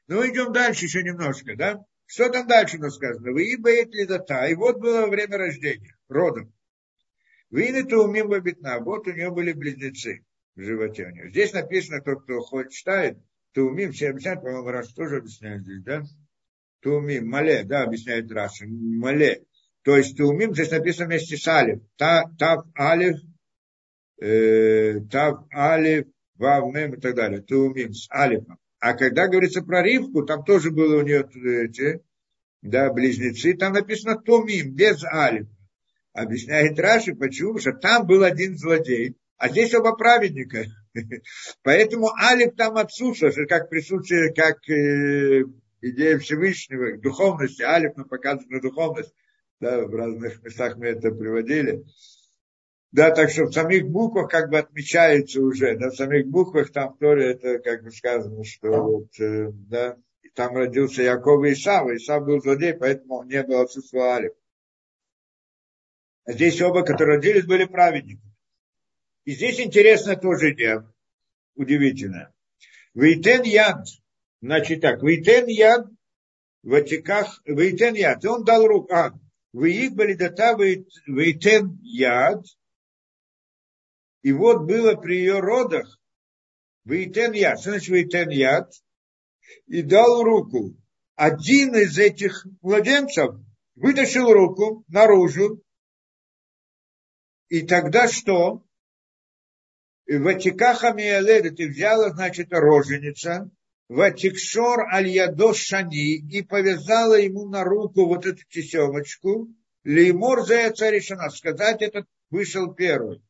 Ну, 0.07 0.27
идем 0.27 0.51
дальше 0.51 0.85
еще 0.85 1.03
немножко. 1.03 1.55
Да? 1.55 1.85
Что 2.05 2.29
там 2.29 2.47
дальше 2.47 2.75
у 2.75 2.81
нас 2.81 2.95
сказано? 2.95 3.31
Вы 3.31 3.55
бает 3.57 3.93
лидата. 3.93 4.45
И 4.47 4.55
вот 4.55 4.81
было 4.81 5.07
время 5.07 5.37
рождения, 5.37 5.95
родом. 6.09 6.53
Вы 7.49 7.69
не 7.69 7.95
умим 7.95 8.27
бабитна. 8.27 8.79
Вот 8.79 9.07
у 9.07 9.13
нее 9.13 9.31
были 9.31 9.53
близнецы 9.53 10.25
в 10.55 10.61
животе 10.61 11.05
у 11.05 11.11
нее. 11.11 11.29
Здесь 11.29 11.53
написано, 11.53 12.01
тот, 12.01 12.23
кто 12.23 12.41
хоть 12.41 12.71
читает, 12.71 13.17
то 13.53 13.61
умим, 13.61 13.93
все 13.93 14.09
объясняют, 14.09 14.41
по-моему, 14.41 14.67
раз 14.67 14.91
тоже 14.91 15.17
объясняют 15.17 15.63
здесь, 15.63 15.81
да? 15.83 16.03
То 16.81 16.97
умим, 16.97 17.29
мале, 17.29 17.63
да, 17.63 17.83
объясняет 17.83 18.29
Раша, 18.29 18.65
мале. 18.67 19.45
То 19.83 19.97
есть 19.97 20.17
то 20.17 20.25
умим, 20.25 20.53
здесь 20.53 20.71
написано 20.71 21.07
вместе 21.07 21.37
с 21.37 21.47
алиф. 21.47 21.81
Та, 21.97 22.25
тав, 22.37 22.65
алиф, 22.77 23.17
э, 24.21 24.99
тав, 25.11 25.45
алиф, 25.53 26.05
вав, 26.35 26.73
мем 26.73 26.93
и 26.93 26.99
так 26.99 27.15
далее. 27.15 27.41
То 27.41 27.55
умим 27.55 27.93
с 27.93 28.09
алифом. 28.11 28.57
А 28.79 28.93
когда 28.93 29.27
говорится 29.27 29.61
про 29.61 29.83
Ривку, 29.83 30.23
там 30.23 30.43
тоже 30.43 30.71
было 30.71 30.99
у 30.99 31.01
нее 31.03 31.27
эти, 31.65 32.01
да, 32.63 32.91
близнецы, 32.91 33.53
там 33.53 33.73
написано 33.73 34.19
Томим, 34.19 34.73
без 34.73 35.03
Алифа. 35.03 35.55
Объясняет 36.13 36.79
Раши, 36.79 37.13
почему? 37.13 37.53
Потому 37.53 37.61
что 37.61 37.73
там 37.73 38.05
был 38.05 38.23
один 38.23 38.57
злодей, 38.57 39.15
а 39.37 39.49
здесь 39.49 39.73
оба 39.75 39.95
праведника. 39.95 40.65
Поэтому 41.63 42.09
Алиф 42.09 42.55
там 42.55 42.75
отсутствует, 42.77 43.47
как 43.47 43.69
присутствие, 43.69 44.33
как 44.33 44.57
э, 44.67 45.43
идея 45.81 46.17
Всевышнего, 46.17 46.97
духовности. 46.97 47.61
Алиф 47.61 47.95
нам 47.95 48.07
показывает 48.07 48.49
на 48.49 48.61
духовность. 48.61 49.13
Да, 49.61 49.85
в 49.85 49.93
разных 49.93 50.43
местах 50.43 50.75
мы 50.77 50.87
это 50.87 51.11
приводили. 51.11 51.85
Да, 52.91 53.11
так 53.11 53.29
что 53.29 53.45
в 53.45 53.53
самих 53.53 53.87
буквах 53.87 54.29
как 54.29 54.49
бы 54.49 54.57
отмечается 54.57 55.39
уже, 55.39 55.77
да, 55.77 55.91
в 55.91 55.95
самих 55.95 56.27
буквах 56.27 56.71
там 56.71 56.93
в 56.93 56.97
Торе 56.97 57.33
это 57.33 57.59
как 57.59 57.83
бы 57.83 57.91
сказано, 57.91 58.43
что 58.43 58.69
вот, 58.69 59.19
э, 59.19 59.51
да, 59.51 59.97
там 60.33 60.57
родился 60.57 61.03
Яков 61.03 61.45
и 61.45 61.53
Исав, 61.53 61.87
Исав 61.91 62.25
был 62.25 62.41
злодей, 62.41 62.73
поэтому 62.73 63.19
он 63.19 63.27
не 63.27 63.41
был 63.43 63.61
отсутствовал 63.61 64.05
Алиф. 64.05 64.33
А 66.25 66.33
здесь 66.33 66.59
оба, 66.61 66.83
которые 66.83 67.17
родились, 67.17 67.45
были 67.45 67.65
праведники. 67.65 68.21
И 69.25 69.33
здесь 69.33 69.59
интересно 69.59 70.15
тоже 70.15 70.53
идея, 70.53 70.91
удивительно. 71.55 72.33
Вейтен 72.95 73.43
яд, 73.43 73.85
значит 74.41 74.81
так, 74.81 75.03
вейтен 75.03 75.45
яд 75.45 75.85
в 76.63 76.73
Атиках, 76.73 77.41
вейтен 77.45 77.93
яд, 77.93 78.23
и 78.25 78.27
он 78.27 78.43
дал 78.43 78.65
руку, 78.65 78.91
а, 78.93 79.13
Веик 79.53 79.93
Балидата 79.95 80.55
Вейтен 81.07 81.79
яд, 81.83 82.43
и 84.21 84.31
вот 84.31 84.65
было 84.65 84.95
при 84.95 85.17
ее 85.17 85.39
родах 85.39 85.99
Вейтен 86.85 87.33
яд. 87.33 87.59
Что 87.59 87.71
значит 87.71 87.89
Вейтен 87.89 88.29
яд? 88.29 88.71
И 89.67 89.81
дал 89.81 90.23
руку. 90.23 90.77
Один 91.15 91.75
из 91.75 91.97
этих 91.97 92.47
младенцев 92.61 93.35
вытащил 93.75 94.31
руку 94.31 94.85
наружу. 94.87 95.61
И 97.49 97.65
тогда 97.67 98.07
что? 98.07 98.63
Ватикаха 100.07 100.93
Миаледа 100.93 101.55
ты 101.55 101.67
взяла, 101.67 102.09
значит, 102.09 102.51
роженица, 102.51 103.49
Ватикшор 103.97 104.87
аль 104.93 105.11
Шани 105.53 106.15
и 106.37 106.41
повязала 106.43 107.15
ему 107.15 107.49
на 107.49 107.65
руку 107.65 108.05
вот 108.05 108.25
эту 108.25 108.41
тесемочку, 108.49 109.49
Леймор 109.83 110.45
за 110.45 110.69
решена, 110.69 111.29
сказать 111.29 111.81
этот 111.81 112.05
вышел 112.29 112.73
первый. 112.73 113.21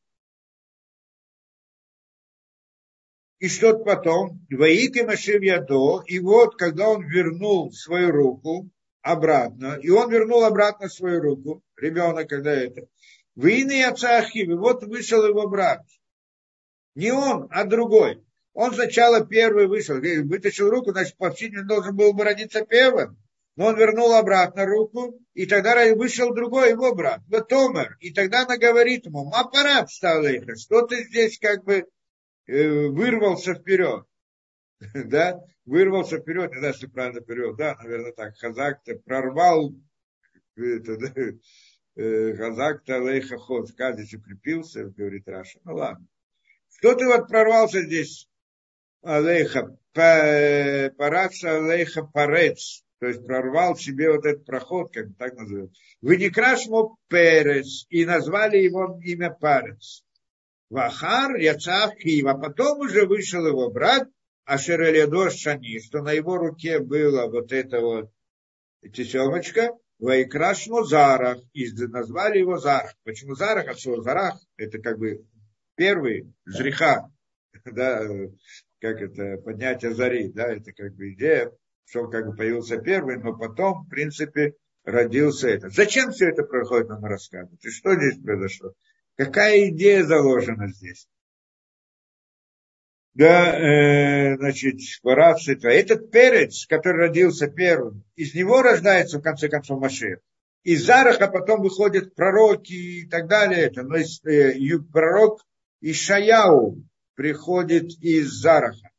И 3.40 3.48
что 3.48 3.76
потом? 3.80 4.46
Двоики 4.52 5.02
Машив 5.02 5.42
Ядо. 5.42 6.04
И 6.06 6.20
вот, 6.20 6.56
когда 6.58 6.90
он 6.90 7.08
вернул 7.08 7.72
свою 7.72 8.12
руку 8.12 8.70
обратно, 9.02 9.80
и 9.82 9.90
он 9.90 10.12
вернул 10.12 10.44
обратно 10.44 10.90
свою 10.90 11.22
руку, 11.22 11.64
ребенок, 11.76 12.30
когда 12.30 12.52
это, 12.52 12.88
Вины 13.36 13.80
и 13.80 13.82
отца 13.82 14.20
Ахивы, 14.20 14.60
вот 14.60 14.84
вышел 14.84 15.26
его 15.26 15.50
брат. 15.50 15.82
Не 16.94 17.12
он, 17.12 17.48
а 17.50 17.64
другой. 17.64 18.24
Он 18.54 18.74
сначала 18.74 19.26
первый 19.26 19.68
вышел, 19.68 19.96
вытащил 19.96 20.70
руку, 20.70 20.92
значит, 20.92 21.16
по 21.18 21.34
должен 21.64 21.96
был 21.96 22.14
бы 22.14 22.24
родиться 22.24 22.66
первым. 22.66 23.18
Но 23.56 23.68
он 23.68 23.78
вернул 23.78 24.14
обратно 24.14 24.66
руку, 24.66 25.20
и 25.34 25.46
тогда 25.46 25.94
вышел 25.94 26.34
другой 26.34 26.72
его 26.72 26.96
брат, 26.96 27.22
Томер. 27.42 27.98
И 28.00 28.12
тогда 28.12 28.44
она 28.44 28.58
говорит 28.58 29.06
ему, 29.06 29.30
аппарат 29.34 29.90
стал 29.90 30.24
их, 30.24 30.44
что 30.58 30.82
ты 30.84 31.04
здесь 31.04 31.38
как 31.38 31.64
бы 31.64 31.86
Э, 32.52 32.88
вырвался 32.88 33.54
вперед. 33.54 34.06
да, 34.94 35.40
вырвался 35.66 36.20
вперед, 36.20 36.52
не 36.52 36.58
знаю, 36.58 36.74
если 36.74 36.88
правильно 36.88 37.22
вперед, 37.22 37.56
да, 37.56 37.78
наверное 37.82 38.12
так, 38.14 38.36
Хазак-то 38.38 38.96
прорвал, 38.96 39.74
это, 40.56 40.98
да, 40.98 41.14
э, 41.96 42.36
Хазак-то 42.36 42.96
Алейха 42.96 43.38
Ход, 43.38 43.70
здесь 43.70 44.14
укрепился, 44.14 44.86
говорит 44.86 45.30
Раша, 45.30 45.60
ну 45.64 45.76
ладно. 45.76 46.06
Кто 46.80 46.96
ты 46.96 47.06
вот 47.06 47.28
прорвался 47.28 47.84
здесь, 47.84 48.28
Алейха, 49.04 49.78
параца 49.94 51.58
Алейха 51.58 52.04
Парец, 52.04 52.84
то 53.00 53.08
есть 53.08 53.26
прорвал 53.26 53.76
себе 53.76 54.12
вот 54.12 54.26
этот 54.26 54.46
проход, 54.46 54.94
как 54.94 55.08
так 55.18 55.36
называют. 55.36 55.74
Вы 56.02 56.18
не 56.18 56.30
крашмо 56.30 56.98
Перец, 57.08 57.86
и 57.90 58.06
назвали 58.06 58.58
его 58.58 59.00
имя 59.04 59.32
Парец. 59.32 60.04
Вахар 60.70 61.36
Яцав 61.36 61.96
Киева. 61.96 62.34
Потом 62.34 62.80
уже 62.80 63.06
вышел 63.06 63.46
его 63.46 63.70
брат 63.70 64.08
Ашереледош 64.46 65.36
Шани, 65.36 65.80
что 65.80 66.02
на 66.02 66.14
его 66.14 66.38
руке 66.38 66.80
было 66.80 67.28
вот 67.28 67.52
это 67.52 67.82
вот 67.82 68.12
тесемочка, 68.94 69.72
Вайкрашмо 70.00 70.84
Зарах, 70.84 71.40
и 71.54 71.70
назвали 71.88 72.40
его 72.40 72.58
Зарах. 72.58 72.94
Почему 73.04 73.36
Зарах? 73.36 73.68
От 73.68 73.80
слова 73.80 74.02
Зарах, 74.02 74.40
это 74.56 74.80
как 74.80 74.98
бы 74.98 75.26
первый 75.76 76.34
жреха, 76.46 77.12
да, 77.66 78.08
как 78.82 79.00
это, 79.00 79.38
поднятие 79.38 79.94
зари, 79.94 80.30
да, 80.30 80.52
это 80.52 80.74
как 80.74 80.96
бы 80.96 81.14
идея, 81.14 81.52
что 81.86 82.02
он 82.02 82.12
как 82.12 82.26
бы 82.26 82.36
появился 82.36 82.78
первый, 82.78 83.18
но 83.18 83.38
потом, 83.38 83.86
в 83.86 83.90
принципе, 83.90 84.56
родился 84.84 85.50
это. 85.50 85.70
Зачем 85.70 86.12
все 86.12 86.30
это 86.30 86.44
происходит, 86.44 86.90
нам 86.90 87.06
рассказывать? 87.06 87.64
И 87.64 87.70
что 87.70 87.96
здесь 87.96 88.18
произошло? 88.18 88.74
Какая 89.16 89.70
идея 89.70 90.04
заложена 90.04 90.68
здесь? 90.70 91.08
Да, 93.14 93.56
э, 93.60 94.38
значит, 94.38 94.80
Варавшитва. 95.04 95.68
Этот 95.68 96.12
перец, 96.12 96.66
который 96.66 97.08
родился 97.08 97.48
первым, 97.48 98.04
из 98.16 98.34
него 98.34 98.62
рождается, 98.62 99.20
в 99.20 99.22
конце 99.22 99.48
концов, 99.50 99.80
Машех. 99.80 100.20
из 100.64 100.86
Зараха 100.86 101.28
потом 101.28 101.62
выходят 101.62 102.16
пророки 102.16 102.72
и 102.72 103.08
так 103.08 103.28
далее. 103.28 103.66
Это, 103.66 103.84
но 103.84 103.98
есть, 103.98 104.26
э, 104.26 104.56
пророк 104.92 105.46
Ишаяу 105.82 106.84
приходит 107.16 107.92
из 108.02 108.32
Зараха. 108.32 108.90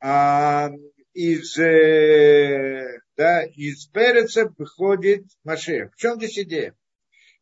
А 0.00 0.70
из, 1.14 1.58
э, 1.58 3.00
да, 3.16 3.44
из 3.44 3.86
Переца 3.86 4.52
выходит 4.56 5.24
Машех. 5.44 5.92
В 5.92 5.96
чем 5.96 6.16
здесь 6.16 6.38
идея? 6.40 6.74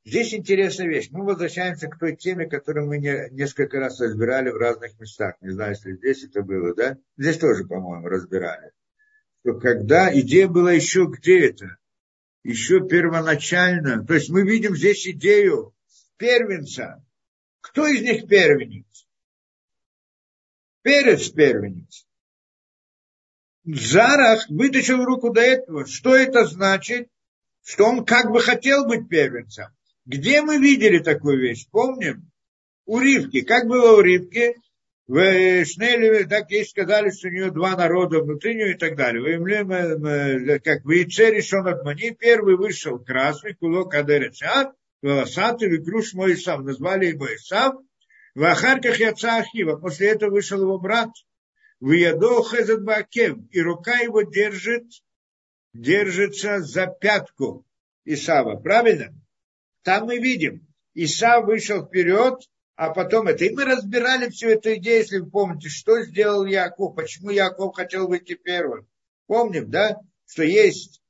Здесь 0.05 0.33
интересная 0.35 0.89
вещь. 0.89 1.09
Мы 1.11 1.25
возвращаемся 1.25 1.89
к 1.89 1.99
той 1.99 2.17
теме, 2.17 2.47
которую 2.49 2.87
мы 2.87 2.99
не, 2.99 3.29
несколько 3.31 3.79
раз 3.79 4.01
разбирали 4.01 4.51
в 4.51 4.57
разных 4.57 4.99
местах. 4.99 5.37
Не 5.41 5.51
знаю, 5.51 5.73
если 5.73 5.95
здесь 5.95 6.25
это 6.25 6.43
было, 6.43 6.75
да? 6.75 6.97
Здесь 7.19 7.39
тоже, 7.39 7.65
по-моему, 7.65 8.09
разбирали. 8.09 8.73
Что 9.41 9.55
когда 9.59 10.13
идея 10.19 10.49
была 10.49 10.73
еще 10.73 11.07
где 11.07 11.49
это? 11.49 11.77
Еще 12.43 12.87
первоначально. 12.87 14.05
То 14.05 14.15
есть 14.15 14.31
мы 14.31 14.43
видим 14.43 14.75
здесь 14.75 15.07
идею 15.07 15.75
первенца. 16.17 17.05
Кто 17.61 17.87
из 17.87 18.01
них 18.01 18.27
первенец? 18.27 18.87
Перец 20.83 21.29
первенец. 21.31 22.07
Зарах 23.65 24.49
вытащил 24.49 25.05
руку 25.05 25.31
до 25.31 25.41
этого. 25.41 25.87
Что 25.87 26.15
это 26.15 26.47
значит? 26.47 27.09
Что 27.63 27.85
он 27.85 28.05
как 28.05 28.31
бы 28.31 28.41
хотел 28.41 28.87
быть 28.87 29.09
первенцем. 29.09 29.67
Где 30.07 30.43
мы 30.43 30.59
видели 30.59 30.99
такую 30.99 31.41
вещь? 31.41 31.67
Помним? 31.71 32.31
У 32.87 32.99
Ривки. 32.99 33.43
Как 33.43 33.67
было 33.69 33.99
у 33.99 34.01
Ривки? 34.01 34.57
В 35.07 35.65
Шнелеве, 35.65 36.25
так 36.25 36.51
ей 36.53 36.65
сказали, 36.65 37.11
что 37.11 37.29
у 37.29 37.31
нее 37.33 37.51
два 37.51 37.77
народа 37.77 38.21
внутри 38.21 38.55
нее 38.55 38.75
и 38.75 38.79
так 38.79 38.97
далее. 38.97 39.21
Вы 39.21 40.59
как 40.61 40.85
в 40.85 40.91
Яйце 40.91 41.33
решен 41.33 41.67
от 41.67 41.85
Мани, 41.85 42.13
первый 42.13 42.57
вышел 42.57 42.99
красный, 43.01 43.55
кулок 43.55 43.93
Адерецат, 43.93 44.73
волосатый, 45.03 45.69
выкруш 45.69 46.15
мой 46.15 46.37
сам, 46.37 46.65
назвали 46.65 47.07
его 47.07 47.27
Исав, 47.27 47.75
в 48.41 48.45
Ахарках 48.45 48.99
Яца 48.99 49.37
Ахива, 49.41 49.77
после 49.77 50.13
этого 50.13 50.31
вышел 50.31 50.63
его 50.63 50.79
брат, 50.79 51.11
в 51.79 51.91
Ядо 51.91 52.43
Хезет 52.43 52.83
Бакев, 52.83 53.37
и 53.51 53.61
рука 53.61 53.99
его 53.99 54.23
держит, 54.23 54.87
держится 55.75 56.61
за 56.61 56.87
пятку 56.87 57.67
Исава, 58.07 58.57
правильно? 58.59 59.15
Там 59.83 60.07
мы 60.07 60.17
видим, 60.17 60.67
Исав 60.95 61.45
вышел 61.45 61.85
вперед, 61.85 62.41
а 62.77 62.95
потом 62.95 63.29
это. 63.29 63.45
И 63.45 63.55
мы 63.55 63.67
разбирали 63.67 64.31
всю 64.31 64.49
эту 64.49 64.75
идею, 64.77 65.01
если 65.01 65.19
вы 65.19 65.31
помните, 65.31 65.69
что 65.69 66.03
сделал 66.03 66.47
Яков, 66.47 66.97
почему 66.97 67.29
Яков 67.29 67.77
хотел 67.77 68.09
выйти 68.09 68.37
первым. 68.37 68.89
Помним, 69.27 69.69
да, 69.69 69.99
что 70.25 70.45
есть 70.45 71.03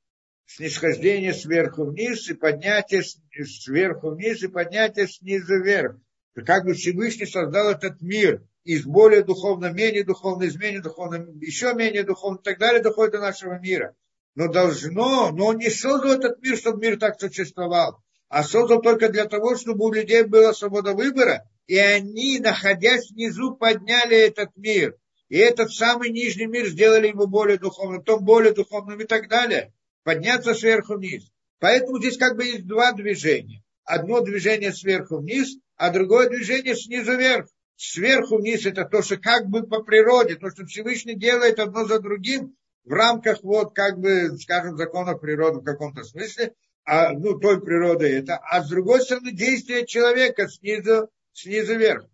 снисхождение 0.47 1.33
сверху 1.33 1.85
вниз 1.85 2.29
и 2.29 2.35
поднятие 2.35 3.05
сверху 3.05 4.17
вниз 4.17 4.43
и 4.43 4.49
поднятие 4.49 5.07
снизу 5.07 5.63
вверх. 5.63 5.97
Как 6.35 6.65
бы 6.65 6.75
Всевышний 6.75 7.27
создал 7.27 7.71
этот 7.71 8.01
мир 8.01 8.43
из 8.65 8.85
более 8.85 9.23
духовно, 9.23 9.73
менее 9.73 10.05
духовно, 10.05 10.45
из 10.45 10.57
менее 10.57 10.81
духовно, 10.81 11.27
еще 11.41 11.75
менее 11.75 12.05
духовно 12.05 12.39
и 12.39 12.43
так 12.43 12.59
далее 12.59 12.83
доходит 12.83 13.13
до 13.13 13.21
нашего 13.21 13.59
мира. 13.59 13.95
Но 14.35 14.49
должно, 14.49 15.31
но 15.33 15.47
он 15.47 15.57
не 15.57 15.71
создал 15.71 16.13
этот 16.13 16.41
мир, 16.43 16.57
чтобы 16.57 16.81
мир 16.81 16.99
так 16.99 17.21
существовал 17.21 18.03
а 18.31 18.45
создал 18.45 18.81
только 18.81 19.09
для 19.09 19.27
того, 19.27 19.57
чтобы 19.57 19.87
у 19.87 19.93
людей 19.93 20.23
была 20.23 20.55
свобода 20.55 20.95
выбора, 20.95 21.49
и 21.67 21.77
они, 21.77 22.39
находясь 22.39 23.11
внизу, 23.11 23.57
подняли 23.57 24.17
этот 24.17 24.57
мир. 24.57 24.97
И 25.29 25.37
этот 25.37 25.73
самый 25.73 26.11
нижний 26.11 26.47
мир 26.47 26.67
сделали 26.69 27.09
его 27.09 27.27
более 27.27 27.59
духовным, 27.59 28.05
том 28.05 28.25
более 28.25 28.53
духовным 28.53 29.01
и 29.01 29.05
так 29.05 29.29
далее. 29.29 29.75
Подняться 30.05 30.55
сверху 30.55 30.95
вниз. 30.95 31.29
Поэтому 31.59 31.99
здесь 31.99 32.17
как 32.17 32.37
бы 32.37 32.45
есть 32.45 32.67
два 32.67 32.93
движения. 32.93 33.65
Одно 33.85 34.21
движение 34.21 34.73
сверху 34.73 35.19
вниз, 35.19 35.57
а 35.81 35.91
другое 35.91 36.29
движение 36.29 36.77
снизу 36.77 37.17
вверх. 37.17 37.47
Сверху 37.75 38.37
вниз 38.37 38.67
это 38.67 38.85
то, 38.85 39.01
что 39.01 39.17
как 39.17 39.47
бы 39.49 39.67
по 39.67 39.83
природе, 39.83 40.35
то, 40.35 40.51
что 40.51 40.67
Всевышний 40.67 41.15
делает 41.15 41.59
одно 41.59 41.87
за 41.87 42.01
другим 42.01 42.55
в 42.85 42.93
рамках 42.93 43.43
вот 43.43 43.75
как 43.75 43.99
бы, 43.99 44.37
скажем, 44.39 44.77
законов 44.77 45.23
природы 45.23 45.61
в 45.61 45.65
каком-то 45.65 46.05
смысле, 46.05 46.53
а, 46.85 47.13
ну, 47.13 47.39
той 47.39 47.63
природы 47.63 48.15
это, 48.15 48.37
а 48.37 48.63
с 48.63 48.69
другой 48.69 49.01
стороны 49.01 49.33
действие 49.33 49.87
человека 49.87 50.49
снизу, 50.49 51.09
снизу 51.33 51.79
вверх. 51.79 52.05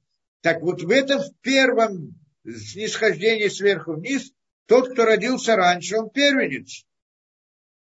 Так 0.43 0.62
вот 0.62 0.82
в 0.82 0.90
этом 0.90 1.20
первом 1.40 2.14
снисхождении 2.44 3.48
сверху 3.48 3.94
вниз, 3.94 4.30
тот, 4.66 4.93
кто 4.93 5.05
родился 5.05 5.56
раньше, 5.56 5.97
он 5.97 6.10
первенец. 6.10 6.86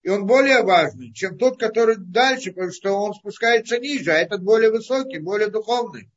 И 0.05 0.09
он 0.09 0.27
более 0.27 0.63
важный, 0.63 1.13
чем 1.13 1.37
тот, 1.37 1.59
который 1.59 1.97
дальше, 1.99 2.53
потому 2.53 2.71
что 2.71 2.93
он 2.93 3.15
спускается 3.15 3.79
ниже, 3.79 4.13
а 4.13 4.19
этот 4.19 4.45
более 4.45 4.71
высокий, 4.71 5.19
более 5.19 5.49
духовный. 5.49 6.09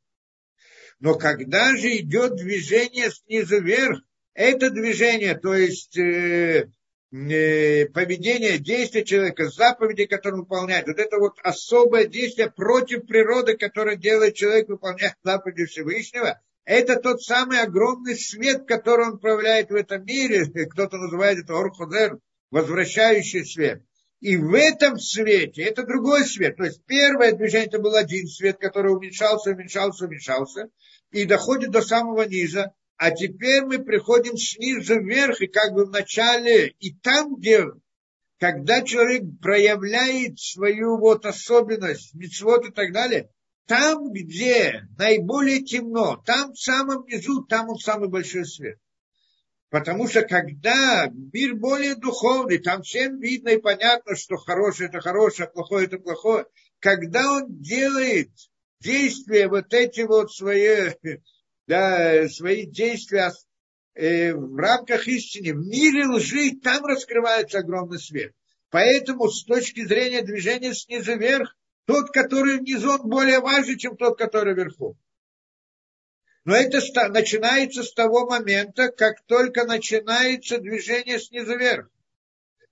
Но 1.00 1.16
когда 1.16 1.76
же 1.76 1.96
идет 1.96 2.36
движение 2.36 3.10
снизу 3.10 3.60
вверх, 3.60 4.00
это 4.34 4.70
движение, 4.70 5.36
то 5.36 5.54
есть 5.54 5.98
э, 5.98 6.68
Э, 7.10 7.86
поведение, 7.86 8.58
действие 8.58 9.02
человека, 9.02 9.48
заповеди, 9.48 10.04
которые 10.04 10.40
он 10.40 10.40
выполняет. 10.40 10.88
Вот 10.88 10.98
это 10.98 11.16
вот 11.16 11.38
особое 11.42 12.06
действие 12.06 12.50
против 12.50 13.06
природы, 13.06 13.56
которое 13.56 13.96
делает 13.96 14.34
человек, 14.34 14.68
выполняя 14.68 15.16
заповеди 15.24 15.64
Всевышнего, 15.64 16.38
это 16.66 16.96
тот 16.96 17.22
самый 17.22 17.62
огромный 17.62 18.14
свет, 18.14 18.66
который 18.66 19.06
он 19.06 19.18
проявляет 19.18 19.70
в 19.70 19.74
этом 19.74 20.04
мире. 20.04 20.44
Кто-то 20.70 20.98
называет 20.98 21.38
это 21.38 21.58
Орхудер, 21.58 22.18
возвращающий 22.50 23.44
свет. 23.44 23.82
И 24.20 24.36
в 24.36 24.52
этом 24.54 24.98
свете, 24.98 25.62
это 25.62 25.84
другой 25.84 26.24
свет. 26.24 26.56
То 26.56 26.64
есть 26.64 26.82
первое 26.86 27.32
движение 27.32 27.68
это 27.68 27.78
был 27.78 27.94
один 27.94 28.26
свет, 28.26 28.58
который 28.58 28.92
уменьшался, 28.92 29.50
уменьшался, 29.50 30.06
уменьшался, 30.06 30.70
и 31.12 31.24
доходит 31.24 31.70
до 31.70 31.82
самого 31.82 32.22
низа. 32.22 32.72
А 32.96 33.12
теперь 33.12 33.62
мы 33.62 33.78
приходим 33.78 34.36
снизу 34.36 34.98
вверх, 34.98 35.40
и 35.40 35.46
как 35.46 35.72
бы 35.72 35.86
в 35.86 35.90
начале, 35.90 36.74
и 36.80 36.92
там, 36.94 37.36
где, 37.36 37.64
когда 38.40 38.82
человек 38.82 39.22
проявляет 39.40 40.40
свою 40.40 40.98
вот 40.98 41.24
особенность, 41.24 42.12
мецвод 42.14 42.68
и 42.68 42.72
так 42.72 42.92
далее, 42.92 43.30
там, 43.66 44.10
где 44.10 44.82
наиболее 44.98 45.62
темно, 45.62 46.20
там 46.26 46.54
в 46.54 46.58
самом 46.58 47.06
низу, 47.06 47.44
там 47.44 47.68
он 47.68 47.76
самый 47.76 48.08
большой 48.08 48.46
свет. 48.46 48.80
Потому 49.70 50.08
что 50.08 50.22
когда 50.22 51.10
мир 51.32 51.54
более 51.54 51.94
духовный, 51.94 52.58
там 52.58 52.82
всем 52.82 53.20
видно 53.20 53.50
и 53.50 53.58
понятно, 53.58 54.16
что 54.16 54.36
хорошее 54.36 54.88
это 54.88 55.00
хорошее, 55.00 55.48
а 55.48 55.52
плохое 55.52 55.86
это 55.86 55.98
плохое. 55.98 56.46
Когда 56.78 57.32
он 57.34 57.60
делает 57.60 58.30
действия 58.80 59.48
вот 59.48 59.74
эти 59.74 60.02
вот 60.02 60.32
свои 60.32 60.90
да, 61.66 62.28
свои 62.30 62.64
действия 62.64 63.30
э, 63.94 64.32
в 64.32 64.56
рамках 64.56 65.06
истины, 65.06 65.52
в 65.52 65.66
мире 65.66 66.06
лжи, 66.06 66.52
там 66.62 66.84
раскрывается 66.86 67.58
огромный 67.58 67.98
свет. 67.98 68.32
Поэтому 68.70 69.28
с 69.28 69.44
точки 69.44 69.84
зрения 69.84 70.22
движения 70.22 70.74
снизу 70.74 71.16
вверх, 71.16 71.54
тот, 71.86 72.10
который 72.10 72.58
внизу, 72.58 72.92
он 72.92 73.08
более 73.08 73.40
важен, 73.40 73.76
чем 73.76 73.96
тот, 73.96 74.18
который 74.18 74.54
вверху. 74.54 74.96
Но 76.48 76.56
это 76.56 76.80
начинается 77.10 77.82
с 77.82 77.92
того 77.92 78.24
момента, 78.24 78.90
как 78.90 79.20
только 79.26 79.66
начинается 79.66 80.56
движение 80.56 81.20
снизу 81.20 81.58
вверх. 81.58 81.90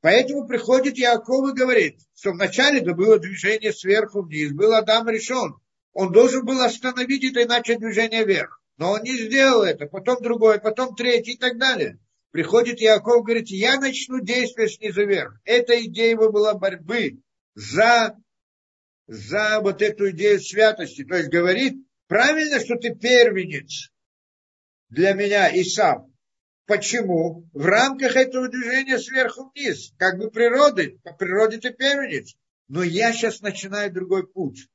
Поэтому 0.01 0.47
приходит 0.47 0.97
Яков 0.97 1.51
и 1.51 1.55
говорит, 1.55 1.99
что 2.15 2.33
вначале 2.33 2.81
да 2.81 2.95
было 2.95 3.19
движение 3.19 3.75
сверху 3.75 4.23
вниз, 4.23 4.53
был 4.53 4.73
Адам 4.73 5.11
решен. 5.11 5.57
Он 5.93 6.11
должен 6.11 6.47
был 6.47 6.63
остановить 6.63 7.23
это 7.23 7.41
и 7.41 7.45
начать 7.45 7.81
движение 7.81 8.25
вверх. 8.25 8.63
Но 8.79 8.93
он 8.93 9.03
не 9.03 9.15
сделал 9.15 9.63
это, 9.63 9.85
потом 9.85 10.23
другой, 10.23 10.59
потом 10.59 10.97
третий 10.97 11.33
и 11.33 11.39
так 11.39 11.59
далее. 11.59 11.99
Приходит 12.31 12.81
Яков, 12.81 13.27
говорит, 13.27 13.49
я 13.49 13.79
начну 13.79 14.21
действие 14.21 14.71
снизу 14.71 15.05
вверх. 15.05 15.35
Эта 15.45 15.85
идея 15.85 16.13
его 16.13 16.33
была 16.33 16.55
борьбы 16.55 17.19
за, 17.55 18.17
за 19.07 19.61
вот 19.61 19.83
эту 19.83 20.09
идею 20.13 20.41
святости. 20.41 21.05
То 21.05 21.19
есть 21.19 21.29
говорит, 21.29 21.75
правильно, 22.07 22.61
что 22.61 22.77
ты 22.77 22.95
первенец 22.95 23.91
для 24.89 25.13
меня 25.13 25.49
и 25.49 25.65
сам. 25.65 26.13
Почему? 26.67 27.49
В 27.53 27.65
рамках 27.65 28.17
этого 28.17 28.49
движения 28.49 28.99
сверху 28.99 29.51
вниз, 29.55 29.93
как 29.99 30.19
бы 30.19 30.31
природы, 30.31 30.99
по 31.05 31.13
природе 31.13 31.59
ты 31.59 31.73
первенец. 31.73 32.35
Но 32.69 32.83
я 32.83 33.13
сейчас 33.13 33.41
начинаю 33.41 33.93
другой 33.93 34.27
путь 34.27 34.69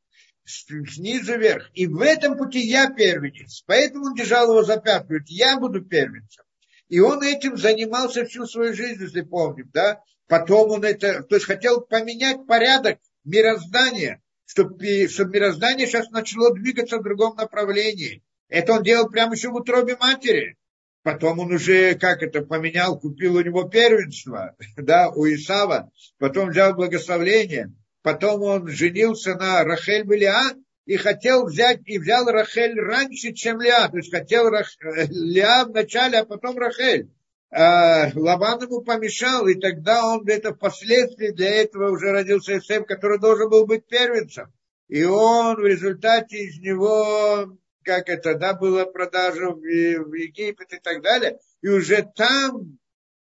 снизу 0.46 1.38
вверх. 1.38 1.70
И 1.74 1.88
в 1.88 2.02
этом 2.02 2.38
пути 2.38 2.60
я 2.60 2.90
первенец. 2.90 3.64
Поэтому 3.66 4.08
он 4.08 4.16
держал 4.16 4.50
его 4.50 4.64
за 4.64 4.78
пятку. 4.78 5.10
Говорит, 5.10 5.30
я 5.30 5.60
буду 5.60 5.84
первенцем. 5.84 6.46
И 6.88 7.00
он 7.00 7.24
этим 7.24 7.58
занимался 7.58 8.26
всю 8.26 8.46
свою 8.46 8.74
жизнь, 8.74 9.02
если 9.02 9.22
помним, 9.22 9.70
да. 9.74 10.02
Потом 10.28 10.72
он 10.72 10.84
это, 10.84 11.24
то 11.24 11.36
есть 11.36 11.46
хотел 11.46 11.82
поменять 11.82 12.46
порядок 12.48 13.00
мироздания, 13.24 14.22
чтобы, 14.52 15.08
чтобы 15.08 15.32
мироздание 15.32 15.88
сейчас 15.88 16.10
начало 16.10 16.54
двигаться 16.54 16.98
в 16.98 17.04
другом 17.04 17.36
направлении. 17.38 18.22
Это 18.50 18.74
он 18.74 18.84
делал 18.84 19.10
прямо 19.10 19.34
еще 19.34 19.50
в 19.50 19.56
утробе 19.56 19.96
матери. 19.96 20.58
Потом 21.04 21.40
он 21.40 21.54
уже, 21.54 21.96
как 21.96 22.22
это, 22.22 22.42
поменял, 22.42 23.00
купил 23.00 23.36
у 23.36 23.42
него 23.42 23.64
первенство, 23.64 24.56
да, 24.78 25.10
у 25.10 25.26
Исава. 25.26 25.90
Потом 26.20 26.50
взял 26.50 26.74
благословление. 26.74 27.74
потом 28.02 28.42
он 28.42 28.68
женился 28.68 29.36
на 29.36 29.64
Рахель 29.64 30.04
Белиа 30.04 30.52
и 30.86 30.98
хотел 30.98 31.46
взять, 31.46 31.80
и 31.86 31.98
взял 31.98 32.26
Рахель 32.26 32.78
раньше, 32.78 33.32
чем 33.32 33.62
Леа. 33.62 33.88
То 33.88 33.98
есть 33.98 34.12
хотел 34.12 34.50
Рах, 34.50 34.68
Леа 34.82 35.64
вначале, 35.64 36.20
а 36.20 36.26
потом 36.26 36.58
Рахель. 36.58 37.10
А 37.54 38.10
Лаван 38.16 38.62
ему 38.62 38.82
помешал, 38.82 39.48
и 39.48 39.56
тогда 39.56 40.06
он 40.06 40.24
где-то 40.24 40.54
впоследствии 40.54 41.32
для 41.32 41.50
этого 41.62 41.92
уже 41.92 42.12
родился 42.12 42.58
Исеф, 42.58 42.86
который 42.86 43.20
должен 43.20 43.50
был 43.50 43.66
быть 43.66 43.86
первенцем. 43.88 44.54
И 44.88 45.04
он 45.04 45.58
в 45.58 45.66
результате 45.66 46.38
из 46.38 46.60
него, 46.60 47.58
как 47.84 48.08
это, 48.08 48.36
да, 48.36 48.54
была 48.54 48.86
продажа 48.86 49.50
в, 49.50 49.60
в 49.60 50.14
Египет 50.14 50.74
и 50.74 50.80
так 50.80 51.02
далее. 51.02 51.40
И 51.62 51.68
уже 51.68 52.10
там 52.16 52.78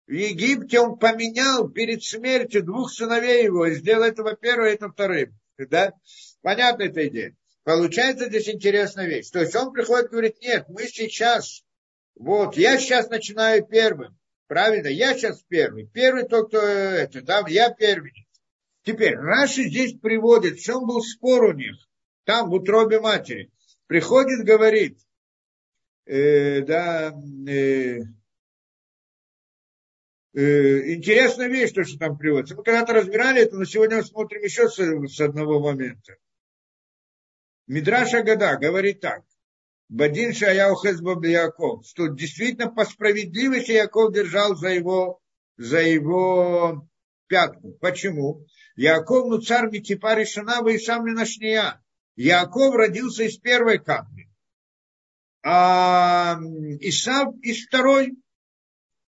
в 0.07 0.11
Египте 0.11 0.79
он 0.79 0.97
поменял 0.97 1.69
перед 1.69 2.03
смертью 2.03 2.63
двух 2.63 2.91
сыновей 2.91 3.45
его 3.45 3.65
и 3.65 3.75
сделал 3.75 4.03
этого 4.03 4.35
первого, 4.35 4.67
это 4.67 4.89
вторым. 4.89 5.37
Да? 5.57 5.93
Понятно 6.41 6.83
эта 6.83 7.07
идея. 7.07 7.35
Получается 7.63 8.27
здесь 8.27 8.47
интересная 8.47 9.07
вещь. 9.07 9.31
То 9.31 9.39
есть 9.39 9.55
он 9.55 9.73
приходит 9.73 10.07
и 10.07 10.11
говорит, 10.11 10.41
нет, 10.41 10.65
мы 10.69 10.83
сейчас, 10.83 11.63
вот, 12.15 12.57
я 12.57 12.77
сейчас 12.77 13.09
начинаю 13.09 13.65
первым. 13.65 14.17
Правильно, 14.47 14.87
я 14.87 15.13
сейчас 15.15 15.43
первый. 15.47 15.87
Первый 15.87 16.27
тот, 16.27 16.49
кто 16.49 16.59
это, 16.59 17.21
да, 17.21 17.43
я 17.47 17.71
первый. 17.71 18.13
Теперь, 18.83 19.15
Раши 19.17 19.63
здесь 19.63 19.97
приводит, 19.99 20.57
в 20.57 20.63
чем 20.63 20.85
был 20.85 21.01
спор 21.01 21.45
у 21.45 21.53
них, 21.53 21.75
там, 22.23 22.49
в 22.49 22.53
утробе 22.53 22.99
матери. 22.99 23.51
Приходит, 23.87 24.45
говорит, 24.45 24.99
э, 26.05 26.61
да, 26.61 27.13
э, 27.47 27.99
Э, 30.35 30.93
интересная 30.93 31.47
вещь, 31.47 31.71
то, 31.71 31.85
что 31.85 31.97
там 31.97 32.17
приводится. 32.17 32.55
Мы 32.55 32.63
когда-то 32.63 32.91
разбирали 32.91 33.43
это, 33.43 33.55
но 33.55 33.63
сегодня 33.63 33.97
мы 33.97 34.03
смотрим 34.03 34.41
еще 34.41 34.67
с, 34.67 34.75
с 34.75 35.21
одного 35.21 35.61
момента. 35.61 36.17
Мидраша 37.67 38.21
Гада 38.21 38.57
говорит 38.57 38.99
так. 38.99 39.23
Бадин 39.89 40.33
Шаяу 40.33 40.75
Хезбаб 40.75 41.23
Яков, 41.25 41.85
что 41.85 42.07
действительно 42.07 42.71
по 42.71 42.85
справедливости 42.85 43.71
Яков 43.71 44.13
держал 44.13 44.55
за 44.55 44.69
его, 44.69 45.21
за 45.57 45.81
его 45.81 46.87
пятку. 47.27 47.73
Почему? 47.79 48.45
Яков, 48.75 49.27
ну 49.27 49.41
царь 49.41 49.69
Микипа 49.69 50.25
Шанава 50.25 50.69
и 50.69 50.79
сам 50.79 51.05
Минашния. 51.05 51.81
Яков 52.15 52.73
родился 52.75 53.23
из 53.23 53.37
первой 53.37 53.77
капли, 53.77 54.29
а 55.43 56.39
Исав 56.79 57.35
из 57.41 57.67
второй. 57.67 58.15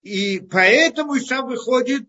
И 0.04 0.40
поэтому 0.40 1.18
Исав 1.18 1.45
выходит 1.45 2.08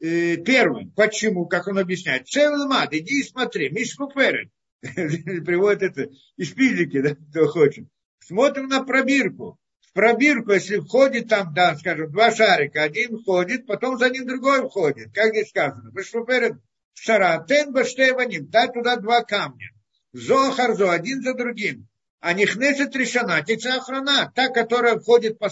э, 0.00 0.36
первым. 0.36 0.92
Почему? 0.92 1.46
Как 1.46 1.66
он 1.66 1.78
объясняет. 1.78 2.28
Цевелмад, 2.28 2.94
иди 2.94 3.20
и 3.20 3.24
смотри. 3.24 3.70
Мишкуперет. 3.70 4.50
Приводит 5.44 5.82
это 5.82 6.10
из 6.36 6.52
физики, 6.52 7.00
да, 7.00 7.14
кто 7.14 7.46
хочет. 7.48 7.86
Смотрим 8.20 8.68
на 8.68 8.84
пробирку. 8.84 9.58
В 9.80 9.92
пробирку, 9.92 10.52
если 10.52 10.78
входит 10.78 11.28
там, 11.28 11.54
да, 11.54 11.76
скажем, 11.76 12.10
два 12.10 12.30
шарика, 12.30 12.82
один 12.82 13.18
входит, 13.18 13.66
потом 13.66 13.98
за 13.98 14.10
ним 14.10 14.26
другой 14.26 14.68
входит. 14.68 15.14
Как 15.14 15.30
здесь 15.30 15.48
сказано? 15.48 15.90
Мишкуперет 15.92 16.54
шара. 16.94 17.44
Тен 17.48 17.72
баштеваним. 17.72 18.48
Дай 18.48 18.72
туда 18.72 18.96
два 18.96 19.22
камня. 19.22 19.70
Зохарзо, 20.12 20.92
один 20.92 21.22
за 21.22 21.34
другим. 21.34 21.88
А 22.20 22.32
нихнесет 22.32 22.96
решена, 22.96 23.42
теча 23.42 23.76
охрана, 23.76 24.32
та, 24.34 24.48
которая 24.48 24.98
входит 24.98 25.38
по 25.38 25.50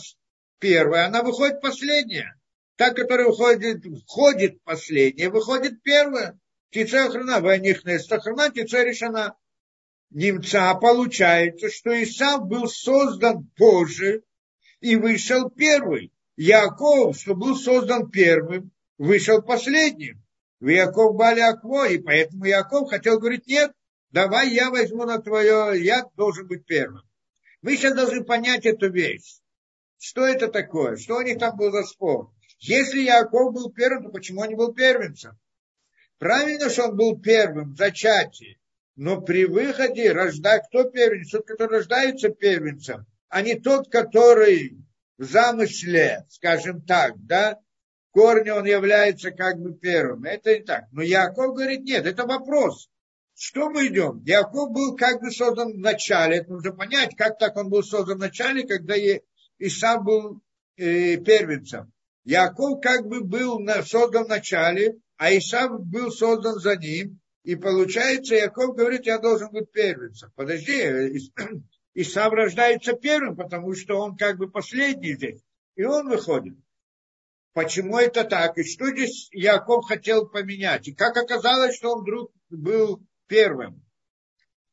первая, 0.58 1.06
она 1.06 1.22
выходит 1.22 1.60
последняя. 1.60 2.34
Та, 2.76 2.90
которая 2.90 3.28
выходит, 3.28 3.84
входит 4.06 4.62
последняя, 4.64 5.28
выходит 5.28 5.82
первая. 5.82 6.38
Птица 6.74 7.04
охрана, 7.04 7.38
войнихная 7.40 8.00
охрана, 8.00 8.50
птица 8.50 8.82
решена. 8.82 9.36
Немца 10.10 10.74
получается, 10.74 11.70
что 11.70 12.02
Исав 12.02 12.48
был 12.48 12.66
создан 12.66 13.48
позже 13.56 14.24
и 14.80 14.96
вышел 14.96 15.50
первый. 15.50 16.12
Яков, 16.34 17.16
что 17.16 17.36
был 17.36 17.54
создан 17.54 18.10
первым, 18.10 18.72
вышел 18.98 19.40
последним. 19.40 20.20
В 20.58 20.66
Яков 20.66 21.14
бали 21.14 21.38
Акво, 21.38 21.86
и 21.88 21.98
поэтому 21.98 22.46
Яков 22.46 22.90
хотел 22.90 23.20
говорить, 23.20 23.46
нет, 23.46 23.70
давай 24.10 24.52
я 24.52 24.70
возьму 24.70 25.04
на 25.04 25.20
твое, 25.20 25.80
я 25.80 26.04
должен 26.16 26.48
быть 26.48 26.66
первым. 26.66 27.04
Вы 27.62 27.76
сейчас 27.76 27.94
должны 27.94 28.24
понять 28.24 28.66
эту 28.66 28.90
вещь. 28.90 29.36
Что 29.96 30.26
это 30.26 30.48
такое? 30.48 30.96
Что 30.96 31.18
у 31.18 31.22
них 31.22 31.38
там 31.38 31.56
был 31.56 31.70
за 31.70 31.84
спор? 31.84 32.32
Если 32.58 33.02
Яков 33.02 33.54
был 33.54 33.70
первым, 33.70 34.06
то 34.06 34.10
почему 34.10 34.40
он 34.40 34.48
не 34.48 34.56
был 34.56 34.74
первенцем? 34.74 35.38
Правильно, 36.18 36.70
что 36.70 36.88
он 36.88 36.96
был 36.96 37.20
первым 37.20 37.74
в 37.74 37.76
зачатии, 37.76 38.58
но 38.96 39.20
при 39.20 39.44
выходе 39.44 40.12
рождает 40.12 40.64
кто 40.68 40.84
первенец? 40.84 41.30
Тот, 41.30 41.46
который 41.46 41.78
рождается 41.78 42.28
первенцем, 42.28 43.06
а 43.28 43.42
не 43.42 43.58
тот, 43.58 43.90
который 43.90 44.78
в 45.18 45.24
замысле, 45.24 46.24
скажем 46.28 46.82
так, 46.82 47.14
да, 47.26 47.58
в 48.08 48.12
корне 48.12 48.52
он 48.52 48.64
является 48.64 49.30
как 49.32 49.58
бы 49.58 49.74
первым. 49.74 50.24
Это 50.24 50.56
не 50.56 50.64
так. 50.64 50.84
Но 50.92 51.02
Яков 51.02 51.54
говорит, 51.54 51.82
нет, 51.82 52.06
это 52.06 52.26
вопрос. 52.26 52.88
Что 53.36 53.68
мы 53.70 53.88
идем? 53.88 54.22
Яков 54.24 54.70
был 54.70 54.96
как 54.96 55.20
бы 55.20 55.30
создан 55.32 55.72
в 55.72 55.78
начале. 55.78 56.38
Это 56.38 56.52
нужно 56.52 56.72
понять, 56.72 57.16
как 57.16 57.38
так 57.38 57.56
он 57.56 57.68
был 57.68 57.82
создан 57.82 58.18
в 58.18 58.20
начале, 58.20 58.64
когда 58.64 58.94
Исав 59.58 60.04
был 60.04 60.40
э, 60.76 61.16
первенцем. 61.16 61.92
Яков 62.24 62.80
как 62.80 63.06
бы 63.06 63.22
был 63.22 63.60
создан 63.84 64.24
в 64.24 64.28
начале, 64.28 64.96
а 65.16 65.36
Исав 65.36 65.80
был 65.84 66.10
создан 66.10 66.58
за 66.58 66.76
ним. 66.76 67.20
И 67.42 67.56
получается, 67.56 68.34
Яков 68.34 68.74
говорит, 68.74 69.06
я 69.06 69.18
должен 69.18 69.50
быть 69.50 69.70
первенцем. 69.70 70.32
Подожди, 70.34 71.20
Исав 71.94 72.32
рождается 72.32 72.94
первым, 72.94 73.36
потому 73.36 73.74
что 73.74 73.98
он 74.00 74.16
как 74.16 74.38
бы 74.38 74.50
последний 74.50 75.14
здесь. 75.14 75.42
И 75.76 75.84
он 75.84 76.08
выходит. 76.08 76.56
Почему 77.52 77.98
это 77.98 78.24
так? 78.24 78.58
И 78.58 78.64
что 78.64 78.90
здесь 78.90 79.28
Яков 79.30 79.86
хотел 79.86 80.26
поменять? 80.26 80.88
И 80.88 80.94
как 80.94 81.16
оказалось, 81.16 81.76
что 81.76 81.92
он 81.92 82.02
вдруг 82.02 82.32
был 82.50 83.00
первым? 83.28 83.84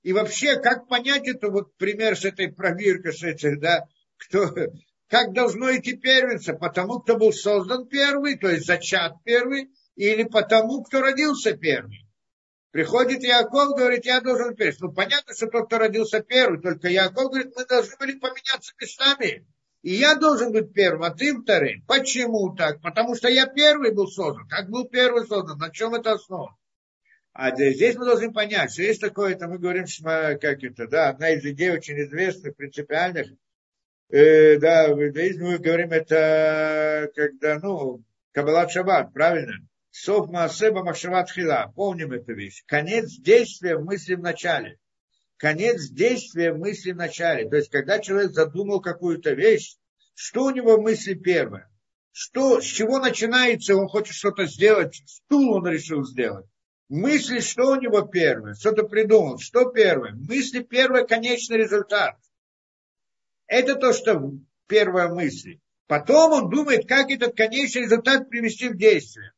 И 0.01 0.13
вообще, 0.13 0.59
как 0.59 0.87
понять 0.87 1.27
это 1.27 1.49
вот 1.49 1.75
пример 1.75 2.17
с 2.17 2.25
этой 2.25 2.51
проверкой, 2.51 3.13
с 3.13 3.21
этой, 3.21 3.59
да, 3.59 3.85
кто, 4.17 4.49
как 5.07 5.33
должно 5.33 5.75
идти 5.75 5.95
первенство? 5.95 6.53
Потому, 6.53 6.99
кто 6.99 7.17
был 7.17 7.31
создан 7.31 7.87
первый, 7.87 8.37
то 8.37 8.49
есть 8.49 8.65
зачат 8.65 9.13
первый, 9.23 9.69
или 9.95 10.23
потому, 10.23 10.83
кто 10.83 11.01
родился 11.01 11.55
первый. 11.57 12.05
Приходит 12.71 13.23
Яков, 13.23 13.75
говорит, 13.75 14.05
я 14.05 14.21
должен 14.21 14.55
первый. 14.55 14.77
Ну, 14.79 14.91
понятно, 14.93 15.33
что 15.33 15.47
тот, 15.47 15.67
кто 15.67 15.77
родился 15.77 16.21
первый, 16.21 16.61
только 16.61 16.87
Яков 16.87 17.31
говорит, 17.31 17.53
мы 17.55 17.65
должны 17.65 17.95
были 17.97 18.17
поменяться 18.17 18.73
местами. 18.79 19.45
И 19.81 19.93
я 19.95 20.15
должен 20.15 20.51
быть 20.51 20.73
первым, 20.73 21.03
а 21.03 21.09
ты 21.09 21.35
вторым. 21.35 21.83
Почему 21.87 22.55
так? 22.55 22.81
Потому 22.81 23.15
что 23.15 23.27
я 23.27 23.47
первый 23.47 23.91
был 23.91 24.07
создан. 24.07 24.47
Как 24.47 24.69
был 24.69 24.87
первый 24.87 25.25
создан? 25.27 25.57
На 25.57 25.71
чем 25.71 25.95
это 25.95 26.13
основа? 26.13 26.55
А 27.33 27.55
здесь 27.55 27.95
мы 27.95 28.05
должны 28.05 28.31
понять, 28.31 28.71
что 28.71 28.83
есть 28.83 29.01
такое, 29.01 29.33
это 29.33 29.47
мы 29.47 29.57
говорим, 29.57 29.85
как 30.03 30.63
это, 30.63 30.87
да, 30.87 31.09
одна 31.09 31.29
из 31.29 31.45
идей 31.45 31.71
очень 31.71 31.99
известных, 32.01 32.57
принципиальных, 32.57 33.27
э, 34.09 34.57
да, 34.57 34.93
в 34.93 34.97
мы 34.97 35.57
говорим, 35.57 35.91
это 35.91 37.09
когда, 37.15 37.57
ну, 37.59 38.03
Кабалат 38.33 38.71
Шаббат, 38.71 39.13
правильно? 39.13 39.53
Сов 39.91 40.29
Маасеба 40.29 40.83
Махшават 40.83 41.29
Хила. 41.29 41.71
Помним 41.75 42.13
эту 42.13 42.33
вещь. 42.33 42.63
Конец 42.65 43.11
действия 43.17 43.77
мысли 43.77 44.15
в 44.15 44.21
начале. 44.21 44.79
Конец 45.37 45.89
действия 45.89 46.53
мысли 46.53 46.93
в 46.93 46.95
начале. 46.95 47.49
То 47.49 47.57
есть, 47.57 47.69
когда 47.69 47.99
человек 47.99 48.31
задумал 48.31 48.79
какую-то 48.79 49.33
вещь, 49.33 49.75
что 50.15 50.45
у 50.45 50.51
него 50.51 50.81
мысли 50.81 51.13
первое? 51.13 51.69
Что, 52.13 52.61
с 52.61 52.65
чего 52.65 52.99
начинается, 52.99 53.75
он 53.75 53.87
хочет 53.87 54.15
что-то 54.15 54.45
сделать, 54.45 55.01
стул 55.05 55.55
он 55.55 55.67
решил 55.67 56.05
сделать. 56.05 56.45
Мысли, 56.87 57.39
что 57.39 57.71
у 57.71 57.75
него 57.75 58.01
первое? 58.01 58.53
Что-то 58.53 58.83
придумал. 58.83 59.39
Что 59.39 59.71
первое? 59.71 60.13
Мысли 60.13 60.59
первое, 60.59 61.05
конечный 61.05 61.57
результат. 61.57 62.15
Это 63.47 63.75
то, 63.75 63.93
что 63.93 64.33
первая 64.67 65.09
мысль. 65.09 65.59
Потом 65.87 66.31
он 66.31 66.49
думает, 66.49 66.87
как 66.87 67.09
этот 67.09 67.35
конечный 67.35 67.83
результат 67.83 68.29
привести 68.29 68.69
в 68.69 68.77
действие. 68.77 69.31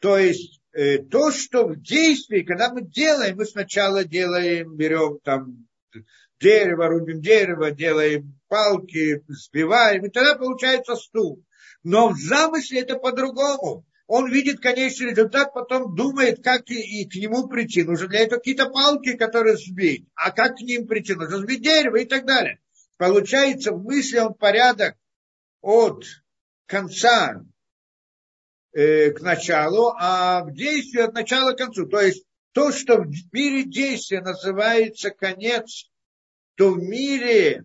То 0.00 0.18
есть 0.18 0.60
э, 0.72 0.98
то, 0.98 1.30
что 1.30 1.66
в 1.66 1.80
действии, 1.80 2.42
когда 2.42 2.72
мы 2.72 2.82
делаем, 2.82 3.36
мы 3.36 3.44
сначала 3.44 4.04
делаем, 4.04 4.74
берем 4.76 5.18
там 5.22 5.68
дерево, 6.40 6.88
рубим 6.88 7.20
дерево, 7.20 7.70
делаем 7.70 8.38
палки, 8.48 9.22
сбиваем, 9.28 10.06
и 10.06 10.10
тогда 10.10 10.34
получается 10.34 10.96
стул. 10.96 11.44
Но 11.82 12.08
в 12.08 12.16
замысле 12.16 12.80
это 12.80 12.96
по-другому. 12.96 13.86
Он 14.06 14.28
видит 14.28 14.60
конечный 14.60 15.10
результат, 15.10 15.54
потом 15.54 15.94
думает, 15.94 16.42
как 16.42 16.68
и, 16.68 17.02
и 17.02 17.08
к 17.08 17.14
нему 17.14 17.46
прийти. 17.46 17.84
Нужно 17.84 18.08
для 18.08 18.20
этого 18.20 18.38
какие-то 18.38 18.68
палки, 18.68 19.16
которые 19.16 19.56
сбить. 19.56 20.08
А 20.16 20.32
как 20.32 20.56
к 20.56 20.60
ним 20.62 20.88
прийти? 20.88 21.14
Нужно 21.14 21.38
сбить 21.38 21.62
дерево 21.62 21.96
и 21.96 22.06
так 22.06 22.26
далее. 22.26 22.58
Получается, 22.96 23.72
в 23.72 23.84
мысли 23.84 24.18
он 24.18 24.34
порядок 24.34 24.96
от 25.60 26.04
конца 26.66 27.44
э, 28.72 29.10
к 29.10 29.20
началу, 29.20 29.94
а 29.98 30.44
в 30.44 30.52
действии 30.52 31.00
от 31.00 31.14
начала 31.14 31.52
к 31.52 31.58
концу. 31.58 31.86
То 31.86 32.00
есть 32.00 32.24
то, 32.52 32.72
что 32.72 32.98
в 32.98 33.10
мире 33.32 33.64
действия 33.64 34.20
называется 34.20 35.10
конец, 35.10 35.90
то 36.56 36.72
в 36.72 36.78
мире, 36.78 37.64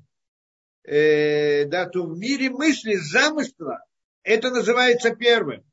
э, 0.83 1.65
да, 1.65 1.87
то 1.87 2.03
в 2.03 2.17
мире 2.17 2.49
мысли, 2.49 2.95
замысла, 2.95 3.79
это 4.23 4.51
называется 4.51 5.15
первым. 5.15 5.63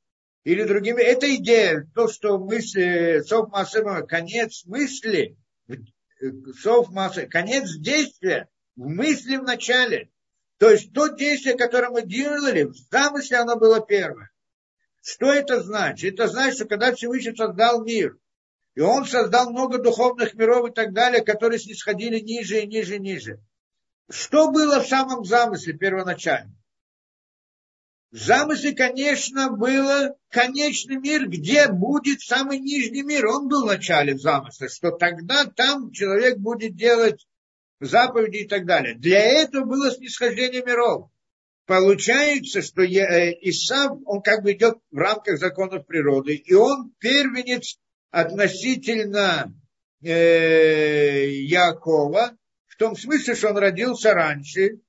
Или 0.44 0.64
другими, 0.64 1.00
это 1.00 1.32
идея, 1.36 1.88
то, 1.94 2.08
что 2.08 2.38
мысли, 2.38 3.22
сов 3.24 3.50
массы, 3.50 3.82
конец 4.08 4.64
мысли, 4.66 5.36
сов 6.60 6.90
массы, 6.90 7.26
конец 7.26 7.70
действия 7.76 8.48
в 8.74 8.88
мысли 8.88 9.36
в 9.36 9.44
начале. 9.44 10.10
То 10.58 10.70
есть 10.70 10.92
то 10.92 11.08
действие, 11.08 11.56
которое 11.56 11.90
мы 11.90 12.02
делали, 12.02 12.64
в 12.64 12.74
замысле 12.90 13.38
оно 13.38 13.56
было 13.56 13.80
первое. 13.80 14.31
Что 15.02 15.32
это 15.32 15.60
значит? 15.62 16.14
Это 16.14 16.28
значит, 16.28 16.56
что 16.56 16.64
когда 16.66 16.94
Всевышний 16.94 17.34
создал 17.34 17.84
мир, 17.84 18.16
и 18.74 18.80
он 18.80 19.04
создал 19.04 19.50
много 19.50 19.78
духовных 19.78 20.34
миров 20.34 20.70
и 20.70 20.72
так 20.72 20.92
далее, 20.92 21.22
которые 21.22 21.58
снисходили 21.58 22.20
ниже 22.20 22.60
и 22.60 22.66
ниже 22.66 22.96
и 22.96 23.00
ниже. 23.00 23.40
Что 24.08 24.50
было 24.50 24.80
в 24.80 24.86
самом 24.86 25.24
замысле 25.24 25.74
первоначально? 25.74 26.54
В 28.12 28.16
замысле, 28.18 28.74
конечно, 28.74 29.50
было 29.50 30.14
конечный 30.28 30.96
мир, 30.96 31.28
где 31.28 31.68
будет 31.68 32.20
самый 32.20 32.58
нижний 32.58 33.02
мир. 33.02 33.26
Он 33.26 33.48
был 33.48 33.64
в 33.64 33.68
начале 33.68 34.16
замысла, 34.16 34.68
что 34.68 34.90
тогда 34.90 35.46
там 35.46 35.90
человек 35.92 36.38
будет 36.38 36.76
делать 36.76 37.26
заповеди 37.80 38.38
и 38.38 38.48
так 38.48 38.66
далее. 38.66 38.94
Для 38.94 39.20
этого 39.20 39.64
было 39.64 39.90
снисхождение 39.90 40.62
миров. 40.62 41.10
Получается, 41.72 42.60
что 42.60 42.82
э, 42.82 43.32
Исав, 43.40 43.96
он 44.04 44.20
как 44.20 44.42
бы 44.42 44.52
идет 44.52 44.74
в 44.90 44.98
рамках 44.98 45.38
законов 45.38 45.86
природы, 45.86 46.34
и 46.34 46.52
он 46.52 46.92
первенец 46.98 47.78
относительно 48.10 49.50
э, 50.02 51.30
Якова, 51.30 52.36
в 52.66 52.76
том 52.76 52.94
смысле, 52.94 53.34
что 53.34 53.48
он 53.48 53.56
родился 53.56 54.12
раньше, 54.12 54.80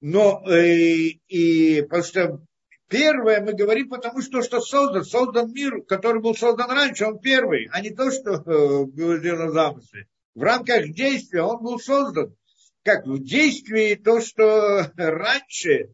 но 0.00 0.42
э, 0.50 1.10
и 1.28 1.86
что 2.04 2.40
первое 2.88 3.42
мы 3.42 3.52
говорим, 3.52 3.90
потому 3.90 4.22
что 4.22 4.40
что 4.40 4.62
создан, 4.62 5.04
создан 5.04 5.52
мир, 5.52 5.82
который 5.82 6.22
был 6.22 6.34
создан 6.34 6.70
раньше, 6.70 7.04
он 7.04 7.18
первый, 7.18 7.68
а 7.70 7.82
не 7.82 7.90
то, 7.90 8.10
что 8.10 8.36
э, 8.36 8.84
было 8.86 9.18
сделано 9.18 9.52
замысле. 9.52 10.06
В 10.34 10.42
рамках 10.42 10.88
действия 10.88 11.42
он 11.42 11.62
был 11.62 11.78
создан. 11.78 12.34
Как 12.82 13.04
в 13.04 13.22
действии 13.22 13.94
то, 13.94 14.22
что 14.22 14.90
раньше, 14.96 15.90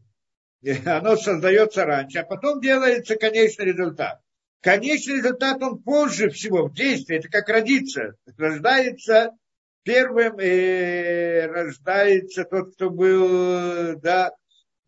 оно 0.87 1.17
создается 1.17 1.85
раньше, 1.85 2.19
а 2.19 2.25
потом 2.25 2.61
делается 2.61 3.17
конечный 3.17 3.67
результат. 3.67 4.21
Конечный 4.61 5.19
результат, 5.19 5.63
он 5.63 5.83
позже 5.83 6.31
всего 6.31 6.67
в 6.67 6.75
действии, 6.75 7.19
это 7.19 7.29
как 7.29 7.49
родиться. 7.49 8.17
Рождается 8.37 9.31
первым, 9.85 10.39
э, 10.39 11.47
рождается 11.47 12.45
тот, 12.45 12.75
кто 12.75 12.91
был, 12.91 14.01
да, 14.01 14.33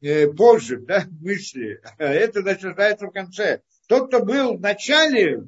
э, 0.00 0.26
позже, 0.28 0.78
да, 0.78 1.04
мысли. 1.20 1.80
Это 1.98 2.42
значит, 2.42 2.64
рождается 2.64 3.06
в 3.06 3.12
конце. 3.12 3.62
Тот, 3.86 4.08
кто 4.08 4.24
был 4.24 4.56
в 4.56 4.60
начале 4.60 5.44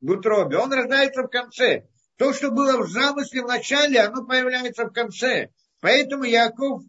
в 0.00 0.10
утробе, 0.10 0.56
он 0.56 0.72
рождается 0.72 1.22
в 1.22 1.28
конце. 1.28 1.84
То, 2.16 2.32
что 2.32 2.50
было 2.50 2.82
в 2.82 2.88
замысле 2.88 3.42
в 3.42 3.46
начале, 3.46 4.00
оно 4.00 4.24
появляется 4.24 4.86
в 4.86 4.92
конце. 4.92 5.50
Поэтому 5.80 6.24
Яков, 6.24 6.82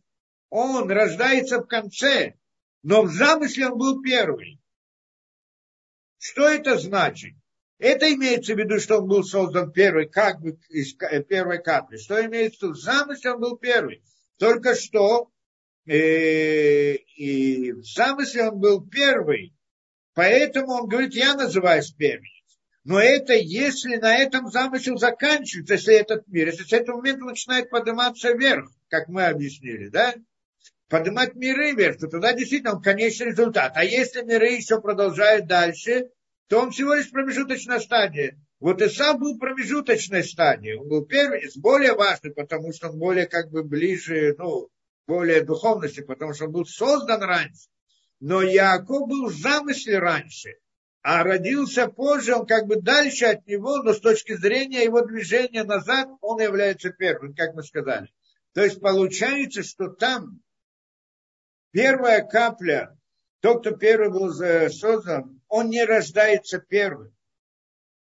он 0.50 0.90
рождается 0.90 1.60
в 1.60 1.66
конце, 1.66 2.36
но 2.84 3.04
в 3.04 3.12
замысле 3.12 3.70
он 3.70 3.78
был 3.78 4.02
первый. 4.02 4.60
Что 6.20 6.48
это 6.48 6.78
значит? 6.78 7.34
Это 7.80 8.12
имеется 8.14 8.56
в 8.56 8.58
виду, 8.58 8.80
что 8.80 9.00
он 9.00 9.08
был 9.08 9.24
создан 9.24 9.72
первый, 9.72 10.10
как 10.10 10.42
бы 10.42 10.58
из 10.70 10.94
первой 10.94 11.62
капли. 11.62 11.98
Что 11.98 12.26
имеется 12.26 12.60
в 12.60 12.64
виду? 12.64 12.74
Замысел 12.74 13.36
он 13.36 13.42
был 13.42 13.58
первый. 13.58 14.04
Только 14.38 14.76
что 14.76 15.30
э, 15.86 16.96
и 16.96 17.72
в 17.74 17.84
замысле 17.84 18.50
он 18.50 18.60
был 18.60 18.88
первый. 18.88 19.54
Поэтому 20.14 20.74
он 20.74 20.88
говорит, 20.88 21.14
я 21.14 21.36
называюсь 21.36 21.92
первенец. 21.92 22.34
Но 22.84 23.00
это 23.00 23.34
если 23.34 23.98
на 23.98 24.16
этом 24.16 24.50
замысел 24.50 24.98
заканчивается, 24.98 25.76
если 25.76 25.94
этот 25.94 26.28
мир, 26.28 26.48
если 26.48 26.64
с 26.64 26.74
этого 26.74 26.98
момента 26.98 27.26
начинает 27.26 27.70
подниматься 27.70 28.32
вверх, 28.32 28.72
как 28.88 29.10
мы 29.10 29.26
объяснили, 29.26 29.90
да? 29.90 30.16
Поднимать 30.90 31.36
миры 31.36 31.74
вверх, 31.74 32.00
то 32.00 32.08
тогда 32.08 32.34
действительно 32.34 32.76
он 32.76 32.82
конечный 32.82 33.28
результат. 33.28 33.74
А 33.76 33.84
если 33.84 34.22
миры 34.22 34.50
еще 34.50 34.82
продолжают 34.82 35.48
дальше, 35.48 36.10
то 36.48 36.62
он 36.62 36.72
всего 36.72 36.94
лишь 36.94 37.12
промежуточная 37.12 37.80
стадия. 37.80 38.40
Вот 38.60 38.82
и 38.82 38.90
сам 38.90 39.20
был 39.20 39.38
промежуточной 39.38 40.24
стадией. 40.24 40.78
Он 40.78 40.88
был 40.88 41.06
первый, 41.06 41.44
более 41.58 41.94
важный, 41.94 42.32
потому 42.32 42.74
что 42.74 42.90
он 42.90 42.98
более 42.98 43.28
как 43.28 43.52
бы 43.52 43.64
ближе, 43.64 44.36
ну, 44.38 44.70
более 45.06 45.44
духовности, 45.44 46.02
потому 46.02 46.34
что 46.34 46.46
он 46.46 46.52
был 46.52 46.66
создан 46.66 47.22
раньше. 47.22 47.68
Но 48.20 48.42
Яков 48.42 49.08
был 49.08 49.28
в 49.28 49.34
замысле 49.34 50.00
раньше, 50.00 50.56
а 51.04 51.24
родился 51.24 51.88
позже, 51.88 52.36
он 52.36 52.48
как 52.48 52.66
бы 52.66 52.82
дальше 52.82 53.26
от 53.26 53.46
него, 53.46 53.84
но 53.84 53.94
с 53.94 54.00
точки 54.00 54.36
зрения 54.36 54.84
его 54.84 55.02
движения 55.06 55.64
назад, 55.64 56.10
он 56.22 56.42
является 56.42 56.90
первым, 56.90 57.36
как 57.36 57.54
мы 57.54 57.62
сказали. 57.62 58.10
То 58.54 58.64
есть 58.64 58.82
получается, 58.82 59.62
что 59.62 59.90
там 59.90 60.42
первая 61.78 62.24
капля, 62.24 62.98
тот, 63.40 63.60
кто 63.62 63.70
первый 63.76 64.10
был 64.10 64.34
создан, 64.72 65.40
он 65.48 65.70
не 65.70 65.86
рождается 65.86 66.58
первым. 66.58 67.16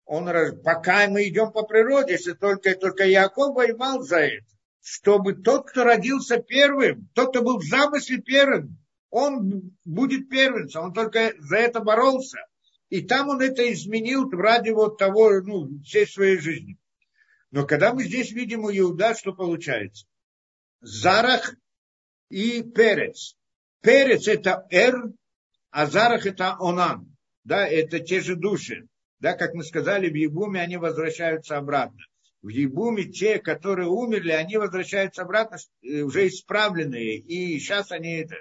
Он, 0.06 0.30
пока 0.64 1.08
мы 1.08 1.28
идем 1.28 1.52
по 1.52 1.64
природе, 1.64 2.12
если 2.14 2.34
только, 2.34 2.76
только 2.76 3.06
Яков 3.06 3.56
воевал 3.56 4.04
за 4.04 4.18
это, 4.18 4.46
чтобы 4.84 5.34
тот, 5.34 5.68
кто 5.68 5.84
родился 5.84 6.38
первым, 6.38 7.10
тот, 7.16 7.30
кто 7.30 7.42
был 7.42 7.58
в 7.58 7.64
замысле 7.64 8.20
первым, 8.20 8.78
он 9.10 9.76
будет 9.84 10.30
первенцем, 10.30 10.84
он 10.84 10.94
только 10.94 11.34
за 11.40 11.58
это 11.58 11.80
боролся. 11.80 12.38
И 12.90 13.02
там 13.02 13.30
он 13.30 13.42
это 13.42 13.74
изменил 13.74 14.30
ради 14.30 14.70
вот 14.70 15.00
того, 15.00 15.42
ну, 15.42 15.82
всей 15.84 16.06
своей 16.06 16.38
жизни. 16.38 16.78
Но 17.50 17.66
когда 17.66 17.96
мы 17.96 18.04
здесь 18.04 18.32
видим 18.32 18.66
у 18.66 18.70
Иуда, 18.70 19.16
что 19.16 19.34
получается? 19.34 20.06
Зарах 20.82 21.56
и 22.30 22.62
Перец. 22.62 23.36
Перец 23.86 24.28
это 24.28 24.66
Эр, 24.72 24.95
а 25.70 25.86
Зарах 25.86 26.26
это 26.26 26.56
Онан. 26.60 27.16
Да, 27.44 27.68
это 27.68 27.99
те 27.99 28.20
же 28.20 28.36
души. 28.36 28.88
Да, 29.20 29.34
как 29.34 29.53
мы 29.53 29.64
сказали, 29.64 30.10
в 30.10 30.16
Ебуме 30.16 30.60
они 30.60 30.78
возвращаются 30.78 31.57
обратно. 31.57 31.99
В 32.41 32.49
Ебуме 32.49 33.03
те, 33.03 33.38
которые 33.38 33.88
умерли, 33.88 34.32
они 34.32 34.57
возвращаются 34.57 35.22
обратно, 35.22 35.57
э, 35.84 36.02
уже 36.02 36.28
исправленные. 36.28 37.18
И 37.18 37.60
сейчас 37.60 37.91
они 37.91 38.22
это... 38.22 38.38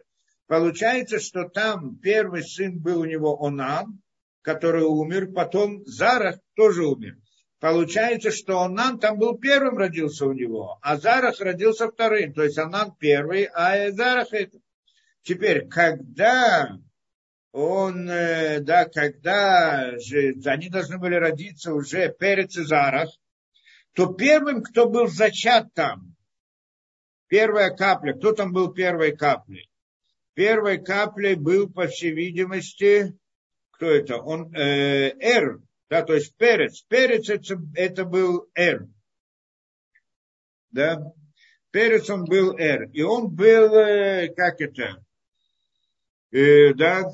Получается, 0.46 1.20
что 1.20 1.46
там 1.48 1.98
первый 1.98 2.42
сын 2.42 2.78
был 2.78 3.00
у 3.00 3.04
него 3.04 3.44
Онан, 3.44 4.00
который 4.40 4.84
умер, 4.84 5.32
потом 5.32 5.84
Зарах 5.84 6.36
тоже 6.54 6.86
умер. 6.86 7.16
Получается, 7.60 8.30
что 8.30 8.60
Онан 8.60 8.98
там 8.98 9.18
был 9.18 9.38
первым 9.38 9.76
родился 9.76 10.26
у 10.26 10.32
него, 10.32 10.78
а 10.80 10.96
Зарах 10.96 11.38
родился 11.40 11.90
вторым. 11.90 12.32
То 12.32 12.44
есть 12.44 12.58
Онан 12.58 12.94
первый, 12.98 13.44
а 13.44 13.90
Зарах 13.90 14.32
это. 14.32 14.58
Теперь, 15.24 15.66
когда 15.68 16.78
он, 17.50 18.08
э, 18.10 18.60
да, 18.60 18.84
когда 18.84 19.98
же 19.98 20.34
они 20.44 20.68
должны 20.68 20.98
были 20.98 21.14
родиться 21.14 21.72
уже 21.72 22.12
перед 22.12 22.52
Цезарах, 22.52 23.08
то 23.94 24.12
первым, 24.12 24.62
кто 24.62 24.88
был 24.88 25.06
зачат 25.06 25.72
там, 25.72 26.14
первая 27.28 27.70
капля, 27.70 28.12
кто 28.12 28.32
там 28.32 28.52
был 28.52 28.74
первой 28.74 29.16
каплей? 29.16 29.70
Первой 30.34 30.82
каплей 30.82 31.36
был, 31.36 31.72
по 31.72 31.86
всей 31.86 32.12
видимости, 32.12 33.16
кто 33.70 33.86
это? 33.86 34.18
Он, 34.18 34.54
э, 34.54 35.14
Эр, 35.20 35.60
да, 35.88 36.02
то 36.02 36.12
есть 36.12 36.36
перец. 36.36 36.82
Перец 36.82 37.30
это, 37.30 37.56
это 37.74 38.04
был 38.04 38.50
Эр. 38.54 38.88
Да? 40.70 41.14
Перец 41.70 42.10
он 42.10 42.24
был 42.24 42.56
Эр. 42.58 42.90
И 42.92 43.00
он 43.02 43.30
был, 43.30 43.74
э, 43.74 44.28
как 44.34 44.60
это, 44.60 45.03
э, 46.34 46.74
да, 46.74 47.04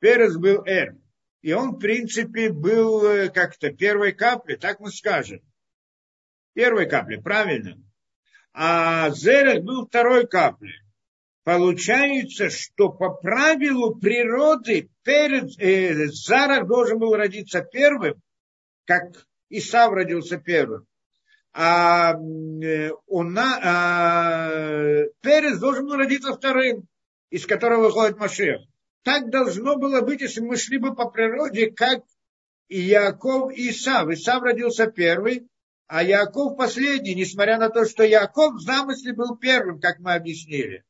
Перес 0.00 0.36
был 0.36 0.62
Эр. 0.64 0.96
И 1.42 1.52
он, 1.52 1.76
в 1.76 1.78
принципе, 1.78 2.50
был 2.50 3.04
э, 3.06 3.28
как-то 3.28 3.70
первой 3.70 4.12
каплей, 4.12 4.56
так 4.56 4.80
мы 4.80 4.90
скажем. 4.90 5.40
Первой 6.54 6.88
каплей, 6.88 7.22
правильно. 7.22 7.76
А 8.52 9.10
Зерах 9.10 9.62
был 9.62 9.86
второй 9.86 10.26
каплей. 10.26 10.80
Получается, 11.44 12.50
что 12.50 12.88
по 12.88 13.10
правилу 13.10 13.94
природы 13.94 14.90
перед, 15.04 15.56
э, 15.60 16.08
Зарах 16.08 16.66
должен 16.66 16.98
был 16.98 17.14
родиться 17.14 17.60
первым, 17.60 18.20
как 18.84 19.26
Исав 19.48 19.92
родился 19.92 20.38
первым. 20.38 20.86
А, 21.52 22.14
э, 22.14 22.90
а 23.44 24.48
Перец 25.20 25.58
должен 25.58 25.86
был 25.86 25.94
родиться 25.94 26.32
вторым, 26.32 26.88
из 27.30 27.46
которого 27.46 27.84
выходит 27.84 28.18
Машех. 28.18 28.62
так 29.02 29.30
должно 29.30 29.76
было 29.76 30.00
быть, 30.00 30.20
если 30.20 30.40
мы 30.40 30.56
шли 30.56 30.78
бы 30.78 30.94
по 30.94 31.10
природе, 31.10 31.70
как 31.70 32.02
и 32.68 32.80
Яков, 32.80 33.52
и 33.52 33.70
Исав. 33.70 34.08
Исав 34.10 34.42
родился 34.42 34.86
первый, 34.86 35.48
а 35.86 36.02
Яков 36.02 36.56
последний, 36.56 37.14
несмотря 37.14 37.58
на 37.58 37.68
то, 37.68 37.84
что 37.84 38.02
Яков 38.02 38.54
в 38.54 38.60
замысле 38.60 39.12
был 39.12 39.36
первым, 39.36 39.80
как 39.80 40.00
мы 40.00 40.14
объяснили. 40.14 40.84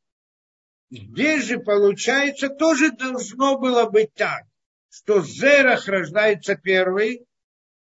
Здесь 0.91 1.45
же, 1.45 1.59
получается, 1.59 2.49
тоже 2.49 2.93
должно 2.93 3.59
было 3.59 3.91
быть 3.91 4.15
так, 4.15 4.45
что 4.89 5.21
Зерах 5.23 5.89
рождается 5.89 6.55
первый, 6.55 7.27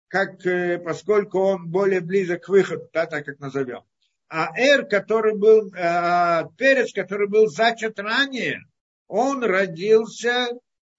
как, 0.07 0.45
э, 0.45 0.79
поскольку 0.79 1.39
он 1.39 1.69
более 1.69 2.01
близок 2.01 2.45
к 2.45 2.49
выходу, 2.49 2.89
да, 2.91 3.05
так 3.05 3.25
как 3.25 3.39
назовем. 3.39 3.83
А 4.29 4.55
Эр, 4.55 4.85
который 4.85 5.35
был, 5.35 5.73
э, 5.73 6.43
Перец, 6.57 6.93
который 6.93 7.27
был 7.27 7.47
зачат 7.47 7.99
ранее, 7.99 8.61
он 9.07 9.43
родился, 9.43 10.49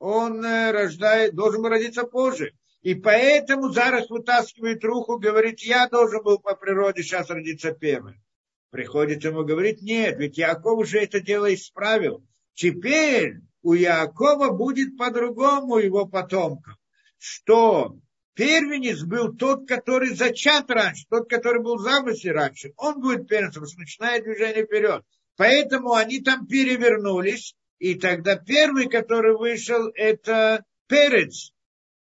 он 0.01 0.45
э, 0.45 0.73
рождает, 0.73 1.35
должен 1.37 1.63
был 1.63 1.71
родиться 1.71 2.03
позже. 2.05 2.53
И 2.83 2.95
поэтому 2.95 3.71
Зарах 3.71 4.11
вытаскивает 4.11 4.83
руку, 4.83 5.19
говорит, 5.19 5.61
я 5.61 5.87
должен 5.89 6.23
был 6.23 6.39
по 6.39 6.57
природе 6.57 7.03
сейчас 7.03 7.31
родиться 7.31 7.73
первым. 7.73 8.21
Приходит 8.71 9.23
ему 9.23 9.45
говорит, 9.45 9.81
нет, 9.83 10.19
ведь 10.19 10.39
Яков 10.39 10.79
уже 10.79 11.01
это 11.01 11.21
дело 11.21 11.53
исправил. 11.55 12.25
Теперь 12.55 13.37
у 13.63 13.75
Якова 13.75 14.51
будет 14.51 14.97
по-другому 14.97 15.79
его 15.79 16.07
потомкам, 16.07 16.77
что 17.19 17.97
первенец 18.35 19.03
был 19.03 19.35
тот, 19.35 19.67
который 19.69 20.15
зачат 20.15 20.71
раньше, 20.71 21.07
тот, 21.09 21.29
который 21.29 21.63
был 21.63 21.77
в 21.77 21.83
замысле 21.83 22.33
раньше. 22.33 22.73
Он 22.77 23.01
будет 23.01 23.29
первенцем, 23.29 23.65
начинает 23.77 24.25
движение 24.25 24.65
вперед. 24.65 25.05
Поэтому 25.37 25.95
они 25.95 26.21
там 26.21 26.47
перевернулись, 26.47 27.55
и 27.79 27.95
тогда 27.95 28.37
первый, 28.37 28.89
который 28.89 29.37
вышел, 29.37 29.91
это 29.95 30.65
перец, 30.87 31.53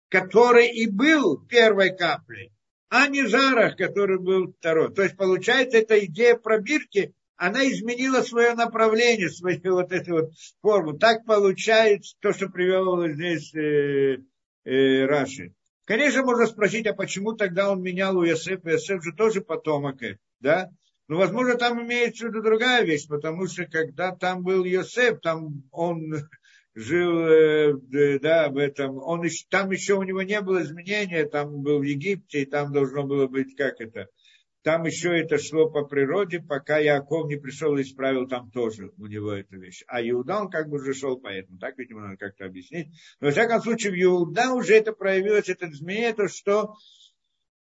который 0.09 0.69
и 0.69 0.89
был 0.89 1.45
первой 1.45 1.95
каплей, 1.95 2.51
а 2.89 3.07
не 3.07 3.27
Зарах, 3.27 3.77
который 3.77 4.19
был 4.19 4.53
второй. 4.53 4.93
То 4.93 5.03
есть, 5.03 5.17
получается, 5.17 5.77
эта 5.77 6.03
идея 6.05 6.35
пробирки, 6.35 7.13
она 7.35 7.67
изменила 7.69 8.21
свое 8.21 8.53
направление, 8.53 9.29
свою 9.29 9.75
вот 9.75 9.91
эту 9.91 10.11
вот 10.13 10.31
форму. 10.61 10.97
Так 10.97 11.25
получается 11.25 12.15
то, 12.19 12.33
что 12.33 12.49
привел 12.49 13.07
здесь 13.07 13.53
э, 13.53 14.17
э, 14.65 15.05
Раши. 15.05 15.53
Конечно, 15.87 16.21
можно 16.23 16.47
спросить, 16.47 16.85
а 16.85 16.93
почему 16.93 17.31
тогда 17.31 17.71
он 17.71 17.81
менял 17.81 18.17
у 18.17 18.25
Иосифа? 18.25 18.71
Иосиф 18.71 19.01
же 19.01 19.13
тоже 19.13 19.39
потомок, 19.39 20.01
да? 20.41 20.69
Но, 21.07 21.15
возможно, 21.15 21.55
там 21.55 21.81
имеется 21.81 22.25
в 22.25 22.29
виду 22.29 22.43
другая 22.43 22.83
вещь, 22.83 23.07
потому 23.07 23.47
что 23.47 23.65
когда 23.65 24.13
там 24.13 24.43
был 24.43 24.65
Иосиф, 24.65 25.21
там 25.21 25.63
он 25.71 26.13
жил, 26.75 27.25
э, 27.25 28.19
да, 28.19 28.49
в 28.49 28.57
этом, 28.57 28.97
он, 28.97 29.23
там 29.49 29.71
еще 29.71 29.93
у 29.93 30.03
него 30.03 30.23
не 30.23 30.41
было 30.41 30.61
изменения, 30.61 31.25
там 31.25 31.61
был 31.61 31.79
в 31.79 31.83
Египте, 31.83 32.41
и 32.41 32.45
там 32.45 32.73
должно 32.73 33.03
было 33.03 33.27
быть, 33.27 33.55
как 33.55 33.79
это, 33.79 34.09
там 34.67 34.83
еще 34.83 35.17
это 35.17 35.37
шло 35.37 35.69
по 35.69 35.85
природе, 35.85 36.41
пока 36.41 36.77
Яков 36.77 37.29
не 37.29 37.37
пришел 37.37 37.77
и 37.77 37.83
исправил 37.83 38.27
там 38.27 38.51
тоже 38.51 38.91
у 38.97 39.05
него 39.05 39.31
эту 39.31 39.57
вещь. 39.57 39.85
А 39.87 40.01
Иуда, 40.01 40.41
он 40.41 40.49
как 40.49 40.67
бы 40.67 40.75
уже 40.75 40.93
шел 40.93 41.17
по 41.17 41.29
этому, 41.29 41.57
так, 41.57 41.77
видимо, 41.77 42.01
надо 42.01 42.17
как-то 42.17 42.43
объяснить. 42.43 42.89
Но, 43.21 43.27
во 43.27 43.31
всяком 43.31 43.61
случае, 43.61 43.93
в 43.93 43.95
Иуда 43.95 44.51
уже 44.51 44.73
это 44.73 44.91
проявилось, 44.91 45.47
это 45.47 45.69
изменение, 45.69 46.13
то, 46.13 46.27
что 46.27 46.75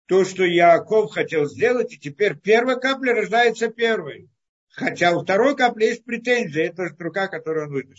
то, 0.06 0.26
что 0.26 0.44
Яков 0.44 1.14
хотел 1.14 1.46
сделать, 1.46 1.94
и 1.94 1.98
теперь 1.98 2.36
первая 2.36 2.76
капля 2.76 3.14
рождается 3.14 3.70
первой. 3.70 4.30
Хотя 4.72 5.16
у 5.16 5.24
второй 5.24 5.56
капли 5.56 5.86
есть 5.86 6.04
претензия, 6.04 6.66
это 6.66 6.94
рука, 7.00 7.30
которую 7.30 7.68
он 7.68 7.72
вытащил. 7.72 7.96